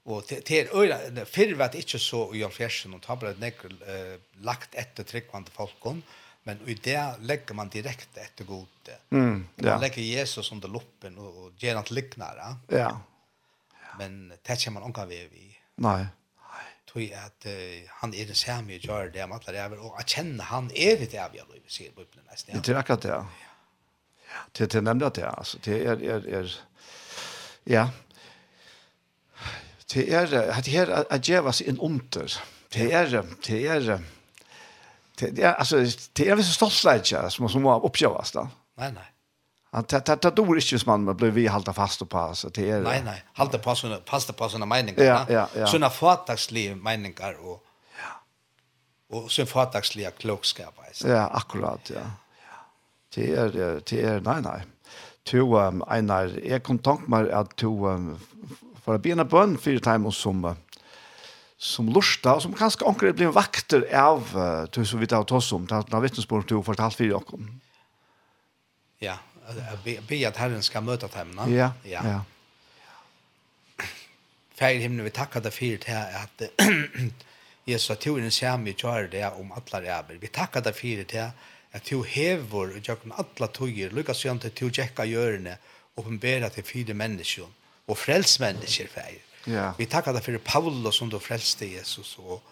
Og 0.06 0.26
det 0.30 0.50
er 0.50 0.72
øyla, 0.74 0.98
fyrr 1.30 1.56
var 1.58 1.70
det 1.74 1.84
ikke 1.84 2.00
så 2.02 2.24
i 2.34 2.42
Jolfjersen, 2.42 2.94
og 2.98 3.04
tablet 3.06 3.40
nekker 3.42 3.74
uh, 3.74 4.18
lagt 4.46 4.78
etter 4.78 5.06
tryggvande 5.06 5.54
folkon, 5.54 6.02
men 6.50 6.62
i 6.66 6.74
det 6.74 6.98
legger 7.30 7.58
man 7.58 7.70
direkte 7.70 8.24
etter 8.24 8.48
gode. 8.50 8.98
Mm, 9.14 9.46
ja. 9.62 9.76
Man 9.76 9.84
legger 9.84 10.02
Jesus 10.02 10.52
under 10.52 10.72
loppen 10.74 11.20
og, 11.22 11.38
og 11.38 11.62
gjør 11.62 11.78
han 11.78 11.86
til 11.86 12.00
liknare. 12.02 12.56
Ja. 12.74 12.96
Men 14.00 14.32
det 14.32 14.58
kommer 14.64 14.80
man 14.80 14.90
omkring 14.90 15.10
ved 15.10 15.30
vi. 15.36 15.52
Nei 15.86 16.02
tog 16.92 17.02
at 17.16 17.48
uh, 17.48 17.90
han 18.02 18.14
er 18.14 18.26
den 18.26 18.36
samme 18.36 18.76
og 18.76 18.86
gjør 18.88 19.12
det 19.14 19.24
om 19.24 19.32
alle 19.38 19.56
ræver, 19.58 19.80
og 19.80 20.00
at 20.00 20.06
kjenne 20.06 20.44
han 20.44 20.72
er 20.76 21.00
det 21.00 21.14
av 21.16 21.36
jeg 21.36 21.48
lov, 21.48 21.60
sier 21.68 21.92
Bibelen 21.96 22.26
nesten. 22.32 22.60
Det 22.60 22.76
er 22.76 22.82
akkurat 22.84 23.04
det, 23.04 23.10
ja. 23.10 23.24
Det 24.58 24.76
er 24.76 24.82
nemlig 24.82 25.06
at 25.08 25.16
det, 25.16 25.28
altså. 25.28 25.60
Det 25.66 25.82
er, 25.88 26.04
er, 26.16 26.28
er, 26.40 26.56
ja. 27.68 27.88
Det 29.94 30.14
er, 30.14 30.26
det 30.64 30.76
er 30.76 30.94
at 31.12 31.22
gjevas 31.22 31.62
en 31.62 31.80
under. 31.80 32.42
Det 32.74 32.94
er, 32.94 33.06
det 33.48 33.66
er, 33.68 34.00
det 35.20 35.44
er, 35.44 35.54
altså, 35.54 35.84
det 36.18 36.30
er 36.30 36.36
visse 36.40 36.54
stoltleidja 36.54 37.28
som 37.30 37.50
må 37.62 37.74
oppgjøres 37.76 38.32
da. 38.32 38.48
Nei, 38.80 38.92
nei. 38.96 39.11
Han 39.72 39.84
tar 39.84 40.00
tar 40.00 40.16
tar 40.16 40.32
dår 40.32 40.56
inte 40.56 40.80
som 40.80 41.06
man 41.06 41.18
blir 41.18 41.32
vi 41.32 41.48
halta 41.48 41.74
fast 41.74 42.10
på 42.10 42.36
så 42.36 42.50
det 42.50 42.70
är 42.70 42.82
Nej 42.82 43.02
nej, 43.04 43.24
halta 43.34 43.58
på 43.58 43.76
såna 43.76 44.00
fasta 44.06 44.34
på 44.34 44.50
såna 44.50 44.66
meningar. 44.66 45.04
Ja, 45.04 45.26
ja, 45.30 45.48
ja. 45.56 45.68
Såna 45.68 45.90
förtagsliga 45.90 46.76
meningar 46.76 47.34
och 47.46 47.64
ja. 47.98 49.18
Och 49.18 49.32
så 49.32 49.46
förtagsliga 49.46 50.12
klokskap 50.12 50.80
alltså. 50.88 51.08
Ja, 51.08 51.28
akkurat, 51.28 51.92
ja. 51.96 52.02
Det 53.16 53.36
är 53.36 53.82
det 53.86 54.04
är 54.04 54.20
nej 54.20 54.42
nej. 54.42 54.62
To 55.24 55.58
um, 55.58 55.84
einar 55.88 56.32
er 56.44 56.60
kontakt 56.60 57.08
med 57.08 57.30
at 57.30 57.54
to 57.58 57.70
um, 57.88 58.16
for 58.82 58.98
å 58.98 59.02
begynne 59.02 59.26
bønn 59.30 59.54
fire 59.62 59.80
timer 59.80 60.12
som 60.12 60.46
uh, 60.46 60.56
som 61.62 61.92
lusta, 61.94 62.34
og 62.34 62.42
som 62.42 62.56
kanskje 62.58 62.88
anker 62.90 63.14
blir 63.14 63.30
vakter 63.36 63.86
av 63.94 64.32
uh, 64.34 64.66
til 64.74 64.88
så 64.88 64.98
vidt 64.98 65.14
av 65.14 65.30
oss 65.30 65.52
om, 65.54 65.68
til 65.70 65.78
har 65.78 66.02
vittnesbord 66.02 66.48
til 66.50 66.58
å 66.58 66.66
fortalt 66.66 66.98
fire 66.98 67.20
åkken. 67.20 67.52
Ja, 69.02 69.20
be 70.08 70.28
at 70.28 70.38
Herren 70.38 70.64
skal 70.64 70.84
møte 70.84 71.08
dem. 71.14 71.40
Ja. 71.52 71.72
Ja. 71.86 72.04
ja. 72.06 72.20
Fær 74.56 74.78
himlen, 74.78 75.06
vi 75.06 75.10
tackar 75.10 75.42
deg 75.42 75.54
för 75.54 75.78
det 75.78 75.88
här 75.88 76.28
Jesus, 77.66 77.90
Jesus 77.90 78.04
du 78.04 78.16
er 78.18 78.24
en 78.24 78.32
sämre 78.32 78.74
kvar 78.74 79.08
det 79.12 79.26
om 79.26 79.52
alla 79.52 79.82
ræver. 79.82 80.18
Vi 80.22 80.28
tackar 80.28 80.62
deg 80.62 80.76
för 80.76 81.06
det 81.08 81.32
at 81.72 81.78
att 81.78 81.84
du 81.84 82.04
hever 82.04 82.78
och 82.78 82.82
jag 82.84 82.98
alle 83.04 83.14
alla 83.16 83.48
tugger. 83.48 83.90
Lyckas 83.90 84.22
til 84.22 84.32
inte 84.32 84.50
du 84.50 84.70
jäcka 84.74 85.06
görne 85.06 85.58
och 85.96 86.06
til 86.54 86.64
till 86.86 86.96
mennesker, 86.96 87.44
og 87.44 87.50
och 87.86 87.98
fräls 87.98 88.40
människor. 88.40 88.88
Ja. 89.46 89.74
Vi 89.78 89.86
tackar 89.86 90.14
deg 90.14 90.24
för 90.24 90.38
Paulus 90.38 90.96
som 90.96 91.10
du 91.10 91.20
frälste 91.20 91.66
Jesus 91.66 92.18
och 92.18 92.44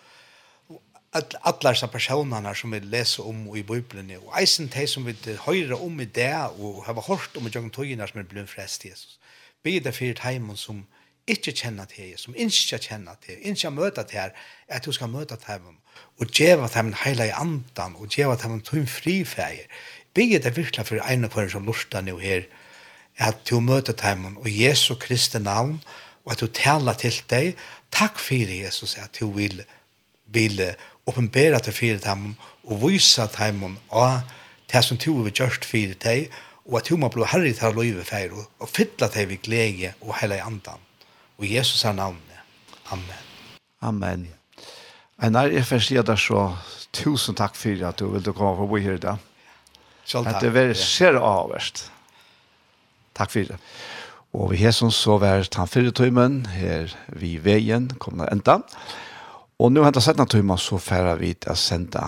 alla 1.12 1.72
dessa 1.72 1.88
personerna 1.88 2.56
som 2.56 2.72
vi 2.72 2.80
läser 2.80 3.28
om 3.28 3.56
i 3.56 3.64
Bibeln 3.64 4.18
och 4.18 4.40
eisen 4.40 4.68
de 4.68 4.88
som 4.88 5.06
vi 5.06 5.16
höra 5.46 5.76
om 5.76 6.02
i 6.02 6.06
det 6.06 6.36
og 6.60 6.86
har 6.86 7.02
hørt 7.02 7.38
om 7.38 7.48
i 7.48 7.50
jungen 7.50 7.72
tøyene 7.72 8.08
som 8.08 8.20
er 8.20 8.24
blitt 8.30 8.50
frest 8.50 8.86
Jesus. 8.86 9.20
Be 9.64 9.80
det 9.80 9.96
for 9.96 10.06
et 10.06 10.20
heim 10.20 10.56
som 10.56 10.86
ikke 11.28 11.52
kjenner 11.52 11.86
til 11.86 12.12
Jesus, 12.12 12.26
som 12.26 12.36
ikke 12.36 12.78
kjenner 12.78 13.18
til, 13.26 13.38
ikke 13.42 13.72
møter 13.72 14.04
til 14.04 14.20
her, 14.20 14.30
at 14.68 14.86
du 14.86 14.92
skal 14.92 15.10
møte 15.10 15.36
til 15.36 15.66
dem 15.66 15.78
og 16.20 16.28
gjøre 16.28 16.70
dem 16.74 16.94
en 16.94 17.24
i 17.26 17.30
andan 17.34 17.96
og 17.96 18.08
gjøre 18.08 18.38
dem 18.44 18.54
en 18.54 18.62
tøym 18.62 18.88
frifeier. 18.88 19.66
Be 20.14 20.22
det 20.22 20.58
virkelig 20.58 20.86
for 20.86 21.02
en 21.02 21.26
av 21.26 21.34
dem 21.36 21.50
som 21.50 21.66
lortar 21.66 22.02
nå 22.02 22.18
her, 22.20 22.46
at 23.18 23.50
du 23.50 23.60
møter 23.60 23.94
dem 23.94 24.38
og 24.38 24.48
Jesu 24.48 24.96
Kristi 24.96 25.40
navn 25.40 25.82
og 26.26 26.32
at 26.32 26.40
du 26.40 26.48
taler 26.48 26.94
til 26.94 27.22
deg. 27.30 27.58
Takk 27.92 28.20
for 28.20 28.36
Jesus 28.36 28.98
at 28.98 29.18
du 29.20 29.32
vil 29.32 29.66
vil 30.32 30.62
oppenbæra 31.10 31.60
til 31.64 31.76
fyrir 31.76 32.02
dem 32.04 32.34
og 32.70 32.82
vysa 32.84 33.28
dem 33.38 33.78
og 33.90 34.22
det 34.72 34.84
som 34.86 34.98
to 35.02 35.16
vi 35.26 35.34
gjørst 35.34 35.66
fyrir 35.66 35.98
deg 36.04 36.30
og 36.70 36.80
at 36.80 36.90
hun 36.92 37.02
må 37.02 37.10
bli 37.14 37.28
herri 37.28 37.54
til 37.58 37.72
å 37.72 37.78
løyve 37.80 38.06
feir 38.08 38.36
og 38.36 38.46
og 38.60 38.70
fylla 38.70 39.10
deg 39.14 39.32
vi 39.32 39.40
glede 39.44 39.94
og 40.02 40.16
heila 40.22 40.40
i 40.40 40.46
andan 40.46 40.84
og 41.40 41.48
Jesus 41.48 41.86
er 41.86 41.98
navnet 41.98 42.26
Amen 42.92 43.26
Amen 43.82 44.28
Einar, 45.22 45.52
jeg 45.52 45.66
får 45.68 45.84
si 45.84 45.98
deg 45.98 46.20
så 46.20 46.46
tusen 46.96 47.36
takk 47.36 47.58
for 47.60 47.86
at 47.90 48.00
du 48.00 48.08
ville 48.14 48.34
komme 48.34 48.56
på 48.58 48.70
bo 48.70 48.82
her 48.82 48.98
i 49.00 49.04
dag 49.08 49.26
Selv 50.10 50.26
takk. 50.26 50.36
At 50.36 50.42
det 50.42 50.54
var 50.56 50.72
ser 50.74 51.18
avverst. 51.22 51.92
Takk 53.14 53.30
for 53.30 53.46
det. 53.46 53.58
Og 54.34 54.48
vi 54.52 54.58
har 54.64 54.72
som 54.74 54.90
så 54.90 55.20
vært 55.22 55.54
han 55.54 55.70
fyrre 55.70 55.94
tøymen 55.94 56.48
her 56.50 56.90
vi 57.14 57.36
veien 57.46 57.92
kommer 58.02 58.26
enda. 58.34 58.56
Takk 58.66 59.09
Og 59.60 59.74
nå 59.76 59.82
hentet 59.84 60.06
settene 60.06 60.30
tøyma 60.32 60.56
så 60.56 60.78
færa 60.80 61.18
vi 61.20 61.34
til 61.36 61.52
å 61.52 61.60
sende 61.60 62.00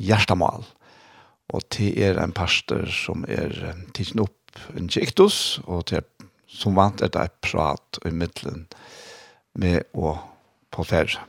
hjertemål. 0.00 0.62
Og 1.52 1.64
til 1.68 1.92
er 2.00 2.16
en 2.22 2.32
pastor 2.32 2.88
som 2.88 3.26
er 3.28 3.52
tidsen 3.92 4.22
opp 4.24 4.32
en 4.72 4.88
kiktus, 4.88 5.58
og 5.68 5.90
til 5.90 6.06
som 6.48 6.76
vant 6.78 7.02
er 7.04 7.10
det 7.12 7.26
prat 7.44 7.98
i 8.08 8.12
midtelen 8.16 8.64
med 9.60 9.84
å 9.92 10.14
på 10.72 10.84
færre. 10.88 11.20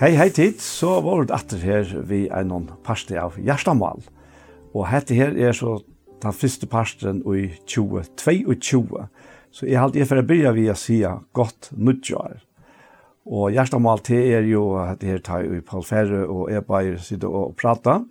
Hei, 0.00 0.14
hei 0.16 0.30
tid, 0.32 0.62
så 0.64 0.94
var 1.04 1.26
det 1.28 1.36
atter 1.36 1.60
her 1.60 1.92
vi 2.08 2.22
er 2.32 2.48
noen 2.48 2.70
parste 2.86 3.20
av 3.20 3.36
Gjerstamal. 3.36 4.00
Og 4.74 4.86
hette 4.90 5.16
her 5.18 5.34
er 5.34 5.56
så 5.56 5.80
den 6.20 6.36
første 6.36 6.68
parsten 6.70 7.22
i 7.34 7.48
2022. 7.66 9.06
Så 9.50 9.66
jeg 9.66 9.80
halte 9.80 9.98
jeg 9.98 10.08
for 10.10 10.20
å 10.20 10.26
begynne 10.26 10.54
ved 10.54 10.70
å 10.70 10.78
si 10.78 11.00
godt 11.34 11.72
nødgjør. 11.74 12.38
Og 13.30 13.54
hjertemål 13.54 14.02
til 14.06 14.30
er 14.34 14.46
jo 14.48 14.64
at 14.80 15.02
her 15.06 15.20
tar 15.24 15.44
jo 15.44 15.60
Paul 15.66 15.84
Ferre 15.86 16.24
og 16.26 16.50
jeg 16.52 16.66
bare 16.66 16.98
sitter 17.02 17.28
og 17.28 17.56
prater. 17.58 18.04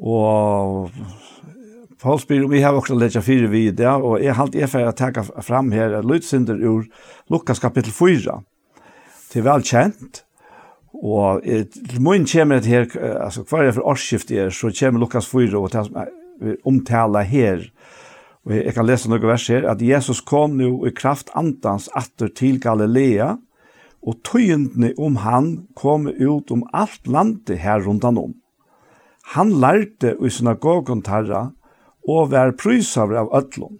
Og 0.00 0.90
Paul 2.00 2.20
spyr 2.20 2.46
om 2.46 2.52
vi 2.52 2.62
har 2.64 2.76
også 2.76 2.96
lett 2.96 3.18
fire 3.24 3.50
vid 3.52 3.80
og 3.84 4.22
jeg 4.22 4.36
halte 4.38 4.60
jeg 4.60 4.72
for 4.72 4.88
å 4.88 4.96
ta 4.96 5.10
fram 5.44 5.70
her 5.76 6.00
lydsynder 6.00 6.56
ur 6.64 6.86
Lukas 7.28 7.60
kapittel 7.60 7.92
4. 7.92 8.40
Det 9.30 9.38
er 9.38 9.44
vel 9.44 9.60
velkjent, 9.60 10.24
Og 10.94 11.42
til 11.44 12.00
mun 12.02 12.26
kommer 12.26 12.60
det 12.60 12.66
her, 12.66 12.86
altså 13.22 13.44
hver 13.46 13.68
jeg 13.68 13.76
for 13.76 13.88
årsskift 13.92 14.30
er, 14.30 14.50
så 14.50 14.72
kommer 14.74 15.00
Lukas 15.00 15.28
4 15.30 15.58
og 15.58 15.70
det 15.72 15.84
som 15.86 16.00
vi 16.40 16.56
omtaler 16.66 17.22
her. 17.22 17.62
Og 18.46 18.56
jeg 18.56 18.74
kan 18.74 18.88
lese 18.88 19.10
noen 19.10 19.28
vers 19.28 19.46
her, 19.52 19.66
at 19.68 19.82
Jesus 19.84 20.22
kom 20.24 20.56
nu 20.58 20.86
i 20.88 20.92
kraft 20.96 21.30
antans 21.36 21.90
atter 21.96 22.32
til 22.32 22.58
Galilea, 22.60 23.36
og 24.00 24.16
tøyendene 24.24 24.94
om 24.96 25.18
han 25.20 25.50
kom 25.76 26.08
ut 26.08 26.50
om 26.50 26.64
alt 26.72 27.04
landet 27.04 27.60
her 27.60 27.84
rundan 27.84 28.16
om. 28.18 28.32
Han 29.36 29.52
lærte 29.60 30.16
i 30.16 30.30
synagogen 30.32 31.04
tarra, 31.04 31.50
og 32.08 32.32
var 32.32 32.56
prysavre 32.56 33.20
av 33.20 33.28
ötlån. 33.36 33.76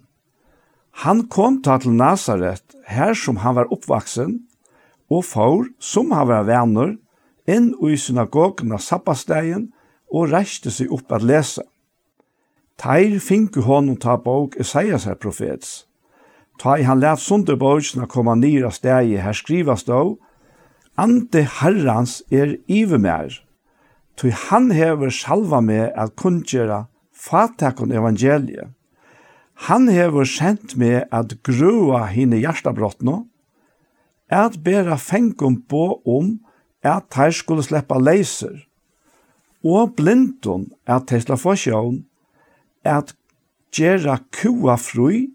Han 1.01 1.25
kom 1.31 1.61
ta 1.65 1.79
til 1.81 1.95
Nazaret, 1.97 2.61
her 2.85 3.17
som 3.17 3.41
han 3.41 3.57
var 3.57 3.71
oppvaksen, 3.73 4.43
og 5.09 5.25
for, 5.25 5.65
som 5.81 6.13
han 6.13 6.29
var 6.29 6.45
venner, 6.45 6.93
inn 7.47 7.73
i 7.81 7.97
synagogen 7.97 8.73
av 8.75 8.83
sabbastegin 8.85 9.69
og 10.11 10.31
reiste 10.33 10.71
seg 10.71 10.91
opp 10.93 11.11
at 11.15 11.25
lese. 11.25 11.63
Teir 12.81 13.19
finke 13.21 13.61
honom 13.65 13.97
ta 14.01 14.17
bok 14.17 14.57
Esaias 14.59 15.05
her 15.05 15.15
profets. 15.15 15.85
Ta 16.59 16.77
i 16.77 16.85
han 16.85 17.01
let 17.01 17.21
sunderbogene 17.21 18.07
komme 18.09 18.35
nyr 18.37 18.67
av 18.69 18.75
stegi 18.77 19.17
her 19.21 19.37
skrivas 19.37 19.85
då, 19.87 20.17
Ante 20.97 21.45
herrans 21.47 22.19
er 22.29 22.57
ivemer, 22.67 23.31
Tui 24.19 24.29
han 24.35 24.69
hever 24.75 25.09
salva 25.09 25.61
med 25.61 25.93
at 25.97 26.15
kunngjera 26.19 26.85
fatakon 27.15 27.93
evangeliet. 27.95 28.69
Han 29.67 29.87
hever 29.87 30.25
sendt 30.25 30.75
med 30.77 31.07
at 31.11 31.37
grua 31.45 32.05
hine 32.11 32.37
hjertabrottno, 32.41 33.25
at 34.29 34.59
bera 34.63 34.97
fengum 34.97 35.61
på 35.69 36.01
om 36.05 36.39
at 36.83 37.13
her 37.15 37.31
skulle 37.31 37.63
sleppa 37.63 37.99
leiser, 37.99 38.63
og 39.63 39.95
blindun 39.95 40.71
at 40.89 41.07
teir 41.09 41.21
skulle 41.21 41.41
få 41.41 41.55
sjån, 41.55 42.01
at 42.83 43.13
gjerra 43.75 44.17
kua 44.33 44.77
fru, 44.81 45.27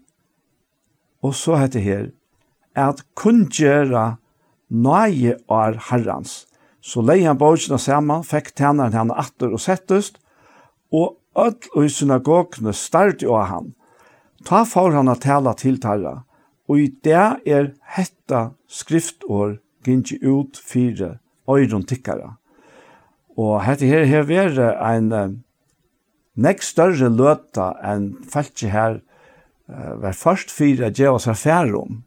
og 1.23 1.35
så 1.35 1.57
heter 1.61 1.83
her, 1.83 2.09
at 2.75 3.03
kun 3.15 3.47
gjerra 3.47 4.17
nøye 4.69 5.37
ar 5.49 5.79
herrans. 5.89 6.45
Så 6.81 7.01
leie 7.01 7.27
han 7.27 7.39
bøtjene 7.39 7.79
saman, 7.79 8.23
fikk 8.23 8.53
tænaren 8.55 8.95
henne 8.95 9.15
atter 9.17 9.55
og 9.55 9.63
settest, 9.63 10.19
og 10.91 11.17
öll 11.37 11.57
og 11.75 11.85
i 11.85 11.89
synagogene 11.89 12.73
jo 13.21 13.35
av 13.35 13.47
han. 13.47 13.73
Ta 14.45 14.63
for 14.63 14.91
han 14.91 15.07
at 15.07 15.21
tala 15.21 15.53
til 15.53 15.79
tarra, 15.79 16.23
og 16.67 16.79
i 16.79 16.87
det 17.03 17.39
er 17.45 17.73
hetta 17.95 18.51
skriftår 18.67 19.57
gynji 19.83 20.19
ut 20.23 20.57
fire 20.57 21.17
øyron 21.47 21.85
tikkara. 21.87 22.35
Og 23.37 23.61
hette 23.65 23.85
her 23.85 24.05
her 24.09 24.25
ver 24.25 24.57
ein 24.81 25.11
uh, 25.13 25.29
nek 26.35 26.63
større 26.65 27.09
løta 27.13 27.73
enn 27.85 28.15
feltje 28.31 28.71
her 28.73 28.97
uh, 29.69 29.93
var 30.01 30.17
først 30.17 30.51
fyrir 30.53 30.89
at 30.89 30.97
gjeva 30.97 31.21
seg 31.21 31.37
færre 31.37 31.77
om. 31.77 32.01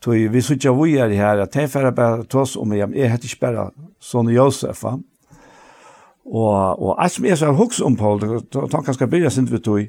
Tøy, 0.00 0.28
vi 0.30 0.40
sutja 0.40 0.72
vi 0.72 0.96
er 0.96 1.12
her, 1.12 1.42
at 1.42 1.56
jeg 1.56 1.70
færre 1.70 1.92
bare 1.92 2.24
tås 2.24 2.56
om 2.56 2.72
jeg, 2.72 2.88
jeg 2.94 3.10
heter 3.10 3.28
ikke 3.28 3.44
bare 3.44 3.68
sånne 4.00 4.32
Josefa. 4.32 4.96
Og, 6.28 6.56
og 6.78 6.92
alt 7.02 7.12
som 7.12 7.24
jeg 7.26 7.38
så 7.40 7.48
har 7.48 7.58
hoks 7.58 7.80
om 7.82 7.96
Paul, 7.98 8.20
da 8.20 8.68
kan 8.68 8.84
kanskje 8.86 9.08
byrja 9.10 9.32
sint 9.32 9.50
vi 9.52 9.58
tøy, 9.58 9.88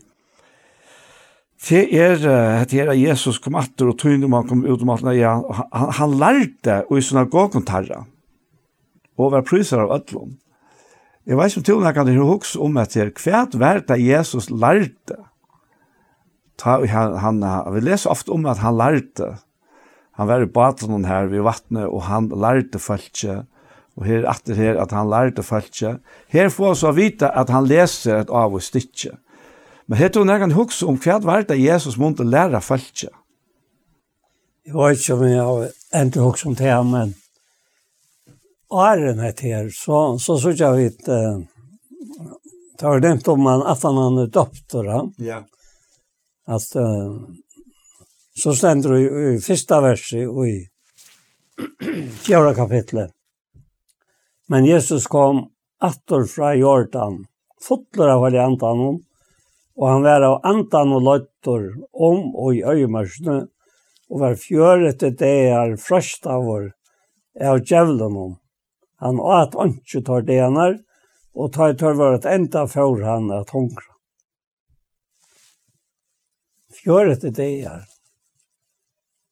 Det 1.60 1.92
er 1.92 2.24
at 2.62 2.72
her 2.72 2.94
Jesus 2.96 3.38
kom 3.44 3.58
atter 3.60 3.92
og 3.92 3.98
tøyne 4.00 4.28
man 4.32 4.48
kom 4.48 4.64
ut 4.64 4.82
om 4.82 4.94
at 4.94 5.02
han, 5.04 5.92
han 5.92 6.14
lærte 6.16 6.86
og 6.88 6.98
i 6.98 7.02
synagogen 7.04 7.66
tarra. 7.68 8.06
Mm 8.06 8.19
og 9.20 9.34
var 9.34 9.44
prysar 9.48 9.84
av 9.84 9.92
ötlom. 10.00 10.38
Jeg 11.28 11.38
vet 11.38 11.52
ikke 11.52 11.76
om 11.76 11.84
til 11.84 11.94
kan 11.94 12.08
du 12.08 12.16
huske 12.24 12.60
om 12.64 12.78
at 12.80 12.96
her, 12.98 13.12
hvert 13.12 13.60
verda 13.60 13.98
Jesus 14.00 14.50
lærte, 14.50 15.20
ta, 16.58 16.80
han, 16.86 17.18
han, 17.20 17.44
vi 17.76 17.84
leser 17.84 18.10
ofte 18.10 18.34
om 18.34 18.48
at 18.50 18.64
han 18.64 18.80
lærte, 18.80 19.36
han 20.20 20.28
var 20.28 20.44
i 20.44 20.50
baden 20.52 21.06
her 21.06 21.30
ved 21.32 21.46
vattnet, 21.46 21.88
og 21.88 22.04
han 22.08 22.32
lærte 22.32 22.80
falskje, 22.80 23.44
og 23.96 24.08
her 24.08 24.26
atter 24.32 24.56
her 24.56 24.80
at 24.82 24.92
han 24.92 25.08
lærte 25.12 25.44
falskje. 25.44 25.98
Her 26.28 26.50
får 26.52 26.74
oss 26.74 26.84
å 26.84 26.96
vite 26.96 27.30
at 27.30 27.52
han 27.52 27.68
leser 27.68 28.24
et 28.24 28.32
av 28.32 28.56
og 28.56 28.64
stikkje. 28.64 29.14
Men 29.88 30.00
her 30.00 30.12
tog 30.14 30.28
jeg 30.28 30.42
kan 30.42 30.56
huske 30.56 30.88
om 30.88 31.00
hvert 31.00 31.50
det 31.50 31.60
Jesus 31.60 31.98
måtte 31.98 32.28
lære 32.28 32.62
falskje. 32.62 33.10
Jeg 34.66 34.76
vet 34.76 35.00
ikke 35.00 35.16
om 35.16 35.24
jeg 35.24 35.46
har 35.46 35.72
enda 36.02 36.26
huske 36.28 36.48
om 36.48 36.56
det 36.56 36.76
men 36.86 37.16
åren 38.70 39.20
heter 39.20 39.70
så 39.70 40.20
så 40.20 40.38
så 40.38 40.52
jag 40.52 40.76
vet 40.76 41.08
eh 41.08 41.40
tar 42.78 43.00
det 43.00 43.12
inte 43.12 43.32
om 43.32 43.42
man 43.42 43.62
att 43.62 43.84
han 43.84 44.18
är 44.18 44.28
doktor 44.28 45.12
Ja. 45.18 45.44
Att 46.46 46.76
eh, 46.76 47.20
så 48.36 48.56
ständer 48.56 48.98
i, 48.98 49.36
i 49.36 49.40
första 49.40 49.82
versen 49.82 50.30
och 50.30 50.48
i 50.48 50.70
fjärde 52.22 52.56
kapitlet. 52.56 53.12
Men 54.48 54.66
Jesus 54.66 55.08
kom 55.08 55.50
attor 55.80 56.24
fra 56.24 56.56
Jordan, 56.56 57.26
fotler 57.62 58.08
av 58.08 58.24
alle 58.24 58.44
antan 58.44 59.04
og 59.80 59.88
han 59.88 60.04
var 60.04 60.26
av 60.28 60.42
antan 60.44 60.92
og 60.92 61.06
løttor 61.06 61.70
om 61.94 62.36
og 62.36 62.56
i 62.56 62.64
øyemarsene, 62.68 63.46
og 64.10 64.20
var 64.20 64.36
fjøret 64.36 65.00
til 65.00 65.16
det 65.16 65.36
er 65.54 65.76
frøst 65.80 66.28
av 66.28 66.44
vår, 66.44 66.72
av 67.40 67.62
djevlen 67.64 68.18
om. 68.18 68.34
Han 69.00 69.20
åt 69.20 69.56
ikke 69.66 70.02
tar 70.06 70.26
denar, 70.28 70.80
og 71.36 71.54
tar 71.54 71.74
tar 71.80 71.96
var 71.96 72.18
et 72.18 72.28
enda 72.28 72.66
for 72.68 73.00
han 73.04 73.32
at 73.32 73.54
hungra. 73.56 73.86
Fjøret 76.80 77.24
er 77.24 77.36
det 77.36 77.50
her. 77.64 77.86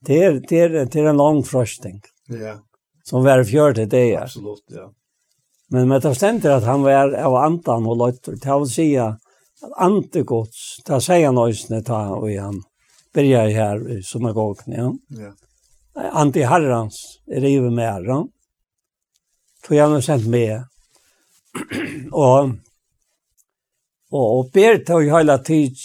Det 0.07 0.17
er, 0.23 0.39
det 0.39 0.59
er, 0.61 0.77
det 0.85 1.01
er 1.01 1.09
en 1.09 1.19
lang 1.19 1.41
frøsting. 1.43 1.99
Ja. 2.31 2.59
Som 3.07 3.23
var 3.25 3.43
fjøret 3.47 3.79
til 3.81 3.89
det 3.91 4.05
her. 4.11 4.27
Absolutt, 4.27 4.63
ja. 4.71 4.89
Men 5.71 5.87
med 5.89 6.03
det 6.03 6.13
stender 6.15 6.57
at 6.57 6.67
han 6.67 6.83
var 6.85 7.11
av 7.11 7.35
andan 7.41 7.87
og 7.87 7.99
løyter 7.99 8.37
til 8.39 8.63
å 8.63 8.69
si 8.71 8.87
at 9.03 9.19
antegods, 9.83 10.79
det 10.87 11.01
sier 11.03 11.27
han 11.27 11.39
øyne 11.41 11.81
ta 11.83 12.01
og 12.15 12.29
han 12.31 12.61
byrja 13.15 13.43
her 13.51 13.83
i 13.91 13.99
synagogen, 14.05 14.75
ja. 14.77 14.87
Ja. 15.17 15.33
Anti-herrans, 16.21 16.99
er 17.27 17.41
rive 17.41 17.71
med 17.73 18.07
Ja 18.07 18.21
tog 19.67 19.77
han 19.77 19.91
har 19.91 20.01
sendt 20.01 20.27
med. 20.31 20.63
og, 22.11 22.55
og, 24.11 24.25
og 24.25 24.49
ber 24.53 24.81
til 24.85 24.95
å 24.95 25.17
hele 25.17 25.37
tid 25.43 25.77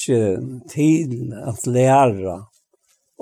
til 0.71 1.35
at 1.43 1.67
lære 1.67 2.39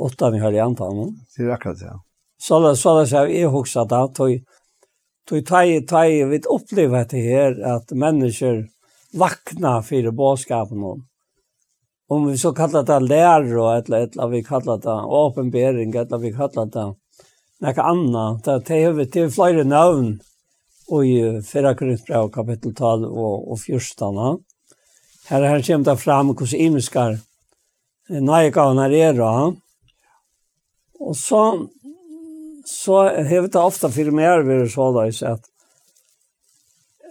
åtta 0.01 0.31
vi 0.31 0.41
har 0.43 0.55
i 0.55 0.63
antallet. 0.63 1.17
Det 1.37 1.47
er 1.47 1.57
akkurat 1.57 1.81
det, 1.81 1.91
ja. 1.91 1.99
Så 2.41 2.61
det 2.61 2.77
så 2.77 3.01
det 3.01 3.07
så 3.07 3.27
är 3.27 3.47
huxat 3.47 3.89
då 3.89 4.09
tog 4.09 4.41
tog 5.29 5.47
taj 5.47 5.87
taj 5.87 6.25
vid 6.25 6.47
uppleva 6.47 7.05
det 7.05 7.21
här 7.21 7.63
att 7.63 7.91
människor 7.91 8.69
vakna 9.13 9.83
för 9.83 10.11
boskapen 10.11 10.83
om 10.83 11.07
om 12.09 12.27
vi 12.27 12.39
så 12.39 12.53
kallar 12.53 12.83
det 12.83 13.01
lär 13.01 13.57
och 13.57 13.77
ett 13.77 13.89
eller 13.89 14.29
vi 14.29 14.45
kallar 14.45 14.79
det 14.79 15.29
uppenbarelse 15.29 15.99
eller 15.99 16.19
vi 16.19 16.33
kallar 16.33 16.67
det 16.67 16.95
något 17.61 17.79
annat 17.79 18.45
det 18.45 18.59
det 18.67 18.85
har 18.85 18.93
vi 18.93 19.07
till 19.07 19.31
flera 19.31 19.65
namn 19.65 20.21
og 20.91 21.07
i 21.07 21.19
fyrra 21.47 21.75
Korinthbrev 21.79 22.31
kapittel 22.35 22.75
12 22.75 23.07
og, 23.07 23.51
og 23.53 23.59
14. 23.61 24.41
Her, 25.31 25.45
her 25.47 25.63
kommer 25.63 25.87
det 25.87 26.01
fram 26.03 26.33
hos 26.35 26.55
imiskar 26.55 27.19
nøyegavene 28.11 28.89
er 28.91 29.21
og 29.23 29.57
Og 31.01 31.17
så, 31.17 31.69
så 32.67 32.97
har 33.09 33.47
det 33.47 33.57
ofta 33.57 33.89
for 33.89 34.11
mer 34.13 34.43
vært 34.45 34.73
så 34.73 34.91
da, 34.93 35.07
at, 35.07 35.47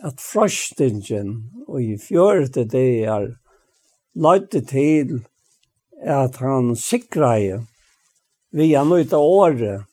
at 0.03 0.19
frøstingen 0.21 1.31
og 1.67 1.81
i 1.81 1.95
fjørte 1.97 2.67
det 2.69 3.07
er 3.07 3.31
løyte 4.13 4.61
til 4.61 5.23
at 6.03 6.35
han 6.43 6.75
sikrer 6.75 7.63
via 8.51 8.83
er 8.83 8.85
nøyte 8.85 9.17
året 9.17 9.87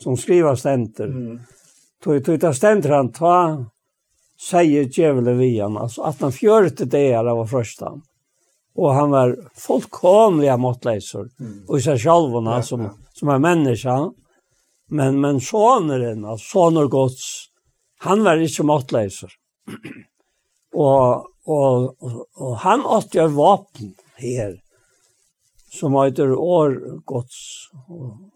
som 0.00 0.16
skriver 0.16 0.54
stenter. 0.54 1.10
Mm 1.10 1.55
Tog 2.06 2.24
tog 2.24 2.40
ta 2.40 2.52
stendur 2.54 2.90
han 2.90 3.12
ta 3.12 3.64
säger 4.40 4.88
djevle 4.92 5.32
vi 5.32 5.60
han 5.60 5.76
alltså 5.76 6.02
att 6.02 6.20
han 6.20 6.32
fjörte 6.32 6.84
det 6.84 7.16
här 7.16 7.24
var 7.24 7.46
första. 7.46 8.00
Och 8.74 8.94
han 8.94 9.10
var 9.10 9.36
fullkomliga 9.54 10.56
måttläsor 10.56 11.30
mm. 11.40 11.64
och 11.68 11.82
sig 11.82 11.98
självarna 11.98 12.50
ja, 12.50 12.62
som 12.62 12.80
ja. 12.80 12.90
som 13.12 13.28
är 13.28 13.38
människa. 13.38 14.12
Men 14.88 15.20
men 15.20 15.40
sonen 15.40 16.24
alltså 16.24 16.46
soner 16.52 16.88
Guds 16.88 17.46
han 17.98 18.24
var 18.24 18.36
inte 18.36 18.62
måttläsor. 18.62 19.32
och, 20.74 21.16
och, 21.44 22.02
och, 22.02 22.26
och 22.34 22.56
han 22.56 22.86
åt 22.86 23.14
ju 23.14 23.26
vapen 23.26 23.94
här 24.14 24.60
som 25.70 25.94
heter 25.94 26.32
år 26.32 27.00
Guds 27.06 27.70
och 27.88 28.35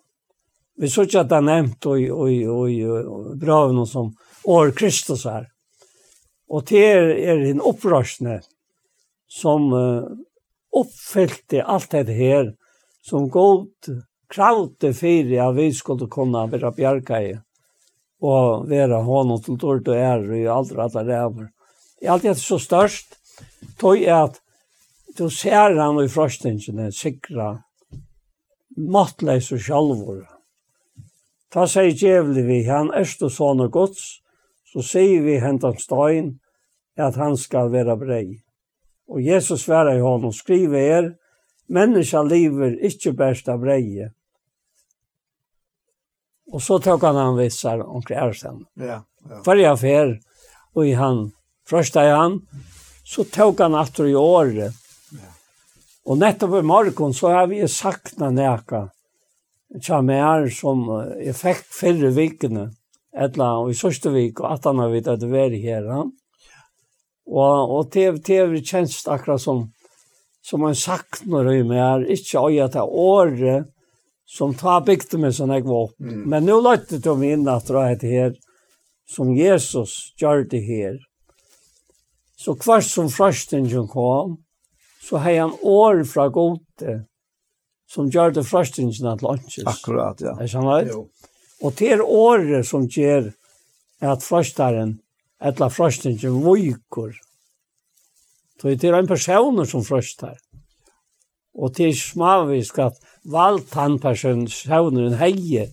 Vi 0.80 0.88
så 0.88 1.04
ikke 1.04 1.20
at 1.20 1.28
det 1.28 1.36
er 1.36 1.44
nevnt 1.44 1.86
og, 1.86 1.98
og, 2.14 2.30
i, 2.32 2.80
i 2.80 3.36
braven 3.40 3.82
som 3.86 4.14
år 4.48 4.72
Kristus 4.76 5.26
er. 5.28 5.44
Og 6.48 6.64
det 6.70 6.80
er, 6.86 7.10
er 7.34 7.42
en 7.50 7.60
opprørsne 7.60 8.38
som 9.30 9.68
uh, 9.76 10.08
oppfyllte 10.72 11.60
alt 11.62 11.92
det 11.92 12.16
her 12.16 12.54
som 13.04 13.28
godt 13.30 13.92
kravte 14.30 14.94
fyrir 14.96 15.36
at 15.44 15.56
vi 15.58 15.68
skulle 15.74 16.08
kunne 16.10 16.46
være 16.50 16.72
bjerga 16.72 17.20
i 17.28 17.30
og 18.20 18.66
være 18.68 19.02
hånden 19.04 19.40
til 19.44 19.60
dårlig 19.60 19.92
og 19.92 20.00
ære 20.00 20.40
i 20.40 20.48
aldri 20.48 20.80
alle 20.80 21.04
ræver. 21.08 21.46
I 22.02 22.08
alt 22.08 22.24
det 22.24 22.34
er 22.34 22.40
så 22.40 22.58
størst, 22.60 23.16
tog 23.80 24.00
er 24.00 24.26
at 24.30 24.40
du 25.18 25.28
ser 25.28 25.76
han 25.76 26.04
i 26.04 26.08
frostingen 26.08 26.92
sikra 26.92 27.54
måttleis 28.76 29.52
og 29.52 29.60
sjalvore 29.60 30.39
Ta 31.50 31.66
seg 31.66 31.96
djevelig 31.98 32.44
vi, 32.46 32.60
han 32.68 32.92
erste 32.94 33.30
sånne 33.32 33.66
gods, 33.74 34.20
så 34.70 34.84
sier 34.86 35.24
vi 35.24 35.40
hentan 35.42 35.78
stein, 35.82 36.36
at 37.00 37.16
han 37.18 37.34
skal 37.38 37.72
være 37.72 37.96
brei. 37.98 38.26
Og 39.10 39.22
Jesus 39.24 39.64
sverar 39.64 39.96
i 39.98 40.04
honom, 40.04 40.30
skriver 40.34 40.78
er, 40.78 41.08
menneska 41.66 42.22
lever 42.22 42.76
ikkje 42.86 43.14
best 43.18 43.50
av 43.50 43.64
breie. 43.64 44.12
Og 46.50 46.62
så 46.62 46.78
tok 46.82 47.02
han 47.06 47.18
han 47.18 47.38
vissar 47.38 47.82
om 47.82 48.02
ærsten. 48.02 48.64
Ja, 48.78 49.02
ja. 49.26 49.42
Før 49.46 49.58
jeg 49.58 49.80
fer, 49.82 50.14
og 50.74 50.86
i 50.86 50.94
han, 50.98 51.28
frøsta 51.66 52.06
i 52.06 52.14
han, 52.14 52.40
så 53.06 53.26
tok 53.26 53.62
han 53.62 53.74
atter 53.78 54.06
i 54.10 54.14
året. 54.18 54.78
Ja. 55.14 55.34
Og 56.06 56.18
nettopp 56.22 56.60
i 56.60 56.66
morgen 56.66 57.14
så 57.14 57.34
har 57.34 57.50
vi 57.50 57.62
sakna 57.66 58.30
neka 58.34 58.86
tja 59.78 60.00
mer 60.02 60.48
som 60.54 60.82
jeg 61.20 61.36
fikk 61.38 61.66
fyrre 61.70 62.10
vikene, 62.16 62.70
etla, 63.14 63.52
og 63.62 63.70
i 63.70 63.78
sørste 63.78 64.12
vik, 64.14 64.40
og 64.42 64.56
at 64.56 64.66
han 64.66 64.82
har 64.82 64.90
vidt 64.92 65.10
at 65.10 65.22
det 65.22 65.30
var 65.30 65.54
her. 65.54 65.86
Ja. 65.86 66.04
Og, 67.30 67.74
og 67.76 67.90
det, 67.94 68.24
det 68.26 68.40
er 68.42 68.56
kjenst 68.58 69.08
akkurat 69.10 69.42
som, 69.42 69.68
som 70.42 70.64
en 70.66 70.78
sakner 70.78 71.52
i 71.52 71.62
mer, 71.66 72.06
ikke 72.10 72.46
øye 72.48 72.66
til 72.72 72.96
året, 73.04 73.70
som 74.30 74.54
ta 74.54 74.78
bygde 74.86 75.18
meg 75.18 75.34
som 75.34 75.50
jeg 75.50 75.66
var 75.66 75.88
opp. 75.88 75.96
Mm. 75.98 76.22
Men 76.30 76.46
nå 76.46 76.60
løtte 76.62 77.00
de 77.02 77.14
inn 77.30 77.48
at 77.50 77.66
det 77.70 77.86
er 77.86 78.04
her, 78.10 78.36
som 79.10 79.32
Jesus 79.34 80.12
gjør 80.20 80.44
det 80.50 80.62
her. 80.66 80.98
Så 82.38 82.54
kvart 82.58 82.86
som 82.86 83.10
frøstingen 83.10 83.88
kom, 83.90 84.38
så 85.02 85.18
har 85.18 85.40
han 85.40 85.56
år 85.66 86.04
fra 86.08 86.28
gode, 86.30 87.02
som 87.90 88.10
gjør 88.10 88.36
det 88.36 88.46
frøstringene 88.46 89.16
at 89.16 89.24
åndsjes. 89.26 89.66
Akkurat, 89.68 90.20
ja. 90.22 90.36
Er 90.38 90.50
sånn 90.50 90.68
right? 90.68 90.92
Jo. 90.92 91.08
Og 91.60 91.74
det 91.76 91.90
er 91.96 92.04
året 92.04 92.68
som 92.68 92.86
gjør 92.88 93.32
at 94.00 94.24
frøstaren, 94.24 94.98
eller 95.40 95.72
frøstringen, 95.72 96.38
viker. 96.44 97.16
Så 98.60 98.76
det 98.76 98.88
er 98.88 98.98
en 98.98 99.08
person 99.08 99.60
som 99.66 99.84
frøstar. 99.84 100.38
Og 101.56 101.74
det 101.76 101.90
er 101.90 101.98
smavisk 101.98 102.78
at 102.84 103.00
valgt 103.28 103.74
han 103.74 103.98
personen, 104.00 104.46
søvnen, 104.48 105.16
heie, 105.20 105.68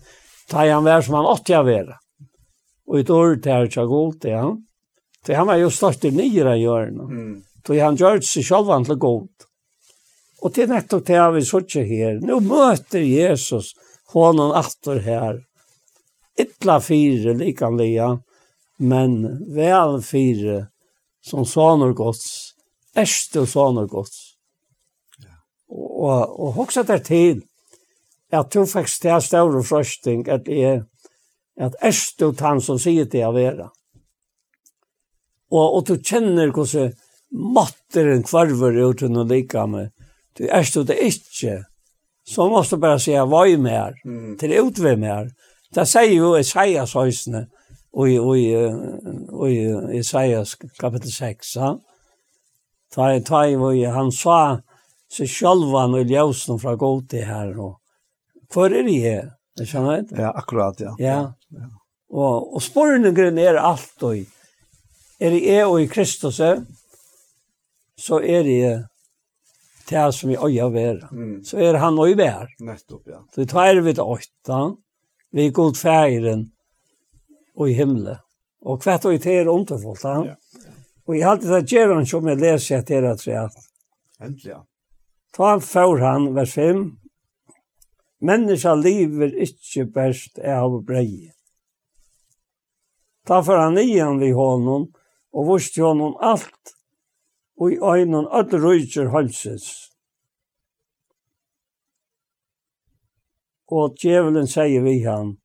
ta 0.50 0.66
han 0.66 0.88
vær 0.88 1.04
som 1.06 1.20
han 1.20 1.30
åtte 1.30 1.56
av 1.56 1.68
være. 1.68 2.00
Og 2.88 3.02
et 3.02 3.12
år 3.12 3.36
til 3.44 3.54
er 3.54 3.68
ikke 3.68 3.86
god 3.92 4.20
til 4.24 4.38
han. 4.40 4.56
Så 5.26 5.36
han 5.36 5.50
var 5.50 5.60
jo 5.60 5.70
størst 5.74 6.08
i 6.08 6.14
nyere 6.16 6.56
hjørne. 6.58 7.08
Mm. 7.12 7.34
Så 7.68 7.76
han 7.84 8.00
gjør 8.00 8.22
seg 8.24 8.48
selv 8.48 8.72
til 8.88 9.00
god. 9.04 9.47
Og 10.42 10.54
det 10.54 10.66
er 10.66 10.74
nettopp 10.76 11.06
det 11.08 11.22
vi 11.34 11.44
sier 11.46 11.86
her. 11.90 12.18
Nå 12.22 12.40
møter 12.46 13.02
Jesus 13.02 13.74
honom 14.14 14.54
atter 14.56 15.02
her. 15.06 15.44
Ytla 16.38 16.78
fire 16.84 17.34
likanlige, 17.34 18.12
men 18.78 19.18
vel 19.56 19.98
fire 20.06 20.68
som 21.26 21.46
saner 21.46 21.96
gods, 21.98 22.54
erste 22.96 23.48
saner 23.50 23.88
gods. 23.90 24.38
Og, 25.68 26.38
og 26.40 26.54
hoksa 26.56 26.86
der 26.88 27.02
til 27.04 27.42
at 28.32 28.54
du 28.54 28.68
fikk 28.70 28.88
sted 28.92 29.24
større 29.26 29.64
frøsting 29.66 30.28
at 30.32 30.48
jeg 30.48 30.86
at 31.58 31.76
erste 31.82 32.30
han 32.40 32.62
som 32.62 32.78
sier 32.78 33.08
det 33.10 33.24
å 33.26 33.34
være. 33.34 33.70
Og, 35.50 35.66
og 35.66 35.86
du 35.88 35.96
kjenner 35.98 36.52
hvordan 36.54 36.94
matteren 37.32 38.22
kvarver 38.28 38.78
ut 38.78 39.02
under 39.08 39.26
lika 39.28 39.66
med 39.68 39.90
Du 40.38 40.48
er 40.50 40.64
stod 40.64 40.88
det 40.88 40.98
ikke. 41.02 41.64
Så 42.28 42.50
måste 42.50 42.76
du 42.76 42.80
bara 42.80 43.00
säga, 43.00 43.26
vad 43.26 43.48
är 43.48 43.58
mer? 43.58 43.94
Mm. 44.06 44.38
Till 44.38 44.54
ut 44.54 44.78
vi 44.80 44.96
mer. 44.96 45.32
Det 45.74 45.86
säger 45.86 46.14
ju 46.14 46.40
Isaias 46.40 46.94
høysene, 46.94 47.48
og 47.92 49.52
i 49.52 49.98
Isaias 49.98 50.56
kapitel 50.80 51.12
6. 51.12 51.56
Ja? 51.56 51.78
Ta, 52.94 53.20
ta, 53.20 53.44
han 53.92 54.12
sa 54.12 54.62
seg 55.12 55.30
självan 55.30 55.94
och 55.94 56.04
ljusen 56.04 56.60
från 56.60 56.78
god 56.78 57.10
till 57.10 57.26
här. 57.26 57.60
Och, 57.60 57.80
Hvor 58.54 58.74
er 58.74 58.84
det 58.84 59.02
her? 59.02 59.32
Det 59.58 59.66
skjønner 59.68 59.96
jeg? 59.96 60.06
Ja, 60.18 60.32
akkurat, 60.36 60.80
ja. 60.80 60.96
Ja. 61.00 61.18
ja. 61.52 61.68
Og, 62.14 62.54
og 62.56 62.62
spørrende 62.64 63.12
grunn 63.16 63.40
er 63.42 63.60
alt 63.60 64.04
og 64.04 64.16
Er 65.20 65.34
det 65.34 65.42
jeg 65.42 65.66
og 65.66 65.82
i 65.82 65.88
Kristus, 65.90 66.36
så 67.98 68.20
er 68.20 68.44
det 68.46 68.86
det 69.90 70.06
som 70.14 70.30
vi 70.30 70.38
øye 70.38 70.68
være. 70.74 71.10
Mm. 71.12 71.44
Så 71.46 71.58
er 71.58 71.80
han 71.82 72.00
øye 72.00 72.18
vær. 72.18 72.48
Nettopp, 72.60 73.08
ja. 73.08 73.22
Så 73.34 73.42
vi 73.42 73.46
tar 73.46 73.82
vi 73.82 73.94
til 73.94 74.04
åtta, 74.04 74.62
vi 75.32 75.46
er 75.46 75.52
god 75.52 75.76
feiren 75.76 76.48
og 77.56 77.70
i 77.70 77.74
himmelen. 77.74 78.24
Og 78.62 78.82
hvert 78.84 79.06
og 79.06 79.14
i 79.14 79.22
ter 79.22 79.48
underfullt, 79.48 80.04
ja. 80.04 80.34
ja. 80.34 80.36
Og 81.08 81.16
jeg 81.16 81.28
halte 81.28 81.52
det 81.54 81.72
gjør 81.72 81.96
han 81.96 82.08
som 82.10 82.28
jeg 82.28 82.42
leser 82.42 82.82
etter 82.82 83.06
at 83.08 83.24
det 83.24 83.36
er. 83.40 83.60
Endelig, 84.20 84.52
ja. 84.52 84.62
Ta 85.36 85.52
han 85.54 85.62
for 85.62 86.02
han, 86.02 86.32
vers 86.36 86.56
5. 86.58 86.84
Menneska 88.28 88.74
lever 88.74 89.36
ikke 89.46 89.86
best 89.94 90.40
av 90.42 90.80
brei. 90.88 91.30
Ta 93.28 93.44
for 93.46 93.60
han 93.62 93.78
igjen 93.78 94.18
vi 94.24 94.32
honom, 94.34 94.88
og 95.36 95.52
vurste 95.52 95.84
honom 95.84 96.16
alt 96.24 96.74
og 97.58 97.74
i 97.74 97.78
øynene 97.82 98.30
alle 98.32 98.62
røyker 98.64 99.10
halses. 99.14 99.68
Og 103.68 103.98
djevelen 104.02 104.48
sier 104.48 104.84
vi 104.86 105.02
han, 105.04 105.36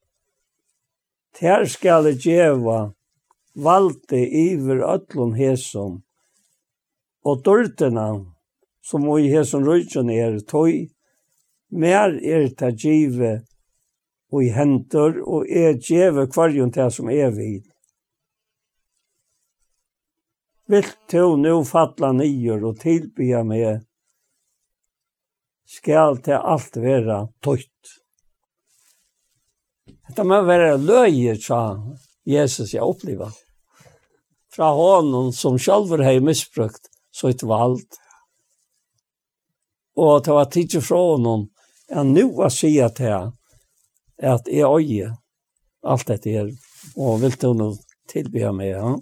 Ter 1.33 1.65
skal 1.65 2.05
jeg 2.07 2.21
djeva 2.21 2.93
valde 3.55 4.19
iver 4.21 4.83
ötlun 4.85 5.33
hesom, 5.37 6.03
og 7.25 7.41
dørtena 7.45 8.07
som 8.83 9.07
i 9.17 9.31
hesom 9.31 9.65
røyken 9.65 10.11
er 10.13 10.37
tøy, 10.45 10.89
mer 11.73 12.13
er 12.21 12.47
ta 12.53 12.69
djive 12.69 13.41
og 14.33 14.43
i 14.43 14.49
hendur, 14.53 15.19
og 15.25 15.49
er 15.49 15.77
djeve 15.77 16.27
kvarjon 16.29 16.71
til 16.73 16.89
som 16.91 17.09
er 17.09 17.29
vid. 17.33 17.72
Vill 20.67 20.87
du 21.11 21.35
nu 21.37 21.57
falla 21.67 22.11
nyer 22.15 22.63
og 22.63 22.79
tilbya 22.79 23.43
meg, 23.43 23.83
skal 25.67 26.19
det 26.23 26.37
alt 26.39 26.77
vera 26.79 27.23
tøyt. 27.43 27.97
Det 30.15 30.25
må 30.27 30.39
være 30.45 30.77
løyer, 30.77 31.39
sa 31.41 31.59
Jesus 32.27 32.73
jeg 32.75 32.85
oppleva. 32.85 33.31
Fra 34.53 34.69
honom 34.77 35.31
som 35.33 35.57
sjálfur 35.57 36.03
hei 36.05 36.19
misbrukt, 36.21 36.87
så 37.11 37.31
et 37.33 37.43
valgt. 37.43 37.97
Og 39.97 40.23
det 40.25 40.35
var 40.35 40.51
tidsi 40.53 40.81
fra 40.81 41.01
honom, 41.13 41.47
en 41.89 42.13
nu 42.13 42.27
var 42.37 42.53
sia 42.53 42.89
til 42.93 43.33
at 44.23 44.47
jeg 44.47 44.69
øye 44.69 45.09
alt 45.83 46.07
dette 46.07 46.31
her, 46.31 46.49
og 46.95 47.19
vil 47.21 47.35
du 47.41 47.51
nå 47.57 47.73
tilbyr 48.09 48.53
meg, 48.55 48.71
ja. 48.71 48.93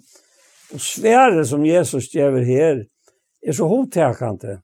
Og 0.72 0.80
svære 0.80 1.44
som 1.44 1.64
Jesus 1.66 2.08
gjør 2.12 2.42
her, 2.44 2.84
er 3.42 3.52
så 3.52 3.66
hovedtekende. 3.68 4.60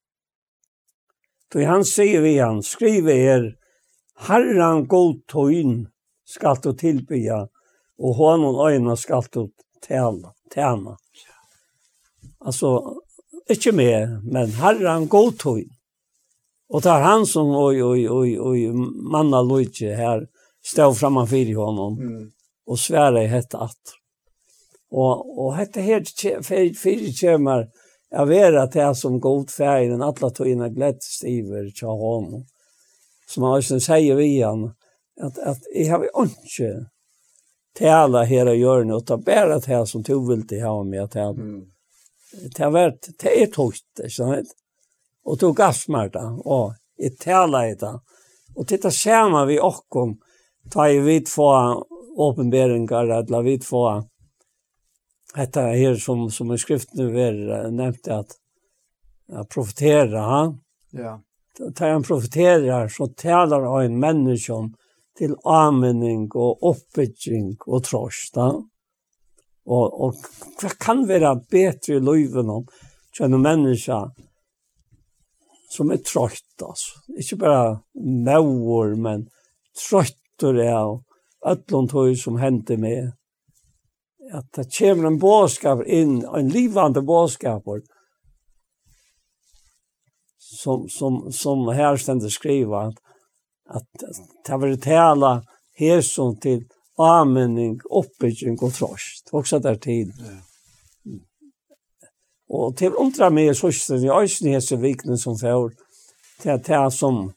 Då 1.52 1.64
han 1.64 1.85
sier 1.85 2.20
vi 2.20 2.39
han, 2.39 2.62
skriver 2.62 3.14
her, 3.14 3.44
Herren 4.28 4.86
god 4.86 5.20
tøyn 5.30 5.86
skal 6.26 6.59
du 6.62 6.72
tilbya, 6.76 7.47
og 7.98 8.14
honom 8.14 8.59
øyne 8.66 8.97
skal 8.97 9.24
du 9.35 9.48
tjena. 9.82 10.35
tjena. 10.52 10.97
Alltså, 12.40 13.01
ikke 13.51 13.72
mer, 13.72 14.20
men 14.22 14.51
Herren 14.51 15.09
god 15.09 15.32
tøyn. 15.32 15.70
Og 16.68 16.82
det 16.82 16.90
er 16.90 17.05
han 17.05 17.24
som, 17.26 17.48
oi, 17.48 17.80
oi, 17.82 18.09
oi, 18.09 18.36
oi, 18.39 18.66
manna 19.12 19.40
lojtje 19.40 19.94
her, 19.97 20.26
stå 20.60 20.93
framan 20.93 21.26
fyrir 21.26 21.56
honom, 21.56 21.97
mm. 21.97 22.26
og 22.68 22.78
svære 22.78 23.24
i 23.24 23.30
hette 23.32 23.56
atter. 23.56 23.97
Og, 24.90 25.39
og 25.39 25.56
hette 25.59 25.85
her 25.85 26.05
fyrir 26.44 27.12
kjemar 27.12 27.69
jag 28.10 28.27
vera 28.27 28.66
til 28.66 28.81
det 28.81 28.94
som 28.97 29.20
god 29.20 29.51
färg 29.51 29.89
den 29.89 30.02
alla 30.02 30.31
tojna 30.31 30.69
glätt 30.69 31.02
stiver 31.02 31.70
tja 31.70 31.86
hon. 31.86 32.44
Som 33.28 33.43
han 33.43 33.59
også 33.59 33.81
sier 33.81 34.16
vi 34.16 34.40
han 34.43 34.70
at, 35.20 35.39
at 35.39 35.66
jeg 35.74 35.90
har 35.90 36.06
ikke 36.09 36.70
tala 37.78 38.24
her 38.24 38.48
og 38.48 38.56
gör 38.56 38.85
noe, 38.85 39.05
ta 39.05 39.16
bare 39.16 39.60
til 39.60 39.85
som 39.86 40.05
tog 40.05 40.24
vil 40.28 40.47
til 40.48 40.65
ha 40.65 40.73
med 40.82 41.02
at 41.05 41.19
han. 41.20 41.36
Mm. 41.36 41.66
Det 42.32 42.59
har 42.59 42.73
vært, 42.73 43.10
det 43.20 43.28
er 43.28 43.43
är 43.43 43.47
tost, 43.52 43.86
så 44.09 44.31
vet. 44.31 44.47
Och 45.24 45.39
tog 45.39 45.60
og 45.60 46.74
jeg 46.97 47.19
tala 47.19 47.69
i 47.69 47.74
det. 47.74 48.01
Och 48.55 48.69
titta 48.69 48.90
ser 48.90 49.31
man 49.31 49.47
vi 49.48 49.60
och 49.60 50.16
ta 50.70 50.89
i 50.89 51.01
vidt 51.01 51.28
få 51.28 51.85
åpenberingar 52.16 53.05
eller 53.05 53.43
vidt 53.43 53.52
vid 53.52 53.65
få 53.65 54.05
detta 55.35 55.61
här 55.61 55.95
som 55.95 56.31
som 56.31 56.53
i 56.53 56.59
skriften 56.59 57.17
är 57.17 57.71
nämnt 57.71 58.09
att 58.09 58.31
att 59.33 59.49
profetera 59.49 60.21
han. 60.21 60.61
Ja. 60.91 61.23
Tar 61.75 61.91
han 61.91 62.03
profeterar 62.03 62.89
så 62.89 63.07
talar 63.07 63.83
en 63.83 63.99
människa 63.99 64.55
till 65.19 65.35
användning 65.45 66.31
och 66.35 66.71
uppbygging 66.71 67.57
och 67.67 67.85
trosta. 67.85 68.47
Och 69.65 70.05
och 70.05 70.15
vad 70.63 70.79
kan 70.79 71.07
vara 71.07 71.35
bättre 71.35 71.95
i 71.95 72.01
livet 72.01 72.45
om 72.45 72.67
en 73.21 73.43
människa 73.43 74.13
som 75.69 75.91
är 75.91 75.97
trött 75.97 76.63
alltså. 76.63 76.91
Inte 77.09 77.37
bara 77.37 77.81
mår 77.95 78.95
men 78.95 79.29
tröttor 79.91 80.59
är 80.59 80.65
det 80.65 81.01
öllon 81.45 81.89
tog 81.89 82.19
som 82.19 82.37
hände 82.37 82.77
med 82.77 83.13
at 84.33 84.47
det 84.57 84.69
kommer 84.79 85.07
en 85.07 85.19
bådskap 85.19 85.85
inn, 85.87 86.25
en 86.25 86.49
livande 86.49 87.03
bådskap, 87.03 87.63
som, 90.39 90.89
som, 90.89 91.33
som 91.33 91.69
her 91.69 91.97
ständer 91.97 92.29
skriva, 92.29 92.87
at, 92.87 92.99
at 93.69 93.87
det 94.47 94.59
var 94.61 94.77
tala 94.83 95.33
hesson 95.79 96.37
til 96.41 96.65
anmenning, 96.99 97.79
oppbygging 97.91 98.59
og 98.63 98.73
trost, 98.75 99.31
også 99.33 99.61
der 99.63 99.79
tid. 99.79 100.13
Ja. 100.19 100.39
Mm. 101.07 101.21
Og 102.49 102.77
til 102.77 102.97
undra 102.97 103.31
meg, 103.31 103.55
søsteren, 103.57 104.05
i 104.05 104.11
øyne 104.11 104.57
hese 104.57 104.81
viknen 104.81 105.19
som 105.21 105.39
fjord, 105.39 105.77
til 106.43 106.55
at 106.57 106.67
det 106.67 106.93
som 106.95 107.29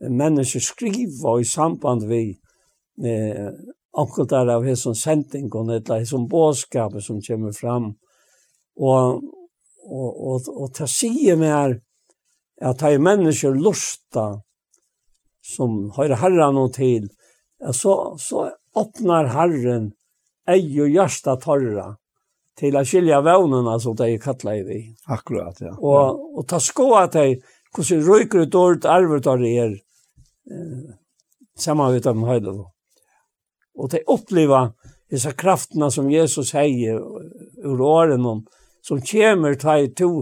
mennesker 0.00 0.60
skriver 0.60 1.40
i 1.40 1.44
samband 1.44 2.06
vi 2.08 2.22
eh, 3.04 3.52
onkel 3.92 4.28
der 4.28 4.50
av 4.54 4.64
hesson 4.64 4.96
sendingen, 4.96 5.70
eller 5.70 6.00
hesson 6.00 6.28
bådskapet 6.28 7.04
som 7.04 7.20
kommer 7.20 7.52
fram. 7.52 7.94
Og, 8.80 9.22
og, 9.84 10.10
og, 10.10 10.48
og 10.48 10.74
ta 10.74 10.88
si 10.88 11.12
mer 11.36 11.78
at 12.62 12.78
det 12.80 12.94
er 12.94 13.02
mennesker 13.02 13.56
lusta 13.58 14.26
som 15.42 15.90
har 15.96 16.14
herren 16.22 16.54
noe 16.56 16.70
til, 16.72 17.08
så, 17.74 18.14
så 18.18 18.46
åpner 18.78 19.32
herren 19.34 19.90
ei 20.48 20.62
og 20.80 20.90
hjärsta 20.90 21.36
torra 21.42 21.92
til 22.58 22.76
å 22.76 22.84
skilja 22.86 23.20
vevnene 23.24 23.78
som 23.82 23.96
de 23.98 24.16
kattler 24.22 24.60
i 24.60 24.64
vi. 24.66 24.80
Akkurat, 25.10 25.58
ja. 25.62 25.72
Og, 25.78 26.22
og 26.38 26.46
ta 26.48 26.60
sko 26.62 26.92
at 27.00 27.16
de, 27.16 27.38
hvordan 27.74 28.04
røyker 28.06 28.44
ut 28.44 28.52
dårlig 28.52 28.90
arvet 28.90 29.28
av 29.30 29.44
er, 29.46 29.76
eh, 30.50 30.92
sammen 31.58 31.94
med 31.94 32.04
dem 32.06 32.26
høyde. 32.28 32.56
Och 33.74 33.88
de 33.88 34.02
uppleva 34.06 34.72
disse 35.10 35.32
kraftene 35.32 35.90
som 35.90 36.10
Jesus 36.10 36.50
säger 36.50 36.94
ur 37.64 37.80
årene, 37.80 38.42
som 38.82 39.00
kommer 39.00 39.54
til 39.54 39.94
to 39.94 40.12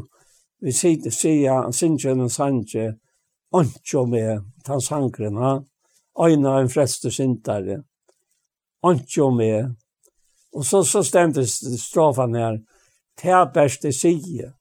vi 0.60 0.72
sier, 0.72 1.10
sier 1.10 1.62
han 1.62 1.72
synjer 1.72 2.14
den 2.14 2.28
sanje 2.28 2.94
ancho 3.56 4.04
med 4.06 4.42
tan 4.64 4.80
sankren 4.80 5.36
ha? 5.36 5.62
En 6.26 6.68
freste 6.68 7.10
syntare 7.10 7.82
ancho 8.82 9.30
med 9.30 9.76
Og 10.52 10.66
så 10.66 10.84
så 10.84 11.04
stämde 11.04 11.46
strafan 11.46 12.34
här 13.22 13.52
beste 13.54 13.92
sige 13.92 14.52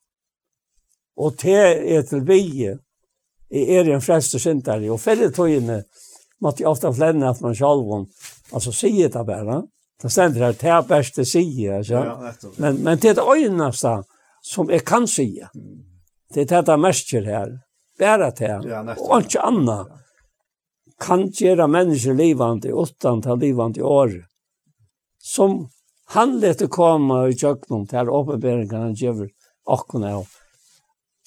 og 1.17 1.37
te 1.37 1.51
är 1.97 2.03
till 2.03 2.21
vi 2.21 2.77
er 3.49 3.89
en 3.89 4.01
frester 4.01 4.89
og 4.89 4.93
och 4.93 5.33
togene, 5.35 5.83
måtte 6.41 6.63
jeg 6.63 6.69
ofte 6.69 6.93
flenne 6.93 7.29
at 7.29 7.41
man 7.41 7.55
själv 7.55 8.05
Alltså 8.51 8.71
säger 8.71 9.09
det 9.09 9.23
bara. 9.23 9.63
Det 10.01 10.09
ständer 10.09 10.41
här, 10.41 10.55
det 10.59 10.67
är 10.67 10.81
bäst 10.81 11.19
att 11.19 11.27
säga. 11.27 11.77
Alltså. 11.77 11.93
Ja, 11.93 12.34
men, 12.57 12.76
men 12.76 12.97
det 12.97 13.09
är 13.09 13.15
det 13.15 13.45
ögonaste 13.45 14.03
som 14.41 14.69
jag 14.69 14.85
kan 14.85 15.07
säga. 15.07 15.49
Det 16.34 16.41
är 16.41 16.45
det 16.61 16.71
här 16.71 16.77
märker 16.77 17.21
här. 17.21 17.59
Bara 17.99 18.31
det 18.31 18.47
här. 18.47 18.67
Ja, 18.67 18.95
och 18.97 19.17
inte 19.21 19.41
annat. 19.41 19.88
Ja. 19.89 19.95
Kan 20.99 21.27
göra 21.27 21.67
människor 21.67 22.13
livande, 22.13 22.69
utan 22.69 23.21
ta 23.21 23.35
livande 23.35 23.84
år. 23.84 24.26
Som 25.17 25.69
han 26.05 26.39
lette 26.39 26.67
komma 26.67 27.27
i 27.27 27.35
tjöknum 27.35 27.88
till 27.88 28.09
åpenberingen 28.09 28.81
han 28.81 28.93
gör 28.93 29.30
och 29.65 29.95
av 29.95 30.27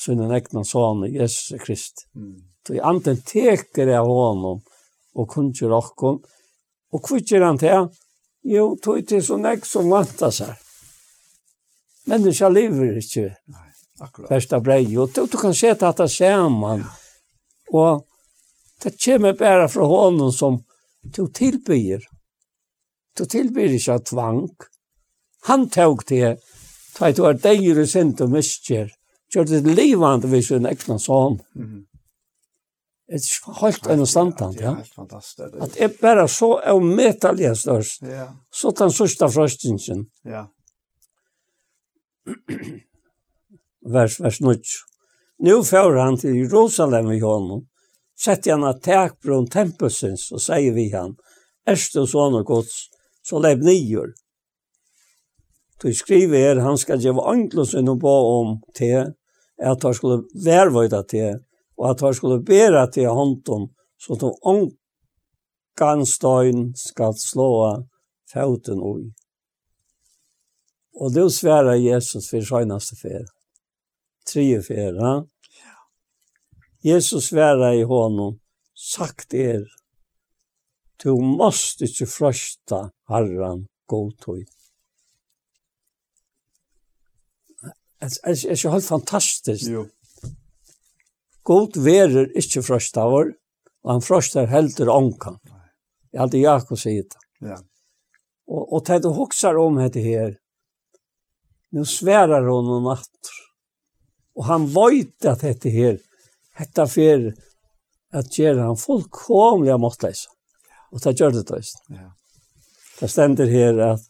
sina 0.01 0.35
egna 0.37 0.65
son 0.65 1.13
Jesus 1.13 1.61
Krist. 1.61 2.09
Mm. 2.15 2.37
Så 2.67 2.83
anden 2.83 3.17
teker 3.23 3.99
av 3.99 4.07
honom 4.07 4.63
och 5.15 5.29
kunde 5.29 5.67
och 5.67 6.21
Og 6.93 7.03
hva 7.09 7.21
gjør 7.21 7.47
han 7.47 7.61
til? 7.61 7.89
Jo, 8.53 8.73
tog 8.83 9.05
til 9.09 9.23
så 9.25 9.39
nek 9.41 9.67
som 9.67 9.91
vant 9.93 10.23
av 10.27 10.33
seg. 10.35 10.53
Menneska 12.11 12.49
lever 12.51 12.99
ikke. 12.99 13.29
Nei, 13.55 13.69
akkurat. 14.03 14.31
Versta 14.33 14.61
brei. 14.61 14.85
Og 14.99 15.13
du, 15.15 15.25
du 15.31 15.39
kan 15.39 15.55
se 15.55 15.71
at 15.73 15.85
det 15.99 16.09
ser 16.11 16.49
man. 16.51 16.83
Ja. 16.83 16.97
Og 17.73 18.03
det 18.83 18.97
kommer 18.99 19.39
bare 19.39 19.69
fra 19.71 19.87
hånden 19.87 20.33
som 20.35 20.59
du 21.03 21.27
tilbyr. 21.29 22.03
Du 23.19 23.25
tilbyr 23.25 23.77
ikke 23.79 23.97
av 23.97 24.03
tvang. 24.09 24.43
Han 25.49 25.69
tog 25.71 26.05
til 26.09 26.37
Ta 26.93 27.09
et 27.09 27.21
år 27.25 27.39
deir 27.41 27.79
i 27.81 27.87
sint 27.89 28.21
og 28.21 28.35
miskjer. 28.35 28.91
Gjør 29.33 29.47
det 29.49 29.63
livande 29.73 30.29
vis 30.29 30.51
en 30.53 30.69
egnan 30.69 31.01
sånn. 31.01 31.39
Mm 31.57 31.67
-hmm. 31.69 31.85
Det 33.13 33.21
er 33.21 33.59
helt 33.61 33.87
en 33.93 34.07
standard, 34.07 34.55
ja. 34.57 34.61
Det 34.61 34.69
er 34.71 34.77
helt 34.77 34.95
fantastisk. 34.95 35.57
At 35.61 35.75
jeg 35.77 35.93
bare 36.01 36.25
så 36.33 36.55
er 36.65 36.79
metallig 36.81 37.51
størst. 37.61 38.07
Ja. 38.09 38.31
Så 38.49 38.73
den 38.79 38.95
sørste 38.95 39.29
frøstingen. 39.29 40.07
Ja. 40.25 40.47
vers, 43.93 44.21
vers 44.21 44.41
9. 44.41 44.55
Nå 45.43 45.59
får 45.67 45.99
han 45.99 46.17
til 46.17 46.39
Jerusalem 46.39 47.11
i 47.13 47.21
hånden. 47.21 47.67
Sette 48.19 48.53
han 48.55 48.65
et 48.65 48.83
takbron 48.85 49.49
tempelsens, 49.51 50.31
og 50.33 50.41
sier 50.41 50.73
vi 50.73 50.89
han, 50.95 51.17
Erst 51.69 51.95
og 52.01 52.09
sånn 52.11 52.35
og 52.41 52.47
gods, 52.49 52.89
så 53.23 53.39
lev 53.43 53.61
nyer. 53.63 54.15
Du 55.83 55.93
skriver 55.95 56.39
her, 56.39 56.63
han 56.63 56.79
skal 56.79 57.03
gjøre 57.03 57.23
ånglåsen 57.33 57.91
og 57.91 58.01
ba 58.03 58.15
om 58.39 58.57
til, 58.75 59.13
at 59.63 59.85
han 59.87 59.95
skulle 59.95 60.25
værvøyda 60.47 61.03
til, 61.11 61.39
og 61.83 61.91
at 61.91 62.01
han 62.01 62.15
skulle 62.15 62.45
bæra 62.45 62.87
til 62.95 63.09
hånden, 63.09 63.65
så 63.99 64.15
at 64.15 65.89
han 65.89 66.07
støyn 66.07 66.61
skal 66.79 67.17
slå 67.19 67.49
fauten 68.33 68.81
ui. 68.81 69.11
Og 71.01 71.11
det 71.15 71.27
sværa 71.35 71.75
Jesus 71.75 72.29
for 72.31 72.45
søgnaste 72.45 72.97
fer. 72.97 73.25
Tre 74.27 74.63
fer, 74.63 74.95
ja. 75.03 75.15
Jesus 76.85 77.25
sværa 77.31 77.73
i 77.75 77.83
honom, 77.83 78.39
sagt 78.75 79.35
er, 79.35 79.65
du 81.03 81.17
måst 81.19 81.83
ikkje 81.83 82.07
frøsta 82.07 82.79
harran 83.11 83.67
godtøy. 83.91 84.45
Det 88.03 88.19
er 88.23 88.55
ikke 88.55 88.71
helt 88.71 88.87
fantastisk. 88.87 89.71
Jo 89.71 89.87
God 91.49 91.77
verer 91.83 92.31
ikke 92.39 92.63
frøstavar, 92.63 93.33
og 93.83 93.91
han 93.91 94.05
frøstar 94.05 94.51
heldur 94.53 94.93
ånkan. 94.95 95.41
Jeg 96.13 96.21
hadde 96.21 96.43
Jakob 96.43 96.79
sier 96.79 97.07
det. 97.09 97.23
Ja. 97.43 97.59
Og, 98.47 98.63
og 98.77 98.85
til 98.87 99.03
du 99.03 99.11
hoksar 99.17 99.59
om 99.59 99.81
dette 99.81 100.03
her, 100.05 100.37
nu 101.73 101.87
sværar 101.89 102.47
hon 102.47 102.69
om 102.77 102.87
natt. 102.91 103.33
Og 104.37 104.47
han 104.49 104.69
veit 104.73 105.27
at 105.29 105.43
dette 105.45 105.73
her, 105.73 105.99
dette 106.59 106.87
fer 106.89 107.33
at 108.13 108.33
gjøre 108.37 108.69
han 108.69 108.79
fullkomlig 108.79 109.75
måttleis. 109.81 110.27
Og 110.93 111.01
det 111.03 111.17
gjør 111.19 111.39
det 111.39 111.47
tøyst. 111.49 111.81
Ja. 111.91 112.13
Det 113.01 113.09
stender 113.11 113.49
her 113.51 113.81
at 113.93 114.09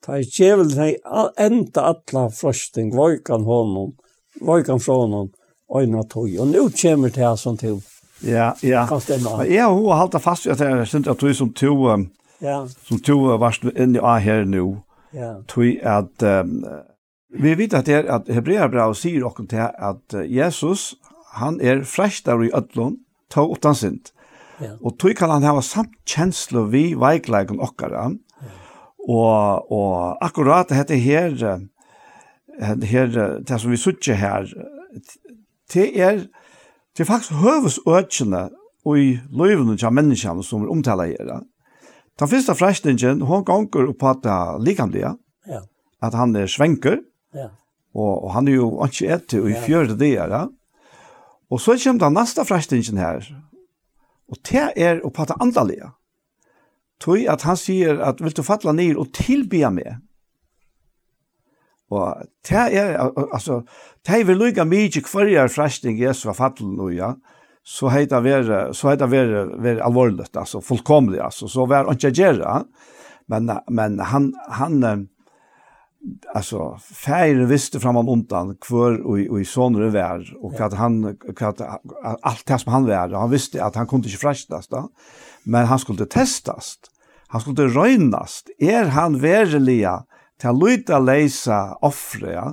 Ta 0.00 0.16
i 0.16 0.24
djevel 0.24 0.70
nei 0.78 0.94
enda 1.44 1.90
alla 1.90 2.22
frosting, 2.32 2.88
vojkan 2.96 3.44
honom, 3.44 3.90
var 4.40 4.64
fra 4.78 4.98
noen 5.06 5.30
øyne 5.76 6.04
tog. 6.08 6.28
Og 6.40 6.46
nå 6.50 6.68
kommer 6.82 7.08
det 7.08 7.24
her 7.24 7.36
som 7.36 7.56
til. 7.56 7.80
Ja, 8.26 8.52
ja. 8.62 8.86
Kan 8.86 9.00
stemme. 9.00 9.36
Men 9.38 9.52
jeg 9.52 9.64
har 9.64 9.96
holdt 10.02 10.20
fast 10.22 10.46
i 10.46 10.52
at 10.52 10.60
jeg 10.60 10.86
synes 10.86 11.08
at 11.08 11.20
du 11.20 11.32
som 11.34 11.52
to, 11.52 11.88
ja. 12.42 12.66
som 12.84 13.00
to 13.00 13.16
varst 13.40 13.64
inn 13.76 13.96
i 13.96 14.02
A 14.02 14.18
her 14.20 14.44
nå, 14.44 14.76
ja. 15.16 15.34
tog 15.48 15.80
at 15.82 16.22
um, 16.22 16.64
vi 17.30 17.54
vet 17.54 17.74
at, 17.74 17.86
det, 17.86 18.04
at 18.10 18.28
Hebreabra 18.28 18.90
sier 18.94 19.22
dere 19.22 19.46
til 19.46 19.66
at 19.78 20.16
Jesus, 20.28 20.94
han 21.38 21.60
er 21.60 21.84
frestar 21.86 22.42
i 22.42 22.50
ødlån, 22.54 22.98
tog 23.30 23.54
utan 23.54 23.74
sint. 23.74 24.12
Ja. 24.60 24.74
Og 24.84 24.98
tog 24.98 25.14
kan 25.16 25.30
han 25.30 25.46
ha 25.46 25.60
samt 25.64 25.94
kjenslo 26.04 26.66
vi 26.68 26.90
veikleikon 26.98 27.62
okkara. 27.62 28.10
Ja. 28.42 28.56
Og, 29.08 29.72
og 29.72 30.18
akkurat 30.20 30.68
dette 30.68 30.98
her, 31.00 31.38
her, 32.60 33.40
det 33.40 33.60
som 33.60 33.70
vi 33.70 33.76
sitter 33.80 34.14
her, 34.14 34.48
det 35.72 35.86
er, 36.00 36.24
det 36.96 37.04
er 37.04 37.08
faktisk 37.08 37.32
høves 37.40 37.78
økene 37.88 38.48
i 38.96 39.18
løyvene 39.30 39.76
til 39.78 39.92
menneskene 39.94 40.44
som 40.44 40.64
er 40.64 40.72
omtaler 40.72 41.12
her. 41.12 41.42
Den 42.20 42.28
første 42.28 42.54
frestingen, 42.54 43.22
hun 43.24 43.44
ganger 43.44 43.92
på 43.96 44.08
at 44.10 44.24
det 44.24 44.32
er 44.32 44.58
likamlige, 44.64 45.14
ja. 45.48 45.60
at 46.02 46.14
han 46.14 46.36
er 46.36 46.46
svenker, 46.46 46.98
ja. 47.34 47.48
og, 47.94 48.24
og 48.24 48.32
han 48.34 48.48
er 48.48 48.58
jo 48.58 48.72
ikke 48.84 49.14
etter 49.14 49.46
i 49.48 49.54
fjørte 49.64 49.96
det 49.98 50.14
ja. 50.18 50.46
Og 51.50 51.60
så 51.60 51.78
kommer 51.82 52.04
den 52.04 52.18
neste 52.18 52.44
frestingen 52.44 52.98
her, 52.98 53.24
og 54.28 54.36
det 54.50 54.68
er 54.76 55.00
på 55.08 55.22
at 55.22 55.32
det 55.32 55.40
andalige. 55.40 55.90
Tøy 57.00 57.24
at 57.32 57.42
han 57.42 57.56
sier 57.56 58.02
at 58.04 58.20
vil 58.20 58.36
du 58.36 58.42
falle 58.44 58.74
ned 58.76 58.98
og 59.00 59.08
tilbe 59.16 59.70
meg, 59.72 59.96
Og 61.90 62.22
det 62.46 62.56
er, 62.56 62.96
altså, 63.32 63.62
det 64.06 64.20
er 64.20 64.26
vel 64.28 64.38
lykka 64.38 64.64
mye 64.64 65.02
kvarjar 65.02 65.50
frasting 65.50 65.98
Jesu 65.98 66.28
av 66.30 66.38
fattelen 66.38 66.78
og 66.80 66.94
ja, 66.94 67.14
så 67.66 67.90
heit 67.92 68.12
det 68.12 68.22
være, 68.24 68.60
så 68.74 68.92
heit 68.92 69.02
det 69.02 69.10
være, 69.10 69.46
være 69.60 69.84
alvorlig, 69.84 70.28
altså, 70.34 70.62
fullkomlig, 70.64 71.20
altså, 71.20 71.48
så 71.50 71.66
var 71.66 71.90
han 71.90 71.98
ikke 71.98 72.14
gjøre, 72.14 72.60
men, 73.30 73.50
men 73.70 73.98
han, 74.00 74.30
han, 74.50 75.08
alltså 76.34 76.78
färre 77.04 77.46
visste 77.46 77.80
fram 77.80 77.96
om 77.96 78.08
undan 78.08 78.56
kvar 78.56 79.00
och 79.06 79.18
och 79.30 79.40
i 79.40 79.44
sonre 79.44 79.90
vär 79.90 80.36
och 80.40 80.60
att 80.60 80.74
han 80.74 81.04
att 81.38 81.60
allt 82.22 82.46
det 82.46 82.58
som 82.58 82.72
han 82.72 82.86
var. 82.86 83.08
Han 83.08 83.30
visste 83.30 83.64
att 83.64 83.74
han 83.76 83.86
kunde 83.86 84.08
inte 84.08 84.18
frästas 84.18 84.68
då 84.68 84.88
men 85.42 85.66
han 85.66 85.78
skulle 85.78 86.06
testas 86.06 86.78
han 87.28 87.40
skulle 87.40 87.68
rönas 87.68 88.44
är 88.58 88.84
han 88.84 89.20
verkliga 89.20 90.04
til 90.40 90.56
lyta 90.56 90.98
leisa 91.02 91.60
offre, 91.86 92.32
ja. 92.32 92.46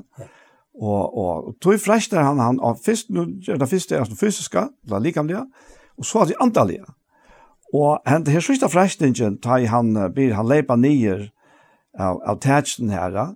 Og, 0.78 1.18
og, 1.18 1.48
og 1.48 1.56
tog 1.64 1.80
freshtar 1.82 2.22
han, 2.22 2.40
han 2.44 2.60
av 2.62 2.78
fyrst, 2.86 3.10
nu 3.10 3.24
gjør 3.42 3.64
det 3.64 3.70
fyrst, 3.72 3.90
det 3.90 3.98
er 3.98 4.12
fysiska, 4.20 4.68
det 4.86 5.02
likamlige, 5.02 5.42
og 5.98 6.06
så 6.06 6.22
er 6.22 6.30
det 6.30 6.38
andalige. 6.44 6.86
Og 7.74 7.98
han, 8.06 8.24
det 8.24 8.36
her 8.36 8.46
sista 8.46 8.70
frestingen, 8.70 9.40
ta 9.42 9.58
han, 9.72 9.96
blir 10.14 10.36
han 10.38 10.48
leipa 10.48 10.78
nyer 10.78 11.32
av, 11.98 12.22
av 12.22 12.38
tætsen 12.44 12.94
her, 12.94 13.10
da 13.16 13.28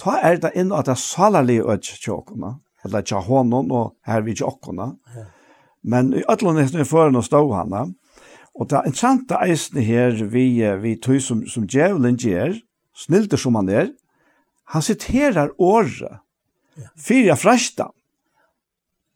ta 0.00 0.16
er 0.24 0.40
det 0.40 0.54
inn 0.56 0.72
at 0.72 0.88
det 0.88 0.96
er 0.96 1.02
salerlige 1.02 1.66
øtj 1.68 1.92
tjåkene, 2.04 2.54
eller 2.86 3.04
tja 3.04 3.20
hånden 3.24 3.72
og 3.76 3.94
her 4.08 4.24
vi 4.24 4.36
tjåkona. 4.38 4.94
Men 5.82 6.14
i 6.16 6.24
ætlån 6.28 6.60
er 6.60 6.70
det 6.72 6.88
foran 6.88 7.18
å 7.20 7.24
stå 7.24 7.42
hana, 7.52 7.86
og 8.56 8.68
det 8.68 8.78
er 8.78 8.88
interessant 8.88 9.28
sant 9.28 9.44
eisne 9.44 9.84
her 9.84 10.16
vi, 10.32 10.46
vi 10.82 10.96
tog 11.00 11.20
som, 11.24 11.44
som 11.48 11.68
djevelen 11.68 12.18
gjør, 12.20 12.56
snilter 13.00 13.40
som 13.40 13.56
han 13.58 13.70
er, 13.72 13.88
han 14.70 14.82
citerar 14.82 15.52
året 15.58 16.20
fyra 16.96 17.36
frästa. 17.36 17.90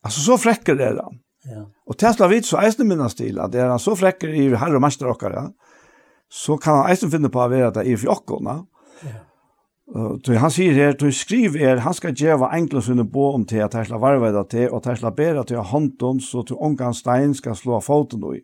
Alltså 0.03 0.21
så 0.21 0.39
fräcker 0.39 0.75
det 0.75 1.03
han. 1.03 1.19
Ja. 1.45 1.71
Och 1.87 1.99
Tesla 1.99 2.29
vet 2.29 2.47
så 2.47 2.57
eisne 2.57 2.85
minnas 2.85 3.13
stil, 3.13 3.39
att 3.41 3.53
det 3.53 3.61
är 3.61 3.69
han 3.69 3.79
så 3.79 3.97
fräcker 3.97 4.29
i 4.29 4.55
herre 4.55 4.77
og 4.77 4.83
mester 4.83 5.09
okkara, 5.09 5.51
så 6.29 6.57
kan 6.57 6.77
han 6.77 6.91
eisne 6.91 7.11
finna 7.11 7.29
på 7.29 7.41
att 7.41 7.51
vara 7.51 7.71
det 7.71 7.85
i 7.85 7.97
fjokkona. 7.97 8.51
åkorna. 8.51 8.67
Ja. 9.03 9.21
Uh, 9.97 10.37
han 10.41 10.51
sier 10.51 10.73
her, 10.73 10.95
du 10.97 11.13
skriver 11.13 11.61
er, 11.61 11.83
han 11.85 11.95
skal 11.95 12.15
djeva 12.17 12.49
enkla 12.57 12.81
sunne 12.81 13.05
bo 13.05 13.35
om 13.35 13.45
til 13.45 13.61
at 13.61 13.75
hersla 13.77 13.99
varveida 14.01 14.45
til, 14.49 14.71
og 14.71 14.81
at 14.81 14.95
hersla 14.95 15.11
bera 15.13 15.45
til 15.45 15.61
av 15.61 15.69
hånden, 15.75 16.23
så 16.25 16.43
til 16.43 16.57
ångan 16.57 16.97
stein 16.97 17.35
skal 17.37 17.57
slå 17.57 17.81
foten 17.85 18.25
ui. 18.25 18.41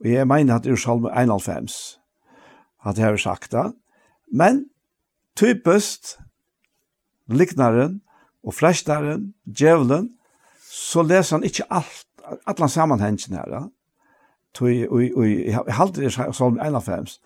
Og 0.00 0.08
jeg 0.08 0.26
mener 0.26 0.56
at 0.56 0.64
det 0.64 0.72
er 0.72 0.80
salme 0.80 1.12
91, 1.12 1.98
at 2.86 2.98
jeg 2.98 3.06
har 3.06 3.20
sagt 3.20 3.52
det. 3.52 3.66
Men 4.32 4.66
typisk 5.38 6.16
liknaren 7.28 8.00
og 8.44 8.54
flestaren, 8.54 9.32
djevelen, 9.44 10.10
så 10.68 11.02
leser 11.02 11.36
han 11.36 11.46
ikke 11.48 11.66
alt, 11.70 12.06
alle 12.46 12.68
sammenhengen 12.68 13.36
her. 13.36 13.68
I 14.60 15.72
halvdelen 15.72 16.26
en 16.26 16.34
Salm 16.34 16.60
51. 16.60 17.18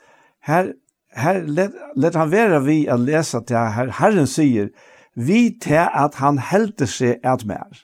Her, 0.46 0.72
her 1.16 1.42
let, 1.46 2.14
han 2.14 2.32
være 2.32 2.62
vi 2.64 2.78
å 2.90 2.98
lese 2.98 3.40
til 3.46 3.56
her 3.76 3.92
Herren 3.98 4.26
sier, 4.26 4.72
vi 5.14 5.52
til 5.62 5.84
at 5.84 6.16
han 6.22 6.38
helder 6.40 6.88
seg 6.88 7.20
et 7.20 7.44
mer. 7.46 7.82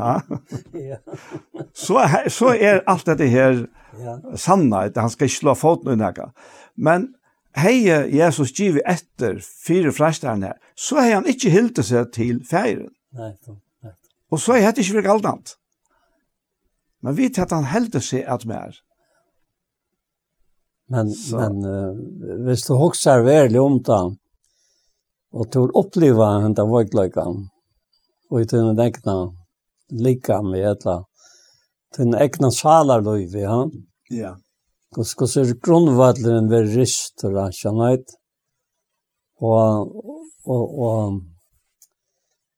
Ha? 0.00 0.14
så, 1.84 1.98
her, 2.08 2.28
så 2.32 2.54
er 2.56 2.80
alt 2.88 3.06
dette 3.06 3.28
her 3.28 3.66
sannet, 4.38 4.96
han 4.96 5.12
skal 5.12 5.28
ikke 5.28 5.42
slå 5.42 5.54
foten 5.58 5.92
under. 5.92 6.30
Men 6.76 7.10
hei 7.56 7.82
Jesus 8.14 8.52
givet 8.56 8.86
etter 8.86 9.40
fire 9.42 9.92
fresterne, 9.92 10.54
så 10.76 11.00
hei 11.00 11.14
han 11.14 11.28
ikke 11.28 11.52
hilde 11.52 11.84
seg 11.86 12.12
til 12.14 12.44
feiren. 12.46 12.92
Nei, 13.16 13.32
nei. 13.46 13.58
Og 14.30 14.38
så 14.38 14.54
hei 14.54 14.62
hette 14.64 14.84
ikke 14.84 15.00
virke 15.00 15.16
alt 15.16 15.56
Men 17.02 17.16
vi 17.16 17.30
tatt 17.32 17.52
han 17.56 17.70
hilde 17.72 18.00
seg 18.04 18.26
at 18.28 18.46
mer. 18.46 18.76
Men, 20.90 21.10
så. 21.14 21.38
men 21.38 21.66
uh, 21.66 22.40
hvis 22.46 22.66
du 22.66 22.74
hoksar 22.74 23.22
verlig 23.22 23.60
om 23.62 23.78
det, 23.86 24.00
og 25.30 25.50
du 25.54 25.60
oppleva 25.78 26.32
han 26.42 26.56
da 26.58 26.64
vøgløykan, 26.66 27.44
og 28.30 28.42
i 28.42 28.48
tunne 28.50 28.74
dekna 28.78 29.14
lika 29.90 30.40
med 30.42 30.66
etla, 30.72 30.96
tunne 31.94 32.18
ekna 32.22 32.50
salarløyvi, 32.54 33.44
ja? 33.44 33.60
Ja. 34.10 34.34
Kus 34.94 35.12
kus 35.14 35.36
er 35.38 35.52
grunnvalleren 35.62 36.48
ved 36.50 36.72
rist 36.74 37.22
og 37.22 37.36
rasjonait. 37.36 38.16
Og, 39.40 39.92
og, 40.44 40.64
og, 40.86 41.20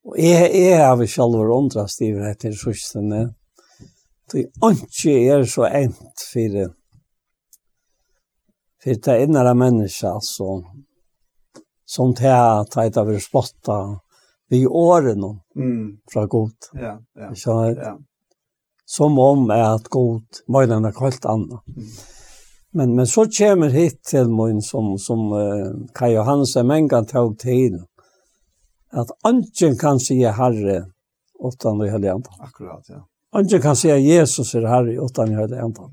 og 0.09 0.17
jeg, 0.19 0.49
jeg 0.57 0.79
har 0.81 1.03
selv 1.07 1.43
undrast 1.45 2.01
i 2.01 2.09
det 2.17 2.39
til 2.41 2.57
sørstene. 2.57 3.27
Det 4.33 4.47
er 4.49 4.79
ikke 4.79 5.17
er 5.35 5.45
så 5.45 5.69
ent 5.69 6.25
for 6.31 6.55
det. 6.55 6.71
for 8.83 9.03
det 9.05 9.19
innere 9.23 9.55
menneske, 9.55 10.09
altså, 10.09 10.63
som 11.87 12.15
det 12.19 12.33
er 12.33 12.65
teit 12.73 12.97
av 12.97 13.13
spotta 13.21 13.77
vi 14.51 14.65
årene 14.67 15.35
mm. 15.57 15.85
fra 16.13 16.25
god. 16.27 16.57
Ja, 16.75 16.97
ja, 17.15 17.31
ja. 17.77 17.93
Som 18.85 19.19
om 19.19 19.47
er 19.51 19.69
at 19.77 19.87
god, 19.93 20.43
møyden 20.49 20.89
er 20.89 20.97
kvalt 20.97 21.29
annet. 21.29 21.61
Mm. 21.77 21.93
Men, 22.75 22.95
men 22.97 23.07
så 23.07 23.27
kommer 23.39 23.69
hit 23.69 24.05
til 24.09 24.31
min 24.33 24.63
som, 24.63 24.95
som 24.99 25.33
uh, 25.33 25.73
Kai 25.95 26.15
Johansen 26.15 26.67
mengan 26.67 27.07
tog 27.07 27.35
til, 27.39 27.83
at 28.93 29.13
ønsken 29.29 29.77
kan 29.79 30.01
si 30.01 30.17
Herre, 30.25 30.79
åttan 31.41 31.83
i 31.85 31.91
hele 31.93 32.15
andan. 32.15 32.39
Akkurat, 32.41 32.89
ja. 32.89 33.03
Ønsken 33.37 33.63
kan 33.65 33.77
si 33.77 33.89
Jesus 33.89 34.55
er 34.55 34.69
Herre, 34.69 34.97
åttan 35.05 35.33
i 35.33 35.37
hele 35.37 35.61
andan. 35.61 35.93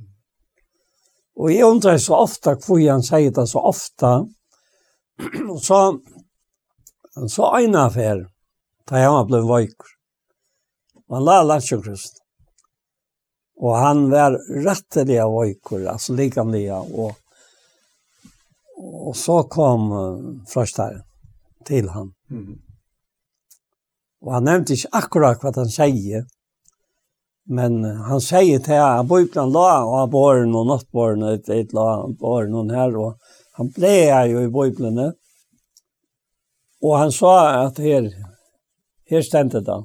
Og 1.39 1.51
jeg 1.51 1.67
undrer 1.67 1.99
så 1.99 2.15
ofta 2.19 2.55
hvor 2.59 2.79
han 2.83 3.03
sier 3.03 3.31
det 3.35 3.47
så 3.47 3.59
ofta, 3.63 4.13
og 5.51 5.59
så, 5.63 5.81
så 7.27 7.51
øyne 7.59 7.85
affær, 7.87 8.23
da 8.87 9.03
jeg 9.03 9.11
var 9.15 9.27
blevet 9.27 9.51
vøyker. 9.51 9.95
Man 11.09 11.23
la 11.25 11.41
landsjøkristen. 11.43 12.19
Og 13.59 13.75
han 13.75 14.05
var 14.11 14.37
rettelig 14.63 15.19
av 15.19 15.35
øyker, 15.35 15.83
altså 15.91 16.15
likamlige. 16.15 16.75
Og, 16.75 17.11
og 18.79 19.15
så 19.19 19.41
kom 19.51 19.91
uh, 19.91 20.65
til 21.67 21.89
han. 21.91 22.13
Mm. 22.29 22.59
Og 24.23 24.33
han 24.35 24.47
nevnte 24.47 24.75
ikke 24.75 24.95
akkurat 24.99 25.43
hva 25.43 25.51
han 25.55 25.71
sier, 25.71 26.25
men 27.49 27.81
han 27.83 28.21
sier 28.21 28.61
til 28.61 28.77
at 28.77 28.99
han 28.99 29.07
bor 29.09 29.25
blant 29.33 29.55
la, 29.55 29.69
og 29.81 29.95
han 30.03 30.11
bor 30.13 30.41
noen 30.45 30.69
nattbåren, 30.69 31.23
et, 31.33 31.47
et 31.49 31.71
la, 31.73 31.85
han 32.03 32.15
bor 32.19 32.45
noen 32.47 32.69
her, 32.75 32.95
og 32.95 33.15
han 33.57 33.71
ble 33.75 33.95
jo 34.29 34.43
i 34.45 34.51
bøyblene. 34.53 35.07
Og 36.85 36.93
han 36.95 37.11
sa 37.11 37.33
at 37.65 37.79
her, 37.81 38.11
her 39.09 39.25
stendte 39.25 39.63
det. 39.65 39.79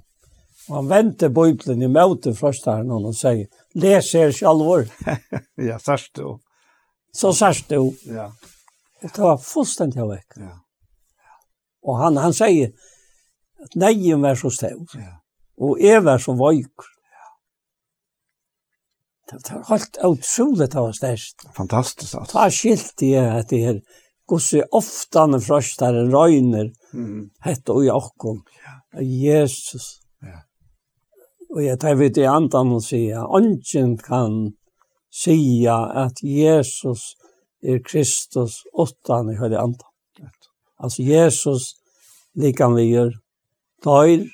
Og 0.68 0.76
han 0.76 0.90
ventet 0.90 1.34
bøyblene 1.34 1.88
i 1.88 1.94
møte 1.94 2.34
først 2.36 2.68
her, 2.70 2.84
og 2.84 3.08
han 3.08 3.16
sier, 3.16 3.48
leser 3.74 4.32
sjalvor. 4.34 4.86
ja, 5.68 5.78
sørst 5.82 6.16
du. 6.18 6.38
Så 7.14 7.32
sørst 7.32 7.70
du. 7.70 7.94
Ja. 8.10 8.30
Det 9.02 9.18
var 9.18 9.38
fullstendig 9.42 10.00
av 10.02 10.10
vekk. 10.14 10.38
Ja. 10.40 10.54
Og 11.84 12.00
han, 12.00 12.18
han 12.22 12.34
sier 12.34 12.72
at 13.64 13.76
neien 13.78 14.22
var 14.24 14.38
så 14.40 14.50
stor. 14.52 14.96
Ja. 14.98 15.18
Og 15.60 15.78
jeg 15.82 16.02
var 16.04 16.22
så 16.22 16.34
vøyk. 16.38 16.86
Ja. 17.14 17.26
Det 19.34 19.42
var 19.50 19.66
helt 19.70 20.00
utrolig 20.08 20.70
det 20.72 20.80
var 20.80 20.96
størst. 20.96 21.46
Fantastisk. 21.56 22.14
Altså. 22.14 22.32
Da 22.32 22.48
skilt 22.50 23.04
i 23.06 23.12
at 23.20 23.52
det 23.52 23.62
her 23.64 23.82
gosse 24.30 24.64
ofta 24.72 25.26
når 25.28 25.44
frøstaren 25.44 26.08
røyner 26.12 26.70
mm. 26.96 27.28
hette 27.44 27.76
og 27.76 27.84
jakken. 27.86 28.40
Ja. 28.64 28.78
Jesus. 29.04 30.03
Og 31.54 31.62
jeg 31.62 31.78
tar 31.78 31.94
vidt 31.94 32.18
i 32.18 32.26
andan 32.26 32.72
og 32.74 32.82
sier, 32.82 33.22
«Ongen 33.30 33.94
kan 34.02 34.56
sia 35.14 35.76
at 36.04 36.18
Jesus 36.26 37.12
er 37.62 37.78
Kristus 37.86 38.64
åttan 38.74 39.30
i 39.30 39.38
høyde 39.38 39.60
andan». 39.62 39.90
Altså 40.82 41.04
Jesus 41.06 41.76
likan 42.34 42.74
vi 42.74 42.88
gjør 42.90 43.12
døyr 43.86 44.26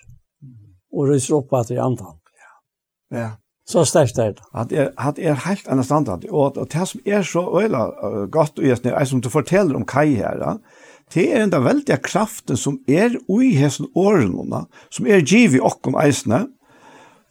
og 0.90 1.10
ryser 1.10 1.36
opp 1.36 1.52
at 1.60 1.70
i 1.74 1.78
andan. 1.78 2.16
Ja. 2.40 3.18
ja. 3.18 3.28
Så 3.68 3.84
sterkt 3.86 4.18
er 4.18 4.32
det. 4.34 4.46
At 4.56 4.72
er, 4.72 4.88
at 4.98 5.20
er 5.20 5.36
helt 5.44 5.68
annan 5.68 5.86
standard. 5.86 6.24
Og, 6.30 6.56
og 6.56 6.70
det 6.72 6.86
som 6.88 7.02
er 7.04 7.22
så 7.22 7.44
øyla 7.60 7.84
godt 8.32 8.58
og 8.58 8.64
gjestene, 8.64 8.96
er 8.96 9.06
som 9.06 9.20
du 9.20 9.28
forteller 9.30 9.76
om 9.78 9.84
Kai 9.86 10.16
her, 10.16 10.40
ja, 10.40 10.56
det 11.14 11.26
er 11.34 11.46
den 11.50 11.64
veldige 11.64 12.00
kraften 12.02 12.56
som 12.58 12.80
er 12.88 13.18
ui 13.28 13.52
hessen 13.58 13.90
årene, 13.98 14.64
som 14.94 15.06
er 15.06 15.22
giv 15.26 15.58
i 15.58 15.62
okkom 15.62 15.98
eisene, 16.00 16.46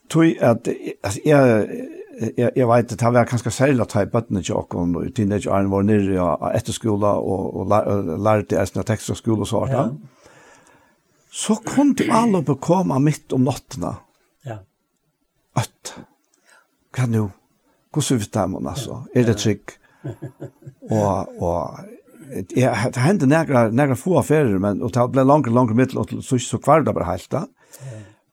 tog 0.10 0.41
at, 0.41 0.68
altså, 1.03 1.19
jeg, 1.26 1.68
jeg, 2.38 2.52
jeg 2.56 2.68
vet 2.68 2.94
at 2.94 2.99
det 2.99 3.14
var 3.14 3.30
ganske 3.30 3.52
særlig 3.52 3.86
at 3.86 3.95
jeg 3.95 4.11
bøttene 4.11 4.44
til 4.44 4.57
åkken, 4.60 4.95
og 4.95 5.10
teenageåren 5.15 5.72
var 5.72 5.86
nere 5.88 6.19
av 6.26 6.52
etterskola, 6.56 7.15
og, 7.19 7.56
og 7.61 7.73
og 7.80 8.14
lærte 8.26 8.57
jeg 8.57 8.86
tekst 8.86 9.14
og 9.14 9.19
skole 9.19 9.48
og 9.48 9.52
så 9.52 9.65
ja. 9.72 9.88
Så 11.31 11.60
kom 11.65 11.94
de 11.95 12.07
alle 12.11 12.41
oppe 12.41 12.56
komme 12.57 12.98
midt 13.06 13.34
om 13.38 13.45
nattene. 13.45 13.94
Ja. 14.45 14.57
Øtt. 15.60 15.94
Hva 16.95 17.06
nå? 17.06 17.27
Hvordan 17.94 18.19
vet 18.22 18.36
jeg 18.36 18.49
man, 18.49 18.68
altså? 18.69 19.03
Er 19.14 19.27
det 19.30 19.38
trygg? 19.38 19.76
og, 20.95 21.30
og 21.41 21.80
jeg, 22.56 22.91
det 22.95 23.03
hendte 23.03 23.30
nægra, 23.30 23.69
nægra 23.69 23.98
få 23.98 24.18
affærer, 24.19 24.57
men, 24.61 24.81
og 24.81 24.94
det 24.94 25.06
ble 25.14 25.26
langere, 25.26 25.53
langere 25.53 25.77
middel, 25.77 26.02
og 26.02 26.10
så 26.26 26.38
ikke 26.38 26.48
så 26.48 26.61
kvar 26.61 26.86
det 26.86 26.95
bare 26.98 27.11
helt 27.11 27.31
da. 27.31 27.45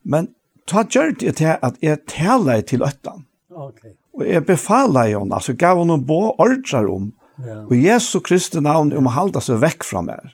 Men 0.05 0.32
ta 0.67 0.85
gjør 0.85 1.15
det 1.21 1.37
til 1.41 1.55
at 1.63 1.79
jeg 1.83 2.03
taler 2.11 2.65
til 2.67 2.85
øtten. 2.87 3.25
Okay. 3.51 3.95
Og 4.17 4.25
jeg 4.29 4.45
befaler 4.49 5.13
henne, 5.13 5.35
altså 5.35 5.55
gav 5.59 5.81
henne 5.81 5.99
bå 6.07 6.35
ordrer 6.39 6.89
om, 6.91 7.11
ja. 7.45 7.63
og 7.67 7.77
Jesu 7.77 8.19
Kristi 8.25 8.61
navn 8.65 8.93
om 8.97 9.09
å 9.09 9.15
halda 9.17 9.43
seg 9.45 9.61
vekk 9.65 9.85
fra 9.85 10.03
meg. 10.05 10.33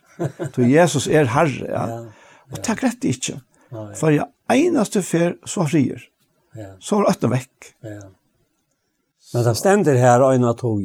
Så 0.55 0.67
Jesus 0.69 1.09
er 1.11 1.31
herre, 1.33 1.67
ja. 1.67 1.85
ja. 1.91 2.01
Og 2.53 2.63
det 2.63 2.79
greit 2.79 3.07
ikke. 3.09 3.39
Ja. 3.73 3.87
For 3.99 4.15
jeg 4.15 4.29
eneste 4.53 5.03
fer 5.07 5.37
så 5.49 5.65
frier. 5.67 6.03
Ja. 6.59 6.75
Så 6.85 7.01
er 7.01 7.09
øtten 7.15 7.33
vekk. 7.33 7.73
Ja. 7.89 8.11
Men 9.33 9.47
det 9.49 9.55
stender 9.57 9.97
her 9.97 10.23
og 10.27 10.59
tog. 10.61 10.83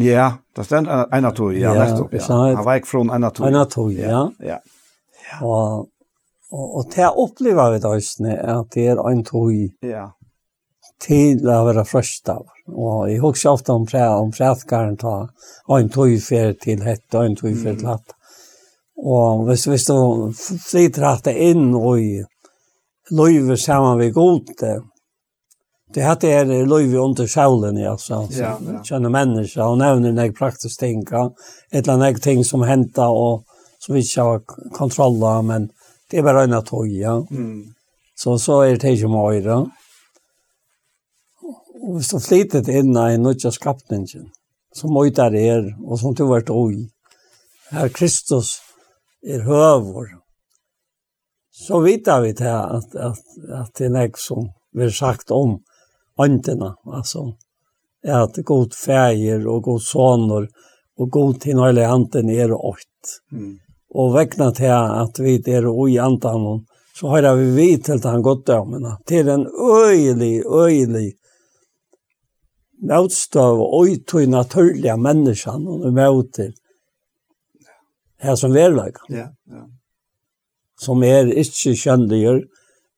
Ja, 0.00 0.30
det 0.56 0.64
stender 0.64 1.06
en 1.12 1.28
av 1.28 1.34
tog, 1.36 1.52
ja, 1.52 1.74
ja 1.74 1.84
nettopp. 1.84 2.14
Ja. 2.16 2.26
Han 2.32 2.64
var 2.64 2.80
ikke 2.80 2.88
fra 2.88 3.02
en 3.04 3.24
av 3.28 3.34
tog. 3.36 3.46
En 3.46 3.58
tog, 3.68 3.92
ja. 3.92 4.08
Ja. 4.08 4.22
ja. 4.40 4.58
ja. 5.28 5.40
Og 5.44 5.90
Og, 6.50 6.66
og 6.76 6.88
det 6.94 7.08
opplever 7.08 7.74
vi 7.74 7.82
da 7.82 7.92
at 7.94 8.72
det 8.74 8.86
er 8.90 9.02
en 9.10 9.22
tog 9.24 9.52
ja. 9.86 10.08
til 11.02 11.46
å 11.46 11.64
være 11.68 11.86
frøst 11.86 12.28
av. 12.32 12.46
Og 12.70 13.10
jeg 13.10 13.22
husker 13.22 13.52
ofte 13.52 13.74
om 13.74 13.86
præ, 13.86 14.02
om 14.18 14.32
prætkaren 14.34 14.98
ta 14.98 15.28
en 15.78 15.92
tog 15.92 16.16
fer 16.22 16.56
til 16.58 16.82
hett 16.86 17.14
og 17.14 17.26
en 17.26 17.38
tog 17.38 17.54
fer 17.62 17.78
til 17.78 17.90
hatt. 17.90 18.16
Og 19.00 19.46
hvis, 19.48 19.64
hvis 19.70 19.86
du 19.88 20.32
flyter 20.34 21.06
hatt 21.06 21.30
inn 21.32 21.70
og 21.74 22.02
løyver 23.10 23.56
sammen 23.56 23.98
vi 24.02 24.10
gode, 24.14 24.58
det, 24.60 24.78
Det 25.94 26.02
er 26.02 26.66
løyver 26.66 26.98
under 26.98 27.26
själen 27.26 27.76
ja, 27.76 27.96
så, 27.98 28.14
alltså. 28.14 28.42
Ja, 28.42 28.58
ja. 28.90 28.98
mennesker 28.98 29.62
og 29.62 29.78
nevner 29.78 30.12
nämner 30.12 30.12
när 30.12 30.32
praktiskt 30.32 30.80
tänka 30.80 31.30
et 31.72 31.82
eller 31.84 31.92
annet 31.92 32.22
ting 32.22 32.44
som 32.44 32.62
henter 32.62 33.08
og 33.08 33.44
så 33.78 33.92
vi 33.92 34.02
ska 34.02 34.40
kontrolla 34.72 35.42
men 35.42 35.70
Det 36.10 36.18
är 36.18 36.22
bara 36.22 36.62
tog, 36.62 36.88
ja. 36.88 37.26
Mm. 37.30 37.74
Så 38.14 38.38
så 38.38 38.60
är 38.60 38.76
det 38.76 38.90
inte 38.90 39.08
mer. 39.08 39.70
Och 41.82 42.04
så 42.04 42.20
flitet 42.20 42.68
inn 42.68 42.96
i 42.96 43.18
nutja 43.18 43.50
skapningen 43.50 44.30
som 44.74 44.92
møytar 44.94 45.34
er, 45.34 45.64
og 45.82 45.98
som 45.98 46.14
du 46.14 46.26
vært 46.28 46.50
oi. 46.54 46.86
Her 47.70 47.90
Kristus 47.94 48.58
er 49.22 49.44
høver. 49.46 50.16
Så 51.50 51.80
vet 51.84 52.08
vi 52.22 52.32
til 52.38 52.50
at, 52.50 52.94
at, 52.94 53.24
at 53.60 53.72
det 53.78 53.88
er 53.88 53.94
nek 53.94 54.18
som 54.18 54.50
vi 54.74 54.86
har 54.86 54.94
sagt 54.94 55.32
om 55.34 55.58
åndene, 56.20 56.74
altså, 56.86 57.32
at 58.04 58.38
god 58.46 58.76
feir 58.76 59.46
og 59.50 59.64
god 59.66 59.82
soner 59.84 60.46
og 61.00 61.10
god 61.10 61.40
tinnøylig 61.42 61.84
anten 61.88 62.30
er 62.30 62.54
åkt. 62.54 63.18
Mm 63.32 63.58
og 63.90 64.14
vekna 64.14 64.50
til 64.54 64.72
at 64.72 65.18
vi 65.18 65.38
er 65.50 65.66
og 65.68 65.88
i 65.90 65.98
andan 65.98 66.66
så 66.96 67.08
har 67.08 67.34
vi 67.36 67.50
vidt 67.56 67.86
til 67.88 68.02
han 68.04 68.22
gått 68.22 68.46
dømene. 68.46 68.98
Til 69.08 69.28
en 69.32 69.46
øylig, 69.48 70.42
øylig 70.44 71.12
motstøv 72.84 73.60
og 73.60 73.86
øytøy 73.88 74.26
naturliga 74.28 74.96
mennesker 74.96 75.56
og 75.56 75.84
vi 75.86 75.92
møter 75.96 76.50
her 78.20 78.36
som 78.36 78.52
verlegger. 78.52 79.04
Ja, 79.08 79.28
ja. 79.48 79.64
Som 80.80 81.02
er 81.04 81.28
ikke 81.28 81.74
kjønnegjør, 81.76 82.42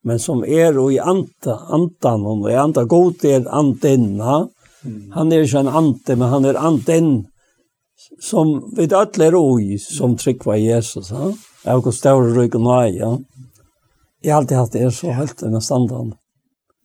men 0.07 0.19
som 0.19 0.43
er 0.45 0.79
og 0.79 0.93
i 0.95 0.99
anta, 0.99 1.57
antan, 1.75 2.27
og 2.27 2.51
i 2.51 2.59
anta 2.59 2.85
god 2.91 3.25
er 3.27 3.47
andinna 3.51 4.43
Mm. 4.85 5.13
Han 5.15 5.33
er 5.33 5.45
ikke 5.45 5.61
en 5.63 5.69
ante, 5.69 6.17
men 6.19 6.29
han 6.33 6.47
er 6.49 6.59
antenna 6.59 7.29
som 8.21 8.55
vi 8.77 8.89
alle 8.89 9.27
er 9.27 9.37
oi, 9.39 9.79
som 9.81 10.17
tryggva 10.19 10.57
Jesus, 10.61 11.13
ja. 11.13 11.33
Jeg 11.63 11.71
har 11.71 11.85
gått 11.85 11.99
større 11.99 12.33
rygg 12.35 12.57
og 12.59 12.67
nøy, 12.67 12.97
ja. 12.99 13.13
Jeg 14.23 14.35
har 14.35 14.43
alltid 14.43 14.59
hatt 14.59 14.75
det 14.75 14.85
er 14.87 14.95
så 14.95 15.15
helt 15.17 15.43
enn 15.43 15.61
standard. 15.63 16.15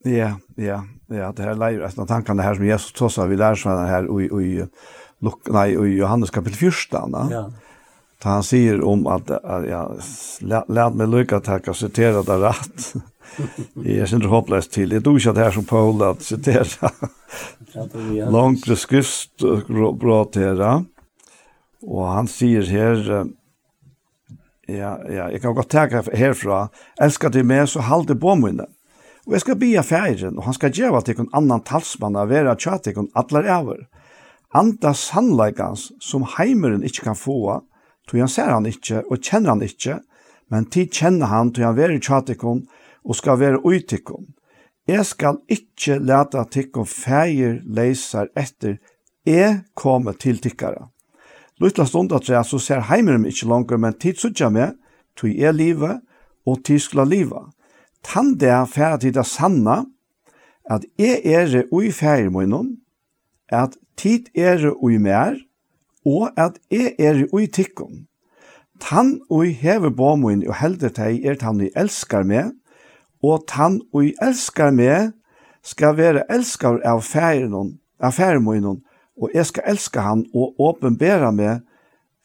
Ja, 0.05 0.35
ja, 0.57 0.81
ja, 1.11 1.31
det 1.35 1.45
her 1.45 1.57
leir, 1.57 1.83
etter 1.85 2.07
tankene 2.09 2.45
her 2.45 2.57
som 2.57 2.67
Jesus 2.67 2.95
tås 2.97 3.17
av, 3.21 3.31
vi 3.31 3.39
lærer 3.39 3.59
sånn 3.59 3.87
her 3.89 4.07
i, 4.07 4.27
i, 4.27 4.67
nei, 5.53 5.67
i 5.73 5.95
Johannes 5.97 6.33
kapitel 6.33 6.69
14, 6.69 7.17
ja. 7.17 7.25
ja. 7.33 7.47
Da 8.17 8.39
han 8.39 8.45
sier 8.45 8.81
om 8.81 9.05
at, 9.13 9.29
ja, 9.69 9.83
lær 10.41 10.95
meg 10.97 11.11
lykke 11.11 11.37
at 11.37 11.49
jeg 11.51 11.65
kan 11.67 11.77
sitere 11.77 12.23
det 12.25 12.39
rett. 12.41 12.87
Jeg 13.85 13.99
er 14.01 14.13
ikke 14.15 14.29
håpløst 14.31 14.71
til. 14.73 14.93
Jeg 14.95 15.03
tror 15.05 15.17
ikke 15.19 15.29
at 15.29 15.37
det 15.37 15.47
som 15.53 15.65
Paul 15.67 15.99
at 16.07 16.23
sitere. 16.25 16.89
Långt 18.33 18.65
skrift 18.79 19.43
bra 20.01 20.23
til 20.33 20.57
det. 20.57 20.71
Og 21.85 22.07
han 22.09 22.27
sier 22.31 22.65
her, 22.65 23.27
ja, 24.67 24.95
ja, 25.09 25.27
jeg 25.29 25.41
kan 25.41 25.55
godt 25.55 25.69
tenke 25.71 26.01
herfra, 26.17 26.67
elskar 27.01 27.31
du 27.31 27.43
meg, 27.43 27.67
så 27.69 27.85
halde 27.85 28.17
på 28.17 28.35
minne. 28.39 28.65
Og 29.27 29.35
jeg 29.35 29.43
skal 29.43 29.59
bia 29.59 29.83
færen, 29.83 30.37
og 30.39 30.45
han 30.47 30.55
skal 30.55 30.71
gjøre 30.71 31.01
til 31.03 31.19
en 31.19 31.33
annan 31.35 31.63
talsmann 31.67 32.15
av 32.15 32.29
vera 32.31 32.55
tja 32.55 32.77
til 32.79 33.01
en 33.01 33.09
atler 33.19 33.49
over. 33.51 33.81
Anda 34.55 34.93
sannleikans 34.95 35.89
som 35.99 36.23
heimeren 36.37 36.85
ikkje 36.87 37.09
kan 37.09 37.19
få, 37.19 37.59
tog 38.07 38.21
han 38.23 38.31
ser 38.31 38.53
han 38.53 38.69
ikkje 38.69 39.03
og 39.11 39.19
kjenner 39.19 39.51
han 39.51 39.65
ikkje, 39.67 39.99
men 40.47 40.69
tid 40.71 40.95
kjenner 40.95 41.27
han 41.27 41.51
tog 41.51 41.67
han 41.67 41.75
vera 41.75 41.99
tja 41.99 42.21
til 42.23 42.39
og 42.47 43.15
skal 43.15 43.39
vera 43.39 43.59
ui 43.63 43.81
til 43.83 44.01
Jeg 44.87 45.05
skal 45.05 45.41
ikkje 45.51 45.99
leta 45.99 46.45
tikkon 46.47 46.85
fæger 46.85 47.59
leisar 47.65 48.29
etter, 48.35 48.77
jeg 49.25 49.65
kommer 49.75 50.13
til 50.13 50.39
tikkara. 50.39 50.87
Lutla 51.59 51.85
stund 51.85 52.13
at 52.13 52.29
jeg 52.29 52.45
så 52.45 52.59
ser 52.61 52.85
heimeren 52.91 53.23
meg 53.23 53.33
ikke 53.33 53.49
langer, 53.49 53.79
men 53.81 53.97
tid 53.97 54.19
suttja 54.21 54.49
meg, 54.53 54.75
tog 55.17 55.33
er 55.33 55.55
livet, 55.55 56.01
og 56.45 56.61
tid 56.65 56.79
skulle 56.79 57.07
livet. 57.09 57.49
Tann 58.05 58.35
det 58.39 58.51
er 58.53 58.69
færa 58.69 58.99
til 59.01 59.15
det 59.15 59.25
sanna, 59.25 59.83
at 60.69 60.85
jeg 60.99 61.21
er 61.25 61.63
ui 61.73 61.91
færa 61.91 62.29
munnen, 62.29 62.77
at 63.49 63.77
tid 63.97 64.29
er 64.35 64.69
ui 64.83 64.97
mer, 64.97 65.39
og 66.05 66.29
at 66.37 66.59
jeg 66.71 66.93
er 66.99 67.25
ui 67.33 67.47
tikkun. 67.47 68.05
Tann 68.79 69.17
ui 69.29 69.49
hever 69.57 69.89
bomun 69.89 70.45
og 70.47 70.55
helder 70.61 70.93
teg 70.93 71.25
er 71.25 71.39
tann 71.41 71.61
ui 71.63 71.71
elskar 71.75 72.23
meg, 72.23 72.53
og 73.23 73.47
tann 73.49 73.81
ui 73.95 74.13
elskar 74.21 74.71
meg 74.71 75.15
skal 75.65 75.97
være 75.97 76.27
elskar 76.29 76.77
av 76.85 77.01
færa 77.01 77.49
av 77.99 78.13
færa 78.13 78.39
og 79.17 79.33
jeg 79.33 79.45
skal 79.49 79.71
elske 79.73 80.03
han 80.03 80.25
og 80.35 80.59
åpenbære 80.61 81.31
meg 81.35 81.63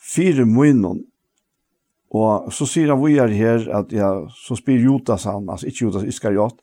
fire 0.02 0.44
munnen. 0.48 1.05
Og 2.12 2.52
så 2.52 2.66
sier 2.69 2.93
han 2.93 3.01
vi 3.01 3.16
er 3.23 3.32
her, 3.32 3.64
at 3.73 3.93
ja, 3.94 4.10
så 4.36 4.56
spyr 4.59 4.82
Jotas 4.85 5.24
han, 5.24 5.48
altså 5.48 5.70
ikke 5.70 5.86
Jotas 5.86 6.09
Iskariot, 6.10 6.59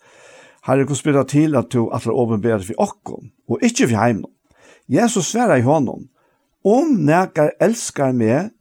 herre, 0.68 0.84
hvordan 0.84 1.00
spyr 1.00 1.18
det 1.18 1.28
til 1.34 1.58
at 1.58 1.72
du 1.74 1.88
atler 1.96 2.14
åpenbære 2.14 2.68
for 2.68 2.86
okken, 2.86 3.32
og 3.50 3.66
ikke 3.66 3.88
for 3.88 3.98
heimen. 3.98 4.30
Jesus 4.90 5.32
sverar 5.32 5.58
i 5.58 5.66
honom, 5.66 6.08
om 6.66 6.94
nekar 7.06 7.54
elskar 7.62 8.14
meg, 8.14 8.52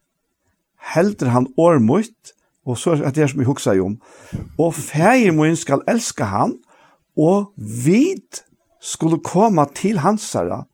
helder 0.95 1.33
han 1.35 1.49
årmutt, 1.59 2.33
og 2.69 2.79
så 2.79 2.97
er 3.01 3.13
det 3.17 3.31
som 3.31 3.41
vi 3.41 3.49
huksa 3.49 3.75
om, 3.81 3.97
og 4.61 4.75
feir 4.77 5.33
min 5.37 5.57
skal 5.57 5.85
elska 5.89 6.29
han, 6.29 6.57
og 7.19 7.53
vid 7.57 8.45
skulle 8.81 9.21
komme 9.25 9.65
til 9.75 9.99
hansara, 9.99 10.65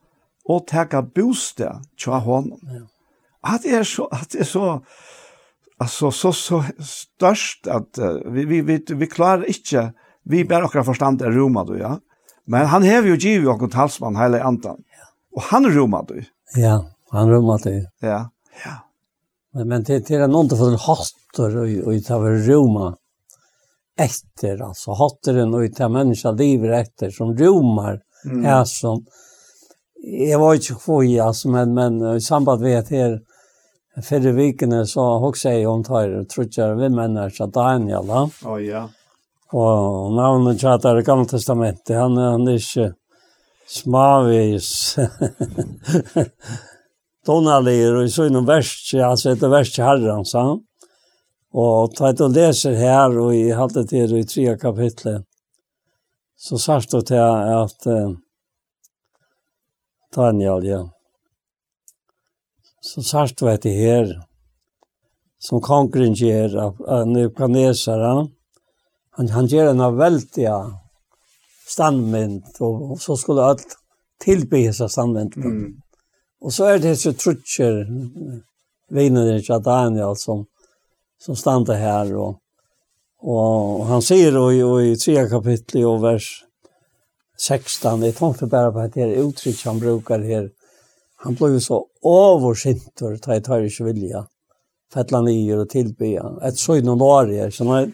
og 0.44 0.66
teka 0.68 1.02
bostad 1.02 1.84
tja 2.00 2.20
honom. 2.24 2.60
Ja. 2.68 2.84
At 3.54 3.64
det 3.64 3.76
er 3.80 3.88
så, 3.88 4.08
at 4.12 4.32
det 4.32 4.44
er 4.44 4.48
så, 4.48 4.68
altså, 5.80 6.10
så, 6.10 6.32
så 6.32 6.62
størst 6.80 7.68
at 7.68 8.00
uh, 8.00 8.20
vi, 8.32 8.46
vi, 8.48 8.60
vi, 8.64 8.78
vi 8.96 9.08
klarer 9.10 9.48
ikke, 9.50 9.90
vi 10.24 10.44
ber 10.48 10.64
akkurat 10.64 10.88
forstand 10.88 11.22
er 11.22 11.34
roma 11.36 11.64
du, 11.68 11.76
ja. 11.80 11.98
Men 12.48 12.68
han 12.68 12.84
hever 12.84 13.14
jo 13.14 13.20
givet 13.20 13.48
jo 13.48 13.68
talsmann 13.72 14.18
hele 14.20 14.40
andan. 14.44 14.80
Ja. 14.92 15.10
Og 15.36 15.46
han 15.50 15.68
roma 15.72 16.02
du. 16.08 16.18
Ja, 16.60 16.78
han 17.12 17.30
roma 17.32 17.56
du. 17.62 17.84
Ja, 18.04 18.26
ja. 18.64 18.74
Men, 19.54 19.68
men 19.68 19.84
det, 19.86 20.02
det 20.08 20.18
er 20.18 20.28
noen 20.28 20.50
til 20.50 20.58
å 20.58 20.64
få 20.64 20.84
hatter 20.88 21.58
og, 21.62 21.74
og 21.88 22.04
ta 22.04 22.18
over 22.18 22.40
roma 22.48 22.92
etter, 24.00 24.58
altså 24.64 24.96
hatteren 24.98 25.54
og 25.54 25.68
ta 25.76 25.88
menneska 25.92 26.32
livet 26.34 26.74
etter 26.80 27.12
som 27.14 27.30
romar, 27.38 28.00
mm. 28.26 28.42
er 28.42 28.64
som, 28.66 29.04
jeg 30.04 30.40
var 30.40 30.54
inte 30.54 30.74
kvoj 30.74 31.20
altså, 31.20 31.48
men 31.48 31.74
men 31.74 32.16
i 32.16 32.20
samband 32.20 32.62
med 32.62 32.78
at 32.78 32.88
her 32.88 33.18
fyrre 34.02 34.32
vikene 34.32 34.86
så 34.86 35.26
också 35.28 35.48
jag 35.48 35.72
om 35.72 35.84
tar 35.84 36.24
trutjar 36.24 36.74
vi 36.74 36.88
männer 36.88 37.30
så 37.30 37.46
Daniel 37.46 38.06
va. 38.06 38.30
Ja 38.42 38.60
ja. 38.60 38.88
Og 39.52 40.12
navnet 40.12 40.60
tjater 40.60 40.98
i 40.98 41.02
gamle 41.02 41.26
testamentet 41.30 41.96
han 41.96 42.16
han 42.16 42.48
er 42.48 42.58
ikke 42.58 42.92
smavis. 43.70 44.96
Donalir 47.26 47.94
og 47.96 48.10
så 48.10 48.26
inom 48.26 48.46
värst 48.46 48.94
alltså 48.94 49.30
ett 49.30 49.42
herren, 49.78 50.24
sa 50.24 50.42
han. 50.42 50.60
Og 51.54 51.94
ta 51.94 52.10
et 52.10 52.20
og 52.20 52.34
leser 52.34 52.74
her, 52.74 53.18
og 53.18 53.34
i 53.34 53.52
halte 53.54 53.84
til 53.86 54.16
i 54.18 54.24
tre 54.26 54.56
kapitlet. 54.58 55.22
Så 56.36 56.58
sagt 56.58 56.90
det 56.90 57.20
uh, 57.86 58.16
Daniel, 60.14 60.64
ja. 60.66 60.82
Så 62.80 63.02
sagt 63.02 63.42
var 63.42 63.58
det 63.62 63.72
her, 63.74 64.10
som 65.40 65.60
kongren 65.60 66.14
gjør 66.14 66.56
av, 66.60 66.82
av 66.88 67.08
Nebuchadnezzar, 67.08 68.02
han, 69.16 69.28
han 69.28 69.48
gjør 69.48 69.72
en 69.72 69.84
av 69.84 69.96
veldige 69.96 70.54
standmynd, 71.68 72.42
og, 72.60 72.82
og 72.92 73.00
så 73.00 73.16
skulle 73.16 73.46
alt 73.48 73.76
tilby 74.22 74.66
seg 74.72 74.92
standmynd. 74.92 75.36
Mm. 75.40 75.66
Og 76.44 76.52
så 76.52 76.68
er 76.68 76.80
det 76.80 76.94
disse 76.94 77.14
trutcher, 77.16 77.84
vinner 78.92 79.36
ikke 79.38 79.62
Daniel, 79.64 80.16
som, 80.20 80.44
som 81.20 81.38
stander 81.38 81.80
her, 81.80 82.12
og, 82.20 82.40
og 83.24 83.86
han 83.88 84.04
sier 84.04 84.36
jo 84.36 84.48
i, 84.52 84.90
i 84.92 84.98
3 85.00 85.28
kapittel 85.32 85.86
og 85.88 86.02
vers 86.04 86.28
16, 87.38 88.02
Jeg 88.02 88.14
tar 88.14 88.28
inte 88.28 88.46
bara 88.46 88.72
på 88.72 88.78
at 88.78 88.94
det 88.94 89.02
er 89.02 89.22
uttryck 89.22 89.64
han 89.64 89.78
brukar 89.78 90.18
här. 90.18 90.50
Han 91.16 91.34
blev 91.34 91.58
så 91.60 91.86
översintor, 92.04 93.16
ta 93.16 93.36
i 93.36 93.40
tar 93.40 93.60
i 93.62 93.84
vilja. 93.84 94.26
Fettla 94.94 95.20
nyer 95.20 95.58
och 95.58 95.68
tillbya. 95.68 96.38
Ett 96.42 96.58
så 96.58 96.76
innan 96.76 97.02
år 97.02 97.32
är 97.32 97.50
så 97.50 97.64
när 97.64 97.90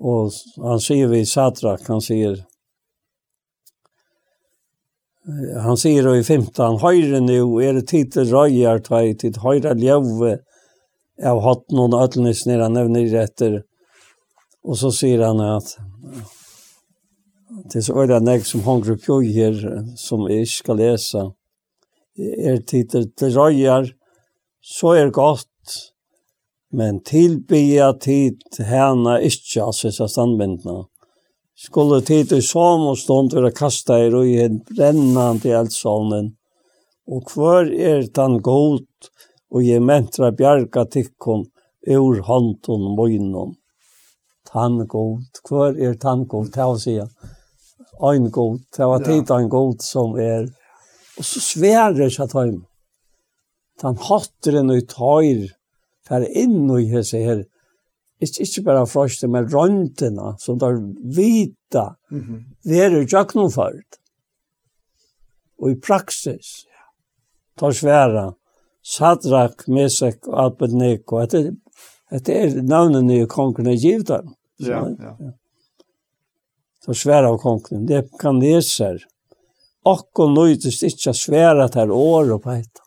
och 0.00 0.32
han 0.56 0.80
säger 0.80 1.06
vi 1.06 1.26
Satrak, 1.26 1.80
han 1.88 2.00
säger 2.00 2.44
han 5.62 5.76
säger 5.76 6.16
i 6.16 6.24
15, 6.24 6.76
höjre 6.76 7.20
nu 7.20 7.40
är 7.40 7.72
det 7.72 7.82
titel 7.82 8.30
röjar 8.30 8.78
ta 8.78 9.02
i 9.02 9.14
till 9.14 9.36
höjra 9.36 9.74
ljove 9.74 10.38
har 11.22 11.40
hatt 11.40 11.70
någon 11.70 12.02
ötlnis 12.02 12.46
nere, 12.46 12.62
han 12.62 12.72
nämner 12.72 13.06
rätter. 13.06 13.62
Och 14.62 14.78
så 14.78 14.92
säger 14.92 15.18
han 15.18 15.40
att 15.40 15.76
Det 17.70 17.78
er 17.78 17.84
så 17.86 17.94
øyla 18.02 18.18
nek 18.18 18.42
som 18.46 18.64
hongru 18.66 18.96
pjoj 18.98 19.28
her, 19.30 19.58
som 19.94 20.24
jeg 20.26 20.42
ikke 20.42 20.56
skal 20.56 20.80
lesa. 20.80 21.20
Er 22.18 22.58
titel 22.66 23.06
til 23.14 23.36
røyar, 23.38 23.86
så 24.58 24.96
er 24.98 25.12
godt, 25.14 25.76
men 26.74 26.98
tilbya 27.06 27.92
tid 28.02 28.42
hana 28.66 29.20
ikkje, 29.22 29.62
altså 29.68 29.86
disse 29.86 30.10
standbindene. 30.10 30.88
Skulle 31.54 32.02
tid 32.02 32.34
i 32.34 32.42
som 32.42 32.88
og 32.90 32.98
stund 32.98 33.38
være 33.38 33.54
kasta 33.54 34.02
i 34.02 34.10
røyen, 34.10 34.64
brennande 34.66 35.52
i 35.52 35.54
eldsovnen, 35.54 36.34
og 37.06 37.30
hver 37.30 37.70
er 37.70 38.06
den 38.10 38.40
god, 38.42 39.10
og 39.54 39.66
jeg 39.66 39.82
mentra 39.82 40.34
bjerga 40.34 40.88
tikkon, 40.90 41.46
ur 41.86 42.22
hånden 42.26 42.94
møgnen. 42.98 43.58
Tan 44.50 44.86
god, 44.90 45.44
hver 45.46 45.78
er 45.78 45.94
tan 46.02 46.26
god, 46.26 46.50
til 46.50 47.04
å 47.04 47.12
en 48.02 48.30
god. 48.30 48.58
Det 48.76 48.86
var 48.86 49.04
tid 49.04 49.30
en 49.30 49.48
god 49.48 49.82
som 49.84 50.16
er. 50.18 50.48
Og 51.18 51.26
så 51.26 51.40
sverer 51.44 52.08
seg 52.08 52.28
at 52.28 52.36
han. 52.38 52.58
Han 53.82 53.96
hatter 54.08 54.60
en 54.60 54.72
og 54.74 54.86
tar 54.88 55.46
for 56.08 56.26
inn 56.36 56.70
og 56.70 56.90
hese 56.90 57.22
her. 57.24 57.44
Ikke, 58.20 58.44
ikke 58.44 58.64
bare 58.66 58.88
frøste, 58.88 59.28
men 59.32 59.48
røntene 59.48 60.34
som 60.40 60.58
tar 60.60 60.76
vita 61.16 61.96
mm 62.10 62.20
-hmm. 62.20 62.40
verer 62.64 63.06
jøknumført. 63.08 63.96
Og 65.58 65.70
i 65.70 65.74
praksis 65.74 66.66
tar 67.58 67.72
sværa 67.72 68.32
Sadrak, 68.82 69.68
Mesek 69.68 70.26
og 70.26 70.44
Abednego. 70.44 71.26
Det, 71.26 71.56
det 72.26 72.36
er 72.36 72.62
navnene 72.62 73.22
i 73.22 73.26
kongene 73.26 73.76
givet 73.76 74.08
dem. 74.08 74.34
Ja, 74.58 74.88
ja. 74.88 75.16
ja 75.20 75.30
så 76.84 76.94
svära 76.94 77.30
av 77.30 77.38
kongen. 77.38 77.86
Det 77.86 78.18
kan 78.18 78.40
läser. 78.40 79.04
Och 79.82 80.18
och 80.18 80.30
nöjdes 80.30 80.82
inte 80.82 81.14
svära 81.14 81.64
att 81.64 81.74
här 81.74 81.90
år 81.90 82.32
och 82.32 82.42
på 82.42 82.50
ett. 82.50 82.80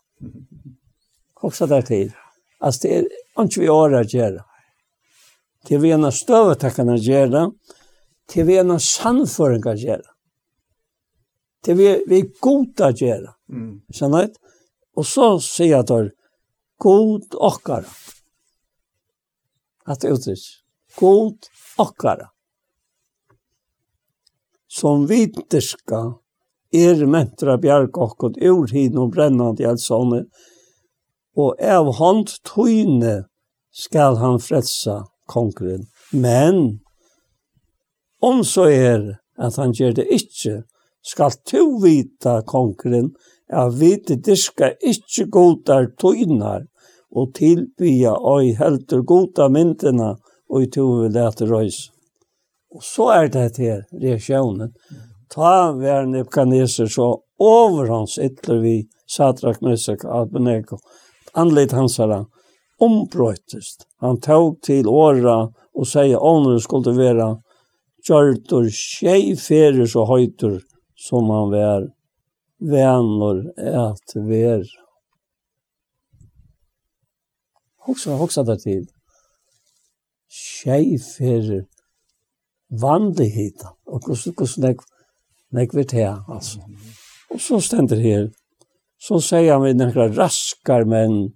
Också 1.34 1.66
där 1.66 1.82
till. 1.82 2.12
Alltså 2.58 2.88
det 2.88 2.98
är 2.98 3.08
inte 3.38 3.60
vi 3.60 3.68
år 3.68 3.94
att 3.94 4.14
göra. 4.14 4.44
Det 5.68 5.74
är 5.74 5.78
vi 5.78 5.90
ena 5.90 6.12
stövet 6.12 6.64
att 6.64 6.74
kunna 6.74 6.96
göra. 6.96 7.52
Det 8.32 8.40
är 8.40 8.44
vi 8.44 8.58
en 8.58 8.70
av 8.70 8.78
sannföring 8.78 9.62
att 9.66 9.80
göra. 9.80 10.02
Det 11.64 11.70
är 11.70 11.74
vi, 11.74 12.04
vi 12.08 12.20
är 12.20 12.40
goda 12.40 12.86
att 12.86 13.00
göra. 13.00 13.34
Mm. 13.48 13.80
Sen 13.94 14.30
Och 14.96 15.06
så 15.06 15.40
säger 15.40 15.72
jag 15.72 15.86
då, 15.86 16.10
god 16.78 17.34
åkare. 17.34 17.84
Att 19.84 20.00
det 20.00 20.08
uttrycks. 20.08 20.42
God 20.96 21.38
åkare 21.78 22.28
som 24.74 25.06
viterska 25.06 26.02
er 26.74 27.06
mentra 27.06 27.56
bjerg 27.62 27.98
okkot 28.06 28.40
ur 28.42 28.66
hin 28.74 28.98
og 28.98 29.12
brennande 29.14 29.66
elsone, 29.70 30.24
og 31.38 31.62
av 31.62 31.92
hand 31.98 32.32
tøyne 32.46 33.24
skal 33.74 34.18
han 34.18 34.40
fredsa 34.42 35.04
kongren. 35.30 35.86
Men, 36.10 36.80
om 38.22 38.42
så 38.46 38.66
er 38.70 39.06
at 39.38 39.58
han 39.58 39.74
gjør 39.74 39.98
det 40.00 40.08
ikkje, 40.18 40.62
skal 41.04 41.34
to 41.46 41.64
vita 41.82 42.40
kongren, 42.46 43.12
at 43.50 43.74
vite 43.78 44.16
diska 44.16 44.72
ikkje 44.82 45.28
godar 45.30 45.90
tøynar, 46.00 46.66
og 47.14 47.34
tilbya 47.38 48.16
oi 48.18 48.54
helter 48.58 49.04
goda 49.06 49.50
myndina, 49.52 50.14
og 50.50 50.62
i 50.66 50.70
tove 50.70 51.10
lete 51.14 51.46
røys. 51.46 51.93
Og 52.74 52.82
så 52.82 53.08
er 53.14 53.28
det 53.30 53.58
her 53.58 53.84
reaksjonen. 54.02 54.72
Ta 55.30 55.72
vær 55.78 56.06
Nebuchadnezzar 56.10 56.90
så 56.90 57.08
over 57.38 57.90
hans 57.90 58.18
ytler 58.18 58.60
vi 58.62 58.76
Satrak 59.10 59.62
Mesak 59.62 60.04
Abednego. 60.04 60.78
Anleit 61.34 61.72
hans 61.72 61.98
her 61.98 62.24
ombrøytest. 62.82 63.86
Han 64.00 64.20
tog 64.20 64.58
til 64.62 64.88
åra 64.90 65.38
og 65.74 65.86
sier 65.86 66.22
ånden 66.22 66.60
skulle 66.60 66.94
være 66.98 67.34
kjørtur 68.06 68.68
tjej 68.68 69.34
ferer 69.40 69.86
så 69.88 70.04
høytur 70.08 70.60
som 71.06 71.30
han 71.30 71.52
vær 71.54 71.86
vänner 72.58 73.44
at 73.58 74.16
vær. 74.28 74.64
Hoxa, 77.86 78.16
hoxa 78.16 78.42
det 78.42 78.60
til. 78.62 78.84
Tjej 80.30 80.98
vanlig 82.80 83.30
hita. 83.34 83.74
Og 83.86 84.06
hvordan 84.06 84.66
nek, 84.66 84.82
nek 85.52 85.74
vi 85.74 85.84
til, 85.84 86.18
altså. 86.28 86.60
Og 87.30 87.40
så 87.40 87.60
stender 87.60 88.00
her, 88.00 88.28
så 89.00 89.18
sier 89.20 89.56
han 89.56 89.64
vi 89.64 89.74
nekra 89.76 90.08
raskar 90.14 90.86
menn 90.88 91.34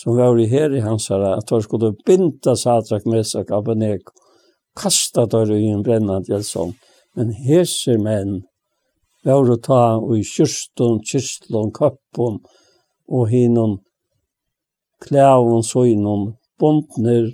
som 0.00 0.16
var 0.16 0.38
i 0.40 0.46
her 0.48 0.72
i 0.72 0.80
hans 0.80 1.10
her, 1.12 1.20
at 1.36 1.48
de 1.50 1.62
skulle 1.62 1.92
binda 2.06 2.54
Satrak, 2.56 3.04
Mesak, 3.04 3.50
Abenek, 3.52 4.08
kasta 4.76 5.26
døyre 5.28 5.58
i 5.60 5.68
en 5.74 5.82
brennande 5.84 6.30
gjeldsånd. 6.30 6.72
Men 7.16 7.34
hese 7.36 7.98
menn 8.00 8.38
var 9.26 9.50
å 9.50 9.58
ta 9.60 9.82
i 10.16 10.22
kyrstun, 10.24 11.02
kyrstun, 11.04 11.68
køppun, 11.76 12.38
og 13.10 13.28
hinun, 13.28 13.76
klævun, 15.04 15.66
søynun, 15.66 16.30
bondner, 16.60 17.28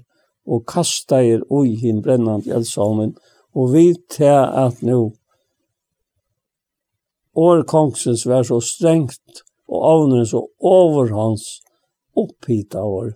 og 0.47 0.67
kastair 0.67 1.43
ui 1.51 1.77
hin 1.79 2.03
brennande 2.03 2.51
gjeldsånden, 2.51 3.15
Og 3.57 3.73
vi 3.73 3.87
til 4.13 4.43
at 4.65 4.83
nå 4.85 5.01
år 7.37 7.63
kongsens 7.69 8.27
var 8.29 8.45
så 8.49 8.61
strengt 8.65 9.43
og 9.69 9.87
avnen 9.91 10.27
så 10.27 10.43
over 10.61 11.13
hans 11.13 11.47
opphita 12.17 12.83
år. 12.85 13.15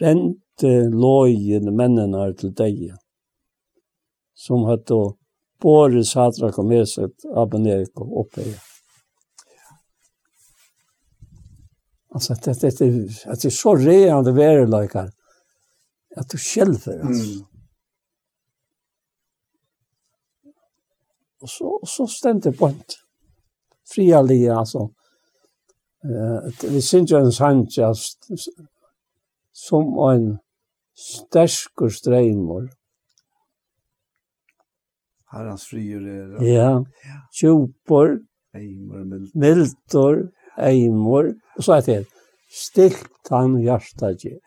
Rente 0.00 0.72
lojen 0.90 1.70
mennene 1.76 2.26
til 2.38 2.54
deg 2.56 2.90
som 4.40 4.64
hadde 4.68 4.98
båret 5.60 6.08
Sadrak 6.08 6.58
og 6.58 6.68
Meset, 6.70 7.26
Abenek 7.36 7.90
og 8.00 8.18
Oppeia. 8.24 8.58
Alltså 12.12 12.34
det 12.34 12.60
det, 12.60 12.78
det, 12.78 13.26
att 13.26 13.40
det 13.40 13.48
är 13.48 13.50
så 13.50 13.76
reande 13.76 14.32
verilaikar 14.32 15.10
att 16.16 16.28
du 16.28 16.38
skälver 16.38 17.00
alltså. 17.06 17.32
Mm. 17.32 17.49
Och 21.40 21.50
så, 21.50 21.66
och 21.66 21.88
så 21.88 22.06
stämde 22.06 22.52
på 22.52 22.68
inte. 22.68 22.94
Fria 23.88 24.22
lia, 24.22 24.56
alltså. 24.56 24.90
Eh, 26.04 26.70
vi 26.70 26.82
syns 26.82 27.12
ju 27.12 27.16
en 27.16 27.32
sancha 27.32 27.94
som 29.52 29.98
en 30.10 30.38
stärsk 30.96 31.72
streimur. 31.72 31.90
strejmor. 31.90 32.70
Herrans 35.32 35.64
frier 35.64 36.00
er. 36.00 36.42
Ja, 36.42 36.84
tjopor, 37.32 38.18
eimor, 38.54 39.04
miltor, 39.34 40.24
eimor, 40.58 41.34
og 41.56 41.64
så 41.64 41.76
er 41.78 41.86
det 41.86 41.98
stilt 42.50 43.30
han 43.30 43.54
hjarta 43.62 44.10
hjärtadje. 44.10 44.38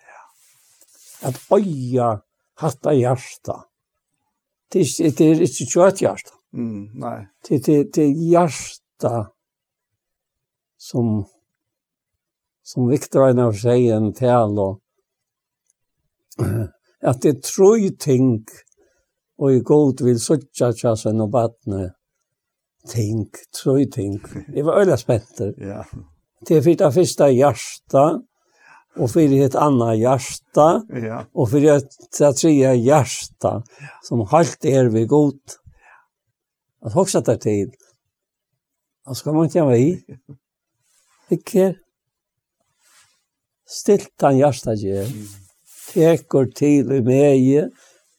At 1.24 1.40
øya 1.56 2.20
hatta 2.60 2.91
hjarta. 2.91 3.61
Det 4.74 4.82
er 5.07 5.45
ikke 5.45 5.70
kjøtt 5.72 6.03
hjarta. 6.03 6.43
Mm, 6.54 6.90
nei. 6.94 7.28
Det 7.50 7.66
det 7.66 7.94
det 7.96 8.08
hjärta 8.08 9.28
som 10.78 11.26
som 12.64 12.88
Victor 12.88 13.28
Einar 13.28 13.52
sier 13.52 13.96
en 13.98 14.14
tal 14.14 14.60
og 14.60 14.80
at 17.10 17.22
det 17.22 17.42
tror 17.44 17.90
ting 18.00 18.46
og 19.38 19.54
i 19.54 19.60
god 19.60 20.02
vill 20.02 20.20
söka 20.20 20.74
chasen 20.74 21.22
och 21.22 21.30
batne 21.30 21.94
ting 22.88 23.30
tror 23.64 23.86
ting. 23.86 24.22
Det 24.54 24.64
var 24.64 24.80
øyla 24.80 24.98
spänt. 24.98 25.42
ja. 25.58 25.84
Det 26.48 26.64
fick 26.64 26.80
det 26.80 26.94
første 26.94 27.24
hjärsta 27.32 28.20
og 28.96 29.10
for 29.10 29.20
et 29.20 29.56
annat 29.56 29.98
hjärsta 29.98 30.82
ja. 31.02 31.24
og 31.34 31.50
for 31.50 31.66
ett 31.76 31.96
tredje 32.36 32.74
hjärsta 32.76 33.64
som 34.04 34.26
halt 34.28 34.66
er 34.66 34.90
vi 34.90 35.06
gott 35.06 35.62
att 36.84 36.94
hoxa 36.94 37.22
där 37.22 37.38
till. 37.38 37.72
Och 39.06 39.18
så 39.18 39.34
man 39.34 39.44
inte 39.44 39.58
jag 39.58 39.80
i. 39.80 40.06
Ikke 41.30 41.76
stilt 43.68 44.22
han 44.22 44.38
hjärsta 44.38 44.74
ger. 44.74 45.08
Tekor 45.94 46.46
til 46.56 46.92
i 46.92 47.02
mig, 47.02 47.70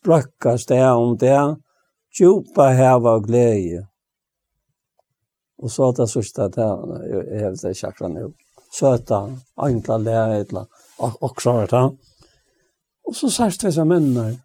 brackast 0.05 0.69
det 0.69 0.83
om 0.83 1.17
det, 1.19 1.57
djupa 2.19 2.69
häva 2.69 3.15
och 3.15 3.25
glädje. 3.25 3.87
Og 5.59 5.71
så 5.71 5.89
att 5.89 5.97
det 5.97 6.09
sista 6.09 6.49
där, 6.49 7.07
jag 7.09 7.41
hävde 7.41 7.69
det 7.69 7.75
chakra 7.75 8.09
nu. 8.09 8.33
Söta, 8.79 9.39
enkla 9.57 9.97
lära, 9.97 10.67
och, 10.99 11.23
och 11.23 11.43
så 11.43 11.67
där. 11.67 11.97
Och 13.05 13.17
så 13.17 13.31
särskilt 13.31 13.61
dessa 13.61 13.85
männen. 13.85 14.39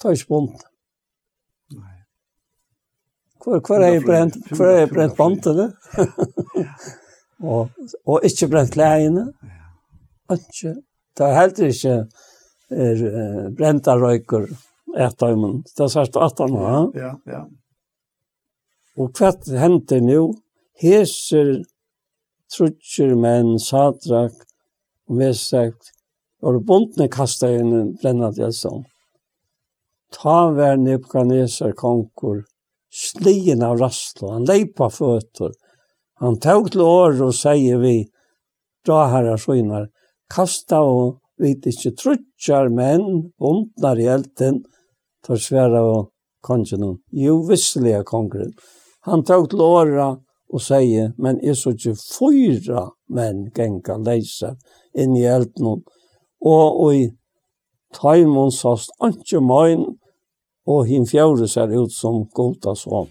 Ta 0.00 0.12
i 0.12 0.16
spunt. 0.16 0.66
Hvor, 3.48 3.60
hvor 3.66 3.76
er 3.76 3.92
jeg 3.94 4.02
brent, 4.04 4.34
hvor 4.56 4.66
er 4.66 4.78
jeg 4.78 4.88
brent 4.92 5.14
bantene? 5.16 5.70
og, 7.52 7.70
og 8.06 8.24
ikke 8.28 8.48
brent 8.52 8.76
leiene. 8.76 9.22
Ikke. 10.34 10.74
Det 11.16 11.24
er 11.26 11.38
heller 11.40 11.70
ikke 11.72 11.94
er, 12.70 13.00
uh, 13.08 13.46
brenta 13.56 13.94
røyker 13.96 14.44
etter 15.00 15.32
imen. 15.32 15.62
Det 15.64 15.86
er 15.86 15.94
sært 15.94 16.18
at 16.20 16.42
han 16.44 16.58
har. 16.60 16.90
Ja, 16.98 17.14
ja. 17.32 17.40
Og 19.00 19.16
hva 19.16 19.32
hender 19.62 20.04
nå? 20.04 20.26
Heser, 20.82 21.54
trutcher 22.52 23.16
menn, 23.16 23.56
sadrak, 23.62 24.36
og 25.08 25.22
vedstrekt, 25.22 25.94
og 26.44 26.60
bondene 26.68 27.08
kastet 27.08 27.62
inn 27.62 27.72
en 27.72 27.90
brennende 27.96 28.36
gjeldsånd. 28.36 28.84
Ta 30.12 30.36
vær 30.52 30.76
Nebuchadnezzar 30.84 31.72
konkur, 31.80 32.44
snien 32.90 33.62
av 33.62 33.78
rastlo, 33.78 34.32
han 34.32 34.46
leipa 34.48 34.90
føtter. 34.90 35.52
Han 36.20 36.38
tog 36.42 36.72
til 36.72 36.82
år 36.82 37.20
og 37.28 37.34
sier 37.36 37.80
vi, 37.82 37.96
dra 38.86 39.06
herra 39.12 39.36
skjønner, 39.38 39.88
kasta 40.32 40.80
og 40.82 41.18
vit 41.38 41.66
ikkje 41.70 41.94
trutjar 41.98 42.70
menn, 42.74 43.30
bondnar 43.38 44.00
i 44.00 44.08
elten, 44.10 44.62
tar 45.24 45.38
sværa 45.40 45.82
og 45.86 46.10
kongen 46.42 46.98
Jo, 47.12 47.42
visselig 47.46 47.92
er 47.98 48.04
kongren. 48.06 48.52
Han 49.06 49.24
tog 49.24 49.50
til 49.50 49.62
åra 49.62 50.08
og 50.48 50.62
sier, 50.62 51.12
men 51.18 51.38
er 51.44 51.54
så 51.54 51.74
ikke 51.74 51.94
fyra 52.00 52.88
menn 53.14 53.48
genga 53.54 53.98
leisa 54.00 54.54
inn 54.96 55.16
i 55.16 55.26
elten, 55.28 55.66
og, 55.68 55.84
og 56.48 56.94
i 56.94 57.04
taimon 57.94 58.52
sast, 58.54 58.92
anki 59.00 59.40
møyn, 59.40 59.84
og 60.68 60.84
hin 60.88 61.06
fjore 61.08 61.48
ser 61.48 61.72
ut 61.72 61.94
som 61.94 62.26
goda 62.34 62.74
sånn. 62.76 63.08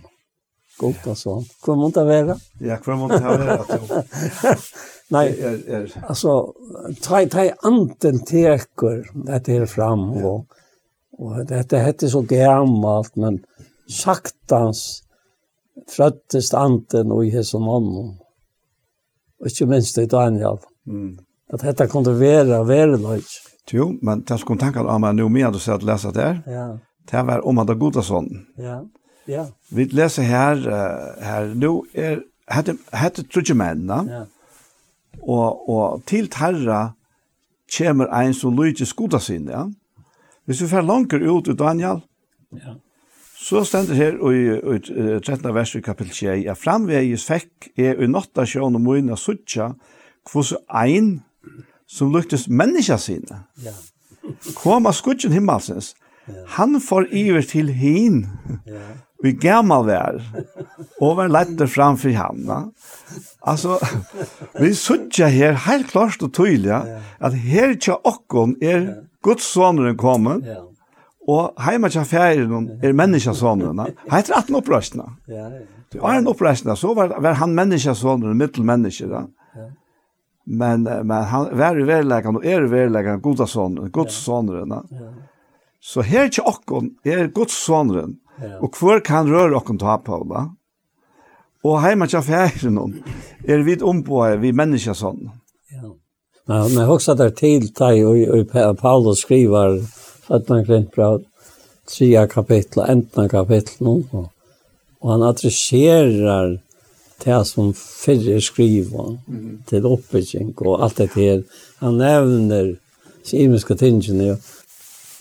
Goda 0.78 1.16
sånn. 1.18 1.46
Hva 1.66 1.76
må 1.80 1.90
det 1.94 2.04
være? 2.06 2.36
Ja, 2.62 2.78
hva 2.84 2.98
må 3.00 3.10
det 3.10 3.22
være? 3.24 4.54
Nei, 5.16 5.26
er, 5.32 5.58
er. 5.72 5.88
altså, 6.04 6.36
ta, 7.02 7.24
ta 7.32 7.48
anten 7.66 8.22
teker 8.28 9.06
dette 9.16 9.56
her 9.56 9.66
fram, 9.72 10.10
ja. 10.20 10.34
og, 10.34 10.60
og 11.18 11.38
dette 11.50 11.82
hette 11.82 12.10
så 12.12 12.22
gammalt, 12.28 13.16
men 13.16 13.40
saktans 13.90 14.84
frøttest 15.88 16.54
anten 16.58 17.14
og 17.16 17.24
i 17.26 17.32
hese 17.34 17.62
mannen. 17.64 18.18
Og 19.40 19.50
ikke 19.50 19.70
minst 19.72 19.98
i 20.02 20.06
Daniel. 20.12 20.60
Mm. 20.90 21.16
At 21.54 21.64
dette 21.64 21.88
kunne 21.90 22.14
være, 22.20 22.60
være 22.68 23.00
løs. 23.00 23.40
Jo, 23.72 23.94
men 24.04 24.22
det 24.28 24.38
skulle 24.42 24.60
tanken 24.60 24.88
av 24.88 25.00
meg 25.04 25.16
nå 25.18 25.30
med 25.32 25.48
at 25.48 25.56
du 25.56 25.62
ser 25.64 25.80
at 25.80 25.88
lese 25.88 26.12
det 26.16 26.28
her. 26.28 26.44
Ja 26.52 26.68
Det 27.08 27.24
var 27.28 27.46
om 27.48 27.58
han 27.58 27.80
goda 27.80 28.04
sånn. 28.04 28.30
Ja, 28.60 28.82
ja. 29.28 29.48
Vi 29.70 29.88
leser 29.92 30.28
her, 30.28 30.64
uh, 30.64 31.24
her 31.24 31.54
nå 31.56 31.72
er, 31.94 32.22
hette, 32.52 32.78
hette 32.96 33.26
trudje 33.28 33.56
mennene, 33.58 34.00
ja. 34.08 34.24
og, 35.22 35.70
og 35.70 36.04
til 36.08 36.30
terra 36.32 36.94
kommer 37.72 38.12
en 38.16 38.34
som 38.36 38.56
lyder 38.56 38.88
skoda 38.88 39.20
sin, 39.20 39.50
ja. 39.52 39.66
Hvis 40.48 40.62
vi 40.64 40.70
fer 40.72 40.86
langer 40.86 41.24
ut 41.28 41.50
i 41.52 41.56
Daniel, 41.60 42.00
ja. 42.56 42.78
så 43.36 43.66
stender 43.68 44.00
her 44.00 44.16
i, 44.32 44.44
i, 44.56 44.78
i 44.80 45.20
13. 45.20 45.54
vers 45.56 45.76
i 45.76 45.84
kapittel 45.84 46.16
6, 46.16 46.46
ja, 46.46 46.56
framvegis 46.56 47.28
fekk 47.28 47.72
er 47.76 48.00
i 48.00 48.08
notta 48.08 48.48
sjån 48.48 48.80
og 48.80 48.84
moina 48.84 49.20
suttja 49.20 49.74
kvos 50.28 50.54
ein 50.72 51.18
som 51.88 52.12
lyktes 52.16 52.48
menneska 52.48 52.98
sine. 53.00 53.44
Ja. 53.64 53.76
Koma 54.56 54.92
skutjen 54.96 55.36
himmelsens, 55.36 55.94
Han 56.58 56.80
får 56.82 57.08
iver 57.16 57.46
til 57.48 57.70
hin. 57.74 58.26
Ja. 58.68 58.86
Vi 59.24 59.32
gammal 59.34 59.86
vær. 59.88 60.20
Og 61.02 61.16
var 61.18 61.32
lette 61.32 61.68
framfor 61.70 62.14
va? 62.46 62.60
Altså, 63.48 63.78
vi 64.60 64.74
suttja 64.78 65.30
her 65.32 65.58
helt 65.66 65.90
klart 65.92 66.22
og 66.22 66.34
tydelig 66.34 66.76
at 67.20 67.34
her 67.34 67.74
tja 67.80 67.98
okkon 68.04 68.58
er 68.62 69.04
Guds 69.26 69.48
sonren 69.48 69.98
kommet, 69.98 70.46
og 71.28 71.58
heima 71.60 71.90
tja 71.90 72.04
færen 72.08 72.70
er 72.84 72.94
menneska 72.94 73.34
sonren. 73.34 73.82
Heit 74.12 74.30
er 74.30 74.38
18 74.38 75.02
Ja, 75.28 75.50
Det 75.92 76.02
var 76.02 76.18
en 76.18 76.28
opprøstna, 76.28 76.76
så 76.76 76.94
var, 76.94 77.20
var 77.20 77.34
han 77.34 77.56
menneska 77.56 77.94
sonren, 77.96 78.38
mittelmenneske 78.38 79.08
da. 79.08 79.26
Men, 80.46 80.84
men 80.84 81.24
han 81.28 81.50
var 81.58 81.80
i 81.80 81.84
verleggen, 81.84 82.36
og 82.36 82.46
er 82.46 82.64
i 82.64 82.72
verleggen, 82.72 83.22
goda 83.22 83.48
sonren, 83.48 83.92
Guds 83.92 84.14
sonren. 84.14 84.72
Ja. 84.92 85.10
Så 85.88 86.04
her 86.04 86.28
til 86.28 86.44
okkon 86.48 86.92
er 87.08 87.30
Guds 87.32 87.56
sonren, 87.56 88.18
ja. 88.42 88.58
og 88.60 88.76
hver 88.76 89.00
kan 89.08 89.30
røre 89.32 89.56
okken 89.56 89.80
ta 89.80 89.96
på, 90.04 90.20
da? 90.28 90.50
Og 91.64 91.80
heima 91.82 92.08
til 92.12 92.24
færen 92.24 92.98
er 93.48 93.64
vi 93.64 93.78
omboet 93.82 94.42
vi 94.42 94.52
mennesker 94.56 94.98
sånn. 94.98 95.30
Ja. 95.72 95.94
Men 96.48 96.76
jeg 96.76 96.88
har 96.88 96.94
også 96.94 97.16
der 97.20 97.32
til 97.36 97.70
deg, 97.76 98.04
og, 98.08 98.20
og 98.36 98.78
Paulus 98.80 99.24
skriver, 99.24 99.80
at 100.28 100.52
man 100.52 100.66
glemt 100.68 100.92
bra, 100.96 101.18
trea 101.88 102.26
kapitlet, 102.28 102.90
enten 102.92 103.32
kapitlet, 103.32 104.12
og, 104.12 104.28
og 105.00 105.14
han 105.14 105.24
adresserer 105.28 106.58
det 107.24 107.40
som 107.48 107.72
fyrre 107.74 108.42
skriver 108.44 109.16
mm. 109.26 109.64
til 109.72 109.88
oppbygging 109.88 110.52
og 110.60 110.84
alt 110.84 111.00
det 111.00 111.10
her. 111.16 111.42
Han 111.80 111.98
nevner 112.00 112.76
imenska 113.34 113.76
tingene, 113.76 114.36
og 114.36 114.57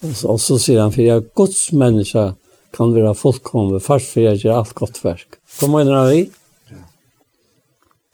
Og 0.05 0.41
så 0.43 0.59
sier 0.61 0.83
han, 0.83 0.93
for 0.93 1.03
jeg 1.03 1.23
er 1.23 1.29
Guds 1.39 1.71
menneske 1.73 2.33
kan 2.77 2.93
være 2.93 3.15
fullkomne, 3.17 3.81
først 3.81 4.13
for 4.13 4.27
jeg 4.27 4.43
gjør 4.43 4.61
alt 4.61 4.75
godt 4.77 5.01
verk. 5.05 5.39
Hva 5.59 5.69
mener 5.73 5.97
han 5.97 6.11
vi? 6.13 6.25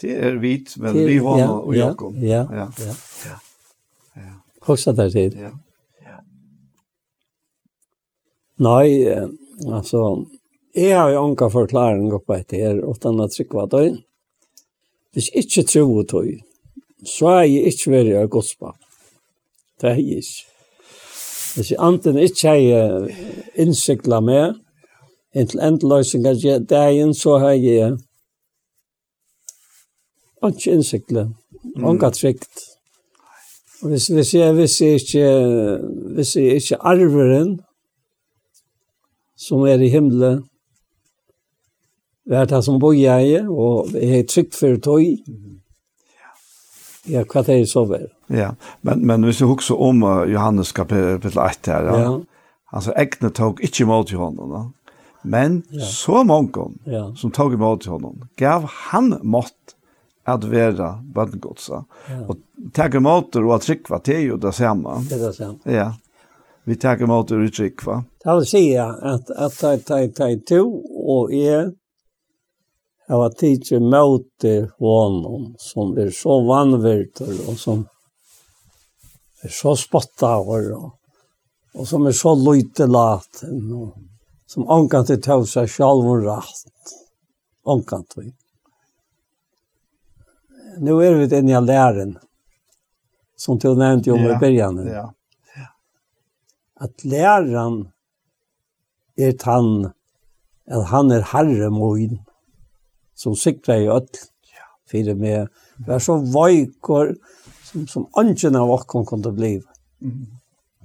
Det 0.03 0.15
er 0.19 0.39
vit, 0.43 0.75
men 0.83 0.97
det, 0.97 1.07
vi 1.07 1.19
har 1.23 1.39
ja, 1.39 1.49
og 1.51 1.75
Jakob. 1.77 2.15
Ja, 2.19 2.43
ja, 2.51 2.67
ja. 2.83 2.95
ja. 3.27 3.37
ja. 4.19 4.33
Hvordan 4.65 5.01
er 5.05 5.11
det? 5.15 5.27
Ja. 5.39 5.51
ja. 6.03 6.17
Nei, 8.67 8.87
altså, 9.71 10.25
jeg 10.75 10.97
har 10.99 11.13
jo 11.15 11.23
anka 11.23 11.51
forklaring 11.55 12.11
oppe 12.19 12.41
etter 12.41 12.65
her, 12.65 12.83
utan 12.83 13.23
at 13.23 13.39
hva 13.51 13.69
døgn. 13.71 14.01
Hvis 15.13 15.29
jeg 15.31 15.47
ikke 15.47 15.67
tror 15.69 15.93
og 16.03 16.09
tog, 16.11 16.31
så 17.07 17.35
er 17.37 17.43
jeg 17.45 17.75
ikke 17.75 17.95
veldig 17.95 18.17
av 18.23 18.31
godsbap. 18.33 18.79
Det 19.79 19.91
er 19.91 20.01
jeg 20.01 20.23
ikke. 20.25 20.52
Hvis 21.55 21.71
jeg 21.71 21.79
anten 21.81 22.19
ikke 22.19 22.49
har 22.49 23.09
innsikla 23.61 24.21
med, 24.21 24.55
inntil 25.37 25.61
endløsning 25.61 26.27
av 26.27 26.41
dagen, 26.69 27.15
så 27.15 27.39
har 27.43 27.57
jeg 27.57 27.97
ikke 30.49 30.73
innsikla, 30.73 31.27
ikke 31.77 32.11
trygt. 32.17 32.63
Og 33.83 33.89
hvis, 33.89 34.07
hvis, 34.07 34.35
jeg, 34.35 34.55
hvis, 34.55 34.81
jeg 34.81 35.01
ikke, 35.01 35.29
hvis 36.15 36.37
jeg 36.37 36.57
ikke 36.63 36.81
arveren, 36.81 37.61
som 39.37 39.67
er 39.67 39.83
i 39.83 39.91
himmelen, 39.91 40.45
hva 42.31 42.45
er 42.45 42.53
det 42.53 42.65
som 42.65 42.79
bor 42.81 42.95
jeg, 42.95 43.43
og 43.51 43.91
jeg 43.93 44.23
er 44.23 44.29
trygt 44.31 44.55
for 44.55 44.79
tog, 44.81 45.03
mm 45.27 45.62
Ja, 47.11 47.25
hva 47.27 47.43
det 47.43 47.57
er 47.59 47.65
så 47.67 47.83
vel. 47.91 48.07
Ja, 48.31 48.53
men, 48.87 49.03
men 49.07 49.27
hvis 49.27 49.41
du 49.43 49.49
husker 49.51 49.81
om 49.81 50.05
Johannes 50.31 50.71
kapitel 50.77 51.35
1 51.35 51.67
her, 51.67 51.89
ja. 51.91 51.99
ja. 51.99 52.13
altså 52.73 52.95
egne 52.97 53.33
tog 53.35 53.63
ikke 53.65 53.83
imot 53.87 54.13
honom, 54.15 54.55
da. 54.55 54.63
men 55.23 55.63
ja. 55.71 55.87
så 55.91 56.23
mange 56.23 56.69
ja. 56.87 57.09
som 57.19 57.35
tog 57.35 57.55
imot 57.57 57.87
honom, 57.91 58.23
gav 58.39 58.69
han 58.93 59.17
mått 59.23 59.75
at 60.31 60.47
være 60.47 60.93
bønnegodsa. 61.15 61.83
Ja. 62.07 62.21
Og 62.31 62.71
tag 62.75 62.95
imot 62.95 63.35
og 63.41 63.51
at 63.57 63.67
trykva, 63.67 63.99
det 64.07 64.17
er 64.21 64.25
jo 64.29 64.39
det 64.39 64.55
samme. 64.55 65.01
Det 65.09 65.19
er 65.19 65.27
det 65.27 65.35
samme. 65.35 65.59
Ja, 65.67 65.91
vi 66.71 66.79
tag 66.79 67.03
imot 67.03 67.35
og 67.35 67.47
trykva. 67.51 68.05
Det 68.23 68.39
vil 68.39 68.47
si 68.47 68.67
at, 68.79 69.03
at, 69.03 69.31
at, 69.35 69.59
at, 69.59 69.91
at, 69.91 69.91
at, 69.91 70.21
at, 70.23 70.23
at, 70.23 70.61
at, 70.63 71.67
at, 71.67 71.79
av 73.13 73.27
at 73.27 73.45
ikke 73.45 73.81
møte 73.83 74.55
honom 74.81 75.53
som 75.61 75.93
er 76.01 76.13
så 76.17 76.39
vanvirter 76.47 77.33
og 77.49 77.59
som 77.61 77.85
er 79.43 79.53
så 79.53 79.75
spotta 79.77 80.37
over 80.41 80.71
og, 80.79 80.89
og 81.77 81.89
som 81.89 82.07
er 82.09 82.17
så 82.17 82.35
løyte 82.39 82.89
laten 82.89 83.69
og 83.77 83.93
som 84.53 84.69
omkant 84.69 85.09
til 85.09 85.21
tøv 85.25 85.47
seg 85.49 85.71
selv 85.73 86.09
og 86.13 86.27
rett. 86.27 86.93
Omkant 87.65 88.19
vi. 88.19 88.27
Nå 90.83 90.99
er 91.05 91.17
vi 91.21 91.29
inne 91.39 91.57
i 91.57 91.63
læren 91.65 92.17
som 93.43 93.59
du 93.59 93.73
nevnte 93.75 94.11
jo 94.11 94.17
ja, 94.17 94.35
i 94.35 94.39
början. 94.39 94.77
Ja, 94.87 95.07
ja. 95.57 95.69
At 96.85 97.05
læreren 97.05 97.89
er 99.17 99.33
tann, 99.33 99.91
at 100.67 100.85
han 100.93 101.11
er 101.11 101.27
herre 101.33 101.71
moin 101.75 102.21
som 103.23 103.37
sikra 103.39 103.79
i 103.79 103.89
öll 103.93 104.09
fyrir 104.91 105.19
meg. 105.19 105.51
Vær 105.87 106.03
så 106.03 106.19
vajkor 106.35 107.15
som, 107.65 107.87
som 107.89 108.09
angen 108.19 108.59
av 108.59 108.73
okkon 108.75 109.07
kunde 109.09 109.33
bli. 109.35 109.55
Mm. 110.03 110.27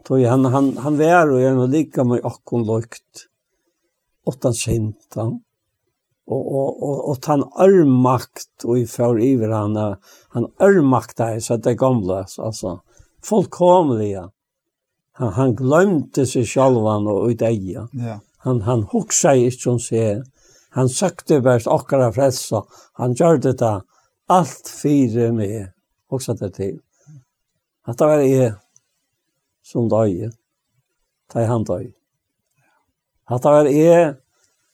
Tog 0.07 0.23
han, 0.23 0.45
han, 0.53 0.71
han 0.83 0.99
var 0.99 1.33
og 1.33 1.41
gjerne 1.41 1.67
lika 1.71 2.05
med 2.07 2.25
okkon 2.25 2.63
lukt. 2.67 3.27
Åttan 4.27 4.55
sintan. 4.55 5.37
Og, 6.27 6.39
og, 6.43 6.79
og, 6.83 6.95
og 7.11 7.27
han 7.29 7.43
ørmakt 7.63 8.65
og 8.67 8.81
i 8.81 8.87
fjør 8.89 9.21
iver 9.23 9.53
han, 9.55 9.77
han 10.35 10.47
ørmakta 10.63 11.29
i 11.37 11.43
så 11.43 11.55
det 11.63 11.77
gamle, 11.79 12.25
altså. 12.27 12.79
Fullkomlige. 13.23 14.25
Han, 15.19 15.31
han 15.37 15.55
glömte 15.57 16.27
seg 16.27 16.47
sjálvan 16.47 17.07
og 17.11 17.31
ut 17.31 17.43
eia. 17.47 17.87
Ja. 17.95 18.19
Han, 18.43 18.61
han 18.67 18.83
hugsa 18.91 19.33
i 19.39 19.47
som 19.55 19.79
seg, 19.81 20.25
Han 20.75 20.89
søkte 20.89 21.39
vers 21.43 21.67
okkara 21.67 22.11
frelsa. 22.15 22.63
Han 22.99 23.15
gjør 23.15 23.41
det 23.43 23.57
da. 23.61 23.79
Alt 24.27 24.67
fire 24.67 25.31
med. 25.35 25.71
Og 26.11 26.23
satt 26.23 26.43
det 26.43 26.53
til. 26.57 26.77
At 27.87 27.99
det 27.99 28.07
var 28.07 28.23
jeg 28.23 28.53
som 29.63 29.87
døg. 29.91 30.29
Da 31.33 31.45
han 31.47 31.65
døg. 31.67 31.91
At 33.27 33.43
det 33.43 33.51
var 33.55 33.71
jeg 33.71 34.15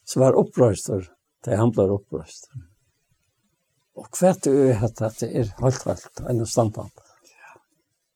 som 0.06 0.26
var 0.26 0.38
opprøster. 0.38 1.08
Da 1.46 1.58
han 1.60 1.74
ble 1.74 1.90
opprøster. 1.94 2.54
Og 3.94 4.10
hvert 4.18 4.48
er 4.50 4.82
at 4.82 5.02
det 5.22 5.30
er 5.30 5.52
helt 5.62 5.86
velt. 5.86 6.22
En 6.30 6.46
standpunkt. 6.50 7.02
Ja. 7.30 7.54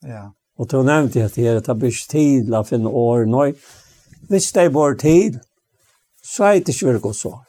ja. 0.09 0.23
Og 0.57 0.69
du 0.71 0.79
nevnte 0.81 1.25
at 1.25 1.35
det 1.37 1.45
er 1.45 1.59
at 1.59 1.67
det 1.69 1.77
blir 1.77 1.93
tid 1.93 2.47
til 2.47 2.57
å 2.57 2.65
finne 2.65 2.89
år 2.89 3.27
nå. 3.29 3.51
Hvis 4.31 4.49
det 4.55 4.63
er 4.65 4.73
vår 4.73 4.97
tid, 5.01 5.37
så 6.25 6.49
er 6.49 6.59
det 6.59 6.73
ikke 6.73 6.89
veldig 6.89 7.03
godt 7.03 7.19
svar. 7.19 7.43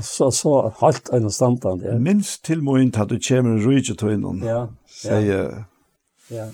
Så, 0.00 0.30
så 0.32 0.72
halt 0.80 1.10
en 1.12 1.30
standard, 1.30 1.82
ja. 1.84 1.98
Minst 2.00 2.44
til 2.48 2.62
moin 2.64 2.88
at 2.96 3.10
du 3.10 3.18
kommer 3.20 3.60
rydget 3.60 3.98
til 4.00 4.14
innom, 4.14 4.38
ja, 4.40 4.66
sier 4.88 5.66
ja. 6.32 6.46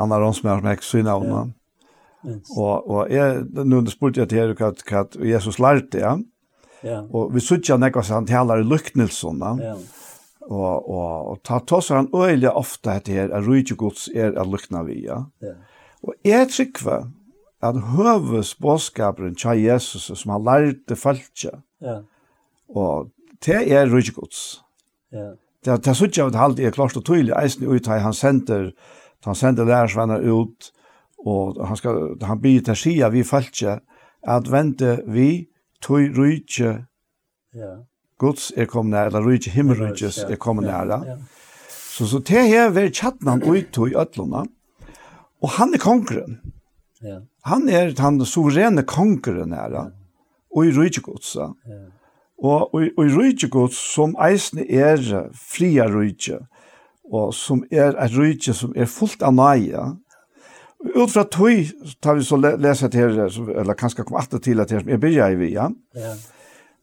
Anna 0.00 0.18
Ronsmer, 0.18 0.58
som 0.58 0.66
jeg 0.66 0.80
ikke 0.80 0.88
syner 0.88 1.12
av 1.12 1.22
henne. 1.22 1.44
Og, 2.56 2.88
og 2.90 3.12
jeg, 3.12 3.44
nå 3.54 3.84
spurte 3.92 4.24
jeg 4.24 4.32
til 4.32 4.40
her, 4.40 4.54
hva, 4.58 4.72
hva 4.88 5.04
Jesus 5.30 5.60
lærte, 5.62 6.00
ja. 6.02 6.16
Ja. 6.84 7.02
Og 7.14 7.30
vi 7.34 7.42
sutja 7.42 7.78
nekva 7.80 8.02
seg 8.04 8.20
han 8.20 8.26
talar 8.28 8.62
i 8.62 8.66
lyknelsona. 8.66 9.52
Ja. 9.62 9.76
Og, 10.46 10.74
og, 10.90 11.30
og 11.32 11.38
ta 11.46 11.58
toss 11.66 11.90
han 11.94 12.10
øyelig 12.14 12.52
ofte 12.52 12.98
etter 12.98 13.16
her, 13.20 13.30
at 13.34 13.46
rujtje 13.46 13.78
gods 13.78 14.08
er 14.14 14.36
at 14.38 14.50
lukna 14.50 14.84
vi, 14.86 15.00
ja. 15.06 15.22
ja. 15.42 15.54
Og 16.06 16.14
jeg 16.26 16.50
tryggva 16.52 17.00
at 17.66 17.80
høves 17.94 18.52
båskaperen 18.62 19.34
tja 19.38 19.56
Jesus 19.58 20.10
som 20.10 20.36
han 20.36 20.46
lærte 20.46 20.98
falskja, 20.98 21.56
ja. 21.82 22.02
Og 22.68 23.10
det 23.46 23.72
er 23.72 23.90
rydgjegods. 23.92 24.62
Ja. 25.12 25.32
Det, 25.64 25.84
det 25.84 25.96
synes 25.96 26.18
jeg 26.18 26.26
at 26.26 26.38
halvt 26.38 26.60
er 26.60 26.74
klart 26.74 26.96
og 26.96 27.04
tydelig, 27.04 27.34
eisen 27.42 27.66
ut 27.66 27.86
han 27.86 28.14
sender, 28.14 28.70
han 29.24 29.34
sender 29.34 29.64
lærersvenner 29.64 30.22
ut, 30.30 30.70
og 31.26 31.66
han, 31.66 31.76
skal, 31.76 32.16
han 32.22 32.40
blir 32.40 32.62
til 32.62 32.76
sida 32.76 33.10
vi 33.10 33.24
falskje, 33.26 33.80
at 34.22 34.50
vente 34.50 35.00
vi 35.10 35.48
tog 35.82 36.18
rydgje 36.18 36.72
ja. 37.54 37.72
gods 38.18 38.52
er 38.56 38.68
kommet 38.70 38.94
nær, 38.94 39.10
eller 39.10 39.26
rydgje 39.26 39.52
himmelrydgjes 39.56 40.22
er 40.26 40.36
kommet 40.36 40.68
nær. 40.68 40.92
Ja. 41.06 41.16
Så, 41.68 42.06
så 42.06 42.20
det 42.20 42.46
her 42.50 42.70
var 42.70 42.90
tjattnan 42.92 43.42
ut 43.42 43.78
i 43.88 43.96
øtlåna, 43.96 44.44
og 45.42 45.50
han 45.58 45.74
er 45.74 45.82
kongren. 45.82 46.40
Ja. 47.02 47.20
Han 47.46 47.68
er 47.68 47.92
han 47.98 48.20
suverene 48.24 48.86
kongren 48.86 49.54
her, 49.56 49.76
og 50.54 50.66
i 50.66 50.72
rydgjegodsa. 50.76 51.50
Ja. 51.66 51.82
Og, 52.38 52.74
og, 52.74 52.82
og 52.98 53.06
i 53.06 53.12
rydde 53.14 53.68
som 53.72 54.16
eisne 54.20 54.66
er 54.68 55.30
fria 55.32 55.86
rujtje, 55.88 56.42
og 57.12 57.34
som 57.34 57.62
er 57.70 57.96
et 57.96 58.16
rujtje 58.16 58.52
som 58.54 58.74
er 58.76 58.90
fullt 58.90 59.22
av 59.22 59.32
nøye, 59.34 59.96
Ut 60.94 61.10
fra 61.10 61.24
tøy, 61.24 61.64
tar 62.04 62.18
vi 62.18 62.24
så 62.24 62.36
leset 62.38 62.94
her, 62.94 63.14
eller 63.32 63.76
kanskje 63.78 64.04
kom 64.04 64.18
alltid 64.20 64.44
til 64.44 64.60
at 64.60 64.70
her 64.70 64.82
som 64.82 64.90
jeg 64.92 65.00
begynner 65.00 65.32
i 65.32 65.38
vi, 65.40 65.48
ja. 65.54 65.70
ja. 65.96 66.12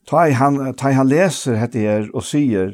Ta 0.09 0.25
i 0.27 0.33
han, 0.35 0.57
ta 0.75 0.89
i 0.89 0.97
han 0.97 1.07
leser 1.07 1.59
dette 1.61 1.79
her 1.79 2.09
og 2.11 2.25
sier, 2.25 2.73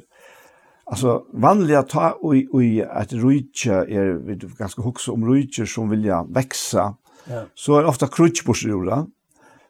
altså 0.89 1.19
vanliga 1.33 1.83
ta 1.85 2.13
i, 2.33 2.45
i 2.47 2.69
att 2.83 3.13
rydtje, 3.13 3.73
är 3.73 4.13
vi 4.25 4.39
ganska 4.57 4.81
hukse 4.81 5.11
om 5.11 5.27
rydtje 5.27 5.67
som 5.67 5.89
vill 5.89 6.05
ja 6.05 6.25
växa. 6.29 6.95
ja. 7.29 7.43
så 7.53 7.77
är 7.77 7.85
ofta 7.85 8.07
krutch 8.07 8.45
på 8.45 8.53
sjura. 8.53 9.05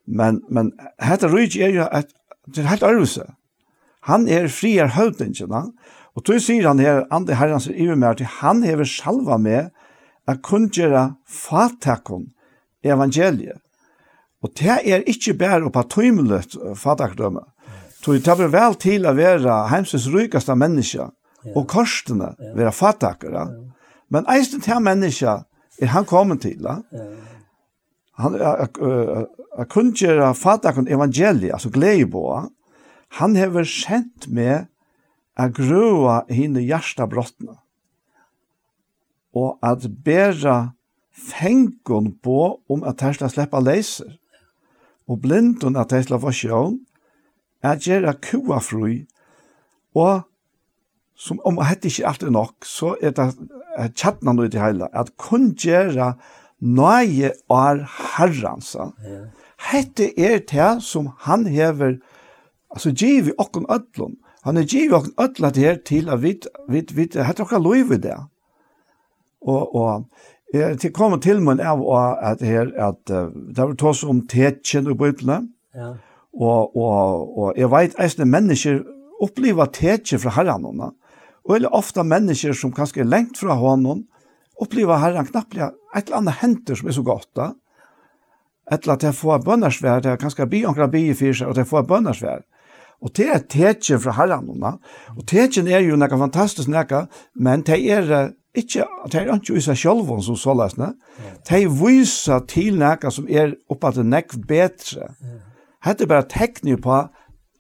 men, 0.06 0.41
men 0.49 0.72
heter 1.02 1.30
rydtje 1.30 1.65
är 1.65 1.69
ju 1.69 1.80
att 1.80 2.07
Det 2.55 2.63
er 2.63 2.73
helt 2.73 2.84
ærelse. 2.84 3.26
Han 4.07 4.27
er 4.27 4.47
frier 4.47 4.88
høvdingene, 4.95 5.71
og 6.15 6.23
då 6.26 6.39
sier 6.39 6.67
han 6.67 6.80
her, 6.80 7.05
andre 7.11 7.35
herren 7.35 7.59
som 7.59 7.73
iver 7.73 7.95
med, 7.95 8.09
at 8.09 8.21
han 8.41 8.63
hever 8.63 8.85
salva 8.85 9.38
med 9.38 9.69
at 10.27 10.41
kunngjøre 10.41 11.15
fatakon 11.27 12.31
evangeliet. 12.84 13.61
Og 14.43 14.51
det 14.59 14.80
er 14.85 15.03
ikke 15.07 15.34
bare 15.34 15.71
på 15.71 15.84
tøymelet 15.84 16.55
fatakdømme. 16.76 17.43
Så 18.03 18.13
det 18.13 18.23
tar 18.23 18.39
vel 18.39 18.76
til 18.80 19.05
å 19.05 19.13
være 19.13 19.55
heimsens 19.69 20.07
rykeste 20.07 20.55
menneske, 20.55 21.09
og 21.55 21.67
korsene 21.67 22.34
være 22.55 22.71
fatakere. 22.71 23.45
Men 24.09 24.27
eisen 24.31 24.63
til 24.63 24.80
menneske 24.81 25.41
er 25.80 25.91
han 25.93 26.07
kommet 26.07 26.41
til, 26.41 26.61
da 26.63 26.80
han 28.19 28.35
a 29.57 29.65
kunjera 29.65 30.33
fatta 30.33 30.73
kun 30.73 30.87
evangelia 30.87 31.53
alltså 31.53 31.69
glädjeboa 31.69 32.49
han 33.19 33.35
hevur 33.35 33.63
sent 33.63 34.27
med 34.27 34.67
a 35.35 35.47
grua 35.47 36.25
hinne 36.29 36.61
hjärsta 36.61 37.07
brotna 37.07 37.57
og 39.33 39.59
at 39.63 39.85
bera 40.05 40.71
fengon 41.11 42.13
på 42.23 42.59
om 42.69 42.83
at 42.83 42.99
tersla 42.99 43.29
sleppa 43.29 43.59
leiser 43.59 44.17
og 45.07 45.21
blindun 45.21 45.77
at 45.79 45.89
tersla 45.89 46.19
for 46.21 46.35
sjån 46.35 46.79
at 47.63 47.87
gjerra 47.87 48.13
kua 48.13 48.59
fru 48.63 49.05
og 49.95 50.25
som 51.19 51.39
om 51.45 51.59
hetti 51.63 51.91
ikke 51.91 52.07
alt 52.07 52.23
er 52.23 52.35
nok 52.35 52.67
så 52.67 52.95
er 53.01 53.15
det 53.15 53.31
tjattna 53.95 54.33
noe 54.35 54.51
til 54.51 54.63
heila 54.63 54.91
at 54.93 55.11
kun 55.19 55.51
gjerra 55.55 56.13
nøye 56.61 57.31
er 57.49 57.84
herrens. 58.15 58.76
Ja. 58.76 59.19
Hette 59.72 60.11
er 60.19 60.40
det 60.40 60.72
som 60.84 61.11
han 61.26 61.45
hever, 61.48 61.99
altså 62.72 62.91
giv 62.91 63.27
i 63.27 63.38
okken 63.38 63.65
ødlom. 63.69 64.18
Han 64.44 64.57
er 64.57 64.64
giv 64.64 64.91
i 64.91 64.94
okken 64.94 65.45
det 65.53 65.57
her 65.57 65.77
til 65.86 66.10
at 66.10 66.22
vi, 66.23 66.36
vi, 66.69 66.84
vi, 66.95 67.07
hette 67.23 67.44
okker 67.44 67.60
lov 67.60 67.94
i 67.94 67.98
det. 67.98 68.15
Og, 69.41 69.76
og 69.76 70.06
jeg 70.53 70.80
til 70.80 70.94
kom 70.94 71.19
til 71.22 71.41
meg 71.41 71.60
av 71.61 71.81
at 72.23 72.41
her, 72.41 72.72
at 72.76 73.11
uh, 73.11 73.30
det 73.30 73.57
var 73.57 73.76
tås 73.77 74.03
om 74.03 74.23
tetjen 74.27 74.88
og 74.88 74.98
bøyblene. 74.98 75.44
Ja. 75.76 75.94
Og, 76.34 76.76
og, 76.77 77.38
og 77.38 77.53
jeg 77.57 77.69
vet 77.72 77.99
eisne 77.99 78.26
mennesker 78.26 78.81
opplever 79.22 79.69
tetje 79.73 80.19
fra 80.19 80.34
herranene. 80.38 80.94
Og 81.45 81.60
det 81.60 81.68
er 81.68 81.76
ofte 81.76 82.03
mennesker 82.06 82.53
som 82.53 82.72
kanskje 82.76 83.03
er 83.03 83.10
lengt 83.10 83.40
fra 83.41 83.57
hånden, 83.57 84.06
oppleva 84.60 84.99
herren 85.02 85.27
knapplega 85.27 85.72
et 85.95 86.07
eller 86.07 86.22
annet 86.22 86.40
henter 86.44 86.77
som 86.77 86.90
er 86.90 86.98
så 86.98 87.03
godt 87.06 87.30
da. 87.38 87.52
Et 88.69 88.77
eller 88.84 88.94
annet 88.94 89.06
til 89.07 89.14
å 89.14 89.18
få 89.18 89.38
bønnersvær, 89.45 90.02
jeg 90.03 90.18
kan 90.19 90.23
kanskje 90.27 90.49
bli 90.49 90.64
omkring 90.69 90.91
bi 90.94 91.03
i 91.10 91.18
fyrse, 91.18 91.48
og 91.48 91.57
til 91.57 91.65
å 91.65 91.72
få 91.72 91.84
bønnersvær. 91.90 92.44
Og 92.99 93.14
det 93.15 93.30
er 93.31 93.45
tetsjen 93.48 94.02
fra 94.03 94.14
herren 94.18 94.49
henne, 94.52 94.73
og 95.15 95.23
tetsjen 95.30 95.69
er 95.72 95.81
jo 95.86 95.98
noe 95.98 96.19
fantastisk 96.19 96.69
noe, 96.69 97.06
men 97.34 97.64
det 97.65 97.80
er 97.80 98.34
ikke, 98.57 98.86
det 99.07 99.22
er 99.22 99.31
ikke 99.34 99.56
i 99.56 99.64
seg 99.64 99.80
selv 99.80 100.11
som 100.26 100.38
så 100.38 100.56
løsne, 100.57 100.91
det 101.48 101.64
er 101.64 101.72
viser 101.80 102.44
til 102.52 102.77
noe 102.81 103.14
som 103.15 103.30
er 103.31 103.56
oppe 103.72 103.94
til 103.95 104.10
nekk 104.10 104.36
bedre. 104.49 105.14
Hette 105.86 106.03
er 106.03 106.11
bare 106.11 106.27
tekning 106.30 106.81
på 106.84 107.06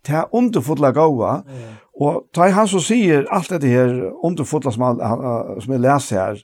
det 0.07 0.15
er 0.15 0.35
underfodla 0.35 0.91
gåa, 0.95 1.39
og 1.99 2.25
det 2.35 2.43
er 2.43 2.55
han 2.55 2.67
som 2.71 2.83
sier 2.83 3.25
alt 3.35 3.51
dette 3.51 3.67
her 3.67 3.91
underfodla 4.23 4.71
som, 4.71 4.85
han, 4.87 5.01
som 5.63 5.73
jeg 5.75 5.83
leser 5.83 6.19
her, 6.19 6.43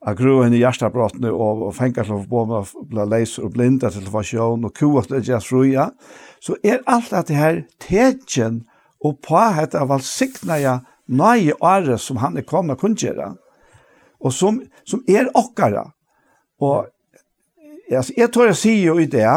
Jeg 0.00 0.16
gru 0.16 0.38
henne 0.40 0.56
i 0.56 0.62
hjertabrottene 0.62 1.28
og, 1.28 1.66
og 1.66 1.74
fengar 1.76 2.06
til 2.08 2.16
å 2.16 2.22
få 2.24 2.46
med 2.48 2.56
å 2.62 2.84
bli 2.88 3.04
leis 3.04 3.34
og 3.42 3.52
blinda 3.52 3.90
til 3.92 4.06
å 4.08 4.12
få 4.14 4.22
sjån 4.24 4.64
og 4.64 4.72
kua 4.76 5.02
til 5.04 5.18
å 5.18 5.20
gjøre 5.20 5.44
fruja. 5.44 5.84
Så 6.40 6.56
er 6.64 6.80
alt 6.88 7.10
dette 7.12 7.36
her 7.36 7.60
tegjen 7.84 8.62
og 9.04 9.18
på 9.24 9.42
hette 9.56 9.80
av 9.80 9.92
alt 9.92 10.08
sikna 10.08 10.56
ja 10.60 10.78
nøye 11.10 11.56
året 11.60 12.00
som 12.00 12.20
han 12.22 12.38
er 12.40 12.46
kommet 12.48 12.80
kun 12.80 12.96
gjøre. 12.96 13.34
Og 14.24 14.32
som, 14.32 14.62
som 14.88 15.04
er 15.08 15.28
okkara. 15.36 15.90
Og 16.64 16.88
jeg, 17.90 18.16
jeg 18.16 18.32
tror 18.32 18.50
jeg 18.50 18.60
sier 18.60 18.84
jo 18.86 18.98
i 19.02 19.08
det 19.10 19.28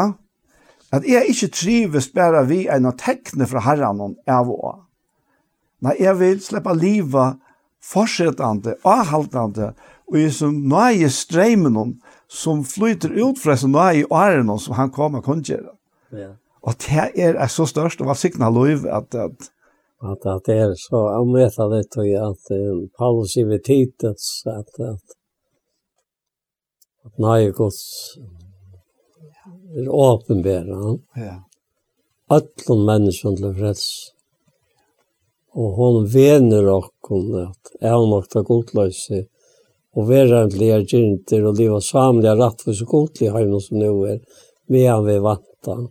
at 0.94 1.04
jeg 1.08 1.28
ikke 1.28 1.52
trives 1.52 2.08
bare 2.14 2.44
vi 2.48 2.64
enn 2.70 2.88
å 2.88 2.96
tekne 2.96 3.48
fra 3.50 3.64
herren 3.66 4.16
av 4.30 4.48
å. 4.48 4.76
Nei, 5.84 5.98
jeg 6.00 6.16
vil 6.20 6.40
slippe 6.40 6.72
livet 6.78 7.40
fortsettende, 7.84 8.78
avhaltende, 8.88 9.72
og 9.74 9.93
og 10.10 10.18
i 10.20 10.28
som 10.30 10.56
nøye 10.68 11.08
streimen 11.10 11.76
om, 11.80 11.94
som 12.28 12.64
flyter 12.66 13.14
ut 13.16 13.40
fra 13.40 13.56
som 13.56 13.72
nøye 13.74 14.06
åren 14.10 14.52
som 14.58 14.76
han 14.78 14.92
kommer 14.92 15.22
og 15.22 15.30
kundgjøre. 15.30 15.72
Ja. 16.12 16.30
Og 16.64 16.76
det 16.80 17.10
er, 17.20 17.34
er 17.36 17.50
så 17.52 17.66
størst 17.68 18.00
og 18.00 18.08
valgsikten 18.08 18.44
av 18.44 18.54
lov 18.56 18.86
at, 18.88 19.14
at 19.14 19.50
at 20.04 20.26
at 20.28 20.46
det 20.46 20.54
er 20.60 20.72
så 20.76 21.00
anmetalligt 21.16 21.96
og 21.96 22.08
at 22.28 22.50
um, 22.52 22.88
Paulus 22.98 23.36
i 23.36 23.44
vititets 23.48 24.42
at 24.46 24.80
at 24.80 25.14
at 27.04 27.18
nøye 27.18 27.52
gods 27.52 27.82
er 29.76 29.88
åpenbæra. 29.88 30.96
Ja. 31.16 31.36
Allan 32.30 32.84
menneskene 32.86 33.36
til 33.36 33.54
freds. 33.58 33.86
Og 35.54 35.74
hon 35.78 36.06
vener 36.14 36.70
okkur 36.72 37.26
at 37.42 37.74
jeg 37.80 37.90
har 37.90 38.06
nok 38.10 38.30
til 38.30 38.46
godløse 38.48 39.20
og 39.94 40.08
være 40.08 40.24
en 40.24 40.30
verandliga 40.30 40.80
gynter 40.82 41.44
og 41.46 41.58
leva 41.58 41.80
samliga 41.80 42.34
rattvis 42.38 42.82
og 42.82 42.90
godlig 42.90 43.30
heim 43.34 43.52
som 43.62 43.78
nu 43.78 43.92
er 44.10 44.18
medan 44.68 45.04
vi 45.06 45.18
vantan. 45.22 45.88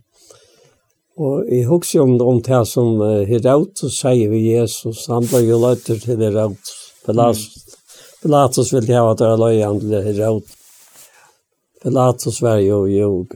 Og 1.16 1.46
jeg 1.46 1.68
husker 1.68 2.02
om, 2.02 2.16
om 2.20 2.40
det 2.42 2.64
som 2.66 2.98
uh, 3.00 3.22
Herodotus 3.28 4.00
sier 4.00 4.30
ved 4.32 4.42
Jesus, 4.42 5.06
han 5.06 5.26
ble 5.30 5.44
jo 5.46 5.60
løyter 5.62 6.00
til 6.02 6.18
Herodes, 6.18 6.72
Pilatus, 7.06 7.44
Pilatus 8.22 8.72
ville 8.74 8.96
ha 8.96 9.10
at 9.12 9.20
det 9.20 9.30
er 9.30 9.40
løyan 9.40 9.80
til 9.80 9.94
Herodes. 10.08 10.60
Pilatus 11.84 12.40
var 12.42 12.58
jo 12.64 12.84
jog. 12.88 13.34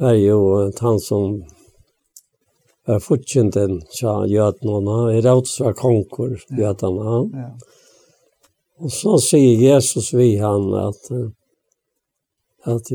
Var 0.00 0.16
jo 0.16 0.38
han 0.80 1.00
som 1.02 1.40
var 2.86 3.02
fortjenten, 3.04 3.82
sa 3.92 4.22
jødene. 4.30 5.12
Herodes 5.12 5.58
var 5.60 5.76
konkur, 5.76 6.38
jødene. 6.48 7.18
Ja. 7.34 7.50
Og 8.80 8.92
så 8.92 9.18
sier 9.20 9.60
Jesus 9.60 10.14
vi 10.16 10.34
han 10.40 10.72
at 10.80 11.10
at 12.68 12.90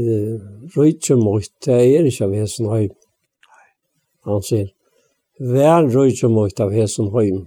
røyke 0.76 1.16
mot 1.18 1.46
det 1.66 1.74
er 1.74 2.06
ikke 2.06 2.28
av 2.28 2.34
hesen 2.38 2.70
høym. 2.70 2.94
Han 4.26 4.44
sier, 4.46 4.68
vær 5.40 5.88
røyke 5.90 6.30
mot 6.30 6.62
av 6.62 6.74
hesen 6.74 7.10
høym. 7.14 7.46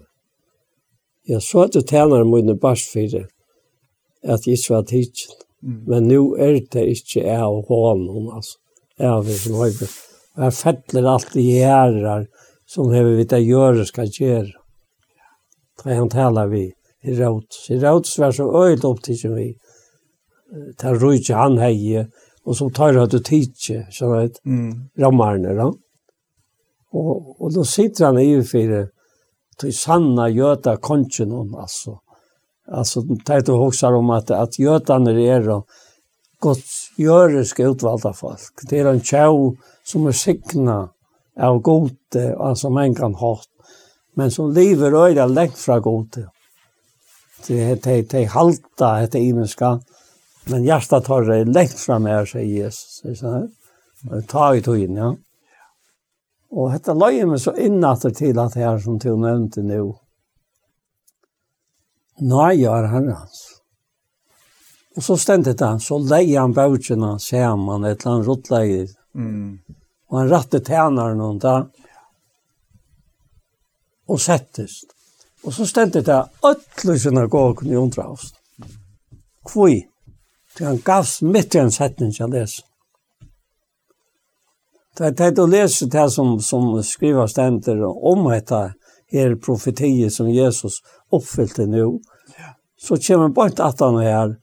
Ja, 1.28 1.40
så 1.44 1.66
at 1.66 1.76
du 1.76 1.82
tjener 1.82 2.24
mine 2.24 2.56
barsfire, 2.58 3.26
at 4.24 4.46
jeg 4.46 4.58
ikke 4.58 4.74
var 4.74 4.86
tidsen. 4.88 5.34
Mm. 5.62 5.78
Men 5.90 6.06
nå 6.08 6.22
er 6.38 6.58
det 6.72 6.84
ikke 6.94 7.24
jeg 7.24 7.44
og 7.44 7.66
hånden, 7.68 8.30
altså. 8.34 8.58
Jeg 8.98 9.10
har 9.10 9.22
vært 9.26 9.48
høyre. 9.54 9.88
Og 10.38 10.44
jeg 10.46 10.54
fettler 10.58 11.06
alt 11.10 11.36
i 11.38 11.44
gjerrar 11.52 12.24
som 12.68 12.90
jeg 12.94 13.06
vidt 13.06 13.34
jeg 13.34 13.46
gjøre 13.46 13.86
skal 13.86 14.10
gjøre. 14.10 14.54
Det 15.78 15.92
er 15.92 16.00
han 16.00 16.10
taler 16.10 16.50
vi. 16.50 16.64
Herodes. 17.04 17.66
Herodes 17.68 18.18
var 18.18 18.32
så 18.34 18.48
øyelt 18.64 18.84
opptidsen 18.84 19.34
vi. 19.36 19.52
Det 20.80 20.94
rujtje 21.02 21.36
han 21.36 21.58
hei, 21.60 22.04
og 22.44 22.56
som 22.56 22.70
tar 22.72 22.96
at 22.96 23.12
du 23.12 23.20
tidtje, 23.20 23.84
sånn 23.92 24.14
at 24.22 24.38
mm. 24.48 24.70
rammarne 25.02 25.52
da. 25.58 25.68
Og, 26.96 27.34
og 27.36 27.52
da 27.52 27.64
sitter 27.68 28.08
han 28.08 28.20
i 28.22 28.30
fire, 28.48 28.86
til 29.58 29.74
sanna 29.74 30.28
jöta 30.30 30.76
konchen 30.76 31.34
hon 31.34 31.54
alltså. 31.58 31.98
Alltså 32.68 33.00
det 33.00 33.46
du 33.46 33.52
hoxar 33.52 33.92
om 33.92 34.10
at, 34.10 34.30
at 34.30 34.58
jötarna 34.58 35.12
er 35.18 35.48
og 35.50 35.66
godt 36.40 36.74
gjøreske 37.00 37.66
utvalgte 37.66 38.12
folk. 38.14 38.62
Det 38.70 38.80
er 38.80 38.90
en 38.90 39.02
tjau 39.02 39.56
som 39.84 40.06
er 40.06 40.16
signa 40.16 40.78
av 41.38 41.60
gode, 41.62 42.22
altså 42.38 42.70
man 42.70 42.94
kan 42.94 43.14
hatt, 43.18 43.50
men 44.18 44.30
som 44.30 44.52
lever 44.54 44.94
öjda 44.94 45.26
lengt 45.26 45.58
fra 45.58 45.78
gode 45.82 46.28
de, 47.46 48.02
de 48.02 48.24
halta 48.32 48.90
etter 49.02 49.22
imenska, 49.22 49.78
men 50.48 50.64
hjertet 50.64 51.06
tar 51.06 51.26
det 51.28 51.44
lengt 51.52 51.78
fra 51.78 51.98
meg, 52.02 52.26
sier 52.30 52.46
Jesus. 52.64 53.22
Ta 54.30 54.50
i 54.54 54.62
tøyen, 54.64 54.96
ja. 54.96 55.12
Og 56.48 56.72
dette 56.72 56.94
løy 56.96 57.24
meg 57.28 57.40
så 57.42 57.52
innatter 57.60 58.14
til 58.16 58.38
at 58.40 58.56
her 58.56 58.78
som 58.80 58.96
du 59.00 59.10
nevnte 59.20 59.64
nå. 59.66 59.82
Nøye 62.18 62.66
er 62.66 62.88
hans 62.90 63.42
Og 64.96 65.04
så 65.04 65.14
stendte 65.16 65.52
det 65.54 65.66
han, 65.66 65.78
så 65.78 66.00
leier 66.02 66.40
han 66.40 66.54
bøtjene 66.56 67.12
sammen, 67.22 67.84
et 67.84 68.00
eller 68.00 68.14
annet 68.16 68.26
råttleier. 68.26 68.88
Mm. 69.14 69.58
Og 70.10 70.18
han 70.18 70.30
rattet 70.32 70.66
tænaren 70.66 71.20
og 71.22 71.38
da, 71.44 71.52
og 74.08 74.18
settest. 74.20 74.97
Og 75.48 75.54
så 75.56 75.64
stendte 75.64 76.02
det 76.04 76.16
øtlu 76.44 76.98
synagogen 77.00 77.70
i 77.72 77.76
undrahavst. 77.80 78.34
Kvui. 79.48 79.86
Til 80.56 80.66
han 80.66 80.80
gavs 80.84 81.22
mitt 81.22 81.54
i 81.54 81.62
en 81.62 81.72
setning 81.72 82.12
jeg 82.12 82.28
leser. 82.28 82.64
Det 84.98 85.06
er 85.08 85.30
det 85.32 85.40
å 85.40 85.48
lese 85.48 85.86
det 85.88 86.04
som, 86.12 86.34
som 86.42 86.74
skriver 86.84 87.30
stender 87.30 87.80
om 87.86 88.26
dette 88.28 88.60
her 89.14 89.36
profetiet 89.40 90.12
som 90.12 90.28
Jesus 90.28 90.82
oppfyllte 91.14 91.64
nå, 91.70 91.86
så 92.76 92.98
kommer 93.06 93.32
bort 93.32 93.62
at 93.64 93.80
han 93.80 93.96
her, 94.02 94.34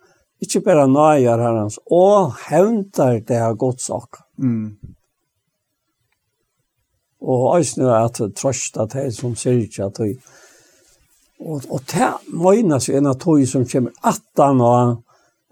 ikke 0.41 0.63
bare 0.65 0.87
nøyer 0.89 1.43
herrens, 1.43 1.77
og 1.85 2.33
hevntar 2.47 3.19
det 3.27 3.43
her 3.43 3.53
godsak. 3.53 4.23
Mm. 4.41 4.73
Og 7.21 7.45
også 7.51 7.83
nå 7.83 7.93
er 7.93 8.09
det 8.17 8.31
trøst 8.39 8.81
at 8.81 8.97
det 8.97 9.11
som 9.13 9.37
sier 9.37 9.61
ikke 9.67 9.91
at 9.91 10.01
Og, 11.39 11.65
og 11.69 11.81
det 11.91 12.11
møgner 12.31 12.79
jo 12.79 12.95
en 12.95 13.09
av 13.11 13.17
tog 13.19 13.41
som 13.49 13.65
kommer 13.67 13.91
18 14.03 14.61
og 14.63 15.01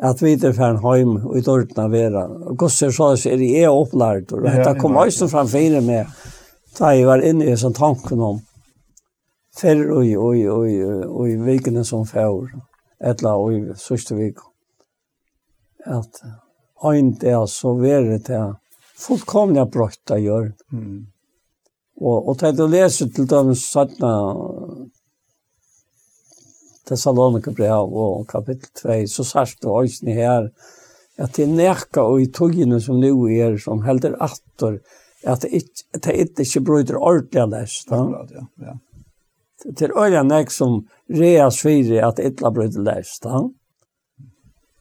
at 0.04 0.22
vi 0.24 0.34
er 0.34 0.56
færen 0.56 0.82
heim 0.84 1.16
og 1.22 1.38
i 1.38 1.44
dårtene 1.46 1.86
vera. 1.92 2.24
Og 2.28 2.58
gosser 2.60 2.92
så 2.92 3.14
er 3.30 3.38
det 3.40 3.52
jeg 3.54 3.72
opplært, 3.72 4.34
og 4.34 4.44
dette 4.44 4.74
kom 4.82 4.98
ja. 4.98 5.06
også 5.06 5.30
fram 5.32 5.48
fire 5.48 5.82
med, 5.86 6.10
da 6.80 6.92
jeg 6.96 7.08
var 7.08 7.24
inne 7.24 7.48
i 7.48 7.60
sånn 7.60 7.76
tanken 7.78 8.24
om, 8.24 8.42
fer 9.56 9.84
og 9.94 10.08
i, 10.08 10.16
og 10.18 10.36
i, 10.38 10.48
og 10.50 10.68
i, 10.68 10.80
og 11.08 11.30
i 11.30 11.38
vikene 11.46 11.86
som 11.88 12.08
fjør, 12.10 12.50
etla 13.04 13.36
og 13.40 13.54
i 13.54 13.62
sørste 13.80 14.18
vik. 14.18 14.42
At 15.86 16.24
ein 16.84 17.14
er 17.22 17.46
så 17.48 17.76
være 17.80 18.20
det 18.28 18.42
fullkomlig 19.00 19.68
brøtt 19.72 20.12
av 20.12 20.20
gjør. 20.20 20.52
Mm. 20.74 21.06
Og, 22.02 22.28
og 22.28 22.38
til 22.42 22.60
å 22.64 22.68
lese 22.72 23.08
til 23.14 23.28
dem 23.30 23.54
sattene 23.56 24.14
Thessalonika 26.88 27.54
brev 27.56 27.94
og 27.96 28.26
kapittel 28.28 28.70
2, 28.82 28.96
så 29.08 29.24
sørst 29.24 29.62
det 29.62 29.72
også 29.72 30.16
her, 30.16 30.50
at 31.18 31.36
det 31.38 31.46
er 31.46 31.54
nekka 31.54 32.04
og 32.04 32.22
i 32.24 32.30
togene 32.34 32.80
som 32.82 33.00
nu 33.00 33.28
er, 33.30 33.58
som 33.62 33.84
helder 33.86 34.18
atter, 34.24 34.80
at 35.24 35.46
det 35.46 35.52
ikke, 35.60 35.84
det 36.00 36.16
ikke, 36.26 36.44
ikke 36.44 36.64
bryter 36.68 36.98
ordentlig 37.00 37.46
lest. 37.54 37.92
Akkurat, 37.92 38.32
ja. 38.32 38.46
ja. 38.66 38.78
Det 39.64 39.88
er 39.88 39.96
øyne 39.96 40.26
nek 40.28 40.52
som 40.52 40.82
reas 41.08 41.62
sviri 41.62 42.02
at 42.04 42.18
det 42.18 42.34
ikke 42.34 42.52
bryter 42.52 42.84
lest. 42.84 43.26
Ja. 43.26 43.46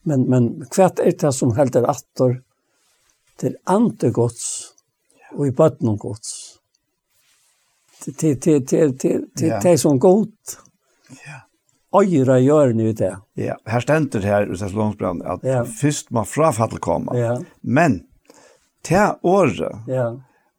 Men, 0.02 0.26
men 0.30 0.48
hva 0.74 0.88
er 0.98 1.14
det 1.14 1.30
som 1.36 1.54
helder 1.54 1.86
atter? 1.92 2.40
Det 3.38 3.54
er 3.54 4.10
gods 4.10 4.72
og 5.32 5.46
i 5.46 5.54
bøtten 5.54 5.88
om 5.88 5.98
gods. 5.98 6.58
Det 8.04 8.48
er 8.48 9.60
det 9.62 9.78
som 9.80 9.98
godt. 10.00 10.58
Ja 11.22 11.38
øyre 11.94 12.40
gjørne 12.42 12.88
ut 12.90 12.98
det. 12.98 13.12
Ja, 13.36 13.56
her 13.68 13.84
stender 13.84 14.24
her 14.24 14.48
i 14.48 14.56
Sesslånsbrand 14.56 15.22
at 15.28 15.44
ja. 15.46 15.62
først 15.62 16.10
må 16.14 16.24
frafall 16.28 16.78
komme. 16.82 17.16
Ja. 17.18 17.36
Men, 17.62 18.02
til 18.84 19.18
året, 19.22 19.82
ja. 19.88 20.08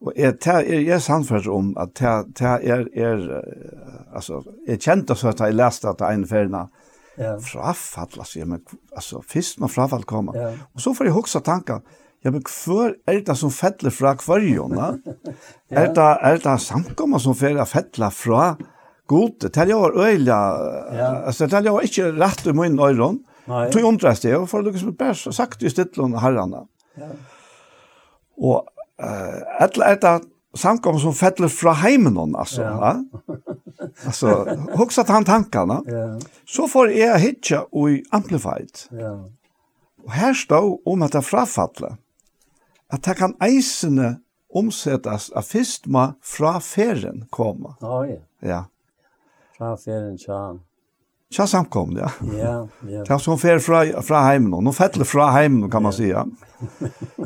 og 0.01 0.13
jeg 0.17 0.37
til, 0.43 0.51
er 0.73 0.85
jeg 0.87 1.01
samført 1.01 1.47
om 1.47 1.73
at 1.79 1.95
til, 1.95 2.29
til 2.37 2.45
er, 2.45 2.85
er, 2.95 3.25
altså, 4.13 4.43
jeg 4.67 4.79
kjente 4.79 5.15
så 5.15 5.33
at 5.33 5.43
jeg 5.43 5.57
leste 5.57 5.89
at 5.89 5.99
det 5.99 6.13
ene 6.13 6.29
ferdene, 6.29 6.67
ja. 7.17 7.35
frafall, 7.41 8.13
altså, 8.19 8.39
ja, 8.39 8.45
men, 8.45 8.61
altså, 8.95 9.23
først 9.27 9.59
må 9.59 9.67
frafall 9.67 10.03
komme. 10.03 10.37
Ja. 10.37 10.53
Og 10.73 10.85
så 10.85 10.93
får 10.93 11.09
jeg 11.09 11.17
huske 11.19 11.43
tanken, 11.43 11.83
Ja, 12.23 12.31
men 12.31 12.39
hver 12.47 12.93
er 13.03 13.17
det 13.27 13.33
som 13.35 13.51
fettler 13.51 13.91
fra 13.91 14.13
kvarjona? 14.15 14.93
ja. 15.71 15.81
Er 15.81 15.89
det, 15.91 16.05
er 16.23 16.37
det 16.39 16.53
samkommet 16.63 17.19
som 17.21 17.35
fer 17.35 17.59
fettler 17.67 18.13
fra 18.15 18.53
kvarjona? 18.53 18.69
god, 19.07 19.31
det 19.39 19.55
här 19.55 19.99
øyelig, 19.99 20.27
ja. 20.27 21.23
altså 21.25 21.47
det 21.47 21.55
här 21.55 21.63
jag 21.63 21.83
ikke 21.83 22.11
rett 22.11 22.47
i 22.47 22.53
min 22.53 22.79
öron. 22.79 23.19
Tog 23.71 23.83
undras 23.83 24.19
det, 24.19 24.35
och 24.35 24.49
för 24.49 24.59
att 24.59 24.65
lyckas 24.65 24.83
med 24.99 25.17
sagt 25.35 25.61
ju 25.61 25.69
stittlån 25.69 26.13
herrene. 26.13 26.67
Ja. 26.95 27.07
Og 28.37 28.67
uh, 29.03 29.63
ett, 29.63 29.77
ett, 29.77 30.03
ett 30.03 30.21
samkom 30.55 30.99
som 30.99 31.13
fettler 31.13 31.47
fra 31.47 31.73
heimen 31.73 32.35
altså. 32.35 32.61
Ja. 32.61 33.03
altså, 34.05 34.57
hoksat 34.77 35.09
han 35.09 35.25
tankene. 35.25 35.81
Ja. 35.87 36.19
Så 36.45 36.67
får 36.67 36.93
jeg 36.95 37.19
hitja 37.19 37.63
og 37.71 37.91
i 37.91 38.03
Amplified. 38.11 38.87
Ja. 38.91 39.13
Og 40.03 40.11
her 40.11 40.33
stod 40.33 40.79
om 40.85 41.01
at 41.01 41.13
det 41.13 41.23
frafattlet, 41.25 41.95
at 42.91 43.05
det 43.05 43.15
kan 43.17 43.35
eisene 43.41 44.17
omsettes 44.53 45.31
av 45.33 45.47
fyrst 45.47 45.87
ma 45.87 46.11
fra 46.21 46.59
ferien 46.61 47.25
komme. 47.31 47.75
Oh, 47.81 48.03
ja. 48.07 48.19
ja. 48.41 48.63
Han 49.63 49.81
ferien 49.81 50.17
tjan. 50.19 50.61
Tja 51.33 51.47
samkomne, 51.49 52.03
ja. 52.03 52.09
Ja, 52.37 52.55
ja. 52.85 53.03
Det 53.07 53.17
som 53.23 53.39
fer 53.41 53.57
fra, 53.63 53.81
fra 54.05 54.19
heimen, 54.27 54.53
og 54.53 54.61
nå 54.67 54.73
fettler 54.75 55.07
fra 55.09 55.31
heimen, 55.33 55.65
kan 55.71 55.81
man 55.81 55.93
säga. 55.93 56.27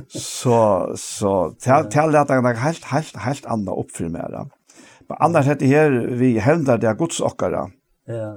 så, 0.08 0.60
så, 0.96 1.34
til 1.60 2.16
at 2.16 2.30
han 2.32 2.46
er 2.48 2.62
helt, 2.62 2.86
helt, 2.88 3.18
helt 3.26 3.50
andre 3.52 3.76
oppfyr 3.84 4.08
med 4.14 4.32
det. 4.32 4.46
Men 5.10 5.20
annars 5.20 5.50
heter 5.52 5.66
det 5.66 5.74
her, 5.74 5.98
vi 6.20 6.38
hevndar 6.40 6.80
det 6.80 6.88
er 6.90 7.00
godsokkere. 7.00 7.68
Ja. 8.08 8.32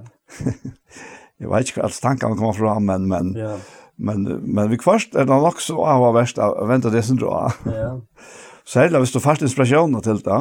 Jeg 1.40 1.48
vet 1.48 1.70
ikke 1.70 1.81
hva 1.81 1.89
alt 1.89 2.02
tankene 2.02 2.36
kommer 2.36 2.56
fra, 2.56 2.74
men, 2.82 3.06
men, 3.09 3.32
ja. 3.39 3.55
men, 3.97 4.27
men 4.43 4.68
vi 4.70 4.78
kvarst 4.81 5.14
er 5.14 5.28
det 5.28 5.39
nok 5.40 5.62
så 5.62 5.78
av 5.86 6.02
å 6.05 6.12
verst 6.18 6.43
av 6.43 6.59
vente 6.68 6.90
det 6.93 7.05
som 7.06 7.18
du 7.20 7.28
har. 7.31 7.55
Ja. 7.70 7.94
Særlig 8.74 9.05
hvis 9.05 9.14
du 9.14 9.22
fast 9.22 9.43
inspirasjoner 9.47 10.02
til 10.05 10.18
det. 10.27 10.40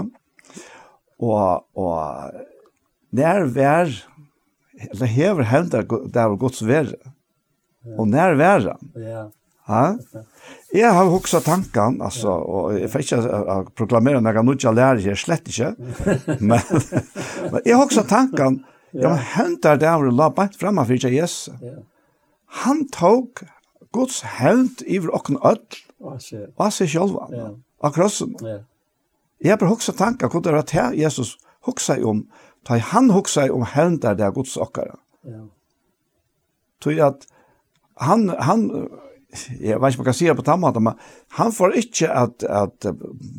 Og, 1.20 1.64
og 1.78 2.34
Nær 3.16 3.48
vær, 3.56 3.90
eller 4.92 5.10
hever 5.10 5.48
hendet 5.50 5.90
der 6.14 6.36
gods 6.40 6.62
verre. 6.68 6.98
Og 7.98 8.08
nær 8.12 8.36
vær 8.38 8.68
han. 8.70 8.90
Ja. 9.02 9.26
Ha? 9.70 9.84
Jeg 10.74 10.90
har 10.94 11.06
hoksa 11.12 11.40
tanken 11.46 12.00
altså, 12.02 12.32
og 12.34 12.74
jeg 12.80 12.90
får 12.90 13.04
ikke 13.06 13.20
proklamere 13.78 14.22
når 14.22 14.40
jeg 14.40 14.46
nå 14.48 14.56
ikke 14.58 14.74
lærer 14.74 15.02
her, 15.04 15.18
slett 15.18 15.50
ikke. 15.52 15.72
Men, 16.50 16.64
men 17.52 17.62
jeg 17.66 17.78
hoksa 17.78 18.02
tankan, 18.10 18.64
ja, 18.94 19.12
men 19.12 19.22
hendet 19.36 19.82
der 19.84 20.00
var 20.02 20.10
la 20.14 20.30
bant 20.34 20.58
fremme 20.58 20.82
for 20.86 20.98
ikke 20.98 21.12
Jesus. 21.14 21.52
Han 22.64 22.88
tok 22.94 23.44
Guds 23.94 24.24
hevnt 24.40 24.82
iver 24.90 25.14
okken 25.18 25.38
öll, 25.46 25.62
og 26.02 26.18
han 26.18 26.74
seg 26.74 26.96
Ja. 26.98 27.52
av 27.82 27.94
krossen. 27.94 28.34
Ja. 28.42 28.58
Jeg 29.42 29.52
har 29.54 29.58
bare 29.62 29.70
hoksa 29.70 29.94
tankan, 29.94 30.30
hvordan 30.30 30.50
det 30.50 30.58
var 30.58 30.66
til 30.68 30.98
Jesus 31.00 31.38
hoksa 31.66 32.00
om, 32.04 32.26
Ta 32.68 32.78
i 32.78 32.84
han 32.92 33.10
hoksa 33.14 33.48
om 33.54 33.64
hendar 33.76 34.18
det 34.20 34.32
Guds 34.36 34.58
okkara. 34.58 34.98
Ja. 35.28 35.46
Tog 36.84 37.00
at 37.04 37.26
han, 38.00 38.30
han, 38.40 38.66
jeg 39.60 39.80
vet 39.82 39.94
ikke 39.94 40.02
om 40.02 40.06
jeg 40.06 40.10
kan 40.10 40.18
si 40.18 40.28
det 40.30 40.36
på 40.40 40.46
tammat, 40.48 40.78
men 40.82 41.00
han 41.38 41.52
får 41.56 41.76
ikke 41.82 42.12
at, 42.12 42.44
at 42.44 42.88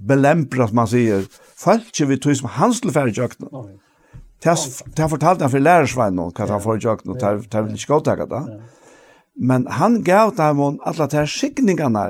belempra, 0.09 0.69
som 0.69 0.81
man 0.83 0.91
sier, 0.91 1.25
falskje 1.61 2.09
vi 2.11 2.19
tog 2.21 2.37
som 2.37 2.51
hans 2.59 2.83
tilfærd 2.85 3.13
i 3.13 3.17
jøkken. 3.17 3.49
Det 4.41 4.53
har 5.01 5.13
fortalt 5.13 5.43
han 5.45 5.53
for 5.53 5.61
lærersvein 5.61 6.21
hva 6.21 6.49
han 6.49 6.65
får 6.65 6.81
i 6.81 6.85
jøkken, 6.85 7.13
og 7.13 7.21
det 7.21 7.29
har 7.29 7.73
ikke 7.73 7.93
godt 7.93 8.13
gått 8.21 8.33
det. 8.33 8.61
Men 9.41 9.67
han 9.73 10.03
gav 10.05 10.35
dem 10.37 10.61
om 10.61 10.81
alle 10.85 11.07
de 11.09 11.25
skikningene 11.29 12.07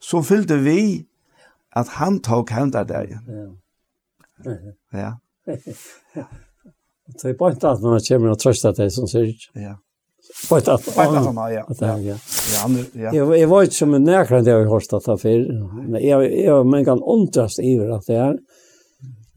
som 0.00 0.24
fyllde 0.24 0.56
vi 0.64 0.78
at 1.76 1.88
han 1.98 2.20
tok 2.24 2.52
hendar 2.52 2.88
det. 2.88 3.18
Ja. 3.28 4.56
Ja. 4.92 5.12
Det 7.22 7.28
är 7.28 7.34
bara 7.34 7.52
inte 7.52 7.70
att 7.70 7.82
man 7.82 8.00
kommer 8.00 8.30
och 8.30 8.38
trösta 8.38 8.72
dig 8.72 8.90
som 8.90 9.08
ser 9.08 9.22
ut. 9.22 9.50
Ja. 9.52 9.78
Bara 10.50 10.60
inte 10.60 10.72
att 10.72 10.96
man... 11.34 11.52
ja. 11.52 11.66
Ja, 11.80 11.98
ja. 11.98 12.16
ja. 12.92 13.36
Jag 13.36 13.48
var 13.48 13.62
inte 13.62 13.74
som 13.74 13.94
en 13.94 14.04
närkare 14.04 14.40
det 14.40 14.50
jag 14.50 14.58
har 14.58 14.66
hört 14.66 14.92
att 14.92 15.20
för. 15.20 15.88
Men 15.88 16.06
jag, 16.06 16.38
jag 16.38 16.66
men 16.66 16.84
kan 16.84 17.02
undras 17.02 17.58
över 17.58 17.90
att 17.90 18.06
det 18.06 18.14
är 18.14 18.38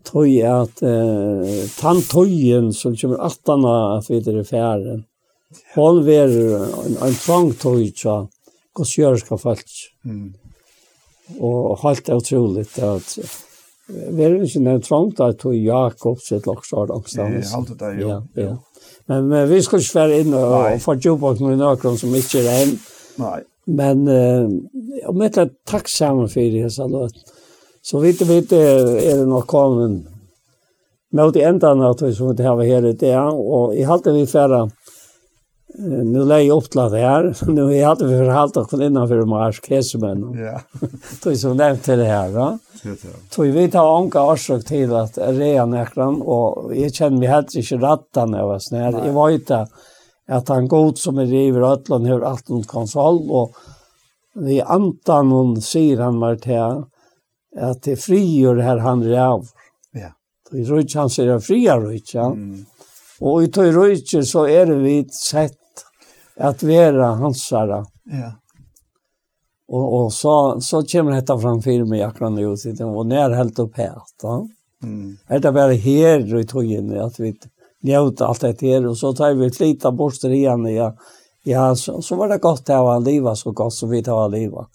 tog 0.05 0.41
at 0.41 0.81
eh, 0.81 1.69
tandtøyen 1.79 2.73
som 2.73 2.95
kommer 2.95 3.25
attana 3.25 4.01
videre 4.09 4.41
i 4.41 4.47
færen, 4.47 5.03
hon 5.75 6.03
ver 6.05 6.29
en, 6.29 6.97
en 7.01 7.17
tvangtøy 7.17 7.89
tja, 7.95 8.25
hos 8.77 8.97
jørska 8.97 9.39
falsk. 9.41 9.71
Mm. 10.05 10.33
Og 11.41 11.79
halt 11.81 12.09
er 12.09 12.19
utroligt 12.21 12.77
at 12.85 13.15
Vi 13.87 14.23
er 14.25 14.37
ikke 14.41 14.63
nevnt 14.65 14.87
trangt 14.87 15.19
at 15.21 15.37
tog 15.41 15.53
Jakob 15.53 16.21
sitt 16.23 16.47
loksår 16.49 16.93
omståndes. 16.95 17.51
Ja, 17.51 17.59
alt 17.59 17.69
det 17.69 17.79
der, 17.79 17.99
jo. 17.99 18.07
Ja, 18.09 18.21
ja. 18.41 18.55
Men, 19.07 19.27
men 19.29 19.49
vi 19.49 19.59
skal 19.61 19.83
ikke 19.83 19.99
være 19.99 20.21
inn 20.23 20.33
og, 20.33 20.55
og 20.57 20.81
få 20.81 20.95
jobb 20.97 21.21
på 21.21 21.35
noen 21.43 21.61
nøkron 21.61 21.99
som 22.01 22.15
ikke 22.17 22.41
er 22.41 22.63
en. 22.63 22.73
Nei. 23.21 23.37
Men 23.65 24.01
uh, 24.09 25.09
om 25.09 25.21
jeg 25.21 25.37
er 25.41 25.53
takk 25.69 25.89
sammen 25.89 26.29
for 26.29 26.53
det, 26.53 26.65
så 26.73 26.89
låt. 26.89 27.17
Så 27.85 28.01
vidt 28.01 28.23
og 28.25 28.31
vidt 28.31 28.53
er 28.57 29.19
det 29.21 29.27
nok 29.29 29.45
kommet 29.49 30.01
mot 31.15 31.35
i 31.37 31.43
enden 31.45 31.83
av 31.85 31.93
det 31.99 32.11
som 32.17 32.33
vi 32.33 32.43
har 32.43 32.61
her 32.65 32.89
i 32.89 32.93
det. 32.97 33.13
og 33.15 33.75
jeg 33.75 33.87
halte 33.87 34.13
vi 34.13 34.25
færre 34.25 34.65
nu 35.77 36.25
lägger 36.25 36.47
jag 36.47 36.57
upp 36.57 36.71
till 36.71 36.81
det 36.81 36.97
här. 36.97 37.37
Nu 37.47 37.63
har 37.63 37.71
jag 37.71 37.89
alltid 37.89 38.07
förhållit 38.07 38.57
oss 38.57 38.73
innanför 38.73 39.25
mars 39.25 39.41
här 39.41 39.51
skräsmän. 39.51 40.33
Ja. 40.33 40.61
Tog 41.23 41.37
som 41.37 41.57
nämnt 41.57 41.83
till 41.83 41.97
det 41.97 42.05
här. 42.05 42.31
Då. 42.33 42.57
Tog 43.29 43.45
vi 43.45 43.71
tar 43.71 43.97
ånka 43.97 44.23
orsak 44.23 44.65
till 44.65 44.95
att 44.95 45.17
rea 45.17 45.65
näkran 45.65 46.21
och 46.21 46.75
jag 46.75 46.93
känner 46.93 47.17
mig 47.17 47.27
helt 47.27 47.55
inte 47.55 47.75
rattan 47.75 48.31
när 48.31 48.39
jag 48.39 48.47
var 48.47 48.59
snär. 48.59 49.05
Jag 49.05 49.13
var 49.13 49.29
inte 49.29 49.67
att 50.27 50.47
han 50.47 50.67
god 50.67 50.97
som 50.97 51.17
är 51.17 51.25
river 51.25 51.73
ötlan 51.73 52.05
hur 52.05 52.23
allt 52.23 52.47
hon 52.47 52.63
konsol 52.63 53.31
och 53.31 53.51
vi 54.35 54.61
antan 54.61 55.31
hon 55.31 55.61
säger 55.61 55.97
han 55.97 56.19
var 56.19 56.35
till 56.35 56.83
att 57.61 57.83
det 57.83 57.95
frigör 57.95 58.55
här 58.55 58.77
han 58.77 59.03
räv. 59.03 59.41
Ja. 59.91 60.11
Tog 60.49 60.59
i 60.59 60.63
rujtjan 60.63 61.09
säger 61.09 61.31
jag 61.31 61.43
fria 61.43 61.79
rujtjan. 61.79 62.33
Mm. 62.33 62.65
Og 63.23 63.45
i 63.45 63.51
tog 63.51 63.71
røyke 63.75 64.23
så 64.27 64.45
er 64.51 64.71
vi 64.81 64.97
sett 65.11 65.55
att 66.37 66.63
vera 66.63 67.05
hansara. 67.05 67.85
Ja. 68.03 68.31
Och 69.67 70.03
och 70.03 70.13
så 70.13 70.61
så 70.61 70.83
kommer 70.83 71.11
dette 71.11 71.39
fram 71.39 71.61
film 71.61 71.89
med 71.89 71.99
Jakob 71.99 72.33
nu 72.33 72.47
och 72.47 72.59
sitter 72.59 72.85
och 72.85 73.05
när 73.05 73.29
helt 73.29 73.59
upp 73.59 73.77
här 73.77 74.01
då. 74.21 74.47
Mm. 74.83 75.17
Det 75.27 75.41
bare 75.41 75.51
bara 75.51 75.73
i 75.73 76.45
togjen, 76.47 77.01
att 77.01 77.19
vi 77.19 77.33
njuta 77.83 78.27
allt 78.27 78.41
det 78.41 78.61
her, 78.61 78.87
och 78.87 78.97
så 78.97 79.13
tar 79.13 79.33
vi 79.33 79.47
ett 79.47 79.59
litet 79.59 79.93
borster 79.93 80.29
igjen, 80.29 80.65
ja. 80.65 80.95
Ja, 81.43 81.75
så, 81.75 82.01
så 82.01 82.15
var 82.15 82.27
det 82.27 82.37
gott 82.37 82.69
att 82.69 82.77
ha 82.77 82.99
livet 82.99 83.37
så 83.37 83.51
gott 83.51 83.73
som 83.73 83.89
vi 83.89 84.03
tar 84.03 84.29
livet. 84.29 84.65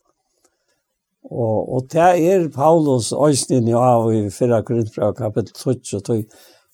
Og, 1.31 1.75
og 1.75 1.89
det 1.93 2.01
er 2.27 2.49
Paulus 2.49 3.13
øyne 3.13 3.71
i 3.71 3.75
av 3.77 4.09
i 4.15 4.31
4 4.31 4.63
Korintbrev 4.67 5.13
kapittel 5.15 5.53
12, 5.55 5.77
og 5.95 6.05
tog 6.05 6.25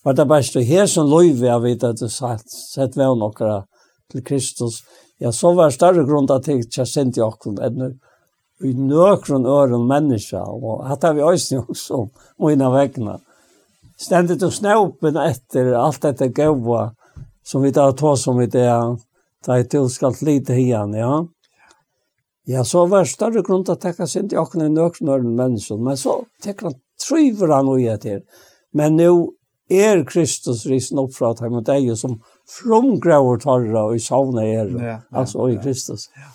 var 0.05 0.13
det 0.15 0.29
beste 0.29 0.63
her 0.63 0.87
som 0.87 1.09
lov 1.11 1.41
vi 1.41 1.49
har 1.49 1.61
vidt 1.61 1.85
at 1.85 1.99
du 2.01 2.09
sett, 2.09 2.47
sett 2.47 2.97
ved 2.97 3.19
noen 3.19 3.67
til 4.13 4.25
Kristus, 4.25 4.83
ja, 5.19 5.33
så 5.33 5.53
var 5.57 5.71
det 5.71 5.79
større 5.79 6.05
grunn 6.07 6.29
til 6.29 6.37
at 6.37 6.49
jeg 6.49 6.67
ikke 6.67 6.87
sendte 6.89 7.25
åkken 7.25 7.61
enn 7.63 7.97
i 8.65 8.73
nøkron 8.73 9.45
øren 9.47 9.85
menneska, 9.89 10.41
og 10.41 10.87
hatt 10.89 11.05
har 11.05 11.17
vi 11.17 11.25
øyne 11.25 11.63
også 11.67 12.07
mine 12.41 12.71
vekkene. 12.73 13.19
Stendet 14.01 14.45
og 14.45 14.53
snøpen 14.53 15.17
etter 15.21 15.75
alt 15.77 16.03
dette 16.05 16.31
gaua 16.33 16.91
som 17.45 17.63
vi 17.65 17.73
tar 17.73 17.93
tå 17.97 18.15
som 18.17 18.41
vi 18.41 18.49
det 18.51 18.69
da 19.47 19.59
jeg 19.61 19.69
til 19.71 19.91
skal 19.93 20.17
lite 20.27 20.57
igjen, 20.59 20.97
ja. 20.97 21.25
Ja, 22.47 22.65
så 22.65 22.87
var 22.87 23.05
det 23.05 23.13
større 23.13 23.43
grunn 23.43 23.65
til 23.67 23.77
å 23.77 23.81
tekke 23.83 24.07
sin 24.09 24.29
til 24.31 24.41
åkne 24.41 24.69
nøkron 24.73 25.13
øren 25.13 25.37
menneska, 25.39 25.77
men 25.77 25.99
så 26.01 26.23
tekker 26.43 26.71
han 26.71 26.79
tryver 27.03 27.53
han 27.55 27.69
og 27.71 27.83
etter. 27.83 28.23
Men 28.73 28.97
nå 28.99 29.11
er 29.71 30.05
Kristus 30.09 30.65
risen 30.71 31.01
opp 31.03 31.15
fra 31.17 31.33
at 31.35 31.43
han 31.45 31.59
og 31.59 31.67
deg 31.67 31.91
som 31.99 32.21
frumgrauer 32.51 33.39
tarra 33.43 33.87
og 33.91 33.97
i 33.97 34.03
savna 34.03 34.45
er, 34.47 34.71
ja, 34.71 34.89
ja, 34.89 34.99
altså 35.13 35.49
i 35.51 35.57
Kristus. 35.63 36.09
Ja. 36.17 36.33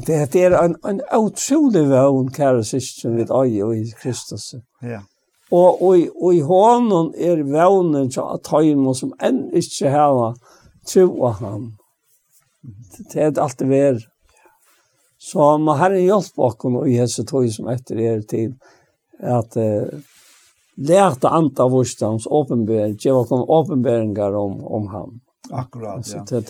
Det, 0.00 0.32
det 0.32 0.44
er 0.44 0.54
en, 0.56 0.76
en 0.88 1.00
utrolig 1.18 1.82
vøvn, 1.90 2.30
kære 2.32 2.64
syskjen, 2.64 3.16
vid 3.18 3.30
øye 3.30 3.64
og 3.64 3.76
i 3.76 3.90
Kristus. 4.00 4.54
Ja. 4.82 5.02
Og, 5.52 5.82
og, 5.82 5.98
og 6.22 6.34
i 6.34 6.40
hånden 6.40 7.12
er 7.18 7.42
vøvnen 7.44 8.08
til 8.10 8.24
at 8.24 8.48
høyne 8.48 8.94
som 8.96 9.12
enn 9.20 9.50
ikke 9.52 9.90
har 9.92 10.38
tro 10.88 11.08
av 11.28 11.42
ham. 11.42 11.66
Det 13.12 13.20
er 13.20 13.36
alt 13.36 13.58
det 13.60 13.68
vær. 13.68 14.00
Så 15.22 15.56
må 15.62 15.76
Herren 15.78 16.02
hjelpe 16.02 16.42
oss 16.48 16.56
og 16.64 16.88
i 16.88 16.96
hese 16.98 17.24
tog 17.28 17.46
som 17.52 17.68
etter 17.70 18.00
er 18.00 18.22
til 18.26 18.54
at 19.22 19.54
uh, 19.60 19.92
lærte 20.76 21.28
anta 21.30 21.68
vårstans 21.70 22.26
åpenbering, 22.26 22.96
gjør 22.98 23.20
oss 23.22 23.32
åpenberinger 23.58 24.34
om, 24.34 24.56
om 24.64 24.88
ham. 24.90 25.20
Akkurat, 25.52 26.08
ja. 26.08 26.24
Så 26.26 26.40
det, 26.40 26.48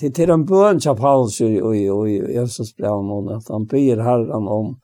det, 0.00 0.10
det, 0.16 0.28
en 0.28 0.46
bøn 0.46 0.80
til 0.82 0.96
Paulus 0.98 1.40
i, 1.40 1.52
i, 1.56 1.86
i, 1.86 2.16
Jesus 2.34 2.72
brev 2.74 3.06
at 3.36 3.48
han 3.52 3.66
byr 3.70 4.02
herren 4.02 4.48
om 4.50 4.74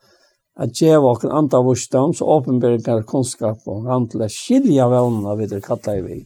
at 0.55 0.75
djeva 0.77 1.15
og 1.15 1.25
andre 1.25 1.63
vursdom, 1.65 2.13
så 2.13 2.25
åpenbæringar 2.29 3.03
kunnskap 3.09 3.65
og 3.67 3.89
å 3.89 4.29
skilja 4.29 4.85
vevnene 4.87 5.35
vi 5.39 5.49
det 5.49 5.63
kattet 5.65 5.97
i 5.97 6.05
vi. 6.05 6.19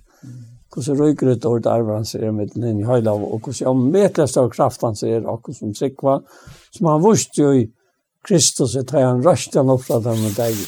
Hvordan 0.73 0.99
ryker 0.99 1.31
ut 1.31 1.45
ordet 1.47 1.71
arver 1.71 1.95
han 1.95 2.05
ser 2.05 2.31
med 2.35 2.51
den 2.53 2.67
inn 2.67 2.81
i 2.83 2.85
høyla, 2.85 3.15
og 3.15 3.39
hvordan 3.39 3.71
om 3.71 3.85
medlest 3.93 4.37
av 4.37 4.51
kraft 4.53 4.83
han 4.85 4.99
ser, 4.99 5.23
og 5.25 5.47
hvordan 5.47 5.73
trykva, 5.73 6.19
som 6.75 6.91
han 6.91 7.01
vurste 7.01 7.41
jo 7.41 7.53
i 7.55 7.63
Kristus, 8.27 8.75
et 8.75 8.91
hei 8.91 9.05
han 9.05 9.23
røst 9.25 9.55
han 9.55 9.71
opp 9.71 9.87
fra 9.87 10.01
dem 10.03 10.19
med 10.21 10.35
deg. 10.37 10.59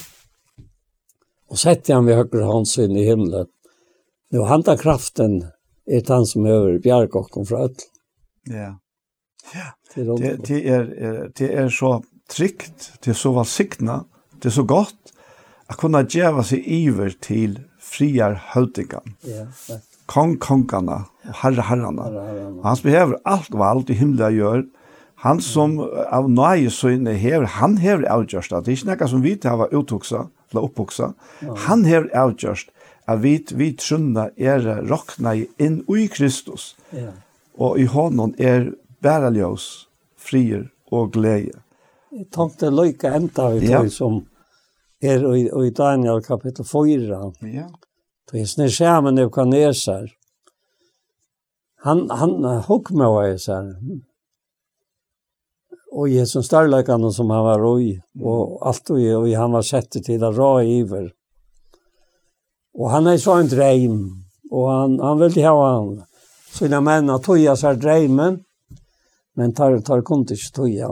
Og 1.52 1.60
sette 1.60 1.94
han 1.94 2.08
ved 2.08 2.24
høyre 2.24 2.48
hans 2.48 2.78
inn 2.80 2.96
i 2.96 3.06
himmelen. 3.10 3.52
Nå 4.32 4.46
han 4.48 4.64
da 4.64 4.78
kraften 4.80 5.42
er 5.90 6.06
han 6.14 6.28
som 6.30 6.46
hører 6.46 6.80
bjergkokken 6.84 7.48
fra 7.50 7.66
øtl. 7.68 7.88
Ja. 8.50 8.72
ja. 9.56 9.68
Det, 9.96 10.06
det, 10.46 10.60
er, 10.70 10.88
det 11.38 11.50
er 11.50 11.70
så 11.74 12.00
trygt, 12.30 12.92
det 13.04 13.16
er 13.16 13.18
så 13.18 13.34
valsikna, 13.34 14.04
det 14.38 14.52
er 14.52 14.58
så 14.60 14.66
godt, 14.70 15.14
at 15.70 15.78
kunne 15.82 16.02
djeva 16.06 16.44
seg 16.46 16.66
iver 16.66 17.14
til 17.22 17.60
friar 17.90 18.38
høytingan. 18.54 19.16
Ja, 19.28 19.46
ja. 19.70 19.80
Kong 20.10 20.40
kongana, 20.42 21.04
herre 21.44 21.66
herrana. 21.68 22.08
Han 22.64 22.78
som 22.78 22.90
hever 22.90 23.20
alt 23.30 23.54
vald 23.54 23.92
i 23.94 23.98
himla 23.98 24.32
gjør, 24.34 24.64
han 25.22 25.42
som 25.44 25.76
av 26.10 26.30
nøye 26.32 26.72
søgne 26.74 27.14
hever, 27.20 27.46
han 27.60 27.78
hever 27.82 28.08
avgjørst, 28.10 28.56
det 28.56 28.72
er 28.72 28.78
ikke 28.78 28.90
noe 28.90 29.10
som 29.12 29.24
vi 29.26 29.36
til 29.36 29.52
hava 29.52 29.68
uttoksa, 29.76 30.24
eller 30.50 30.66
oppoksa, 30.66 31.12
han 31.68 31.84
hever 31.86 32.08
avgjørst, 32.18 32.72
at 33.10 33.22
vi, 33.24 33.34
vi 33.58 33.72
trunna 33.78 34.30
er 34.38 34.66
rokna 34.90 35.34
inn 35.58 35.82
i 35.90 36.08
Kristus. 36.12 36.76
Ja. 36.94 37.12
Og 37.60 37.80
i 37.82 37.88
hånden 37.90 38.36
er 38.38 38.72
bæra 39.04 39.32
ljøs, 39.34 39.88
frier 40.16 40.70
og 40.92 41.14
glede. 41.16 41.58
Jeg 42.14 42.30
tenkte 42.34 42.72
løyke 42.74 43.12
enda 43.14 43.50
vi 43.54 43.68
tog 43.68 43.90
ja. 43.90 43.94
som 43.94 44.22
er 45.02 45.26
i, 45.36 45.46
i 45.48 45.74
Daniel 45.76 46.24
kapittel 46.26 46.66
4. 46.66 47.20
Ja. 47.54 47.68
Det 48.30 48.42
er 48.42 48.50
snir 48.50 48.72
skjermen 48.74 49.20
av 49.22 49.32
kaneser. 49.34 50.10
Han, 51.86 52.10
han 52.12 52.44
hukk 52.68 52.92
med 52.92 53.08
hva 53.08 53.28
jeg 53.30 53.44
sier. 53.46 53.70
Og 55.90 56.10
Jesus 56.12 56.46
størleikene 56.46 57.10
som 57.14 57.32
han 57.34 57.46
var 57.46 57.62
roj 57.64 57.96
og 58.22 58.60
alt 58.68 58.92
og, 58.94 59.00
og 59.22 59.30
han 59.34 59.56
var 59.56 59.66
sett 59.66 59.98
til 60.06 60.26
å 60.26 60.34
ra 60.36 60.52
iver. 60.62 61.10
Och 62.80 62.90
han 62.90 63.08
är 63.08 63.18
så 63.18 63.34
en 63.34 63.48
dröm. 63.48 64.24
Och 64.52 64.70
han, 64.70 65.00
han 65.00 65.20
ville 65.20 65.48
ha 65.48 65.72
han. 65.72 66.04
Sina 66.52 66.82
män 66.82 67.10
att 67.10 67.24
toja 67.24 67.56
sig 67.56 67.76
drömmen. 67.76 68.44
Men 69.36 69.54
tar, 69.54 69.80
tar 69.80 70.02
kunde 70.02 70.34
inte 70.34 70.52
toja. 70.54 70.90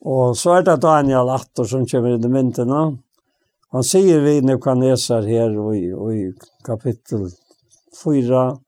Och 0.00 0.38
så 0.38 0.52
är 0.52 0.62
det 0.62 0.76
Daniel 0.76 1.28
Attor 1.28 1.64
som 1.64 1.86
kommer 1.86 2.14
i 2.14 2.52
de. 2.52 2.98
Han 3.72 3.84
sier 3.84 4.20
vi 4.20 4.40
nu 4.40 4.58
kan 4.58 4.80
läsa 4.80 5.14
här 5.14 5.74
i, 5.74 5.84
i 6.20 6.32
kapitel 6.64 7.30
4 8.04 8.58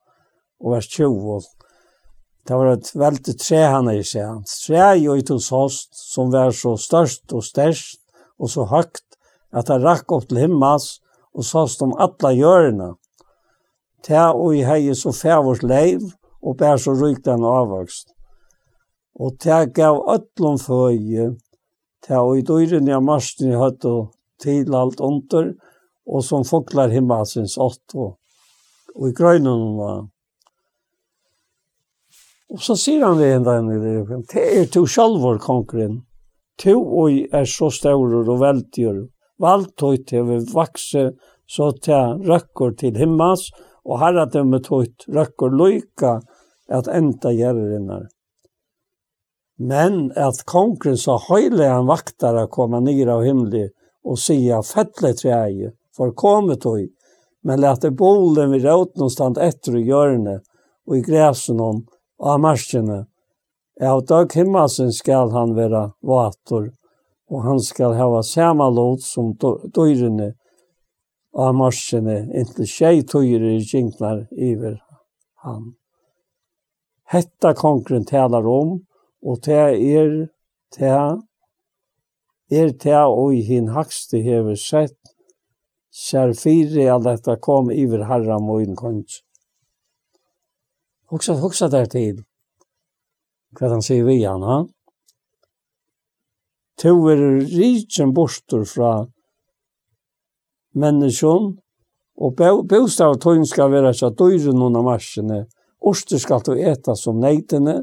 och 0.60 0.72
vers 0.72 0.88
20. 0.88 1.40
Det 2.46 2.54
var 2.54 2.66
ett 2.66 2.94
väldigt 2.94 3.38
trä 3.38 3.66
han 3.66 3.88
är 3.88 3.94
i 3.94 4.04
sig. 4.04 4.22
Trä 4.66 4.96
i 4.96 5.08
Oitons 5.08 5.46
sost 5.46 5.94
som 5.94 6.30
var 6.30 6.50
så 6.50 6.76
störst 6.76 7.32
och 7.32 7.44
störst 7.44 8.00
och 8.38 8.50
så 8.50 8.64
högt 8.64 9.04
att 9.50 9.68
han 9.68 9.82
rack 9.82 10.12
upp 10.12 10.28
till 10.28 10.36
himmels 10.36 11.01
og 11.34 11.44
såst 11.44 11.82
om 11.82 11.94
alla 11.98 12.32
hjørna. 12.36 12.94
Ta 14.02 14.32
og 14.32 14.56
i 14.56 14.64
hei 14.66 14.94
så 14.98 15.12
fævors 15.14 15.62
leiv, 15.62 16.10
og 16.42 16.56
bær 16.58 16.76
så 16.76 16.94
rykt 16.98 17.24
den 17.24 17.44
avvokst. 17.46 18.10
Og 19.14 19.36
ta 19.40 19.64
gav 19.64 20.00
ötlom 20.10 20.58
føye, 20.58 21.32
ta 22.02 22.22
og 22.24 22.40
i 22.40 22.46
døyren 22.46 22.88
ja 22.90 22.98
marsten 23.00 23.52
i 23.52 23.58
høtt 23.58 23.84
og 23.86 24.14
til 24.42 24.74
alt 24.74 25.00
under, 25.00 25.52
og 26.06 26.24
som 26.26 26.44
foklar 26.44 26.90
himmelsins 26.90 27.54
åtto, 27.60 28.16
og 28.96 29.08
i 29.08 29.14
grøynen 29.14 29.76
var. 29.78 30.08
Og 32.52 32.60
så 32.60 32.74
sier 32.76 33.06
han 33.06 33.20
det 33.20 33.30
en 33.32 33.46
dag, 33.46 33.68
det 34.32 34.42
er 34.42 34.66
to 34.68 34.82
sjalvor, 34.84 35.38
konkurren, 35.40 36.02
to 36.60 36.74
og 36.76 37.22
er 37.32 37.46
så 37.48 37.70
staurer 37.72 38.28
og 38.28 38.42
veltjør, 38.42 39.04
valgtøyt 39.42 40.06
til 40.08 40.26
vi 40.28 40.38
vakse 40.54 41.10
så 41.50 41.68
ta 41.84 42.14
røkker 42.16 42.72
til 42.80 42.96
himmels, 42.96 43.50
og 43.84 43.98
herradømmet 44.00 44.68
tøyt 44.68 45.06
røkker 45.10 45.54
løyka 45.58 46.20
at 46.70 46.88
enda 46.88 47.32
gjerrinnar. 47.34 48.06
Men 49.58 50.10
at 50.16 50.44
kongren 50.48 50.96
så 50.98 51.18
høyle 51.28 51.68
han 51.68 51.90
vaktar 51.90 52.38
å 52.38 52.48
koma 52.50 52.80
ned 52.80 53.10
av 53.10 53.24
himmelen, 53.26 53.70
og 54.02 54.18
sia 54.18 54.58
fettle 54.66 55.12
treie 55.14 55.70
for 55.94 56.14
komet 56.18 56.64
høy, 56.66 56.88
men 57.46 57.60
lette 57.62 57.92
bolen 57.94 58.50
vi 58.54 58.62
råd 58.64 58.96
noenstand 58.98 59.38
etter 59.38 59.76
i 59.78 59.84
hjørne 59.86 60.40
og 60.88 60.96
i 60.98 61.02
græsen 61.06 61.60
om 61.62 61.84
og 62.22 62.30
av 62.34 62.40
marskene. 62.42 62.98
Av 63.82 64.02
dag 64.06 64.34
himmelsen 64.34 64.92
skal 64.94 65.30
han 65.34 65.54
være 65.58 65.88
vator 66.06 66.70
og 67.32 67.44
han 67.46 67.60
skal 67.64 67.96
hava 67.96 68.20
sama 68.22 68.68
lot 68.68 69.02
som 69.04 69.32
døyrene 69.40 70.32
av 71.32 71.54
marsjene, 71.56 72.26
inntil 72.36 72.68
tjei 72.68 73.02
tøyre 73.08 73.54
jinknar 73.56 74.26
iver 74.36 74.76
han. 75.46 75.72
Hetta 77.08 77.54
kongren 77.56 78.04
talar 78.08 78.46
om, 78.48 78.82
og 79.24 79.40
det 79.46 79.62
er 79.72 80.12
det 80.76 80.92
er 82.52 82.72
det 82.84 83.00
og 83.08 83.32
hin 83.48 83.72
hakste 83.72 84.20
hever 84.20 84.56
sett 84.60 84.98
Kjær 85.92 86.30
fire 86.32 86.86
all 86.88 87.02
dette 87.04 87.34
kom 87.44 87.68
iver 87.70 88.06
harra 88.08 88.38
moin 88.40 88.72
konj. 88.76 89.18
Hoksa, 91.12 91.34
hoksa 91.36 91.68
der 91.68 91.84
til, 91.92 92.22
Hva 93.52 93.68
han 93.68 93.84
sier 93.84 94.06
vi 94.06 94.22
han, 94.24 94.40
ha? 94.40 94.62
to 96.80 96.94
er 97.12 97.24
rikjen 97.52 98.14
borster 98.14 98.64
fra 98.68 98.92
menneskjon, 100.74 101.52
og 102.22 102.40
bostav 102.68 103.18
tøyn 103.20 103.44
skal 103.48 103.72
være 103.72 103.92
så 103.96 104.12
døyre 104.14 104.54
noen 104.54 104.78
av 104.80 104.86
marsjene, 104.86 105.44
Oster 105.82 106.20
skal 106.22 106.42
du 106.46 106.52
eta 106.54 106.94
som 106.94 107.18
neitene, 107.18 107.80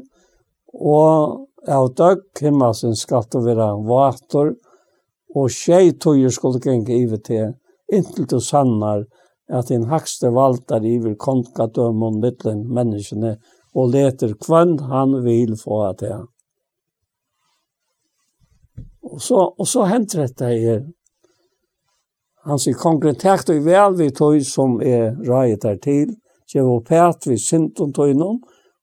og 0.72 1.46
av 1.68 1.90
døgg 1.98 2.40
himmelsen 2.40 2.96
skal 2.96 3.26
du 3.32 3.42
være 3.44 3.68
vater, 3.88 4.54
og 5.36 5.52
tjei 5.52 5.92
tøyer 6.00 6.32
skal 6.32 6.56
du 6.56 6.62
genge 6.64 6.96
ive 6.96 7.20
til, 7.26 7.52
inntil 7.92 8.28
du 8.30 8.38
sannar 8.40 9.04
at 9.50 9.68
din 9.68 9.84
hakste 9.90 10.30
valtar 10.32 10.86
iver 10.86 11.16
kontkadømon 11.20 12.20
mittlen 12.22 12.64
menneskene, 12.72 13.36
og 13.76 13.92
leter 13.92 14.32
kvann 14.40 14.78
han 14.90 15.20
vil 15.26 15.56
få 15.58 15.84
at 15.90 16.00
det. 16.00 16.16
Og 19.10 19.20
så, 19.22 19.38
og 19.58 19.66
så 19.66 19.84
henter 19.90 20.24
dette 20.24 20.48
her. 20.50 20.82
Han 22.46 22.60
sier, 22.60 22.78
kongren 22.78 23.18
takk 23.20 23.44
du 23.48 23.56
vel 23.64 23.96
vi 23.98 24.08
tøy 24.16 24.40
som 24.46 24.78
er 24.80 25.12
røyet 25.26 25.64
der 25.66 25.76
til, 25.82 26.14
kjev 26.48 26.70
og 26.70 26.84
pæt 26.88 27.28
vi 27.28 27.36
syndom 27.38 27.92
tøynom, 27.96 28.38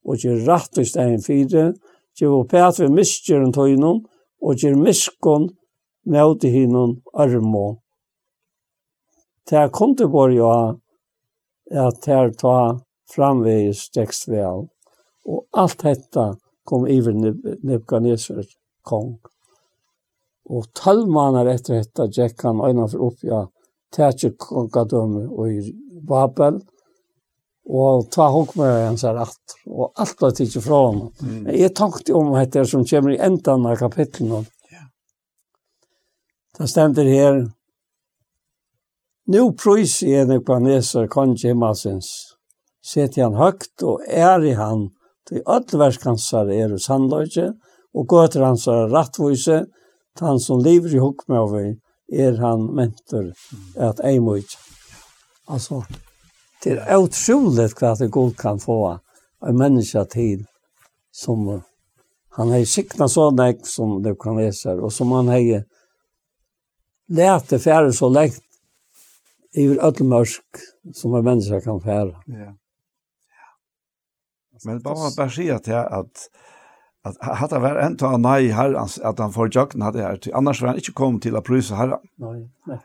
og 0.06 0.20
kjev 0.22 0.44
rett 0.48 0.78
i 0.78 0.86
stein 0.86 1.24
fire, 1.24 1.72
kjev 2.18 2.36
og 2.42 2.50
pæt 2.52 2.84
vi 2.84 2.92
miskjeren 2.94 3.56
tøynom, 3.56 4.04
og 4.44 4.62
kjev 4.62 4.78
miskon 4.78 5.50
møte 6.06 6.52
hinnom 6.54 7.00
armo. 7.18 7.80
Det 9.48 9.58
er 9.58 9.72
kom 9.74 9.96
til 9.96 10.12
borg 10.12 10.38
at 11.72 12.08
her 12.08 12.34
ta 12.36 12.58
framvegis 13.14 13.88
tekst 13.96 14.28
vel. 14.32 14.68
Og 15.28 15.46
alt 15.56 15.84
dette 15.84 16.28
kom 16.68 16.88
iver 16.88 17.16
Nebuchadnezzar 17.16 18.44
kong. 18.84 19.18
Og 20.48 20.68
tolv 20.78 21.10
måneder 21.12 21.58
etter 21.58 21.82
dette 21.82 22.08
gikk 22.16 22.46
han 22.48 22.62
øynene 22.64 22.88
opp 23.04 23.24
ja, 23.26 23.44
til 23.92 24.04
Tætjekongadømme 24.04 25.28
og 25.28 25.52
i 25.52 25.74
Babel. 26.08 26.62
Og 27.68 28.08
ta 28.12 28.30
hok 28.32 28.54
med 28.56 28.86
hans 28.86 29.04
her 29.04 29.20
atter. 29.20 29.58
Og 29.68 29.92
alt 30.00 30.22
var 30.24 30.32
tidsi 30.36 30.62
fra 30.64 30.80
ham. 30.86 31.02
Mm. 31.20 31.50
Jeg 31.52 31.74
tenkte 31.76 32.16
om 32.16 32.32
dette 32.38 32.64
som 32.70 32.86
kommer 32.88 33.12
i 33.12 33.20
enden 33.20 33.68
av 33.68 33.76
kapitlet. 33.80 34.48
Yeah. 34.72 34.88
Det 36.60 36.70
stender 36.72 37.12
her. 37.12 37.42
Nå 39.28 39.50
prøys 39.60 40.00
i 40.08 40.14
en 40.16 40.32
ekbaneser 40.38 41.10
kan 41.12 41.36
Jemassens. 41.36 42.38
Sett 42.80 43.20
han 43.20 43.36
høgt 43.36 43.84
og 43.84 44.06
er 44.08 44.46
i 44.48 44.56
han. 44.56 44.94
Til 45.28 45.44
ødelverskansar 45.44 46.48
er 46.56 46.72
hos 46.72 46.88
handløyge 46.88 47.50
og 47.92 48.08
gåter 48.08 48.46
hans 48.48 48.64
rettvoise 48.68 49.66
og 49.66 49.74
han 50.20 50.40
som 50.40 50.60
lever 50.64 50.96
i 50.96 51.00
Hokmavi 51.00 51.78
er 52.14 52.38
han 52.42 52.76
mentor 52.76 53.32
at 53.76 54.00
ei 54.06 54.20
mot. 54.20 54.58
Alltså 55.48 55.84
det 56.64 56.78
er 56.78 56.98
otroligt 56.98 57.82
vad 57.82 58.00
det 58.00 58.12
god 58.12 58.38
kan 58.38 58.60
få 58.60 59.00
en 59.48 59.58
människa 59.58 60.06
till 60.06 60.46
som 61.12 61.62
han 62.30 62.50
har 62.50 62.66
sikna 62.66 63.08
sådana 63.08 63.54
som 63.64 64.04
du 64.04 64.16
kan 64.16 64.38
lese 64.38 64.74
och 64.74 64.94
som 64.94 65.12
han 65.12 65.28
har 65.28 65.64
lært 67.08 67.50
det 67.50 67.60
färre 67.60 67.94
så 67.94 68.10
längt 68.10 68.44
i 69.54 69.66
ødelmørsk 69.66 70.44
som 70.94 71.16
en 71.16 71.24
människa 71.24 71.62
kan 71.62 71.82
färra. 71.82 72.24
Ja. 72.26 72.56
Men 74.66 74.82
bara 74.82 75.12
bara 75.18 75.30
säga 75.30 75.56
att 75.56 75.68
att 75.68 76.30
att 77.08 77.38
hade 77.38 77.60
var 77.60 77.76
en 77.76 77.98
ta 77.98 78.18
nej 78.18 78.48
här 78.48 78.74
att 79.04 79.20
han 79.20 79.32
får 79.34 79.50
jakten 79.54 79.82
hade 79.82 80.02
här 80.02 80.20
annars 80.34 80.62
var 80.62 80.68
han 80.68 80.78
inte 80.78 80.92
kom 80.92 81.20
till 81.20 81.36
att 81.36 81.44
prisa 81.44 81.76
här. 81.76 81.88
Nej, 82.16 82.50
nej. 82.66 82.80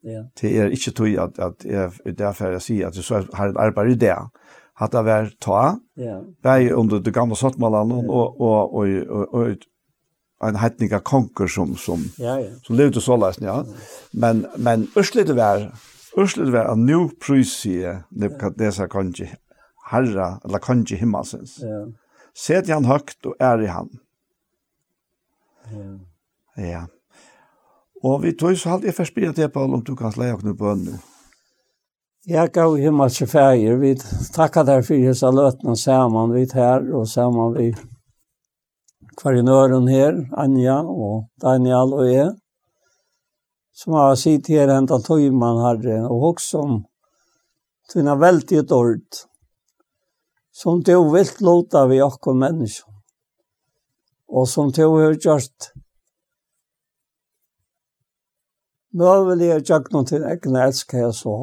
Ja. 0.00 0.30
Det 0.40 0.58
är 0.58 0.68
inte 0.70 0.90
tog 0.90 1.16
att 1.16 1.38
att 1.38 1.64
jag 1.64 1.92
därför 2.04 2.52
jag 2.52 2.62
säger 2.62 2.86
att 2.86 2.94
så 2.94 3.14
har 3.32 3.48
ett 3.48 3.56
arbete 3.56 4.06
där. 4.06 4.28
Hat 4.74 4.92
det 4.92 5.02
var 5.02 5.30
ta. 5.38 5.78
Ja. 5.94 6.22
Bei 6.42 6.70
under 6.70 7.00
det 7.00 7.10
gamla 7.10 7.34
sortmalan 7.34 7.92
och 7.92 8.40
och 8.40 8.74
och 8.74 9.34
och 9.34 10.48
en 10.48 10.56
hetninga 10.56 11.00
konkur 11.00 11.46
som 11.46 11.76
som 11.76 12.04
ja, 12.18 12.40
ja. 12.40 12.50
som 12.62 12.76
levde 12.76 13.00
så 13.00 13.16
läs 13.16 13.40
ja. 13.40 13.64
Men 14.10 14.46
men 14.56 14.86
urslid 14.96 15.30
var 15.30 15.72
urslid 16.16 16.48
var 16.48 16.64
en 16.64 16.86
ny 16.86 17.08
prysie 17.26 18.02
Nebukadnessar 18.08 18.88
konji. 18.88 19.30
Harra 19.90 20.40
eller 20.44 20.58
kanske 20.58 20.96
himmelsens. 20.96 21.58
Ja. 21.62 21.86
Sett 22.36 22.68
han 22.68 22.84
høgt 22.84 23.26
og 23.26 23.36
i 23.40 23.70
han. 23.70 23.88
Ja. 25.72 25.94
Ja. 26.56 26.82
Og 28.04 28.22
vi 28.22 28.32
tog 28.36 28.56
så 28.56 28.74
halde 28.74 28.90
jeg 28.90 28.96
først 28.96 29.12
spyrir 29.14 29.32
til 29.36 29.48
Paul 29.52 29.74
om 29.74 29.84
du 29.84 29.94
kan 29.96 30.14
leie 30.20 30.36
okkur 30.36 30.54
på 30.56 30.74
nu. 30.80 30.94
Jeg 32.26 32.52
gav 32.52 32.76
himmel 32.76 33.10
til 33.10 33.28
fægir. 33.30 33.76
Vi 33.80 33.94
takka 34.34 34.62
der 34.62 34.82
fyrir 34.82 35.10
hessa 35.10 35.30
løtna 35.30 35.74
saman 35.74 36.34
vi 36.34 36.46
her 36.54 36.86
og 36.94 37.08
saman 37.08 37.54
vi 37.56 37.70
kvarinøren 39.16 39.88
her, 39.88 40.18
Anja 40.36 40.82
og 40.82 41.28
Daniel 41.40 41.94
og 41.96 42.10
jeg 42.10 42.34
som 43.76 43.92
har 43.92 44.14
sitt 44.16 44.48
her 44.48 44.70
tog 44.88 45.20
man 45.36 45.60
herre, 45.60 45.98
og 46.08 46.32
også 46.32 46.58
om 46.58 46.76
tunna 47.92 48.14
veldig 48.16 48.62
dård 48.68 49.26
som 50.56 50.82
du 50.82 51.10
vil 51.12 51.28
låta 51.40 51.86
vi 51.86 52.02
okko 52.02 52.32
mennesker. 52.32 52.92
Og 54.28 54.48
som 54.48 54.70
du 54.72 54.86
har 54.88 55.18
gjort 55.20 55.66
møvelig 58.96 59.50
gjøre 59.52 59.92
noe 59.92 60.08
til 60.08 60.24
egne 60.24 60.62
elsker 60.64 61.02
jeg 61.02 61.14
så. 61.18 61.34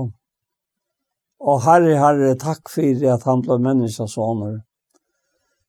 Og 1.44 1.62
herre, 1.68 1.94
herre, 2.00 2.32
takk 2.42 2.72
for 2.74 3.06
at 3.14 3.28
han 3.30 3.44
ble 3.46 3.60
mennesker 3.62 4.10
sånn. 4.10 4.64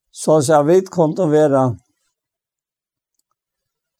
Så 0.09 0.39
jeg 0.47 0.65
vet 0.65 0.89
kom 0.89 1.13
til 1.13 1.27
å 1.27 1.33
være, 1.35 1.63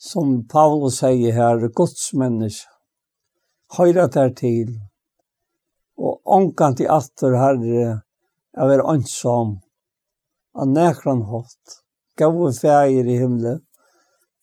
som 0.02 0.40
Paulus 0.50 1.04
sier 1.04 1.38
her, 1.38 1.68
Guds 1.70 2.08
menneske. 2.18 2.72
Høyre 3.78 4.08
der 4.10 4.34
til. 4.42 4.74
Og 6.02 6.18
ånkan 6.26 6.82
i 6.82 6.90
atter 6.90 7.38
herre, 7.38 7.86
jeg 8.56 8.76
er 8.78 8.84
ansom, 8.88 9.58
av 10.56 10.70
nekran 10.72 11.26
hatt, 11.28 11.80
gav 12.16 12.38
og 12.40 12.56
feir 12.56 13.08
i 13.08 13.18
himle. 13.20 13.58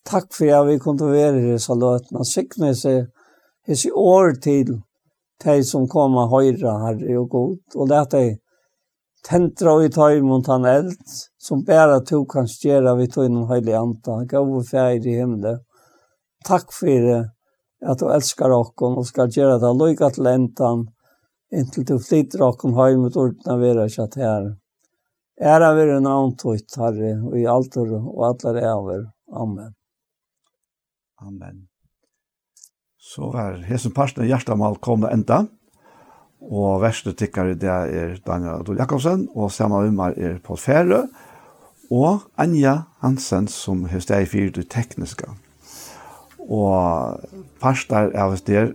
Takk 0.05 0.29
for 0.35 0.53
at 0.53 0.69
vi 0.69 0.79
kunne 0.83 1.09
være 1.09 1.41
i 1.41 1.53
disse 1.55 1.75
løtene, 1.79 2.25
sikne 2.29 2.73
seg 2.77 3.07
hese 3.69 3.93
år 3.97 4.37
til 4.45 4.81
de 5.43 5.59
som 5.67 5.89
kommer 5.91 6.31
høyre 6.31 6.77
her 6.85 7.03
og 7.19 7.29
god, 7.31 7.59
og 7.75 7.89
lete 7.91 8.19
deg 8.19 8.39
tentra 9.27 9.77
i 9.81 9.91
tøy 9.95 10.21
mot 10.27 10.47
han 10.51 10.67
eld, 10.67 10.97
som 11.39 11.63
bare 11.65 12.01
to 12.07 12.25
kan 12.29 12.49
stjere 12.51 12.97
vi 12.99 13.09
tøy 13.09 13.29
noen 13.29 13.49
høylig 13.51 13.77
anta, 13.79 14.19
gav 14.29 14.51
og 14.51 14.67
feir 14.69 15.07
i 15.07 15.21
himle. 15.21 15.61
Takk 16.45 16.75
for 16.75 17.13
at 17.83 18.03
du 18.03 18.11
elskar 18.11 18.53
okkon 18.55 18.99
og 18.99 19.07
skal 19.07 19.31
gjøre 19.31 19.61
det 19.63 19.73
lykke 19.79 20.11
til 20.15 20.29
endan, 20.31 20.89
Inntil 21.53 21.85
du 21.85 21.99
flytter 22.01 22.43
og 22.47 22.59
kom 22.61 22.73
høy 22.79 22.97
mot 22.97 23.17
ordene 23.21 23.59
vera 23.61 23.85
kjatt 23.93 24.17
her. 24.21 24.53
Æra 25.43 25.73
vera 25.77 25.99
navntøyt, 26.01 26.71
Herre, 26.79 27.17
og 27.29 27.37
i 27.37 27.45
alt 27.49 27.77
og 27.77 28.23
allar 28.25 28.59
æver. 28.63 29.05
Amen. 29.33 29.75
Amen. 31.21 31.67
Så 32.97 33.33
er 33.37 33.59
hesen 33.67 33.93
parsten 33.93 34.25
av 34.25 34.79
kom 34.81 35.03
det 35.03 35.13
enda. 35.13 35.45
Og 36.43 36.81
verste 36.83 37.13
tikkere 37.15 37.55
det 37.55 37.69
er 37.71 38.17
Daniel 38.27 38.63
Adol 38.63 38.79
Jakobsen, 38.79 39.29
og 39.35 39.53
samme 39.53 39.85
umar 39.87 40.17
er 40.17 40.41
Paul 40.43 40.59
Færø, 40.59 41.05
og 41.91 42.23
Anja 42.39 42.83
Hansen 43.03 43.47
som 43.49 43.85
har 43.85 44.01
steg 44.01 44.35
i 44.35 44.49
det 44.49 44.69
tekniske. 44.71 45.29
Og 46.49 47.21
parter 47.61 48.11
av 48.19 48.35
det 48.47 48.57
er, 48.57 48.73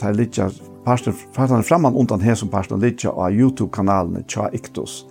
tar 0.00 0.16
litt 0.16 0.38
parten, 0.86 1.14
parten 1.34 1.62
framman 1.62 1.94
undan 1.94 2.20
her 2.20 2.34
som 2.34 2.48
parten 2.48 2.80
litja 2.80 3.10
av 3.10 3.32
YouTube-kanalen 3.34 4.24
Tja 4.28 4.50
Iktus. 4.52 5.04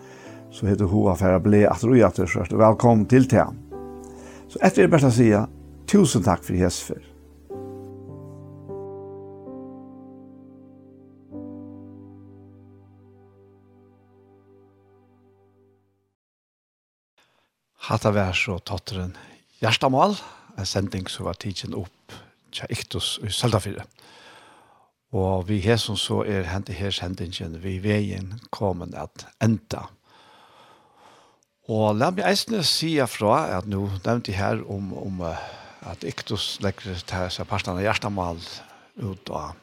Så 0.52 0.68
heter 0.68 0.86
Hoa 0.86 1.16
Færa 1.20 1.40
bli 1.40 1.66
at 1.68 1.84
Rui 1.84 2.00
at 2.04 2.20
Rui 2.20 2.46
Velkommen 2.50 3.06
til 3.12 3.28
Tja. 3.28 3.50
Så 4.48 4.62
etter 4.64 4.86
det 4.86 4.94
beste 4.94 5.12
å 5.12 5.16
si, 5.16 5.28
tusen 5.92 6.24
takk 6.24 6.46
for 6.48 6.56
Hesfer. 6.56 7.04
Hatta 17.86 18.10
vær 18.16 18.32
så 18.34 18.56
tatteren 18.64 19.12
Gjerstamal, 19.60 20.16
en 20.56 20.66
sending 20.66 21.12
som 21.12 21.28
var 21.28 21.36
tidsen 21.36 21.76
opp 21.76 22.16
Tja 22.56 22.72
Iktus 22.72 23.18
i 23.28 23.28
Søltafire. 23.28 23.84
Og 25.16 25.48
vi 25.48 25.62
her 25.64 25.78
som 25.80 25.96
så 26.00 26.24
er 26.28 26.50
hent 26.52 26.70
her 26.76 26.92
sendingen, 26.92 27.60
vi 27.64 27.78
veien 27.80 28.34
kommer 28.52 28.92
at 29.00 29.28
enda. 29.44 29.86
Og 31.72 31.96
la 31.98 32.12
meg 32.12 32.28
eisne 32.28 32.62
si 32.68 32.98
fra 33.10 33.46
at 33.56 33.70
nå 33.70 33.88
nevnte 34.04 34.34
jeg 34.34 34.42
her 34.42 34.60
om, 34.70 34.92
om 34.94 35.24
at 35.26 36.04
Iktus 36.06 36.60
legger 36.62 37.00
til 37.08 37.32
seg 37.32 37.48
parten 37.50 37.74
av 37.74 37.82
hjertemål 37.82 38.42
ut 39.02 39.32
av 39.34 39.56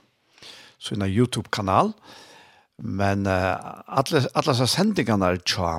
sin 0.82 1.05
YouTube-kanal. 1.06 1.92
Men 2.82 3.28
uh, 3.28 3.84
alle, 3.86 4.24
alle 4.34 4.55
så 4.58 4.66
sendingene 4.66 5.34
er 5.34 5.42
tja 5.47 5.76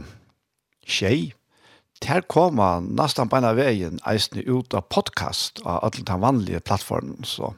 tjei. 0.87 1.33
Her 2.03 2.23
kommer 2.27 2.83
nesten 2.83 3.29
på 3.31 3.39
en 3.39 3.47
av 3.47 3.57
veien 3.59 3.99
eisne 4.07 4.43
ut 4.43 4.75
av 4.75 4.87
podcast 4.91 5.61
av 5.63 5.83
alle 5.87 6.03
de 6.03 6.17
vanlige 6.19 6.63
plattformene. 6.63 7.27
Så 7.27 7.53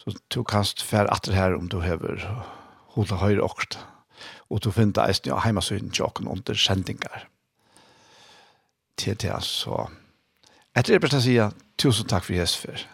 Så 0.00 0.14
du 0.34 0.42
kan 0.42 0.64
fære 0.64 1.10
atter 1.12 1.32
her 1.36 1.54
om 1.54 1.68
du 1.68 1.80
hever 1.84 2.24
hodet 2.96 3.18
høyre 3.20 3.44
okt. 3.44 3.78
Og 4.50 4.64
du 4.64 4.70
finner 4.72 5.04
eisen 5.06 5.28
ja, 5.28 5.40
heimasøyden 5.44 5.90
tjokken 5.92 6.28
under 6.28 6.54
sendingar. 6.54 7.26
TTA, 8.96 9.40
så... 9.40 9.86
Etter 10.76 10.94
det 10.94 11.00
bør 11.00 11.08
jeg 11.12 11.22
sige, 11.22 11.50
tusen 11.78 12.08
takk 12.08 12.24
for 12.24 12.32
Jesus 12.32 12.56
for. 12.56 12.84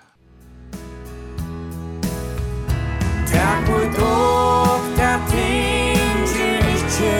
Takk 3.30 3.66
for 3.66 3.86
dog, 3.98 4.82
der 4.96 5.18
tinger 5.30 6.66
ikke, 6.74 7.16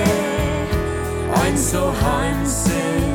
ein 1.43 1.59
så 1.59 1.91
hansen 1.91 3.06